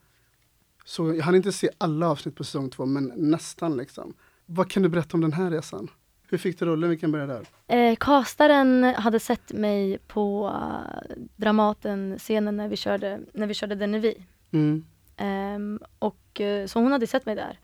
så 0.84 1.14
jag 1.14 1.24
hann 1.24 1.36
inte 1.36 1.52
se 1.52 1.70
alla 1.78 2.10
avsnitt 2.10 2.36
på 2.36 2.44
säsong 2.44 2.70
två, 2.70 2.86
men 2.86 3.14
nästan 3.16 3.78
liksom. 3.78 4.14
Vad 4.46 4.72
kan 4.72 4.84
du 4.84 4.90
berätta 4.90 5.18
om 5.18 5.22
den 5.22 5.34
här 5.34 5.52
resan? 5.52 5.88
Hur 6.28 6.38
fick 6.38 6.60
du 6.60 6.66
rollen? 6.66 6.90
Vi 6.90 6.98
kan 6.98 7.12
börja 7.12 7.28
där. 7.28 7.48
Eh, 7.68 7.96
castaren 7.96 8.84
hade 8.84 9.20
sett 9.20 9.54
mig 9.54 9.98
på 9.98 10.48
uh, 10.48 11.16
Dramaten-scenen 11.36 12.58
när 12.58 12.68
vi 12.68 12.76
körde, 12.78 13.20
när 13.34 13.48
vi 13.48 13.54
körde 13.54 13.76
Den 13.76 13.96
är 13.96 14.00
vi. 14.00 14.26
Mm. 14.52 14.86
Ehm, 15.18 15.80
och, 16.00 16.42
eh, 16.42 16.68
så 16.68 16.80
hon 16.80 16.92
hade 16.92 17.08
sett 17.08 17.26
mig 17.26 17.36
där. 17.36 17.60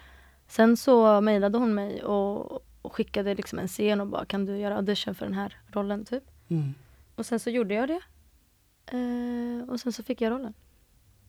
Sen 0.47 0.77
så 0.77 1.21
mejlade 1.21 1.57
hon 1.57 1.73
mig 1.73 2.03
och, 2.03 2.51
och 2.81 2.93
skickade 2.93 3.35
liksom 3.35 3.59
en 3.59 3.67
scen 3.67 4.01
och 4.01 4.07
bara 4.07 4.25
kan 4.25 4.45
du 4.45 4.57
göra 4.57 4.75
audition 4.75 5.15
för 5.15 5.25
den 5.25 5.35
här 5.35 5.57
rollen 5.67 6.05
typ. 6.05 6.23
Mm. 6.47 6.73
Och 7.15 7.25
sen 7.25 7.39
så 7.39 7.49
gjorde 7.49 7.73
jag 7.73 7.87
det. 7.87 8.01
Eh, 8.85 9.69
och 9.69 9.79
sen 9.79 9.93
så 9.93 10.03
fick 10.03 10.21
jag 10.21 10.31
rollen. 10.31 10.53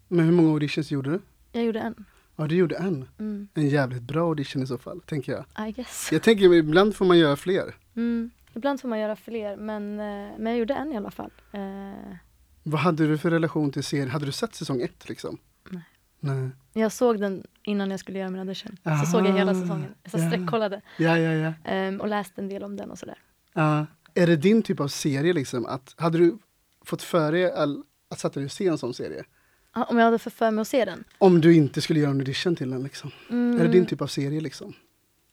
Men 0.08 0.24
hur 0.24 0.32
många 0.32 0.50
auditions 0.50 0.90
gjorde 0.90 1.10
du? 1.10 1.20
Jag 1.52 1.64
gjorde 1.64 1.80
en. 1.80 2.04
Ja, 2.36 2.46
du 2.46 2.54
gjorde 2.56 2.76
en. 2.76 3.08
Mm, 3.18 3.48
En 3.54 3.68
jävligt 3.68 4.02
bra 4.02 4.28
audition 4.28 4.62
i 4.62 4.66
så 4.66 4.78
fall, 4.78 5.00
tänker 5.00 5.32
jag. 5.32 5.68
I 5.68 5.72
guess. 5.72 6.08
Jag 6.12 6.22
tänker 6.22 6.54
ibland 6.54 6.96
får 6.96 7.04
man 7.04 7.18
göra 7.18 7.36
fler. 7.36 7.74
Mm, 7.96 8.30
ibland 8.54 8.80
får 8.80 8.88
man 8.88 8.98
göra 8.98 9.16
fler 9.16 9.56
men, 9.56 10.00
eh, 10.00 10.38
men 10.38 10.46
jag 10.46 10.58
gjorde 10.58 10.74
en 10.74 10.92
i 10.92 10.96
alla 10.96 11.10
fall. 11.10 11.30
Eh, 11.52 12.14
Vad 12.62 12.80
hade 12.80 13.06
du 13.06 13.18
för 13.18 13.30
relation 13.30 13.72
till 13.72 13.84
serien? 13.84 14.10
Hade 14.10 14.26
du 14.26 14.32
sett 14.32 14.54
säsong 14.54 14.80
ett 14.82 15.08
liksom? 15.08 15.38
Nej. 15.70 15.82
Nej. 16.20 16.50
jag 16.72 16.92
såg 16.92 17.20
den 17.20 17.44
innan 17.62 17.90
jag 17.90 18.00
skulle 18.00 18.18
göra 18.18 18.30
min 18.30 18.40
audition. 18.40 18.76
Aha, 18.84 19.04
så 19.04 19.10
såg 19.10 19.26
jag 19.26 19.32
hela 19.32 19.54
säsongen. 19.54 19.94
Så 20.06 20.18
ja. 20.18 20.30
sträckkollade 20.30 20.80
Ja, 20.98 21.18
ja, 21.18 21.32
ja. 21.32 21.52
ehm, 21.70 22.00
och 22.00 22.08
läste 22.08 22.40
en 22.40 22.48
del 22.48 22.62
om 22.64 22.76
den 22.76 22.90
och 22.90 22.98
sådär. 22.98 23.18
Ja. 23.52 23.86
är 24.14 24.26
det 24.26 24.36
din 24.36 24.62
typ 24.62 24.80
av 24.80 24.88
serie 24.88 25.32
liksom? 25.32 25.66
Att, 25.66 25.94
hade 25.98 26.18
du 26.18 26.38
fått 26.84 27.02
för 27.02 27.32
dig 27.32 27.52
all, 27.52 27.82
att 28.10 28.18
sätta 28.18 28.34
dig 28.40 28.44
och 28.44 28.52
se 28.52 28.66
en 28.66 28.78
sån 28.78 28.94
serie? 28.94 29.24
Om 29.72 29.98
jag 29.98 30.04
hade 30.04 30.18
för, 30.18 30.30
för 30.30 30.50
mig 30.50 30.62
att 30.62 30.68
se 30.68 30.84
den? 30.84 31.04
Om 31.18 31.40
du 31.40 31.54
inte 31.54 31.80
skulle 31.80 32.00
göra 32.00 32.10
en 32.10 32.16
audition 32.16 32.56
till 32.56 32.70
den 32.70 32.82
liksom? 32.82 33.10
Mm, 33.30 33.60
Är 33.60 33.64
det 33.64 33.70
din 33.72 33.86
typ 33.86 34.00
av 34.00 34.06
serie 34.06 34.40
liksom? 34.40 34.72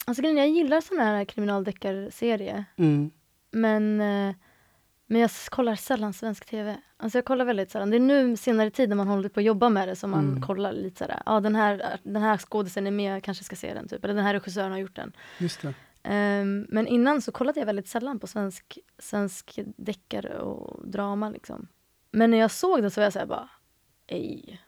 Alltså 0.05 0.23
jag 0.23 0.49
gillar 0.49 0.81
sån 0.81 0.97
här 0.99 1.25
kriminaldeckarserie. 1.25 2.65
Mm. 2.77 3.11
Men, 3.51 4.01
eh, 4.01 4.35
men 5.07 5.21
jag 5.21 5.29
kollar 5.49 5.75
sällan 5.75 6.13
svensk 6.13 6.45
tv. 6.45 6.77
Alltså 6.97 7.17
jag 7.17 7.25
kollar 7.25 7.45
väldigt 7.45 7.71
sällan. 7.71 7.89
Det 7.89 7.97
är 7.97 7.99
nu 7.99 8.37
senare 8.37 8.69
tid 8.71 8.89
när 8.89 8.95
man 8.95 9.07
håller 9.07 9.29
på 9.29 9.39
att 9.39 9.43
jobba 9.45 9.69
med 9.69 9.87
det 9.87 9.95
som 9.95 10.11
man 10.11 10.27
Mm. 10.29 10.41
kollar 10.41 10.73
lite 10.73 10.97
sådär. 10.97 11.21
Ja 11.25 11.39
den 11.39 11.55
här, 11.55 11.99
den 12.03 12.21
här 12.21 12.37
skådisen 12.37 12.87
är 12.87 12.91
med, 12.91 13.15
jag 13.15 13.23
kanske 13.23 13.43
ska 13.43 13.55
se 13.55 13.73
den 13.73 13.87
typ. 13.87 14.03
Eller 14.03 14.13
den 14.13 14.23
här 14.25 14.33
regissören 14.33 14.71
har 14.71 14.79
gjort 14.79 14.95
den. 14.95 15.11
Just 15.37 15.61
det. 15.61 15.73
Ehm, 16.03 16.65
men 16.69 16.87
innan 16.87 17.21
så 17.21 17.31
kollade 17.31 17.59
jag 17.59 17.65
väldigt 17.65 17.87
sällan 17.87 18.19
på 18.19 18.27
svensk, 18.27 18.77
svensk 18.99 19.59
deckare 19.77 20.39
och 20.39 20.87
drama 20.89 21.29
liksom. 21.29 21.67
Men 22.11 22.31
när 22.31 22.37
jag 22.37 22.51
såg 22.51 22.81
den 22.81 22.91
så 22.91 22.99
var 22.99 23.03
jag 23.05 23.13
såhär 23.13 23.25
bara, 23.25 23.49
ej. 24.07 24.61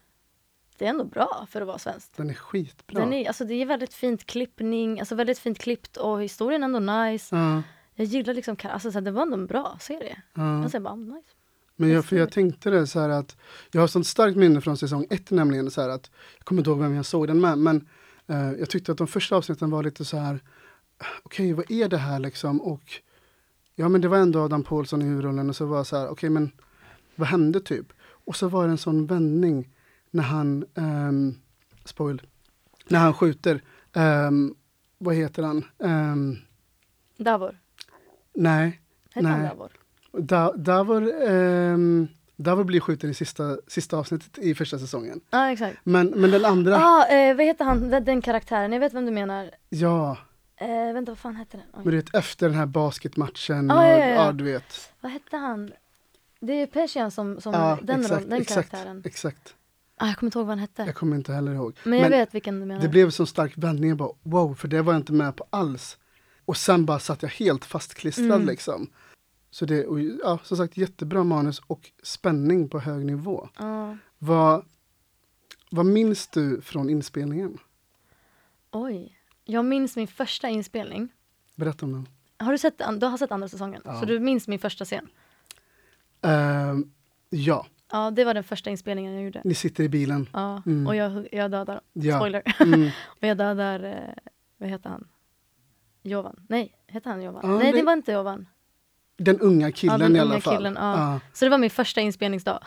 Det 0.77 0.85
är 0.85 0.89
ändå 0.89 1.03
bra 1.03 1.47
för 1.49 1.61
att 1.61 1.67
vara 1.67 1.77
svenskt. 1.77 2.17
Den 2.17 2.29
är 2.29 2.33
skitbra. 2.33 2.99
Den 2.99 3.13
är, 3.13 3.27
alltså 3.27 3.45
det 3.45 3.53
är 3.53 3.65
väldigt 3.65 3.93
fint 3.93 4.25
klippning, 4.25 4.99
alltså 4.99 5.15
väldigt 5.15 5.39
fint 5.39 5.59
klippt 5.59 5.97
och 5.97 6.23
historien 6.23 6.63
är 6.63 6.65
ändå 6.65 6.79
nice. 6.93 7.35
Ja, 7.35 7.61
Jag 7.95 8.05
gillar 8.07 8.33
liksom, 8.33 8.55
alltså 8.63 8.91
så 8.91 8.97
här, 8.97 9.01
det 9.01 9.11
var 9.11 9.21
ändå 9.21 9.33
en 9.37 9.45
bra 9.45 9.77
serie. 9.81 10.21
ja. 10.33 10.61
Jag 10.61 10.71
säger 10.71 10.83
bara, 10.83 10.95
nice. 10.95 11.27
Men 11.75 11.89
jag, 11.89 12.05
för 12.05 12.15
jag 12.15 12.31
tänkte 12.31 12.69
det 12.69 12.87
så 12.87 12.99
här 12.99 13.09
att 13.09 13.37
jag 13.71 13.81
har 13.81 13.87
sånt 13.87 14.07
starkt 14.07 14.37
minne 14.37 14.61
från 14.61 14.77
säsong 14.77 15.07
ett 15.09 15.31
nämligen 15.31 15.71
så 15.71 15.81
här 15.81 15.89
att 15.89 16.11
jag 16.37 16.45
kommer 16.45 16.61
inte 16.61 16.69
ihåg 16.69 16.79
vem 16.79 16.95
jag 16.95 17.05
såg 17.05 17.27
den 17.27 17.41
med 17.41 17.57
men 17.57 17.87
eh, 18.27 18.51
jag 18.51 18.69
tyckte 18.69 18.91
att 18.91 18.97
de 18.97 19.07
första 19.07 19.35
avsnitten 19.35 19.69
var 19.69 19.83
lite 19.83 20.05
så 20.05 20.17
här 20.17 20.39
okej 21.23 21.53
vad 21.53 21.71
är 21.71 21.87
det 21.89 21.97
här 21.97 22.19
liksom 22.19 22.61
och 22.61 22.83
ja 23.75 23.89
men 23.89 24.01
det 24.01 24.07
var 24.07 24.17
ändå 24.17 24.39
Adam 24.39 24.63
Pålsson 24.63 25.01
i 25.01 25.05
huvudrollen 25.05 25.49
och 25.49 25.55
så 25.55 25.65
var 25.65 25.77
jag 25.77 25.87
så 25.87 25.97
här 25.97 26.09
okej 26.09 26.29
men 26.29 26.51
vad 27.15 27.27
hände 27.27 27.59
typ 27.61 27.93
och 28.29 28.35
så 28.35 28.47
var 28.47 28.65
det 28.65 28.71
en 28.71 28.77
sån 28.77 29.05
vändning 29.05 29.69
när 30.11 30.23
han 30.23 30.65
um, 30.73 31.35
spoil 31.85 32.21
när 32.87 32.99
han 32.99 33.13
skjuter 33.13 33.61
ehm, 33.95 34.55
vad 34.97 35.15
heter 35.15 35.43
han 35.43 35.65
Ehm, 35.83 36.37
Davor. 37.17 37.57
nej 38.33 38.81
Hette 39.13 39.27
han 39.27 39.39
Nej. 39.39 39.49
Davor? 39.49 39.71
Da, 40.11 40.53
Davor, 40.57 41.01
um, 41.29 42.07
Davor 42.35 42.63
blir 42.63 42.79
skjuten 42.79 43.09
i 43.09 43.13
sista, 43.13 43.57
sista 43.67 43.97
avsnittet 43.97 44.37
i 44.37 44.55
första 44.55 44.79
säsongen. 44.79 45.21
Ja, 45.29 45.51
exakt. 45.51 45.77
Men, 45.83 46.07
men 46.09 46.31
den 46.31 46.45
andra, 46.45 46.75
Ah, 46.75 47.05
eh, 47.07 47.35
vad 47.35 47.45
heter 47.45 47.65
han, 47.65 47.89
den- 47.89 48.05
den 48.05 48.21
karaktären? 48.21 48.71
Jag 48.73 48.79
vet 48.79 48.93
vem 48.93 49.05
du 49.05 49.11
menar. 49.11 49.51
ja, 49.69 50.17
Eh, 50.61 50.93
vänta, 50.93 51.11
vad 51.11 51.19
fan 51.19 51.35
hette 51.35 51.57
den? 51.57 51.65
Oj. 51.73 51.81
men 51.83 51.91
du 51.91 51.97
vet 51.97 52.15
efter 52.15 52.49
den 52.49 52.57
här 52.57 52.65
basketmatchen, 52.65 53.71
Ah, 53.71 53.77
och, 53.79 53.83
ja, 53.83 53.97
ja, 53.97 54.07
ja. 54.25 54.31
du 54.31 54.43
vet. 54.43 54.91
Vad 55.01 55.11
hette 55.11 55.37
han? 55.37 55.71
Det 56.39 56.53
är 56.53 56.67
Persian 56.67 57.11
som, 57.11 57.41
som 57.41 57.53
Ja, 57.53 57.79
den, 57.83 58.01
exakt, 58.01 58.29
den 58.29 58.41
exakt, 58.41 58.69
karaktären. 58.71 59.01
exakt. 59.05 59.55
Ah, 59.97 60.07
jag 60.07 60.17
kommer 60.17 60.27
inte 60.27 60.37
ihåg 60.39 60.47
vad 60.47 60.51
han 60.51 60.59
hette. 60.59 60.83
Jag 60.83 60.95
kommer 60.95 61.15
inte 61.15 61.33
heller 61.33 61.53
ihåg. 61.53 61.77
men 61.83 61.93
jag 61.93 62.01
men 62.09 62.11
vet 62.19 62.35
vilken 62.35 62.59
du 62.59 62.65
menar. 62.65 62.81
Det 62.81 62.87
blev 62.89 63.05
en 63.05 63.11
sån 63.11 63.27
stark 63.27 63.53
vändning, 63.57 63.89
jag 63.89 63.97
bara 63.97 64.11
wow, 64.23 64.55
för 64.55 64.67
det 64.67 64.81
var 64.81 64.93
jag 64.93 64.99
inte 64.99 65.13
med 65.13 65.35
på 65.35 65.45
alls. 65.49 65.97
Och 66.45 66.57
sen 66.57 66.85
bara 66.85 66.99
satt 66.99 67.21
jag 67.21 67.29
helt 67.29 67.65
fastklistrad 67.65 68.31
Mm. 68.31 68.45
liksom. 68.47 68.89
Så 69.51 69.65
det, 69.65 69.85
och, 69.87 69.99
ja, 70.01 70.39
som 70.43 70.57
sagt 70.57 70.77
jättebra 70.77 71.23
manus 71.23 71.61
och 71.67 71.91
spänning 72.03 72.69
på 72.69 72.79
hög 72.79 73.05
nivå. 73.05 73.49
Ja. 73.59 73.97
Vad, 74.17 74.65
vad 75.71 75.85
minns 75.85 76.27
du 76.27 76.61
från 76.61 76.89
inspelningen? 76.89 77.57
Oj. 78.71 79.15
Jag 79.45 79.65
minns 79.65 79.95
min 79.95 80.07
första 80.07 80.49
inspelning. 80.49 81.09
Berätta 81.55 81.85
om 81.85 81.91
den. 81.91 82.07
Har 82.37 82.51
du 82.51 82.57
sett, 82.57 82.77
du 82.99 83.05
har 83.05 83.17
sett 83.17 83.31
andra 83.31 83.47
säsongen? 83.47 83.81
Ja. 83.85 83.99
Så 83.99 84.05
du 84.05 84.19
minns 84.19 84.47
min 84.47 84.59
första 84.59 84.85
scen? 84.85 85.07
Ehm, 86.21 86.91
ja, 87.29 87.65
Ja, 87.91 88.11
det 88.11 88.23
var 88.25 88.33
den 88.33 88.43
första 88.43 88.69
inspelningen 88.69 89.13
jag 89.13 89.23
gjorde. 89.23 89.41
ni 89.43 89.53
sitter 89.53 89.83
i 89.83 89.89
bilen. 89.89 90.29
Ja, 90.33 90.63
Mm. 90.65 90.87
och 90.87 90.95
jag, 90.95 91.27
jag 91.31 91.51
dödar, 91.51 91.81
Ja. 91.93 92.15
spoiler, 92.17 92.43
Mm. 92.59 92.89
och 93.21 93.27
jag 93.27 93.37
dödar, 93.37 93.83
eh, 93.83 94.13
vad 94.57 94.69
heter 94.69 94.89
han? 94.89 95.07
Jovan? 96.03 96.35
Nej, 96.49 96.73
heter 96.87 97.09
han 97.09 97.21
Jovan? 97.23 97.41
Ja, 97.43 97.57
Nej, 97.57 97.71
det- 97.71 97.77
det 97.77 97.83
var 97.85 97.93
inte 97.93 98.11
Jovan. 98.11 98.47
Den 99.17 99.39
unga 99.39 99.71
killen 99.71 99.99
Ja, 100.01 100.07
den 100.07 100.15
i 100.15 100.19
alla 100.19 100.41
fall. 100.41 100.55
killen, 100.57 100.73
ja. 100.79 101.19
Så 101.33 101.45
det 101.45 101.49
var 101.49 101.57
min 101.57 101.69
första 101.69 102.01
inspelningsdag. 102.01 102.59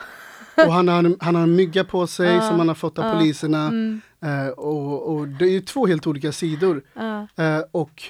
Ja. 0.57 0.67
Och 0.67 0.73
han 0.73 0.89
har, 0.89 1.17
han 1.25 1.35
har 1.35 1.43
en 1.43 1.57
mygga 1.57 1.85
på 1.85 2.07
sig 2.07 2.35
Ja, 2.35 2.41
som 2.49 2.59
han 2.59 2.69
har 2.69 2.75
fått 2.75 2.99
av 2.99 3.05
ja, 3.05 3.13
poliserna. 3.13 3.59
Mm, 3.67 4.01
Eh, 4.21 4.49
och, 4.49 5.13
och 5.15 5.29
det 5.29 5.45
är 5.45 5.51
ju 5.51 5.61
två 5.61 5.87
helt 5.87 6.07
olika 6.07 6.33
sidor. 6.33 6.83
ja, 6.95 7.27
Eh, 7.45 7.61
och, 7.71 8.03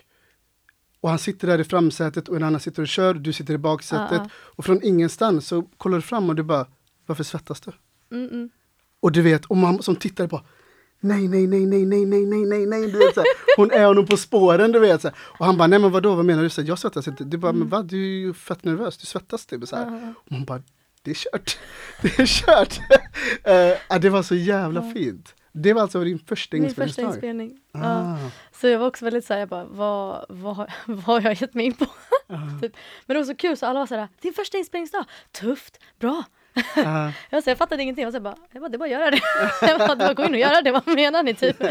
och 1.03 1.09
han 1.11 1.19
sitter 1.19 1.49
där 1.49 1.59
i 1.59 1.65
framsätet 1.65 2.29
och 2.29 2.37
en 2.37 2.43
annan 2.43 2.61
sitter 2.61 2.83
och 2.83 2.89
kör, 2.89 3.15
du 3.15 3.33
sitter 3.33 3.55
i 3.55 3.59
baksätet. 3.59 4.11
Ja, 4.11 4.17
ja. 4.17 4.29
Och 4.57 4.65
från 4.65 4.83
ingenstans 4.83 5.47
så 5.47 5.63
kollar 5.63 5.97
du 5.97 6.03
fram 6.03 6.29
och 6.29 6.37
du 6.37 6.43
bara, 6.43 6.67
varför 7.07 7.25
svettas 7.25 7.61
du? 7.61 7.73
mm, 8.17 8.31
mm. 8.31 8.51
Och 9.01 9.13
du 9.13 9.23
vet, 9.23 9.45
och 9.45 9.57
man 9.57 9.83
som 9.83 9.97
tittar 9.97 10.27
på 10.27 10.43
Nej, 11.01 11.29
nej, 11.29 11.47
nej, 11.47 11.67
nej, 11.67 11.85
nej, 11.85 12.07
nej, 12.07 12.27
nej, 12.27 12.47
nej, 12.47 12.67
nej, 12.67 12.91
du 12.91 12.99
vet 12.99 13.15
så 13.15 13.21
här, 13.21 13.29
Hon 13.57 13.71
är 13.71 13.87
honom 13.87 14.07
på 14.07 14.17
spåren, 14.17 14.73
du 14.73 14.79
vet 14.79 15.03
så 15.03 15.09
här. 15.09 15.17
Och 15.39 15.47
han 15.47 15.57
bara, 15.57 15.67
nej 15.67 15.79
men 15.79 15.91
vadå, 15.91 16.15
vad 16.15 16.25
menar 16.25 16.43
du? 16.43 16.51
Så 16.51 16.61
här, 16.61 16.69
jag 16.69 16.79
svettas 16.79 17.09
inte. 17.09 17.25
Du 17.25 17.37
bara, 17.37 17.53
men 17.53 17.69
vad, 17.69 17.87
du 17.87 18.03
är 18.03 18.19
ju 18.21 18.35
fett 18.35 18.65
nervös, 18.65 18.97
du 18.97 19.07
svettas 19.07 19.47
typ 19.47 19.69
så 19.69 19.77
här. 19.77 19.87
Mm. 19.87 20.15
Och 20.19 20.33
man 20.33 20.45
bara, 20.45 20.63
det 21.03 21.11
är 21.11 21.15
kört. 21.15 21.59
Det 22.03 22.19
är 22.19 22.27
kört. 22.27 22.81
Ja, 23.89 23.99
det 23.99 24.11
var 24.11 24.23
så 24.23 24.35
jävla 24.35 24.93
fint. 24.93 25.35
Det 25.53 25.73
var 25.73 25.83
alltså 25.83 26.05
din 26.05 26.19
första 26.19 26.57
Min 26.57 26.69
första 26.69 26.83
inspelningsdag? 26.85 27.15
inspelning. 27.15 27.61
Ja. 27.73 27.81
Ah, 27.85 28.31
Så 28.53 28.67
jag 28.69 28.79
var 28.79 28.87
också 28.87 29.05
väldigt 29.05 29.25
såhär, 29.25 29.41
jag 29.41 29.49
bara, 29.49 29.65
vad, 29.65 30.25
vad, 30.29 30.57
vad 30.87 31.05
har 31.05 31.21
jag 31.21 31.41
gett 31.41 31.55
mig 31.55 31.67
in 31.67 31.75
på? 31.75 31.85
ah, 32.27 32.61
typ. 32.61 32.77
Men 33.07 33.15
det 33.15 33.21
var 33.21 33.25
så 33.27 33.35
kul 33.35 33.57
så 33.57 33.67
alla 33.67 33.79
var 33.79 33.87
såhär, 33.87 34.09
din 34.21 34.33
första 34.33 34.59
inspelningsdag, 34.59 35.05
tufft, 35.33 35.79
bra. 35.99 36.25
ah. 36.85 37.11
Jag, 37.31 37.45
så 37.45 37.51
jag 37.51 37.59
fattade 37.59 37.83
ingenting, 37.83 38.03
jag, 38.05 38.13
så 38.13 38.17
jag, 38.17 38.23
bara, 38.23 38.37
jag 38.53 38.63
bara, 38.63 38.69
det 38.69 38.77
är 38.77 38.79
bara 38.79 38.85
att 38.85 38.91
göra 38.91 39.11
det. 39.11 39.21
jag 39.63 39.79
bara, 39.79 39.95
det 39.95 40.07
var 40.07 40.15
gå 40.15 40.25
in 40.25 40.33
och 40.35 40.39
göra 40.41 40.63
det, 40.63 40.71
vad 40.73 40.87
menar 40.87 41.23
ni 41.23 41.35
typ? 41.35 41.63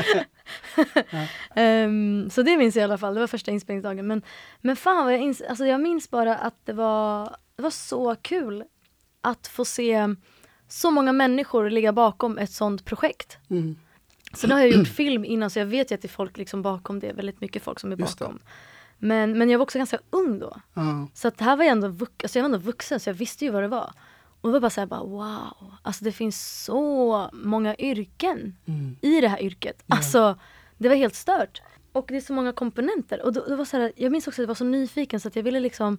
Ehm, 1.56 2.30
så 2.30 2.42
det 2.42 2.58
minns 2.58 2.76
jag 2.76 2.82
i 2.82 2.84
alla 2.84 2.98
fall, 2.98 3.14
det 3.14 3.20
var 3.20 3.28
första 3.28 3.52
inspelningsdagen. 3.52 4.08
Men, 4.08 4.22
men 4.62 4.76
fan 4.76 5.06
vad 5.06 5.14
jag, 5.14 5.22
ins- 5.22 5.48
alltså 5.50 5.66
jag 5.66 5.82
minns 5.82 6.10
bara 6.10 6.36
att 6.36 6.66
det 6.66 6.74
var, 6.74 7.36
det 7.56 7.62
var 7.64 7.70
så 7.70 8.16
kul 8.16 8.64
att 9.22 9.48
få 9.48 9.66
se 9.66 10.08
så 10.72 10.92
många 10.92 11.12
människor 11.12 11.70
ligga 11.70 11.94
bakom 11.94 12.38
ett 12.38 12.52
sånt 12.52 12.86
projekt. 12.86 13.38
Mm. 13.50 13.76
Så 14.34 14.48
nu 14.48 14.54
har 14.54 14.62
jag 14.62 14.70
gjort 14.70 14.88
film 14.96 15.26
innan 15.26 15.50
så 15.50 15.60
jag 15.60 15.66
vet 15.66 15.92
ju 15.92 15.96
att 15.96 16.02
det 16.02 16.06
är 16.06 16.10
folk 16.10 16.38
liksom 16.38 16.62
bakom 16.62 17.00
det, 17.00 17.14
väldigt 17.14 17.42
mycket 17.42 17.64
folk 17.64 17.80
som 17.80 17.92
är 17.92 17.96
bakom. 17.96 18.40
Men, 18.98 19.38
men 19.38 19.50
jag 19.50 19.60
var 19.60 19.64
också 19.64 19.78
ganska 19.78 20.00
ung 20.10 20.40
då. 20.40 20.58
Ah. 20.74 21.06
Så 21.14 21.28
att 21.28 21.38
det 21.38 21.44
här 21.44 21.56
var 21.58 21.64
jag 21.64 21.72
ändå, 21.72 21.88
vux- 21.88 22.24
alltså 22.24 22.40
jag 22.40 22.44
var 22.44 22.56
ändå 22.56 22.58
vuxen 22.66 23.00
så 23.00 23.10
jag 23.10 23.14
visste 23.14 23.46
ju 23.46 23.52
vad 23.52 23.64
det 23.64 23.68
var. 23.68 23.92
Och 24.42 24.50
det 24.50 24.54
var 24.54 24.60
bara 24.60 24.70
såhär 24.70 24.88
bara 24.88 25.04
wow, 25.04 25.74
alltså 25.82 26.04
det 26.04 26.12
finns 26.12 26.64
så 26.64 27.30
många 27.34 27.76
yrken 27.76 28.56
Mm. 28.66 28.96
i 29.02 29.22
det 29.22 29.28
här 29.28 29.42
yrket. 29.44 29.84
Ja. 29.86 29.96
Alltså 29.96 30.40
det 30.78 30.90
var 30.90 30.96
helt 30.96 31.16
stört. 31.16 31.62
Och 31.92 32.06
det 32.08 32.18
är 32.18 32.22
så 32.22 32.34
många 32.34 32.54
komponenter. 32.54 33.22
Och 33.26 33.34
då, 33.34 33.46
det 33.48 33.56
var 33.56 33.66
så 33.66 33.78
här, 33.78 33.92
jag 33.96 34.12
minns 34.12 34.28
också 34.28 34.42
att 34.42 34.44
jag 34.44 34.48
var 34.48 34.56
så 34.56 34.64
nyfiken 34.66 35.20
så 35.20 35.28
att 35.28 35.36
jag 35.36 35.44
ville 35.44 35.60
liksom 35.60 35.98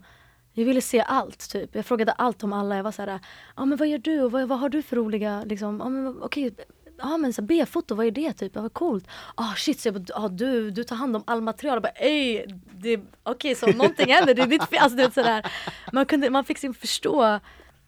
jag 0.53 0.65
ville 0.65 0.81
se 0.81 1.01
allt 1.01 1.51
typ. 1.51 1.75
Jag 1.75 1.87
frågade 1.87 2.13
allt 2.13 2.45
om 2.45 2.53
alla. 2.53 2.77
Jag 2.77 2.85
var 2.85 2.93
så 2.93 3.19
ja 3.57 3.65
men 3.65 3.79
vad 3.79 3.89
gör 3.89 3.99
du 3.99 4.23
och 4.23 4.33
vad, 4.33 4.49
vad 4.49 4.59
har 4.59 4.69
du 4.69 4.83
för 4.83 4.97
roliga 4.97 5.45
liksom, 5.45 5.81
ja 5.81 5.89
men 5.89 6.23
okej, 6.23 6.55
ja 6.99 7.17
men 7.17 7.33
så 7.33 7.43
B-foto, 7.43 7.95
vad 7.95 8.07
är 8.07 8.11
det 8.11 8.33
typ? 8.33 8.53
Ja, 8.55 8.63
vad 8.63 8.73
coolt. 8.73 9.09
Ah 9.35 9.55
shit, 9.57 9.81
så 9.81 9.89
jag 9.89 9.95
bara, 9.95 10.25
ah, 10.25 10.29
du, 10.29 10.71
du 10.71 10.85
tar 10.85 10.97
hand 10.97 11.17
om 11.17 11.23
all 11.27 11.41
material. 11.41 11.75
Jag 11.75 11.83
bara, 11.83 13.07
okej 13.23 13.55
så 13.55 13.67
om 13.67 13.77
någonting 13.77 14.13
händer, 14.13 14.35
det 14.35 14.43
är 14.43 14.47
ditt 14.47 14.65
fel. 14.65 14.79
Alltså, 14.79 15.11
sådär. 15.11 15.53
Man, 15.93 16.07
kunde, 16.07 16.31
man 16.31 16.45
fick 16.45 16.59
sin 16.59 16.75
förstå. 16.75 17.23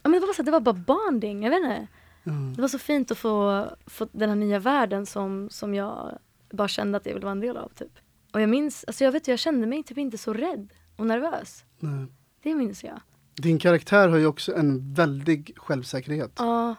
Ja, 0.03 0.09
men 0.09 0.21
det, 0.21 0.27
var 0.27 0.35
så, 0.35 0.43
det 0.43 0.51
var 0.51 0.61
bara 0.61 0.73
bonding, 0.73 1.43
jag 1.43 1.51
vet 1.51 1.63
inte. 1.63 1.87
Mm. 2.27 2.55
Det 2.55 2.61
var 2.61 2.69
så 2.69 2.79
fint 2.79 3.11
att 3.11 3.19
få, 3.19 3.67
få 3.87 4.09
den 4.13 4.29
här 4.29 4.37
nya 4.37 4.59
världen 4.59 5.07
som, 5.07 5.51
som 5.51 5.75
jag 5.75 6.19
bara 6.51 6.69
kände 6.69 6.97
att 6.97 7.07
jag 7.07 7.15
ville 7.15 7.25
vara 7.25 7.33
en 7.33 7.41
del 7.41 7.57
av. 7.57 7.69
Typ. 7.69 7.99
Och 8.33 8.41
jag 8.41 8.49
minns, 8.49 8.85
alltså 8.85 9.05
jag 9.05 9.13
vet 9.13 9.29
jag 9.29 9.39
kände 9.39 9.67
mig 9.67 9.83
typ 9.83 9.99
inte 9.99 10.19
så 10.19 10.33
rädd 10.33 10.73
och 10.97 11.07
nervös. 11.07 11.65
Nej. 11.79 12.07
Det 12.45 12.55
minns 12.55 12.85
jag. 12.85 13.01
Din 13.35 13.59
karaktär 13.59 14.09
har 14.09 14.19
ju 14.19 14.27
också 14.27 14.55
en 14.55 14.95
väldig 14.95 15.53
självsäkerhet. 15.57 16.33
Ja, 16.39 16.75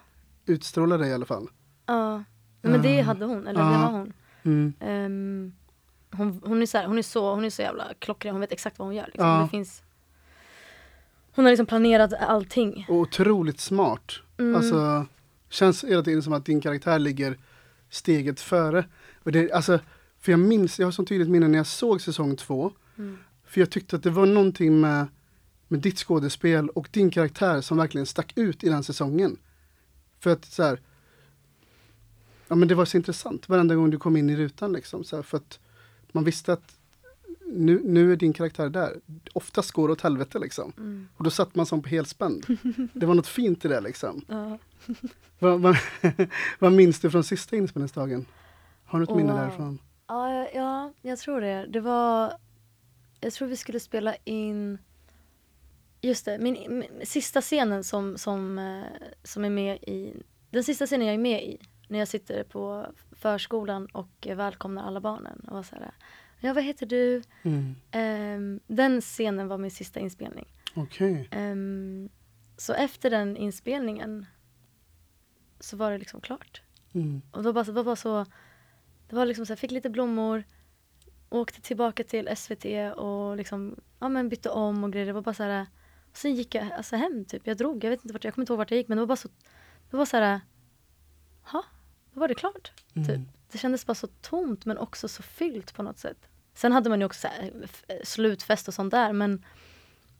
Utstrålar 0.45 0.97
det 0.97 1.07
i 1.07 1.13
alla 1.13 1.25
fall. 1.25 1.47
ja. 1.85 2.23
Men 2.61 2.81
det 2.81 2.99
Ah. 2.99 3.03
hade 3.03 3.25
hon, 3.25 3.47
eller 3.47 3.59
det 3.59 3.65
Ah. 3.65 3.71
har 3.73 3.91
hon. 3.91 4.13
Mm. 4.43 4.73
Ehm, 4.79 5.53
hon, 6.11 6.41
hon, 6.45 6.61
är 6.61 6.65
så 6.65 6.77
här, 6.77 6.85
hon, 6.87 6.97
är 6.97 7.01
så, 7.01 7.33
hon 7.35 7.45
är 7.45 7.49
så 7.49 7.61
jävla 7.61 7.83
klockren, 7.99 8.33
hon 8.33 8.41
vet 8.41 8.51
exakt 8.51 8.79
vad 8.79 8.87
hon 8.87 8.95
gör. 8.95 9.05
Liksom. 9.05 9.25
Ja. 9.27 9.41
Det 9.41 9.47
finns, 9.49 9.83
hon 11.35 11.45
har 11.45 11.51
liksom 11.51 11.65
planerat 11.65 12.13
allting. 12.13 12.85
Och 12.89 12.95
otroligt 12.95 13.59
smart. 13.59 14.11
Mm. 14.37 14.55
Alltså, 14.55 15.05
känns 15.49 15.83
hela 15.83 16.03
tiden 16.03 16.23
som 16.23 16.33
att 16.33 16.45
din 16.45 16.61
karaktär 16.61 16.99
ligger 16.99 17.37
steget 17.89 18.39
före. 18.39 18.85
Och 19.23 19.31
det, 19.31 19.51
alltså, 19.51 19.79
för 20.19 20.31
jag 20.31 20.39
minns, 20.39 20.79
jag 20.79 20.87
har 20.87 20.91
så 20.91 21.05
tydligt 21.05 21.29
minne 21.29 21.47
när 21.47 21.57
jag 21.57 21.67
såg 21.67 22.01
säsong 22.01 22.35
två. 22.35 22.71
Mm. 22.97 23.17
För 23.45 23.61
jag 23.61 23.69
tyckte 23.69 23.95
att 23.95 24.03
det 24.03 24.09
var 24.09 24.25
någonting 24.25 24.81
med, 24.81 25.07
med 25.67 25.79
ditt 25.79 25.97
skådespel 25.97 26.69
och 26.69 26.89
din 26.91 27.11
karaktär 27.11 27.61
som 27.61 27.77
verkligen 27.77 28.05
stack 28.05 28.33
ut 28.35 28.63
i 28.63 28.69
den 28.69 28.83
säsongen. 28.83 29.37
För 30.19 30.29
att 30.29 30.45
så 30.45 30.63
här, 30.63 30.81
ja 32.47 32.55
men 32.55 32.67
det 32.67 32.75
var 32.75 32.85
så 32.85 32.97
intressant 32.97 33.49
varenda 33.49 33.75
gång 33.75 33.89
du 33.89 33.97
kom 33.99 34.17
in 34.17 34.29
i 34.29 34.35
rutan 34.35 34.73
liksom. 34.73 35.03
Så 35.03 35.15
här, 35.15 35.23
för 35.23 35.37
att 35.37 35.59
man 36.11 36.23
visste 36.23 36.53
att 36.53 36.77
nu, 37.45 37.81
nu 37.83 38.11
är 38.11 38.15
din 38.15 38.33
karaktär 38.33 38.69
där. 38.69 38.99
Oftast 39.33 39.71
går 39.71 39.87
det 39.87 39.91
åt 39.91 40.01
helvete 40.01 40.39
liksom. 40.39 40.73
Mm. 40.77 41.07
Och 41.17 41.23
då 41.23 41.29
satt 41.29 41.55
man 41.55 41.65
som 41.65 41.81
på 41.81 41.89
helspänn. 41.89 42.41
Det 42.93 43.05
var 43.05 43.13
något 43.15 43.27
fint 43.27 43.65
i 43.65 43.67
det 43.67 43.81
liksom. 43.81 44.21
Vad, 45.39 45.61
vad, 45.61 45.77
vad 46.59 46.71
minns 46.71 46.99
du 46.99 47.11
från 47.11 47.23
sista 47.23 47.55
inspelningsdagen? 47.55 48.25
Har 48.85 48.99
du 48.99 49.03
ett 49.03 49.15
minne 49.15 49.31
Wow. 49.33 49.41
därifrån? 49.41 49.79
Ja, 50.07 50.49
ja, 50.53 50.93
jag 51.01 51.19
tror 51.19 51.41
det. 51.41 51.65
Det 51.69 51.79
var... 51.79 52.33
Jag 53.19 53.33
tror 53.33 53.47
vi 53.47 53.55
skulle 53.57 53.79
spela 53.79 54.15
in... 54.23 54.77
Just 56.05 56.25
det, 56.25 56.37
min, 56.37 56.57
min 56.69 57.05
sista 57.05 57.41
scenen 57.41 57.83
som, 57.83 58.17
som, 58.17 58.59
eh, 58.59 59.07
som 59.23 59.45
är 59.45 59.49
med 59.49 59.75
i... 59.75 60.23
Den 60.49 60.63
sista 60.63 60.85
scenen 60.85 61.07
jag 61.07 61.13
är 61.13 61.19
med 61.19 61.43
i, 61.43 61.59
när 61.87 61.99
jag 61.99 62.07
sitter 62.07 62.43
på 62.43 62.85
förskolan 63.11 63.85
och 63.85 64.27
välkomnar 64.35 64.83
alla 64.83 65.01
barnen. 65.01 65.39
Och 65.39 65.55
var 65.55 65.63
så 65.63 65.75
här, 65.75 65.91
ja 66.39 66.53
vad 66.53 66.63
heter 66.63 66.85
du? 66.85 67.21
Mm. 67.43 67.75
Ehm, 67.91 68.59
den 68.67 69.01
scenen 69.01 69.47
var 69.47 69.57
min 69.57 69.71
sista 69.71 69.99
inspelning. 69.99 70.47
Okej. 70.75 71.27
Ehm, 71.31 72.09
så 72.57 72.73
efter 72.73 73.09
den 73.09 73.37
inspelningen 73.37 74.25
så 75.59 75.77
var 75.77 75.91
det 75.91 75.97
liksom 75.97 76.21
klart. 76.21 76.61
Mm. 76.93 77.21
Och 77.31 77.43
det 77.43 77.51
var 77.51 77.53
bara, 77.53 77.65
det 77.65 77.71
var 77.71 77.83
bara 77.83 77.95
så, 77.95 78.25
det 79.09 79.15
var 79.15 79.25
liksom 79.25 79.45
så 79.45 79.51
jag 79.51 79.59
fick 79.59 79.71
lite 79.71 79.89
blommor, 79.89 80.43
åkte 81.29 81.61
tillbaka 81.61 82.03
till 82.03 82.29
SVT 82.35 82.65
och 82.95 83.37
liksom, 83.37 83.79
ja 83.99 84.09
men 84.09 84.29
bytte 84.29 84.49
om 84.49 84.83
och 84.83 84.91
grejer. 84.93 85.05
Det 85.05 85.13
var 85.13 85.21
bara 85.21 85.33
så 85.33 85.43
här, 85.43 85.65
sen 86.17 86.35
gick 86.35 86.55
jag 86.55 86.71
alltså 86.71 86.95
hem 86.95 87.25
typ. 87.25 87.47
Jag 87.47 87.57
drog, 87.57 87.83
jag 87.83 87.89
vet 87.89 88.05
inte 88.05 88.13
vart, 88.13 88.23
jag 88.23 88.33
kommer 88.33 88.43
inte 88.43 88.53
ihåg 88.53 88.57
vart 88.57 88.71
jag 88.71 88.77
gick 88.77 88.87
men 88.87 88.97
det 88.97 89.01
var 89.01 89.07
bara 89.07 89.15
så, 89.15 89.29
det 89.89 89.97
var 89.97 90.05
så 90.05 90.17
här, 90.17 90.41
ha, 91.43 91.63
då 92.13 92.19
var 92.19 92.27
det 92.27 92.35
klart. 92.35 92.71
Typ. 92.93 93.09
Mm. 93.09 93.25
Det 93.51 93.57
kändes 93.57 93.85
bara 93.85 93.95
så 93.95 94.07
tomt 94.07 94.65
men 94.65 94.77
också 94.77 95.07
så 95.07 95.23
fyllt 95.23 95.73
på 95.73 95.83
något 95.83 95.99
sätt. 95.99 96.27
Sen 96.53 96.71
hade 96.71 96.89
man 96.89 96.99
ju 96.99 97.05
också 97.05 97.19
så 97.21 97.27
här, 97.27 97.67
slutfest 98.03 98.67
och 98.67 98.73
sånt 98.73 98.91
där 98.91 99.13
men, 99.13 99.45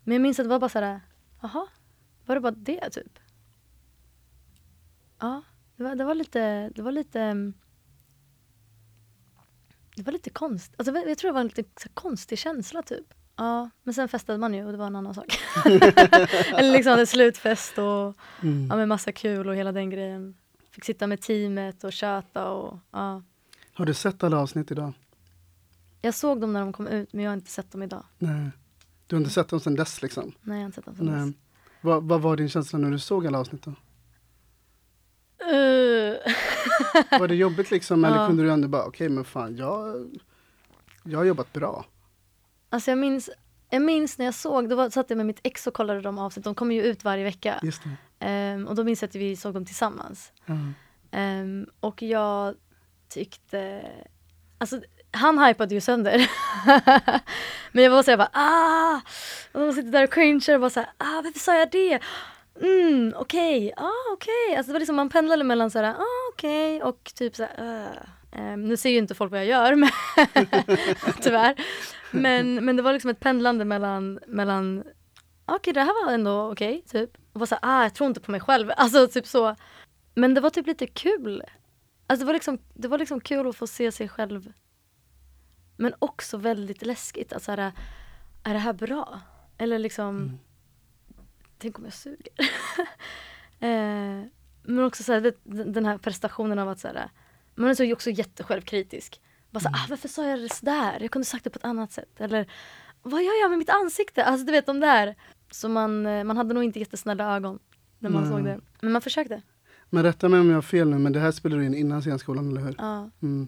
men 0.04 0.14
jag 0.14 0.22
minns 0.22 0.40
att 0.40 0.46
det 0.46 0.50
var 0.50 0.60
bara 0.60 0.70
så 0.70 0.80
här, 0.80 1.02
jaha, 1.42 1.68
var 2.26 2.36
det 2.36 2.42
bara 2.42 2.52
det 2.52 2.90
typ? 2.90 3.20
Ja, 5.20 5.42
det 5.76 5.84
var, 5.84 5.96
det 5.96 6.04
var 6.04 6.16
lite, 6.16 6.70
det 6.70 6.82
var 6.82 6.92
lite 6.92 7.54
det 9.96 10.04
var 10.04 10.14
lite 10.14 10.30
konst. 10.30 10.74
Alltså, 10.78 10.98
jag 10.98 11.18
tror 11.18 11.30
det 11.30 11.34
var 11.34 11.42
en 11.42 11.48
lite 11.48 11.90
konstig 11.94 12.40
känsla 12.40 12.82
typ. 12.82 13.14
Ja, 13.38 13.70
men 13.84 13.94
sen 13.94 14.08
festade 14.08 14.40
man 14.40 14.54
ju 14.54 14.66
och 14.66 14.72
det 14.72 14.78
var 14.78 14.88
en 14.88 14.96
annan 14.96 15.14
sak. 15.14 15.40
Eller 16.56 16.72
liksom 16.72 17.00
en 17.00 17.08
slutfest 17.08 17.78
och 17.78 18.16
Mm. 18.42 18.68
ja, 18.70 18.76
med 18.76 18.88
massa 18.88 19.12
kul 19.12 19.50
och 19.50 19.56
hela 19.56 19.72
den 19.72 19.90
grejen. 19.90 20.36
Fick 20.72 20.86
sitta 20.86 21.08
med 21.08 21.22
teamet 21.22 21.84
och 21.84 21.94
köta 21.94 22.50
och 22.50 22.80
ja. 22.92 23.22
Har 23.74 23.86
du 23.86 23.94
sett 23.94 24.24
alla 24.24 24.38
avsnitt 24.40 24.72
idag? 24.72 24.94
Jag 26.02 26.14
såg 26.14 26.42
dem 26.42 26.54
när 26.54 26.60
de 26.60 26.74
kom 26.74 26.88
ut 26.88 27.14
men 27.14 27.24
jag 27.24 27.32
har 27.32 27.36
inte 27.36 27.52
sett 27.52 27.72
dem 27.72 27.84
idag. 27.84 28.04
Nej. 28.18 28.50
Du 29.08 29.16
har 29.16 29.22
inte 29.22 29.34
sett 29.34 29.48
dem 29.48 29.60
sedan 29.60 29.76
dess 29.76 30.02
liksom? 30.02 30.32
Nej, 30.42 30.58
jag 30.58 30.62
har 30.62 30.66
inte 30.66 30.76
sett 30.76 30.86
dem 30.86 30.96
sen 30.96 31.06
Nej. 31.06 31.26
dess. 31.26 31.36
Vad, 31.82 32.04
vad 32.04 32.22
var 32.22 32.36
din 32.38 32.50
känsla 32.50 32.80
när 32.80 32.92
du 32.92 33.00
såg 33.00 33.28
alla 33.28 33.40
avsnitt 33.40 33.64
då? 33.64 33.72
Uh. 35.46 36.16
Var 37.20 37.28
det 37.28 37.36
jobbigt 37.36 37.72
liksom 37.72 38.06
eller 38.06 38.18
Ja. 38.18 38.28
kunde 38.28 38.44
du 38.44 38.52
ändå 38.52 38.68
bara 38.68 38.86
okej 38.86 39.10
men 39.10 39.26
fan 39.26 39.58
jag, 39.58 40.08
jag 41.04 41.20
har 41.20 41.26
jobbat 41.26 41.54
bra? 41.54 41.86
Alltså 42.76 42.92
jag 42.92 42.98
minns, 42.98 43.30
jag 43.70 43.82
minns 43.82 44.18
när 44.18 44.26
jag 44.26 44.34
såg, 44.34 44.70
då 44.70 44.76
var, 44.76 44.90
satt 44.90 45.10
jag 45.10 45.18
med 45.18 45.26
mitt 45.26 45.40
ex 45.44 45.68
och 45.68 45.74
kollade 45.74 46.02
de 46.02 46.20
avsnitt. 46.20 46.44
De 46.44 46.56
kommer 46.56 46.76
ju 46.76 46.84
ut 46.84 47.04
varje 47.04 47.24
vecka. 47.24 47.60
Ehm, 48.20 48.68
och 48.68 48.76
då 48.76 48.84
minns 48.84 49.02
jag 49.02 49.10
att 49.10 49.16
vi 49.16 49.36
såg 49.36 49.54
dem 49.54 49.66
tillsammans. 49.66 50.32
Ja. 50.46 50.54
Ehm, 51.12 51.68
och 51.80 52.02
jag 52.02 52.56
tyckte... 53.10 53.82
Alltså, 54.58 54.82
han 55.12 55.40
hypade 55.40 55.76
ju 55.76 55.82
sönder. 55.82 56.30
Men 57.72 57.84
jag 57.84 57.92
var 57.92 58.04
såhär 58.04 58.18
bara 58.18 58.30
ah! 58.34 59.02
Och 59.52 59.60
de 59.60 59.74
sitter 59.74 59.92
där 59.92 60.04
och 60.04 60.14
cringear 60.14 60.56
och 60.56 60.62
bara 60.62 60.70
såhär 60.70 60.90
ah 60.98 61.22
varför 61.24 61.40
sa 61.40 61.56
jag 61.56 61.72
det? 61.72 62.00
Mm 62.62 63.14
okej, 63.16 63.74
ah 63.78 64.14
okej. 64.14 64.56
Alltså 64.58 64.70
det 64.70 64.74
var 64.74 64.80
liksom 64.80 64.96
man 64.96 65.10
pendlade 65.10 65.44
mellan 65.44 65.72
såhär 65.72 65.94
ah 65.94 66.32
okej 66.34 66.84
och 66.84 67.12
typ 67.16 67.36
såhär 67.36 67.62
uh. 67.62 67.88
Ehm, 68.38 68.66
nu 68.68 68.78
ser 68.78 68.90
ju 68.90 68.98
inte 68.98 69.16
folk 69.16 69.32
vad 69.32 69.40
jag 69.40 69.48
gör 69.48 69.76
men 69.82 69.90
tyvärr. 71.22 71.56
Men, 72.12 72.66
men 72.66 72.76
det 72.76 72.82
var 72.82 72.94
liksom 72.94 73.10
ett 73.12 73.20
pendlande 73.20 73.66
mellan, 73.66 74.20
mellan 74.28 74.84
ah, 75.46 75.56
okej 75.56 75.74
det 75.74 75.82
här 75.82 76.06
var 76.06 76.14
ändå 76.14 76.52
okej 76.52 76.82
typ. 76.88 77.18
Och 77.34 77.40
var 77.40 77.48
såhär 77.48 77.60
ah 77.64 77.84
jag 77.84 77.94
tror 77.94 78.08
inte 78.08 78.20
på 78.20 78.32
mig 78.32 78.40
själv. 78.40 78.72
Alltså 78.78 79.08
typ 79.08 79.28
så. 79.28 79.56
Men 80.16 80.34
det 80.34 80.42
var 80.42 80.50
typ 80.50 80.68
lite 80.68 80.88
kul. 80.88 81.44
Alltså 82.08 82.24
det 82.24 82.28
var 82.28 82.34
liksom, 82.34 82.58
det 82.74 82.88
var 82.88 82.98
liksom 82.98 83.22
kul 83.22 83.48
att 83.50 83.56
få 83.56 83.68
se 83.68 83.92
sig 83.92 84.10
själv. 84.10 84.54
Men 85.78 85.94
också 86.00 86.38
väldigt 86.38 86.82
läskigt. 86.86 87.34
Alltså 87.34 87.52
är 87.52 87.58
det, 87.58 87.72
är 88.44 88.54
det 88.54 88.60
här 88.60 88.74
bra? 88.74 89.20
Eller 89.58 89.80
liksom, 89.80 90.18
Mm. 90.18 90.40
tänk 91.58 91.80
om 91.80 91.86
jag 91.86 91.94
suger? 91.94 92.34
eh, 93.60 94.28
men 94.64 94.84
också 94.84 95.04
så 95.04 95.14
här, 95.14 95.22
det, 95.22 95.36
den 95.74 95.86
här 95.86 95.98
prestationen 95.98 96.60
av 96.60 96.70
att 96.70 96.80
så 96.80 96.88
här, 96.88 97.10
man 97.56 97.70
är 97.70 97.74
så 97.76 97.94
också 97.94 98.10
jättesjälvkritisk. 98.10 99.22
Bara 99.52 99.60
så, 99.60 99.70
här, 99.70 99.76
ah, 99.76 99.88
varför 99.90 100.08
sa 100.08 100.26
jag 100.30 100.40
det 100.40 100.50
sådär? 100.54 100.98
Jag 101.02 101.12
kunde 101.12 101.26
sagt 101.26 101.44
det 101.44 101.50
på 101.50 101.58
ett 101.60 101.66
annat 101.66 101.92
sätt. 101.92 102.10
Eller 102.22 102.52
vad 103.02 103.24
gör 103.24 103.42
jag 103.42 103.50
med 103.50 103.60
mitt 103.60 103.70
ansikte? 103.70 104.26
Alltså 104.26 104.46
du 104.46 104.52
vet 104.52 104.66
de 104.66 104.80
där. 104.80 105.16
Så 105.52 105.70
man, 105.70 106.06
eh, 106.06 106.24
man 106.24 106.38
hade 106.38 106.54
nog 106.54 106.64
inte 106.64 106.80
jättesnälla 106.80 107.36
ögon 107.36 107.60
när 108.00 108.10
man 108.10 108.22
Nej. 108.24 108.32
såg 108.32 108.44
det. 108.44 108.60
Men 108.82 108.92
man 108.92 109.02
försökte. 109.02 109.42
Men 109.90 110.04
rätta 110.04 110.30
mig 110.30 110.40
om 110.40 110.48
jag 110.50 110.58
har 110.58 110.62
fel 110.62 110.90
nu 110.90 110.98
men 111.00 111.14
det 111.14 111.20
här 111.20 111.32
spelade 111.32 111.62
du 111.62 111.66
in 111.66 111.76
innan 111.76 112.02
scenskolan 112.02 112.50
eller 112.52 112.62
hur? 112.62 112.76
Ja. 112.78 113.10
Mm. 113.22 113.48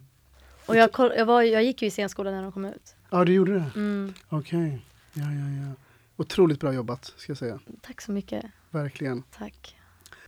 Och 0.65 0.75
jag, 0.75 0.89
jag, 0.97 1.25
var, 1.25 1.41
jag 1.41 1.63
gick 1.63 1.81
ju 1.81 1.87
i 1.87 1.91
scenskolan 1.91 2.33
när 2.33 2.43
de 2.43 2.51
kom 2.51 2.65
ut. 2.65 2.95
Ja 3.09 3.25
du 3.25 3.33
gjorde 3.33 3.53
det? 3.53 3.65
Mm. 3.75 4.13
Okej. 4.29 4.81
Ja, 5.13 5.23
ja, 5.23 5.65
ja. 5.67 5.73
Otroligt 6.17 6.59
bra 6.59 6.73
jobbat 6.73 7.05
ska 7.17 7.29
jag 7.31 7.37
säga. 7.37 7.59
Tack 7.81 8.01
så 8.01 8.11
mycket. 8.11 8.45
Verkligen. 8.69 9.23
Tack. 9.37 9.75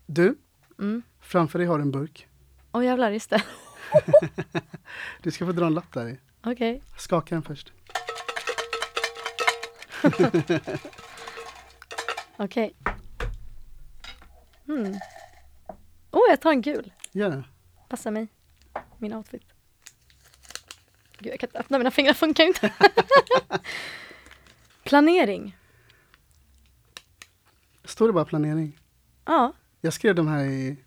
Du, 0.06 0.36
Mm. 0.80 1.02
framför 1.22 1.60
dig 1.60 1.68
har 1.68 1.78
du 1.78 1.82
en 1.82 1.92
burk. 1.92 2.28
Åh 2.72 2.86
jävlar, 2.86 3.12
just 3.12 3.30
det. 3.30 3.44
Du 5.22 5.32
ska 5.32 5.46
få 5.46 5.52
dra 5.52 5.66
en 5.66 5.74
lapp 5.74 5.94
där 5.94 6.08
i. 6.08 6.20
Okej. 6.44 6.84
Skaka 6.98 7.36
den 7.36 7.44
först. 7.44 7.74
Okej. 12.38 12.76
Mm. 14.68 14.94
Oh, 16.12 16.22
jag 16.30 16.42
tar 16.42 16.52
en 16.52 16.62
gul. 16.62 16.94
Gör 17.12 17.30
det. 17.30 17.44
Passar 17.90 18.12
mig. 18.12 18.28
Min 18.98 19.14
outfit. 19.14 19.44
Gud, 21.20 21.34
jag 21.34 21.40
kan 21.40 21.50
inte 21.50 21.60
öppna 21.60 21.78
mina 21.78 21.92
fingrar, 21.92 22.14
funkar 22.14 22.44
inte. 22.44 22.74
Planering. 24.84 25.58
Står 27.84 28.08
det 28.08 28.14
bara 28.14 28.26
planering? 28.26 28.80
Ja. 29.26 29.54
Jag 29.82 29.94
skrev 29.94 30.16
de 30.16 30.28
här 30.28 30.46
i 30.46 30.78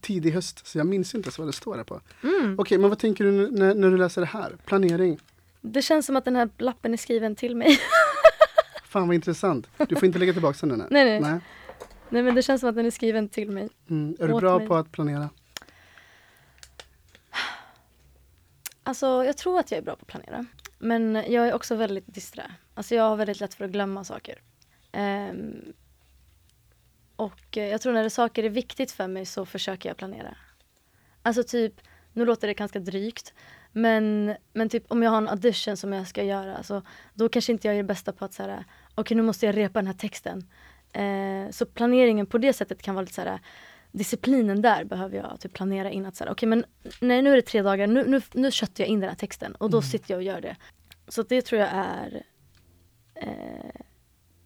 tidig 0.00 0.32
höst 0.32 0.66
så 0.66 0.78
jag 0.78 0.86
minns 0.86 1.14
inte 1.14 1.30
vad 1.38 1.48
det 1.48 1.52
står 1.52 1.76
där 1.76 1.84
på. 1.84 2.00
Mm. 2.22 2.58
Okej, 2.58 2.78
men 2.78 2.90
vad 2.90 2.98
tänker 2.98 3.24
du 3.24 3.50
när, 3.50 3.74
när 3.74 3.90
du 3.90 3.96
läser 3.96 4.20
det 4.20 4.26
här? 4.26 4.56
Planering. 4.64 5.18
Det 5.60 5.82
känns 5.82 6.06
som 6.06 6.16
att 6.16 6.24
den 6.24 6.36
här 6.36 6.48
lappen 6.58 6.92
är 6.92 6.96
skriven 6.96 7.36
till 7.36 7.56
mig. 7.56 7.78
Fan 8.84 9.08
vad 9.08 9.14
intressant. 9.14 9.66
Du 9.88 9.96
får 9.96 10.04
inte 10.04 10.18
lägga 10.18 10.32
tillbaka 10.32 10.66
den. 10.66 10.86
Nej, 10.90 11.04
nej. 11.04 11.20
Nej. 11.20 11.40
Nej 12.08 12.22
men 12.22 12.34
det 12.34 12.42
känns 12.42 12.60
som 12.60 12.70
att 12.70 12.76
den 12.76 12.86
är 12.86 12.90
skriven 12.90 13.28
till 13.28 13.50
mig. 13.50 13.68
Mm. 13.90 14.16
Är 14.20 14.28
du 14.28 14.34
bra 14.34 14.58
mig. 14.58 14.68
på 14.68 14.74
att 14.74 14.92
planera? 14.92 15.28
Alltså 18.82 19.24
jag 19.24 19.36
tror 19.36 19.58
att 19.58 19.70
jag 19.70 19.78
är 19.78 19.82
bra 19.82 19.96
på 19.96 20.02
att 20.02 20.06
planera. 20.06 20.46
Men 20.78 21.14
jag 21.14 21.48
är 21.48 21.54
också 21.54 21.74
väldigt 21.74 22.14
disträ. 22.14 22.50
Alltså 22.74 22.94
jag 22.94 23.02
har 23.02 23.16
väldigt 23.16 23.40
lätt 23.40 23.54
för 23.54 23.64
att 23.64 23.70
glömma 23.70 24.04
saker. 24.04 24.42
Ehm, 24.92 25.72
och 27.20 27.56
eh, 27.58 27.68
jag 27.68 27.80
tror 27.80 27.92
när 27.92 28.02
det 28.02 28.10
saker 28.10 28.44
är 28.44 28.48
viktigt 28.50 28.92
för 28.92 29.08
mig 29.08 29.26
så 29.26 29.46
försöker 29.46 29.88
jag 29.88 29.96
planera. 29.96 30.36
Alltså 31.22 31.42
typ, 31.42 31.80
nu 32.12 32.24
låter 32.24 32.48
det 32.48 32.54
ganska 32.54 32.80
drygt. 32.80 33.34
Men, 33.72 34.34
men 34.52 34.68
typ 34.68 34.84
om 34.88 35.02
jag 35.02 35.10
har 35.10 35.18
en 35.18 35.28
audition 35.28 35.76
som 35.76 35.92
jag 35.92 36.08
ska 36.08 36.22
göra 36.22 36.62
så 36.62 36.82
då 37.14 37.28
kanske 37.28 37.52
inte 37.52 37.68
jag 37.68 37.74
är 37.74 37.78
det 37.78 37.84
bästa 37.86 38.12
på 38.12 38.24
att 38.24 38.32
säga 38.32 38.64
okej 38.94 39.16
nu 39.16 39.22
måste 39.22 39.46
jag 39.46 39.56
repa 39.56 39.78
den 39.78 39.86
här 39.86 39.94
texten. 39.94 40.48
Eh, 40.92 41.50
så 41.50 41.66
planeringen 41.66 42.26
på 42.26 42.38
det 42.38 42.52
sättet 42.52 42.82
kan 42.82 42.94
vara 42.94 43.02
lite 43.02 43.14
så 43.14 43.20
här 43.20 43.40
disciplinen 43.92 44.62
där 44.62 44.84
behöver 44.84 45.16
jag 45.16 45.40
typ 45.40 45.52
planera 45.52 45.90
in 45.90 46.06
att 46.06 46.16
så 46.16 46.24
här, 46.24 46.32
okej 46.32 46.48
men 46.48 46.64
nej, 47.00 47.22
nu 47.22 47.32
är 47.32 47.36
det 47.36 47.42
tre 47.42 47.62
dagar, 47.62 47.86
nu, 47.86 48.04
nu, 48.06 48.20
nu 48.32 48.50
köttar 48.50 48.84
jag 48.84 48.88
in 48.88 49.00
den 49.00 49.08
här 49.08 49.16
texten 49.16 49.54
och 49.54 49.70
då 49.70 49.78
Mm. 49.78 49.88
sitter 49.90 50.10
jag 50.10 50.18
och 50.18 50.22
gör 50.22 50.40
det. 50.40 50.56
Så 51.08 51.22
det 51.22 51.42
tror 51.42 51.60
jag 51.60 51.70
är 51.72 52.22
eh, 53.14 53.80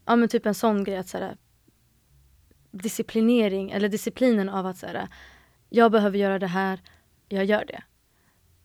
ja 0.04 0.16
men 0.16 0.28
typ 0.28 0.46
en 0.46 0.54
sån 0.54 0.84
grej 0.84 0.96
att 0.96 1.08
så 1.08 1.18
här, 1.18 1.36
disciplinering 2.74 3.70
eller 3.70 3.88
disciplinen 3.88 4.48
av 4.48 4.66
att 4.66 4.78
så 4.78 4.86
här, 4.86 5.08
jag 5.68 5.92
behöver 5.92 6.18
göra 6.18 6.38
det 6.38 6.46
här, 6.46 6.80
jag 7.28 7.44
gör 7.44 7.64
det. 7.64 7.82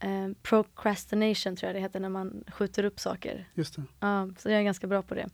Eh, 0.08 0.30
procrastination 0.42 1.56
tror 1.56 1.68
jag 1.68 1.76
det 1.76 1.80
heter 1.80 2.00
när 2.00 2.10
man 2.10 2.44
skjuter 2.48 2.84
upp 2.84 3.00
saker. 3.00 3.50
Just 3.54 3.76
det. 3.76 3.84
Ja, 4.00 4.30
så 4.38 4.50
jag 4.50 4.60
är 4.60 4.64
ganska 4.64 4.88
bra 4.88 5.02
på 5.02 5.16
det. 5.16 5.30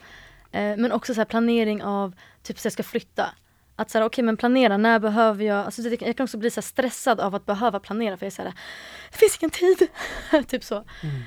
Eh, 0.52 0.78
men 0.78 0.92
också 0.92 1.14
så 1.14 1.20
här 1.20 1.26
planering 1.26 1.84
av, 1.84 2.16
typ 2.44 2.60
så 2.60 2.66
jag 2.66 2.74
ska 2.74 2.84
flytta. 2.84 3.30
Att 3.76 3.90
så 3.90 3.98
här, 3.98 4.06
okej 4.06 4.24
men 4.24 4.38
planera, 4.38 4.78
när 4.78 5.00
behöver 5.00 5.44
jag, 5.46 5.66
alltså 5.66 5.82
det, 5.82 6.02
jag 6.02 6.18
kan 6.18 6.24
också 6.24 6.38
bli 6.38 6.52
så 6.52 6.62
stressad 6.62 7.20
av 7.20 7.36
att 7.36 7.46
behöva 7.46 7.80
planera 7.80 8.18
för 8.18 8.26
jag 8.26 8.32
är 8.32 8.36
så 8.36 8.42
här, 8.42 8.54
det 9.12 9.18
finns 9.18 9.38
ingen 9.42 9.52
tid. 9.52 9.88
typ 10.48 10.64
så. 10.64 10.76
Mm. 10.76 11.22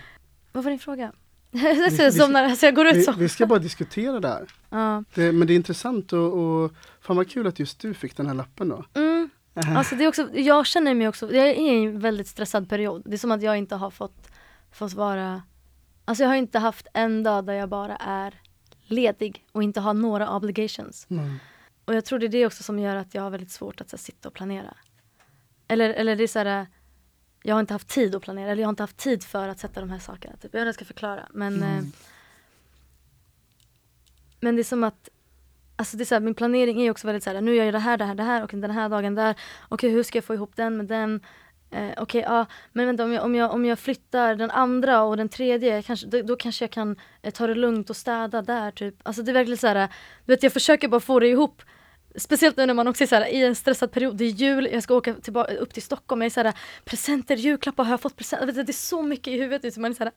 Vad 0.53 0.65
var 0.65 0.71
din 0.71 0.79
fråga? 0.79 1.13
jag 1.51 1.75
vi- 1.75 1.97
ser 1.97 2.11
som 2.11 2.33
när 2.33 2.45
alltså 2.45 2.67
jag 2.67 2.75
går 2.75 2.87
ut 2.87 2.97
Vi, 2.97 3.03
så. 3.03 3.13
vi 3.13 3.29
ska 3.29 3.47
bara 3.47 3.59
diskutera 3.59 4.21
det 4.21 4.29
här. 4.29 4.47
Ja. 4.71 5.05
Det, 5.15 5.33
men 5.33 5.47
det 5.49 5.53
är 5.53 5.57
intressant 5.57 6.13
och, 6.13 6.39
och 6.39 6.73
fan 7.01 7.17
vad 7.17 7.31
kul 7.31 7.47
att 7.47 7.59
just 7.59 7.81
du 7.81 7.95
fick 7.95 8.17
den 8.17 8.27
här 8.27 8.35
lappen 8.35 8.69
då. 8.69 8.85
Mm. 8.95 9.31
Alltså 9.77 9.95
det 9.95 10.05
är 10.05 10.09
också, 10.09 10.29
jag 10.35 10.67
känner 10.67 10.95
mig 10.95 11.09
också, 11.09 11.33
jag 11.35 11.49
är 11.49 11.55
i 11.55 11.85
en 11.85 12.01
väldigt 12.01 12.29
stressad 12.29 12.69
period. 12.69 13.03
Det 13.07 13.13
är 13.15 13.19
som 13.19 13.31
att 13.33 13.43
jag 13.43 13.59
inte 13.59 13.77
har 13.77 13.91
fått, 13.91 14.31
fått 14.73 14.93
vara, 14.93 15.43
alltså 16.05 16.25
jag 16.25 16.29
har 16.31 16.37
inte 16.37 16.59
haft 16.59 16.87
en 16.95 17.23
dag 17.23 17.45
där 17.47 17.53
jag 17.53 17.69
bara 17.69 17.97
är 17.97 18.35
ledig 18.87 19.45
och 19.53 19.63
inte 19.63 19.81
har 19.81 19.95
några 19.95 20.37
obligations. 20.37 21.07
Mm. 21.11 21.35
Och 21.85 21.95
jag 21.95 22.05
tror 22.05 22.19
det 22.19 22.27
är 22.27 22.29
det 22.29 22.47
också 22.47 22.63
som 22.63 22.79
gör 22.79 22.97
att 22.97 23.15
jag 23.15 23.23
har 23.23 23.31
väldigt 23.31 23.51
svårt 23.51 23.81
att 23.81 23.91
så 23.91 23.97
här, 23.97 23.99
sitta 24.03 24.29
och 24.29 24.35
planera. 24.35 24.75
Eller, 25.69 25.91
eller 25.91 26.17
det 26.17 26.23
är 26.23 26.29
så 26.29 26.39
här, 26.39 26.67
jag 27.43 27.55
har 27.55 27.61
inte 27.61 27.75
haft 27.75 27.89
tid 27.89 28.15
att 28.15 28.23
planera, 28.23 28.51
eller 28.51 28.63
jag 28.63 28.67
har 28.67 28.73
inte 28.73 28.83
haft 28.83 28.97
tid 28.97 29.25
för 29.25 29.49
att 29.49 29.59
sätta 29.59 29.81
de 29.81 29.91
här 29.91 29.99
sakerna. 29.99 30.37
Typ. 30.37 30.43
Jag 30.43 30.49
vet 30.51 30.55
inte 30.55 30.59
hur 30.59 30.67
jag 30.67 30.75
ska 30.75 30.85
förklara. 30.85 31.29
Men, 31.31 31.63
eh, 31.63 31.73
Mm. 31.73 31.93
men 34.41 34.57
det 34.57 34.63
är 34.63 34.65
som 34.65 34.85
att 34.85 35.09
Alltså 35.81 35.97
det 35.97 36.03
är 36.03 36.07
så 36.07 36.15
här, 36.15 36.21
min 36.21 36.35
planering 36.35 36.83
är 36.83 36.91
också 36.91 37.07
väldigt 37.07 37.25
så 37.25 37.31
här, 37.31 37.41
nu 37.41 37.55
gör 37.55 37.65
jag 37.65 37.75
det 37.75 37.79
här, 37.79 37.97
det 37.97 38.05
här, 38.05 38.15
det 38.15 38.23
här 38.23 38.43
och 38.43 38.51
den 38.53 38.71
här 38.71 38.89
dagen 38.89 39.15
där. 39.15 39.35
Okej, 39.69 39.91
hur 39.91 40.03
ska 40.03 40.19
jag 40.19 40.25
få 40.25 40.35
ihop 40.35 40.57
den 40.57 40.77
med 40.77 40.87
den? 40.87 41.21
Eh, 41.71 41.89
Okej, 41.97 42.21
ja, 42.23 42.47
men 42.73 42.87
vänta 42.87 43.05
om 43.05 43.13
jag, 43.13 43.25
om, 43.25 43.35
jag, 43.35 43.53
om 43.53 43.65
jag 43.65 43.79
flyttar 43.79 44.35
den 44.35 44.51
andra 44.51 45.03
och 45.03 45.17
den 45.17 45.29
tredje, 45.29 45.83
kanske, 45.83 46.07
då, 46.07 46.23
då 46.23 46.37
kanske 46.37 46.65
jag 46.65 46.71
kan 46.71 46.97
eh, 47.23 47.31
ta 47.33 47.47
det 47.47 47.55
lugnt 47.55 47.91
och 47.91 47.97
städa 47.97 48.43
där 48.43 48.71
typ. 48.71 48.95
Alltså 49.03 49.23
det 49.23 49.31
är 49.31 49.35
verkligen 49.35 49.59
så 49.59 49.67
här, 49.67 49.89
du 50.25 50.33
vet 50.33 50.43
jag 50.43 50.53
försöker 50.53 50.89
bara 50.89 51.01
få 51.01 51.21
det 51.21 51.29
ihop. 51.29 51.63
Speciellt 52.17 52.57
nu 52.57 52.67
när 52.67 52.75
man 52.75 52.89
också 52.89 53.05
är 53.05 53.09
så 53.09 53.15
här, 53.15 53.27
i 53.27 53.45
en 53.45 53.55
stressad 53.55 53.91
period, 53.93 54.17
det 54.17 54.25
är 54.25 54.29
jul, 54.29 54.69
jag 54.73 54.83
ska 54.83 54.95
åka 54.95 55.15
tillbaka, 55.15 55.55
upp 55.55 55.75
till 55.75 55.83
Stockholm, 55.83 56.21
jag 56.23 56.27
är 56.27 56.31
så 56.31 56.43
här, 56.43 56.55
presenter, 56.85 57.37
julklappar, 57.37 57.85
har 57.85 57.91
jag 57.91 58.01
fått 58.01 58.17
presenter? 58.17 58.47
Det 58.53 58.71
är 58.71 58.73
så 58.73 59.03
mycket 59.03 59.29
i 59.29 59.39
huvudet 59.41 59.75
så 59.75 59.81
man 59.81 59.91
är 59.91 59.95
så 59.95 60.05
här, 60.05 60.13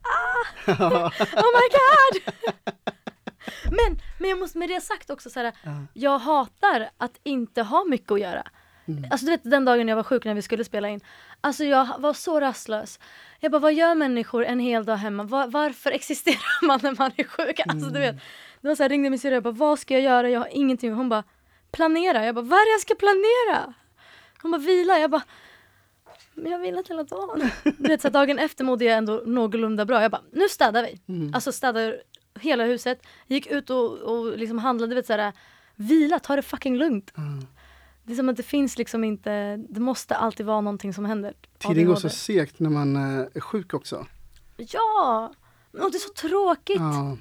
ah! 0.68 0.72
oh 1.22 1.52
my 1.54 1.68
god! 1.78 2.34
men, 3.66 4.00
men 4.20 4.30
jag 4.30 4.40
måste 4.40 4.58
med 4.58 4.70
det 4.70 4.82
sagt 4.82 5.10
också 5.10 5.30
så 5.30 5.40
här, 5.40 5.54
Ja. 5.64 5.72
jag 5.94 6.20
hatar 6.20 6.90
att 6.98 7.20
inte 7.24 7.62
ha 7.62 7.84
mycket 7.84 8.12
att 8.12 8.20
göra. 8.20 8.44
Mm. 8.88 9.06
Alltså 9.12 9.26
du 9.26 9.32
vet 9.32 9.44
den 9.44 9.66
dagen 9.66 9.88
jag 9.88 9.96
var 9.96 10.04
sjuk 10.04 10.26
när 10.26 10.34
vi 10.34 10.42
skulle 10.42 10.64
spela 10.64 10.90
in. 10.90 11.00
Alltså 11.42 11.64
jag 11.64 11.88
var 12.00 12.14
så 12.14 12.40
rastlös. 12.40 13.00
Jag 13.40 13.52
bara, 13.52 13.60
vad 13.60 13.74
gör 13.74 13.96
människor 13.96 14.46
en 14.46 14.60
hel 14.60 14.86
dag 14.86 14.96
hemma? 14.96 15.24
Va- 15.24 15.48
varför 15.48 15.92
existerar 15.96 16.66
man 16.68 16.80
när 16.84 16.96
man 16.98 17.12
är 17.16 17.24
sjuk? 17.24 17.60
Alltså 17.68 17.90
du 17.90 18.00
vet. 18.00 18.16
Det 18.62 18.68
var 18.68 18.76
så 18.76 18.84
här, 18.84 18.90
ringde 18.90 19.10
min 19.10 19.20
syrra, 19.20 19.34
jag 19.34 19.44
bara, 19.44 19.54
vad 19.54 19.80
ska 19.80 19.94
jag 19.94 20.04
göra? 20.04 20.30
Jag 20.30 20.40
har 20.40 20.50
ingenting. 20.52 20.94
Hon 20.94 21.10
bara, 21.10 21.24
planera. 21.72 22.26
Jag 22.26 22.36
bara, 22.36 22.46
vad 22.46 22.60
är 22.60 22.66
det 22.66 22.72
jag 22.72 22.82
ska 22.82 22.96
planera? 22.96 23.74
Hon 24.42 24.52
bara, 24.52 24.62
vila. 24.62 25.00
Jag 25.00 25.12
bara, 25.12 25.24
men 26.34 26.52
jag 26.52 26.60
har 26.60 26.66
vilat 26.66 26.88
hela 26.88 27.04
dagen. 27.04 27.50
Du 27.64 27.88
vet, 27.88 28.02
så 28.02 28.08
här, 28.08 28.14
dagen 28.14 28.40
efter 28.40 28.64
mådde 28.64 28.86
jag 28.86 28.98
ändå 28.98 29.24
någorlunda 29.26 29.86
bra. 29.86 30.02
Jag 30.02 30.12
bara, 30.12 30.24
nu 30.32 30.50
städar 30.50 30.84
vi. 30.84 31.14
Mm. 31.14 31.34
Alltså 31.34 31.52
städar 31.52 32.02
hela 32.40 32.66
huset. 32.66 33.02
Gick 33.28 33.48
ut 33.48 33.70
och, 33.70 33.98
och 33.98 34.38
liksom 34.38 34.58
handlade, 34.58 34.96
vet 34.96 35.06
såhär, 35.06 35.34
vila, 35.76 36.20
ta 36.20 36.36
det 36.36 36.42
fucking 36.42 36.78
lugnt. 36.78 37.18
Mm. 37.18 37.48
Det 38.04 38.14
är 38.14 38.16
som 38.16 38.30
att 38.30 38.38
det 38.38 38.44
finns 38.44 38.78
liksom 38.78 39.04
inte, 39.04 39.58
det 39.70 39.80
måste 39.80 40.16
alltid 40.16 40.46
vara 40.46 40.62
någonting 40.62 40.94
som 40.94 41.06
händer. 41.06 41.34
Tiden 41.58 41.86
går 41.86 41.96
så 41.96 42.10
segt 42.10 42.60
när 42.60 42.70
man 42.70 42.96
eh, 42.96 43.28
är 43.34 43.40
sjuk 43.40 43.74
också. 43.74 44.06
Ja! 44.58 45.34
Och 45.72 45.92
det 45.92 45.98
är 45.98 46.00
så 46.00 46.14
tråkigt. 46.14 46.78
Ja, 46.80 47.18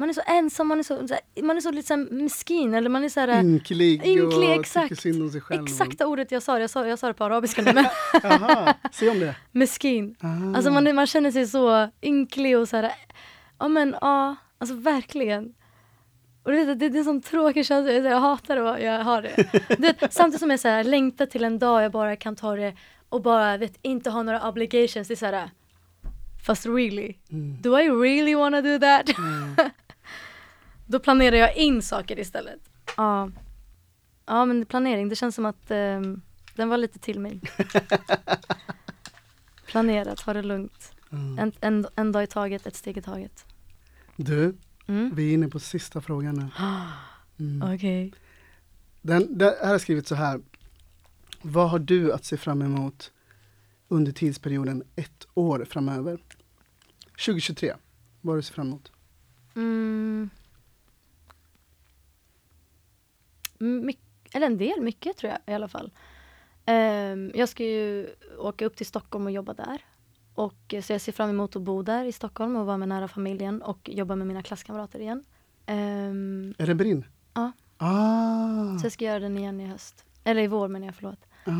Man 0.00 0.08
är 0.08 0.12
så 0.12 0.20
ensam, 0.26 0.66
man 0.68 0.78
är 0.78 0.82
så, 0.82 0.94
man 1.42 1.56
är 1.56 1.60
så 1.60 1.70
lite 1.70 1.88
så 1.88 1.94
här 1.96 2.06
miskin 2.10 2.74
eller 2.74 2.90
man 2.90 3.04
är 3.04 3.08
så 3.08 3.20
här, 3.20 3.40
ynklig, 3.44 4.06
Ynklig, 4.06 4.50
och 4.50 4.54
exakt. 4.60 4.88
tycker 4.88 5.02
synd 5.02 5.22
om 5.22 5.30
sig 5.30 5.40
själv. 5.40 5.62
Exakta 5.64 6.06
ordet 6.06 6.32
jag 6.32 6.42
sa, 6.42 6.60
jag 6.60 6.70
sa, 6.70 6.86
jag 6.86 6.98
sa 6.98 7.06
det 7.06 7.14
på 7.14 7.24
arabiska 7.24 7.62
nu 7.62 7.72
men 7.72 7.86
Jaha, 8.22 8.74
se 8.92 9.08
om 9.10 9.20
det. 9.20 9.34
miskin. 9.52 10.16
Ah. 10.20 10.56
Alltså 10.56 10.70
man, 10.70 10.94
man 10.94 11.06
känner 11.06 11.30
sig 11.30 11.46
så 11.46 11.90
ynklig 12.02 12.58
och 12.58 12.68
så 12.68 12.76
här, 12.76 12.92
ja 13.58 13.68
men 13.68 13.96
ja, 14.00 14.36
alltså 14.58 14.74
verkligen. 14.76 15.54
Och 16.42 16.52
det, 16.52 16.64
det, 16.64 16.74
det 16.74 16.86
är 16.86 16.98
en 16.98 17.04
sån 17.04 17.20
tråkig 17.22 17.66
känsla, 17.66 17.92
jag, 17.92 18.04
jag 18.12 18.20
hatar 18.20 18.56
det, 18.56 18.82
jag 18.84 19.04
har 19.04 19.22
det. 19.22 19.48
det 19.78 20.08
samtidigt 20.12 20.40
som 20.40 20.50
jag 20.50 20.60
så 20.60 20.68
här, 20.68 20.84
längtar 20.84 21.26
till 21.26 21.44
en 21.44 21.58
dag 21.58 21.82
jag 21.82 21.92
bara 21.92 22.16
kan 22.16 22.36
ta 22.36 22.56
det 22.56 22.74
och 23.08 23.22
bara 23.22 23.56
vet, 23.56 23.78
inte 23.82 24.10
ha 24.10 24.22
några 24.22 24.48
obligations. 24.48 25.08
Det 25.08 25.14
är 25.14 25.16
så 25.16 25.26
här, 25.26 25.50
fast 26.46 26.66
really, 26.66 27.14
Mm. 27.30 27.56
do 27.62 27.78
I 27.78 27.88
really 27.88 28.34
wanna 28.34 28.62
do 28.62 28.78
that? 28.78 29.18
Mm. 29.18 29.54
Då 30.88 30.98
planerar 30.98 31.36
jag 31.36 31.56
in 31.56 31.82
saker 31.82 32.18
istället. 32.18 32.60
Ja, 32.96 33.30
ja 34.26 34.44
men 34.44 34.66
planering, 34.66 35.08
det 35.08 35.16
känns 35.16 35.34
som 35.34 35.46
att 35.46 35.70
ehm, 35.70 36.22
den 36.54 36.68
var 36.68 36.76
lite 36.76 36.98
till 36.98 37.20
mig. 37.20 37.40
Planera, 39.66 40.14
ta 40.16 40.32
det 40.32 40.42
lugnt. 40.42 40.92
Mm. 41.12 41.38
En, 41.38 41.52
en, 41.60 41.86
en 41.96 42.12
dag 42.12 42.22
i 42.22 42.26
taget, 42.26 42.66
ett 42.66 42.76
steg 42.76 42.96
i 42.96 43.02
taget. 43.02 43.44
Du, 44.16 44.56
Mm. 44.86 45.14
vi 45.14 45.30
är 45.30 45.34
inne 45.34 45.48
på 45.48 45.60
sista 45.60 46.00
frågan 46.00 46.34
nu. 46.34 46.48
Mm. 47.40 47.74
Okej. 47.74 48.12
Den, 49.02 49.38
det 49.38 49.58
här 49.62 49.74
är 49.74 49.78
skrivit 49.78 50.06
så 50.08 50.14
här. 50.14 50.40
Vad 51.42 51.70
har 51.70 51.78
du 51.78 52.12
att 52.12 52.24
se 52.24 52.36
fram 52.36 52.62
emot 52.62 53.12
under 53.88 54.12
tidsperioden 54.12 54.82
ett 54.96 55.26
år 55.34 55.66
framöver? 55.70 56.18
2023, 57.26 57.74
vad 58.20 58.32
har 58.32 58.36
du 58.36 58.38
att 58.38 58.44
se 58.46 58.52
fram 58.54 58.66
emot? 58.66 58.92
Mm. 59.56 60.30
My, 63.32 63.38
eller 64.32 64.46
en 64.46 64.58
del, 64.58 64.80
mycket 64.80 65.16
tror 65.16 65.32
jag 65.32 65.52
i 65.52 65.54
alla 65.54 65.68
fall. 65.68 65.90
Ehm, 66.66 67.32
jag 67.34 67.48
ska 67.48 67.64
ju 67.64 68.06
åka 68.38 68.64
upp 68.66 68.76
till 68.76 68.86
Stockholm 68.86 69.26
och 69.26 69.32
jobba 69.32 69.54
där. 69.54 69.84
Och, 70.34 70.74
eh, 70.74 70.82
så 70.82 70.92
jag 70.92 71.00
ser 71.00 71.12
fram 71.12 71.30
emot 71.30 71.56
att 71.56 71.62
bo 71.62 71.82
där 71.82 72.04
i 72.04 72.12
Stockholm 72.12 72.56
och 72.56 72.66
vara 72.66 72.76
med 72.76 72.88
nära 72.88 73.08
familjen 73.08 73.62
och 73.62 73.88
jobba 73.92 74.16
med 74.16 74.26
mina 74.26 74.42
klasskamrater 74.42 74.98
igen. 75.00 75.24
Ehm, 75.66 76.54
Är 76.58 76.66
det 76.66 76.74
Brinn? 76.74 77.04
Ja. 77.34 77.52
Ah, 77.76 78.78
så 78.78 78.84
jag 78.86 78.92
ska 78.92 79.04
göra 79.04 79.18
den 79.18 79.38
igen 79.38 79.60
i 79.60 79.66
höst. 79.66 80.04
Eller 80.24 80.42
i 80.42 80.46
vår 80.46 80.68
menar 80.68 80.86
jag, 80.86 80.94
förlåt. 80.94 81.26
ah. 81.46 81.50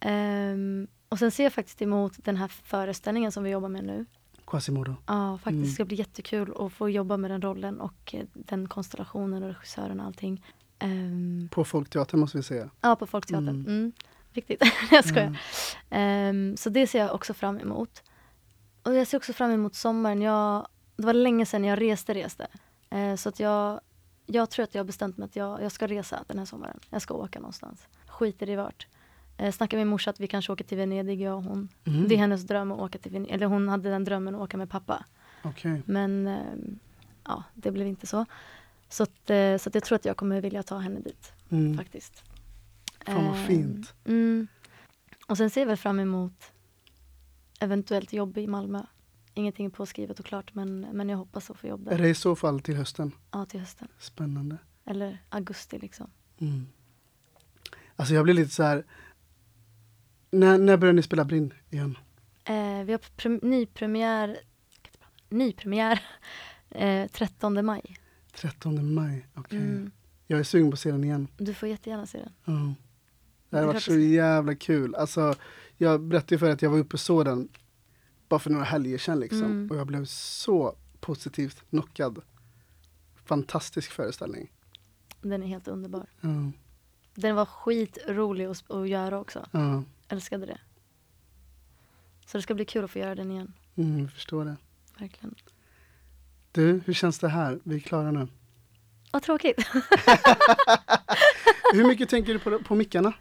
Ehm, 0.00 0.86
och 1.08 1.18
sen 1.18 1.30
ser 1.30 1.44
jag 1.44 1.52
faktiskt 1.52 1.82
emot 1.82 2.12
den 2.24 2.36
här 2.36 2.48
föreställningen 2.48 3.32
som 3.32 3.44
vi 3.44 3.50
jobbar 3.50 3.68
med 3.68 3.84
nu. 3.84 4.06
Quasimodo. 4.46 4.96
Ja, 5.06 5.38
faktiskt. 5.38 5.48
Mm. 5.52 5.62
Det 5.62 5.68
ska 5.68 5.84
bli 5.84 5.96
jättekul 5.96 6.52
att 6.58 6.72
få 6.72 6.90
jobba 6.90 7.16
med 7.16 7.30
den 7.30 7.42
rollen 7.42 7.80
och 7.80 8.14
eh, 8.14 8.24
den 8.34 8.68
konstellationen 8.68 9.42
och 9.42 9.48
regissören 9.48 10.00
och 10.00 10.06
allting. 10.06 10.44
Ehm, 10.84 11.48
På 11.52 11.64
Folkteatern 11.64 12.20
måste 12.20 12.36
vi 12.38 12.42
säga. 12.42 12.70
ja, 12.80 12.96
på 12.96 13.06
Folkteatern. 13.06 13.48
Mm. 13.48 13.66
Mm. 13.66 13.92
Viktigt. 14.32 14.62
jag 14.90 15.04
skojar. 15.04 15.26
Mm. 15.26 15.36
Ehm, 16.50 16.56
så 16.56 16.70
det 16.70 16.86
ser 16.86 16.98
jag 16.98 17.14
också 17.14 17.34
fram 17.34 17.58
emot. 17.58 18.02
Och 18.82 18.94
jag 18.94 19.06
ser 19.06 19.16
också 19.18 19.32
fram 19.32 19.50
emot 19.50 19.74
sommaren. 19.74 20.22
Jag, 20.22 20.66
det 20.96 21.06
var 21.06 21.12
länge 21.12 21.46
sedan 21.46 21.64
jag 21.64 21.80
reste, 21.80 22.14
reste. 22.14 22.46
Eh, 22.90 23.14
så 23.16 23.28
att 23.28 23.40
jag, 23.40 23.80
jag 24.26 24.50
tror 24.50 24.64
att 24.64 24.74
jag 24.74 24.80
har 24.80 24.86
bestämt 24.86 25.16
mig 25.16 25.24
att 25.24 25.36
jag, 25.36 25.62
jag 25.62 25.72
ska 25.72 25.86
resa 25.86 26.24
den 26.26 26.38
här 26.38 26.44
sommaren. 26.46 26.78
Jag 26.90 27.02
ska 27.02 27.14
åka 27.14 27.38
någonstans. 27.38 27.86
Skiter 28.06 28.50
i 28.50 28.56
vart. 28.56 28.86
Eh, 29.36 29.52
snackade 29.52 29.80
med 29.80 29.86
morsa 29.86 30.10
att 30.10 30.20
vi 30.20 30.26
kanske 30.26 30.52
åker 30.52 30.64
till 30.64 30.78
Venedig, 30.78 31.20
jag 31.20 31.36
och 31.36 31.42
hon. 31.42 31.68
Mm. 31.84 32.08
Det 32.08 32.14
är 32.14 32.18
hennes 32.18 32.42
dröm 32.42 32.72
att 32.72 32.80
åka 32.80 32.98
till 32.98 33.12
Venedig. 33.12 33.34
Eller 33.34 33.46
hon 33.46 33.68
hade 33.68 33.90
den 33.90 34.04
drömmen 34.04 34.34
att 34.34 34.40
åka 34.40 34.56
med 34.56 34.70
pappa. 34.70 35.04
Okej. 35.42 35.82
Men 35.86 36.26
ehm, 36.26 36.78
ja, 37.24 37.42
det 37.54 37.70
blev 37.70 37.86
inte 37.86 38.06
så. 38.06 38.26
Så, 38.94 39.02
att, 39.02 39.30
eh, 39.30 39.56
så 39.56 39.68
att 39.68 39.74
jag 39.74 39.84
tror 39.84 39.96
att 39.96 40.04
jag 40.04 40.16
kommer 40.16 40.40
vilja 40.40 40.62
ta 40.62 40.78
henne 40.78 41.00
dit 41.00 41.32
Mm. 41.50 41.76
faktiskt. 41.76 42.22
Fan 43.06 43.24
vad 43.26 43.36
Ehm, 43.36 43.46
fint. 43.46 43.94
Mm. 44.04 44.46
Och 45.26 45.36
sen 45.36 45.50
ser 45.50 45.60
jag 45.60 45.66
väl 45.68 45.76
fram 45.76 46.00
emot 46.00 46.52
eventuellt 47.60 48.12
jobb 48.12 48.38
i 48.38 48.46
Malmö. 48.46 48.82
Ingenting 49.34 49.66
är 49.66 49.70
påskrivet 49.70 50.20
och 50.20 50.26
klart 50.26 50.54
men, 50.54 50.80
men 50.80 51.08
jag 51.08 51.16
hoppas 51.18 51.50
att 51.50 51.56
få 51.58 51.66
jobb 51.66 51.86
Är 51.88 51.90
där. 51.90 51.98
det 52.02 52.08
i 52.08 52.14
så 52.14 52.36
fall 52.36 52.60
till 52.60 52.76
hösten? 52.76 53.12
Ja, 53.30 53.44
till 53.46 53.60
hösten. 53.60 53.88
Spännande. 53.98 54.56
Eller 54.86 55.18
augusti 55.28 55.78
liksom. 55.78 56.10
Mm. 56.38 56.66
Alltså 57.96 58.14
jag 58.14 58.24
blir 58.24 58.34
lite 58.34 58.50
så 58.54 58.62
här. 58.62 58.84
När, 60.30 60.58
när 60.58 60.76
börjar 60.76 60.94
ni 60.94 61.02
spela 61.02 61.24
Brinn 61.24 61.54
igen? 61.70 61.98
Eh, 62.44 62.84
vi 62.84 62.92
har 62.92 62.98
pre- 63.16 63.44
nypremiär, 63.44 64.38
nypremiär 65.28 66.02
eh, 66.70 67.06
13 67.10 67.64
maj. 67.66 67.96
13 68.36 68.94
maj. 68.94 69.26
Okej. 69.34 69.58
Mm. 69.58 69.90
Jag 70.26 70.40
är 70.40 70.44
sugen 70.44 70.70
på 70.70 70.74
att 70.74 70.80
se 70.80 70.90
den 70.90 71.04
igen. 71.04 71.28
Du 71.36 71.54
får 71.54 71.68
jättegärna 71.68 72.06
se 72.06 72.18
den. 72.18 72.32
Ja. 72.44 72.74
Det 73.50 73.60
Det 73.60 73.66
varit 73.66 73.82
så 73.82 73.98
jävla 73.98 74.54
kul. 74.54 74.94
Alltså, 74.94 75.34
jag 75.76 76.00
berättade 76.00 76.38
för 76.38 76.50
att 76.50 76.62
jag 76.62 76.70
var 76.70 76.78
uppe 76.78 76.94
och 76.94 77.00
såg 77.00 77.24
den 77.24 77.48
bara 78.28 78.40
för 78.40 78.50
några 78.50 78.64
helger 78.64 78.98
sedan 78.98 79.20
liksom. 79.20 79.44
Mm. 79.44 79.70
Och 79.70 79.76
jag 79.76 79.86
blev 79.86 80.04
så 80.04 80.76
positivt 81.00 81.62
knockad. 81.70 82.18
Fantastisk 83.24 83.90
föreställning. 83.90 84.52
Den 85.20 85.42
är 85.42 85.46
helt 85.46 85.68
underbar. 85.68 86.06
Ja, 86.20 86.28
Den 87.14 87.36
var 87.36 87.46
skitrolig 87.46 88.44
att, 88.44 88.70
att 88.70 88.88
göra 88.88 89.20
också. 89.20 89.46
ja, 89.50 89.82
Älskade 90.08 90.46
det. 90.46 90.58
Så 92.26 92.38
det 92.38 92.42
ska 92.42 92.54
bli 92.54 92.64
kul 92.64 92.84
att 92.84 92.90
få 92.90 92.98
göra 92.98 93.14
den 93.14 93.30
igen. 93.30 93.52
mm, 93.74 93.98
jag 93.98 94.12
förstår 94.12 94.44
det. 94.44 94.56
Verkligen. 94.98 95.34
Du, 96.54 96.80
hur 96.86 96.92
känns 96.92 97.18
det 97.18 97.28
här? 97.28 97.58
Vi 97.64 97.74
är 97.76 97.80
klara 97.80 98.10
nu. 98.10 98.28
Vad 99.12 99.22
tråkigt. 99.22 99.66
Hur 101.72 101.84
mycket 101.88 102.08
tänker 102.08 102.32
du 102.32 102.38
på, 102.38 102.58
på 102.58 102.74
mickarna? 102.74 103.12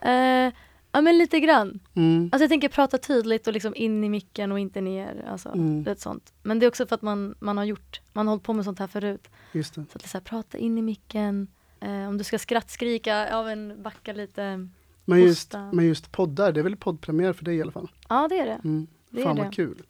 Eh, 0.00 0.52
ja 0.92 1.00
men 1.00 1.18
lite 1.18 1.40
grann. 1.40 1.80
Mm. 1.94 2.28
Alltså 2.32 2.42
jag 2.42 2.50
tänker 2.50 2.68
prata 2.68 2.98
tydligt 2.98 3.46
och 3.46 3.52
liksom 3.52 3.74
in 3.76 4.04
i 4.04 4.08
micken 4.08 4.52
och 4.52 4.58
inte 4.58 4.80
ner. 4.80 5.24
Alltså, 5.28 5.48
Mm. 5.48 5.84
det 5.84 5.90
är 5.90 5.94
sånt. 5.94 6.32
Men 6.42 6.58
det 6.58 6.66
är 6.66 6.68
också 6.68 6.86
för 6.86 6.94
att 6.94 7.02
man, 7.02 7.34
man 7.40 7.56
har 7.56 7.64
gjort, 7.64 8.00
man 8.12 8.26
har 8.26 8.32
hållit 8.32 8.44
på 8.44 8.52
med 8.52 8.64
sånt 8.64 8.78
här 8.78 8.86
förut. 8.86 9.28
Just 9.52 9.74
det. 9.74 9.80
Så 9.80 9.96
att 9.96 10.02
det 10.02 10.06
är 10.06 10.08
så 10.08 10.18
här, 10.18 10.24
prata 10.24 10.58
in 10.58 10.78
i 10.78 10.82
micken. 10.82 11.46
Eh, 11.80 12.08
om 12.08 12.18
du 12.18 12.24
ska 12.24 12.38
skrattskrika, 12.38 13.28
ja 13.28 13.42
men 13.42 13.82
backa 13.82 14.12
lite. 14.12 14.68
Men 15.04 15.20
just, 15.20 15.52
men 15.72 15.84
just 15.86 16.12
poddar, 16.12 16.52
det 16.52 16.60
är 16.60 16.64
väl 16.64 16.76
poddpremiär 16.76 17.32
för 17.32 17.44
dig 17.44 17.56
i 17.56 17.62
alla 17.62 17.72
fall? 17.72 17.90
Ja 18.08 18.28
det 18.28 18.38
är 18.38 18.46
det. 18.46 18.60
Mm. 18.64 18.86
Det 19.10 19.20
är 19.20 19.24
Fan 19.24 19.36
det. 19.36 19.42
vad 19.42 19.54
kul. 19.54 19.82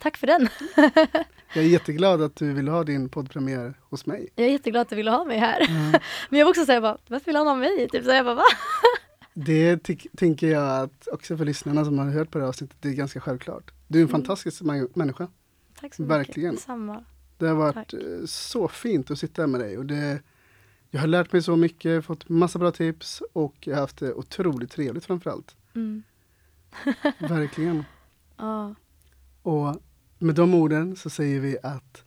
Tack 0.00 0.16
för 0.16 0.26
den. 0.26 0.48
Jag 1.54 1.64
är 1.64 1.68
jätteglad 1.68 2.22
att 2.22 2.36
du 2.36 2.52
vill 2.52 2.68
ha 2.68 2.84
din 2.84 3.08
poddpremiär 3.08 3.74
hos 3.82 4.06
mig. 4.06 4.28
Jag 4.34 4.46
är 4.46 4.50
jätteglad 4.50 4.80
att 4.82 4.88
du 4.88 4.96
ville 4.96 5.10
ha 5.10 5.24
mig 5.24 5.38
här. 5.38 5.60
Mm. 5.70 5.90
Men 6.30 6.38
jag 6.38 6.46
var 6.46 6.50
också 6.50 6.66
säga 6.66 6.80
bara, 6.80 6.98
varför 7.08 7.26
vill 7.26 7.36
han 7.36 7.46
ha 7.46 7.54
mig? 7.54 7.88
Typ 7.92 8.04
så 8.04 8.10
jag 8.10 8.24
bara, 8.24 8.34
va? 8.34 8.42
Det 9.34 9.76
tänker 10.16 10.46
jag 10.48 10.80
att 10.84 11.08
också 11.12 11.36
för 11.36 11.44
lyssnarna 11.44 11.84
som 11.84 11.98
har 11.98 12.10
hört 12.10 12.30
på 12.30 12.38
det 12.38 12.44
här 12.44 12.48
avsnittet, 12.48 12.76
det 12.80 12.88
är 12.88 12.92
ganska 12.92 13.20
självklart. 13.20 13.70
Du 13.88 13.98
är 13.98 14.02
en 14.02 14.08
Mm. 14.08 14.20
fantastisk 14.22 14.62
mä- 14.62 14.90
människa. 14.94 15.28
Tack 15.80 15.94
så 15.94 16.02
mycket. 16.02 16.16
Verkligen. 16.18 16.56
Samma. 16.56 17.04
Det 17.38 17.46
har 17.46 17.54
varit 17.54 17.74
Tack. 17.74 17.92
eh, 17.92 18.00
så 18.26 18.68
fint 18.68 19.10
att 19.10 19.18
sitta 19.18 19.42
här 19.42 19.46
med 19.46 19.60
dig 19.60 19.78
och 19.78 19.86
det, 19.86 20.22
jag 20.90 21.00
har 21.00 21.06
lärt 21.06 21.32
mig 21.32 21.42
så 21.42 21.56
mycket, 21.56 22.04
fått 22.04 22.28
massa 22.28 22.58
bra 22.58 22.70
tips 22.70 23.22
och 23.32 23.54
jag 23.60 23.74
har 23.74 23.80
haft 23.80 23.96
det 23.98 24.12
otroligt 24.14 24.70
trevligt 24.70 25.04
framförallt. 25.04 25.56
Mm. 25.74 26.02
Verkligen. 27.18 27.84
Ja. 28.36 28.74
Och 29.42 29.76
med 30.20 30.34
de 30.34 30.54
orden 30.54 30.96
så 30.96 31.10
säger 31.10 31.40
vi 31.40 31.58
att 31.62 32.04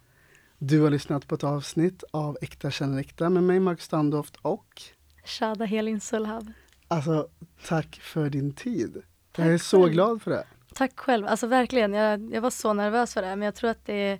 du 0.58 0.82
har 0.82 0.90
lyssnat 0.90 1.28
på 1.28 1.36
ett 1.36 1.44
avsnitt 1.44 2.04
av 2.12 2.38
Äkta 2.42 2.72
känner 2.72 3.00
äkta 3.00 3.30
med 3.30 3.44
mig 3.44 3.60
Mark 3.60 3.82
Standoft 3.82 4.36
och 4.42 4.82
Shada 5.26 5.66
Helin 5.66 6.00
Sulhav. 6.02 6.52
alltså 6.88 7.28
tack 7.68 8.00
för 8.04 8.30
din 8.30 8.54
tid. 8.54 9.02
Tack 9.32 9.46
jag 9.46 9.54
är 9.54 9.58
så 9.58 9.82
själv. 9.84 9.94
glad 9.94 10.22
för 10.22 10.32
det. 10.32 10.44
Tack 10.74 11.00
själv. 11.00 11.28
Alltså 11.28 11.48
verkligen, 11.48 11.94
jag, 11.94 12.34
jag 12.34 12.42
var 12.42 12.50
så 12.50 12.74
nervös 12.74 13.14
för 13.14 13.22
det 13.22 13.28
här 13.28 13.36
men 13.36 13.46
jag 13.46 13.56
tror 13.56 13.70
att 13.70 13.86
det, 13.86 14.20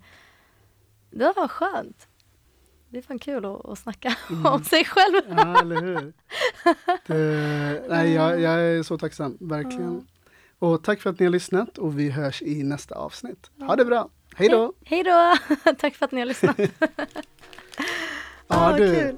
det 1.12 1.34
var 1.36 1.48
skönt. 1.48 2.08
Det 2.90 2.98
är 2.98 3.02
fan 3.02 3.20
kul 3.20 3.46
att, 3.46 3.66
att 3.66 3.80
snacka 3.80 4.16
Mm. 4.30 4.46
om 4.46 4.64
sig 4.64 4.86
själv. 4.86 5.22
Ja, 5.30 5.62
eller 5.62 5.82
hur? 5.82 6.14
Det, 7.08 7.84
nej, 7.90 8.14
jag, 8.14 8.40
jag 8.42 8.54
är 8.62 8.84
så 8.84 8.98
tacksam, 8.98 9.38
verkligen. 9.40 10.08
Och 10.64 10.84
tack 10.84 11.02
för 11.02 11.10
att 11.10 11.20
ni 11.20 11.26
har 11.26 11.32
lyssnat 11.32 11.78
och 11.78 12.00
vi 12.00 12.10
hörs 12.10 12.42
i 12.42 12.64
nästa 12.64 12.96
avsnitt. 12.96 13.52
Ha 13.60 13.76
det 13.76 13.86
bra! 13.86 14.10
Hej 14.36 14.50
då! 14.50 14.74
Hej 14.86 15.04
då! 15.04 15.36
Tack 15.80 15.96
för 15.96 16.06
att 16.06 16.12
ni 16.12 16.20
har 16.20 16.26
lyssnat. 16.26 16.58
Ja, 18.48 18.70
vad 18.70 18.78
du. 18.78 18.96
kul. 18.96 19.16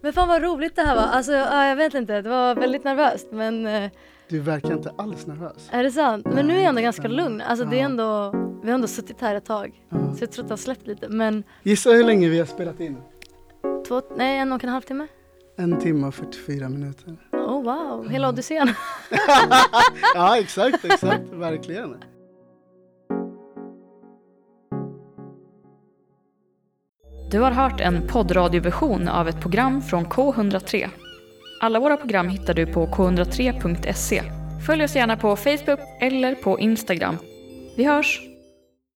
Men 0.00 0.12
fan 0.12 0.28
vad 0.28 0.42
roligt 0.42 0.76
det 0.76 0.82
här 0.82 0.96
var. 0.96 1.02
Alltså 1.02 1.32
ja, 1.32 1.66
jag 1.66 1.76
vet 1.76 1.94
inte, 1.94 2.22
det 2.22 2.28
var 2.28 2.54
väldigt 2.54 2.84
nervöst 2.84 3.26
men 3.30 3.66
eh, 3.66 3.90
Du 4.28 4.40
verkar 4.40 4.72
inte 4.72 4.92
alls 4.98 5.26
nervös. 5.26 5.68
är 5.70 5.82
det 5.84 5.90
sant? 5.90 6.26
Men 6.26 6.46
nu 6.46 6.52
är 6.54 6.58
jag 6.58 6.68
ändå 6.68 6.80
ganska 6.80 7.08
lugn. 7.08 7.40
Alltså 7.40 7.64
det 7.64 7.80
är 7.80 7.84
ändå, 7.84 8.30
vi 8.62 8.68
har 8.68 8.74
ändå 8.74 8.86
suttit 8.88 9.20
här 9.20 9.34
ett 9.34 9.44
tag. 9.44 9.82
Så 9.90 10.22
jag 10.22 10.32
tror 10.32 10.44
att 10.44 10.48
det 10.48 10.52
har 10.52 10.56
släppt 10.56 10.86
lite. 10.86 11.08
Men 11.08 11.44
Gissa 11.62 11.90
hur 11.90 12.04
länge 12.04 12.28
vi 12.28 12.38
har 12.38 12.46
spelat 12.46 12.80
in? 12.80 12.96
två, 13.88 14.02
nej 14.16 14.38
en 14.38 14.52
och 14.52 14.64
en 14.64 14.70
halv 14.70 14.82
timme. 14.82 15.06
En 15.56 15.78
timme 15.80 16.06
och 16.06 16.14
44 16.14 16.68
minuter. 16.68 17.16
Oh 17.46 17.62
wow, 17.62 18.08
hela 18.08 18.28
odyssén. 18.28 18.74
Ja, 20.14 20.38
exakt, 20.38 20.84
exakt, 20.84 21.22
verkligen. 21.32 22.04
Du 27.30 27.40
har 27.40 27.50
hört 27.50 27.80
en 27.80 28.06
poddradioversion 28.08 29.08
av 29.08 29.28
ett 29.28 29.40
program 29.40 29.82
från 29.82 30.06
K103. 30.06 30.88
Alla 31.60 31.80
våra 31.80 31.96
program 31.96 32.28
hittar 32.28 32.54
du 32.54 32.66
på 32.66 32.86
k103.se. 32.86 34.22
Följ 34.66 34.84
oss 34.84 34.96
gärna 34.96 35.16
på 35.16 35.36
Facebook 35.36 35.80
eller 36.00 36.34
på 36.34 36.58
Instagram. 36.58 37.16
Vi 37.76 37.84
hörs! 37.84 38.31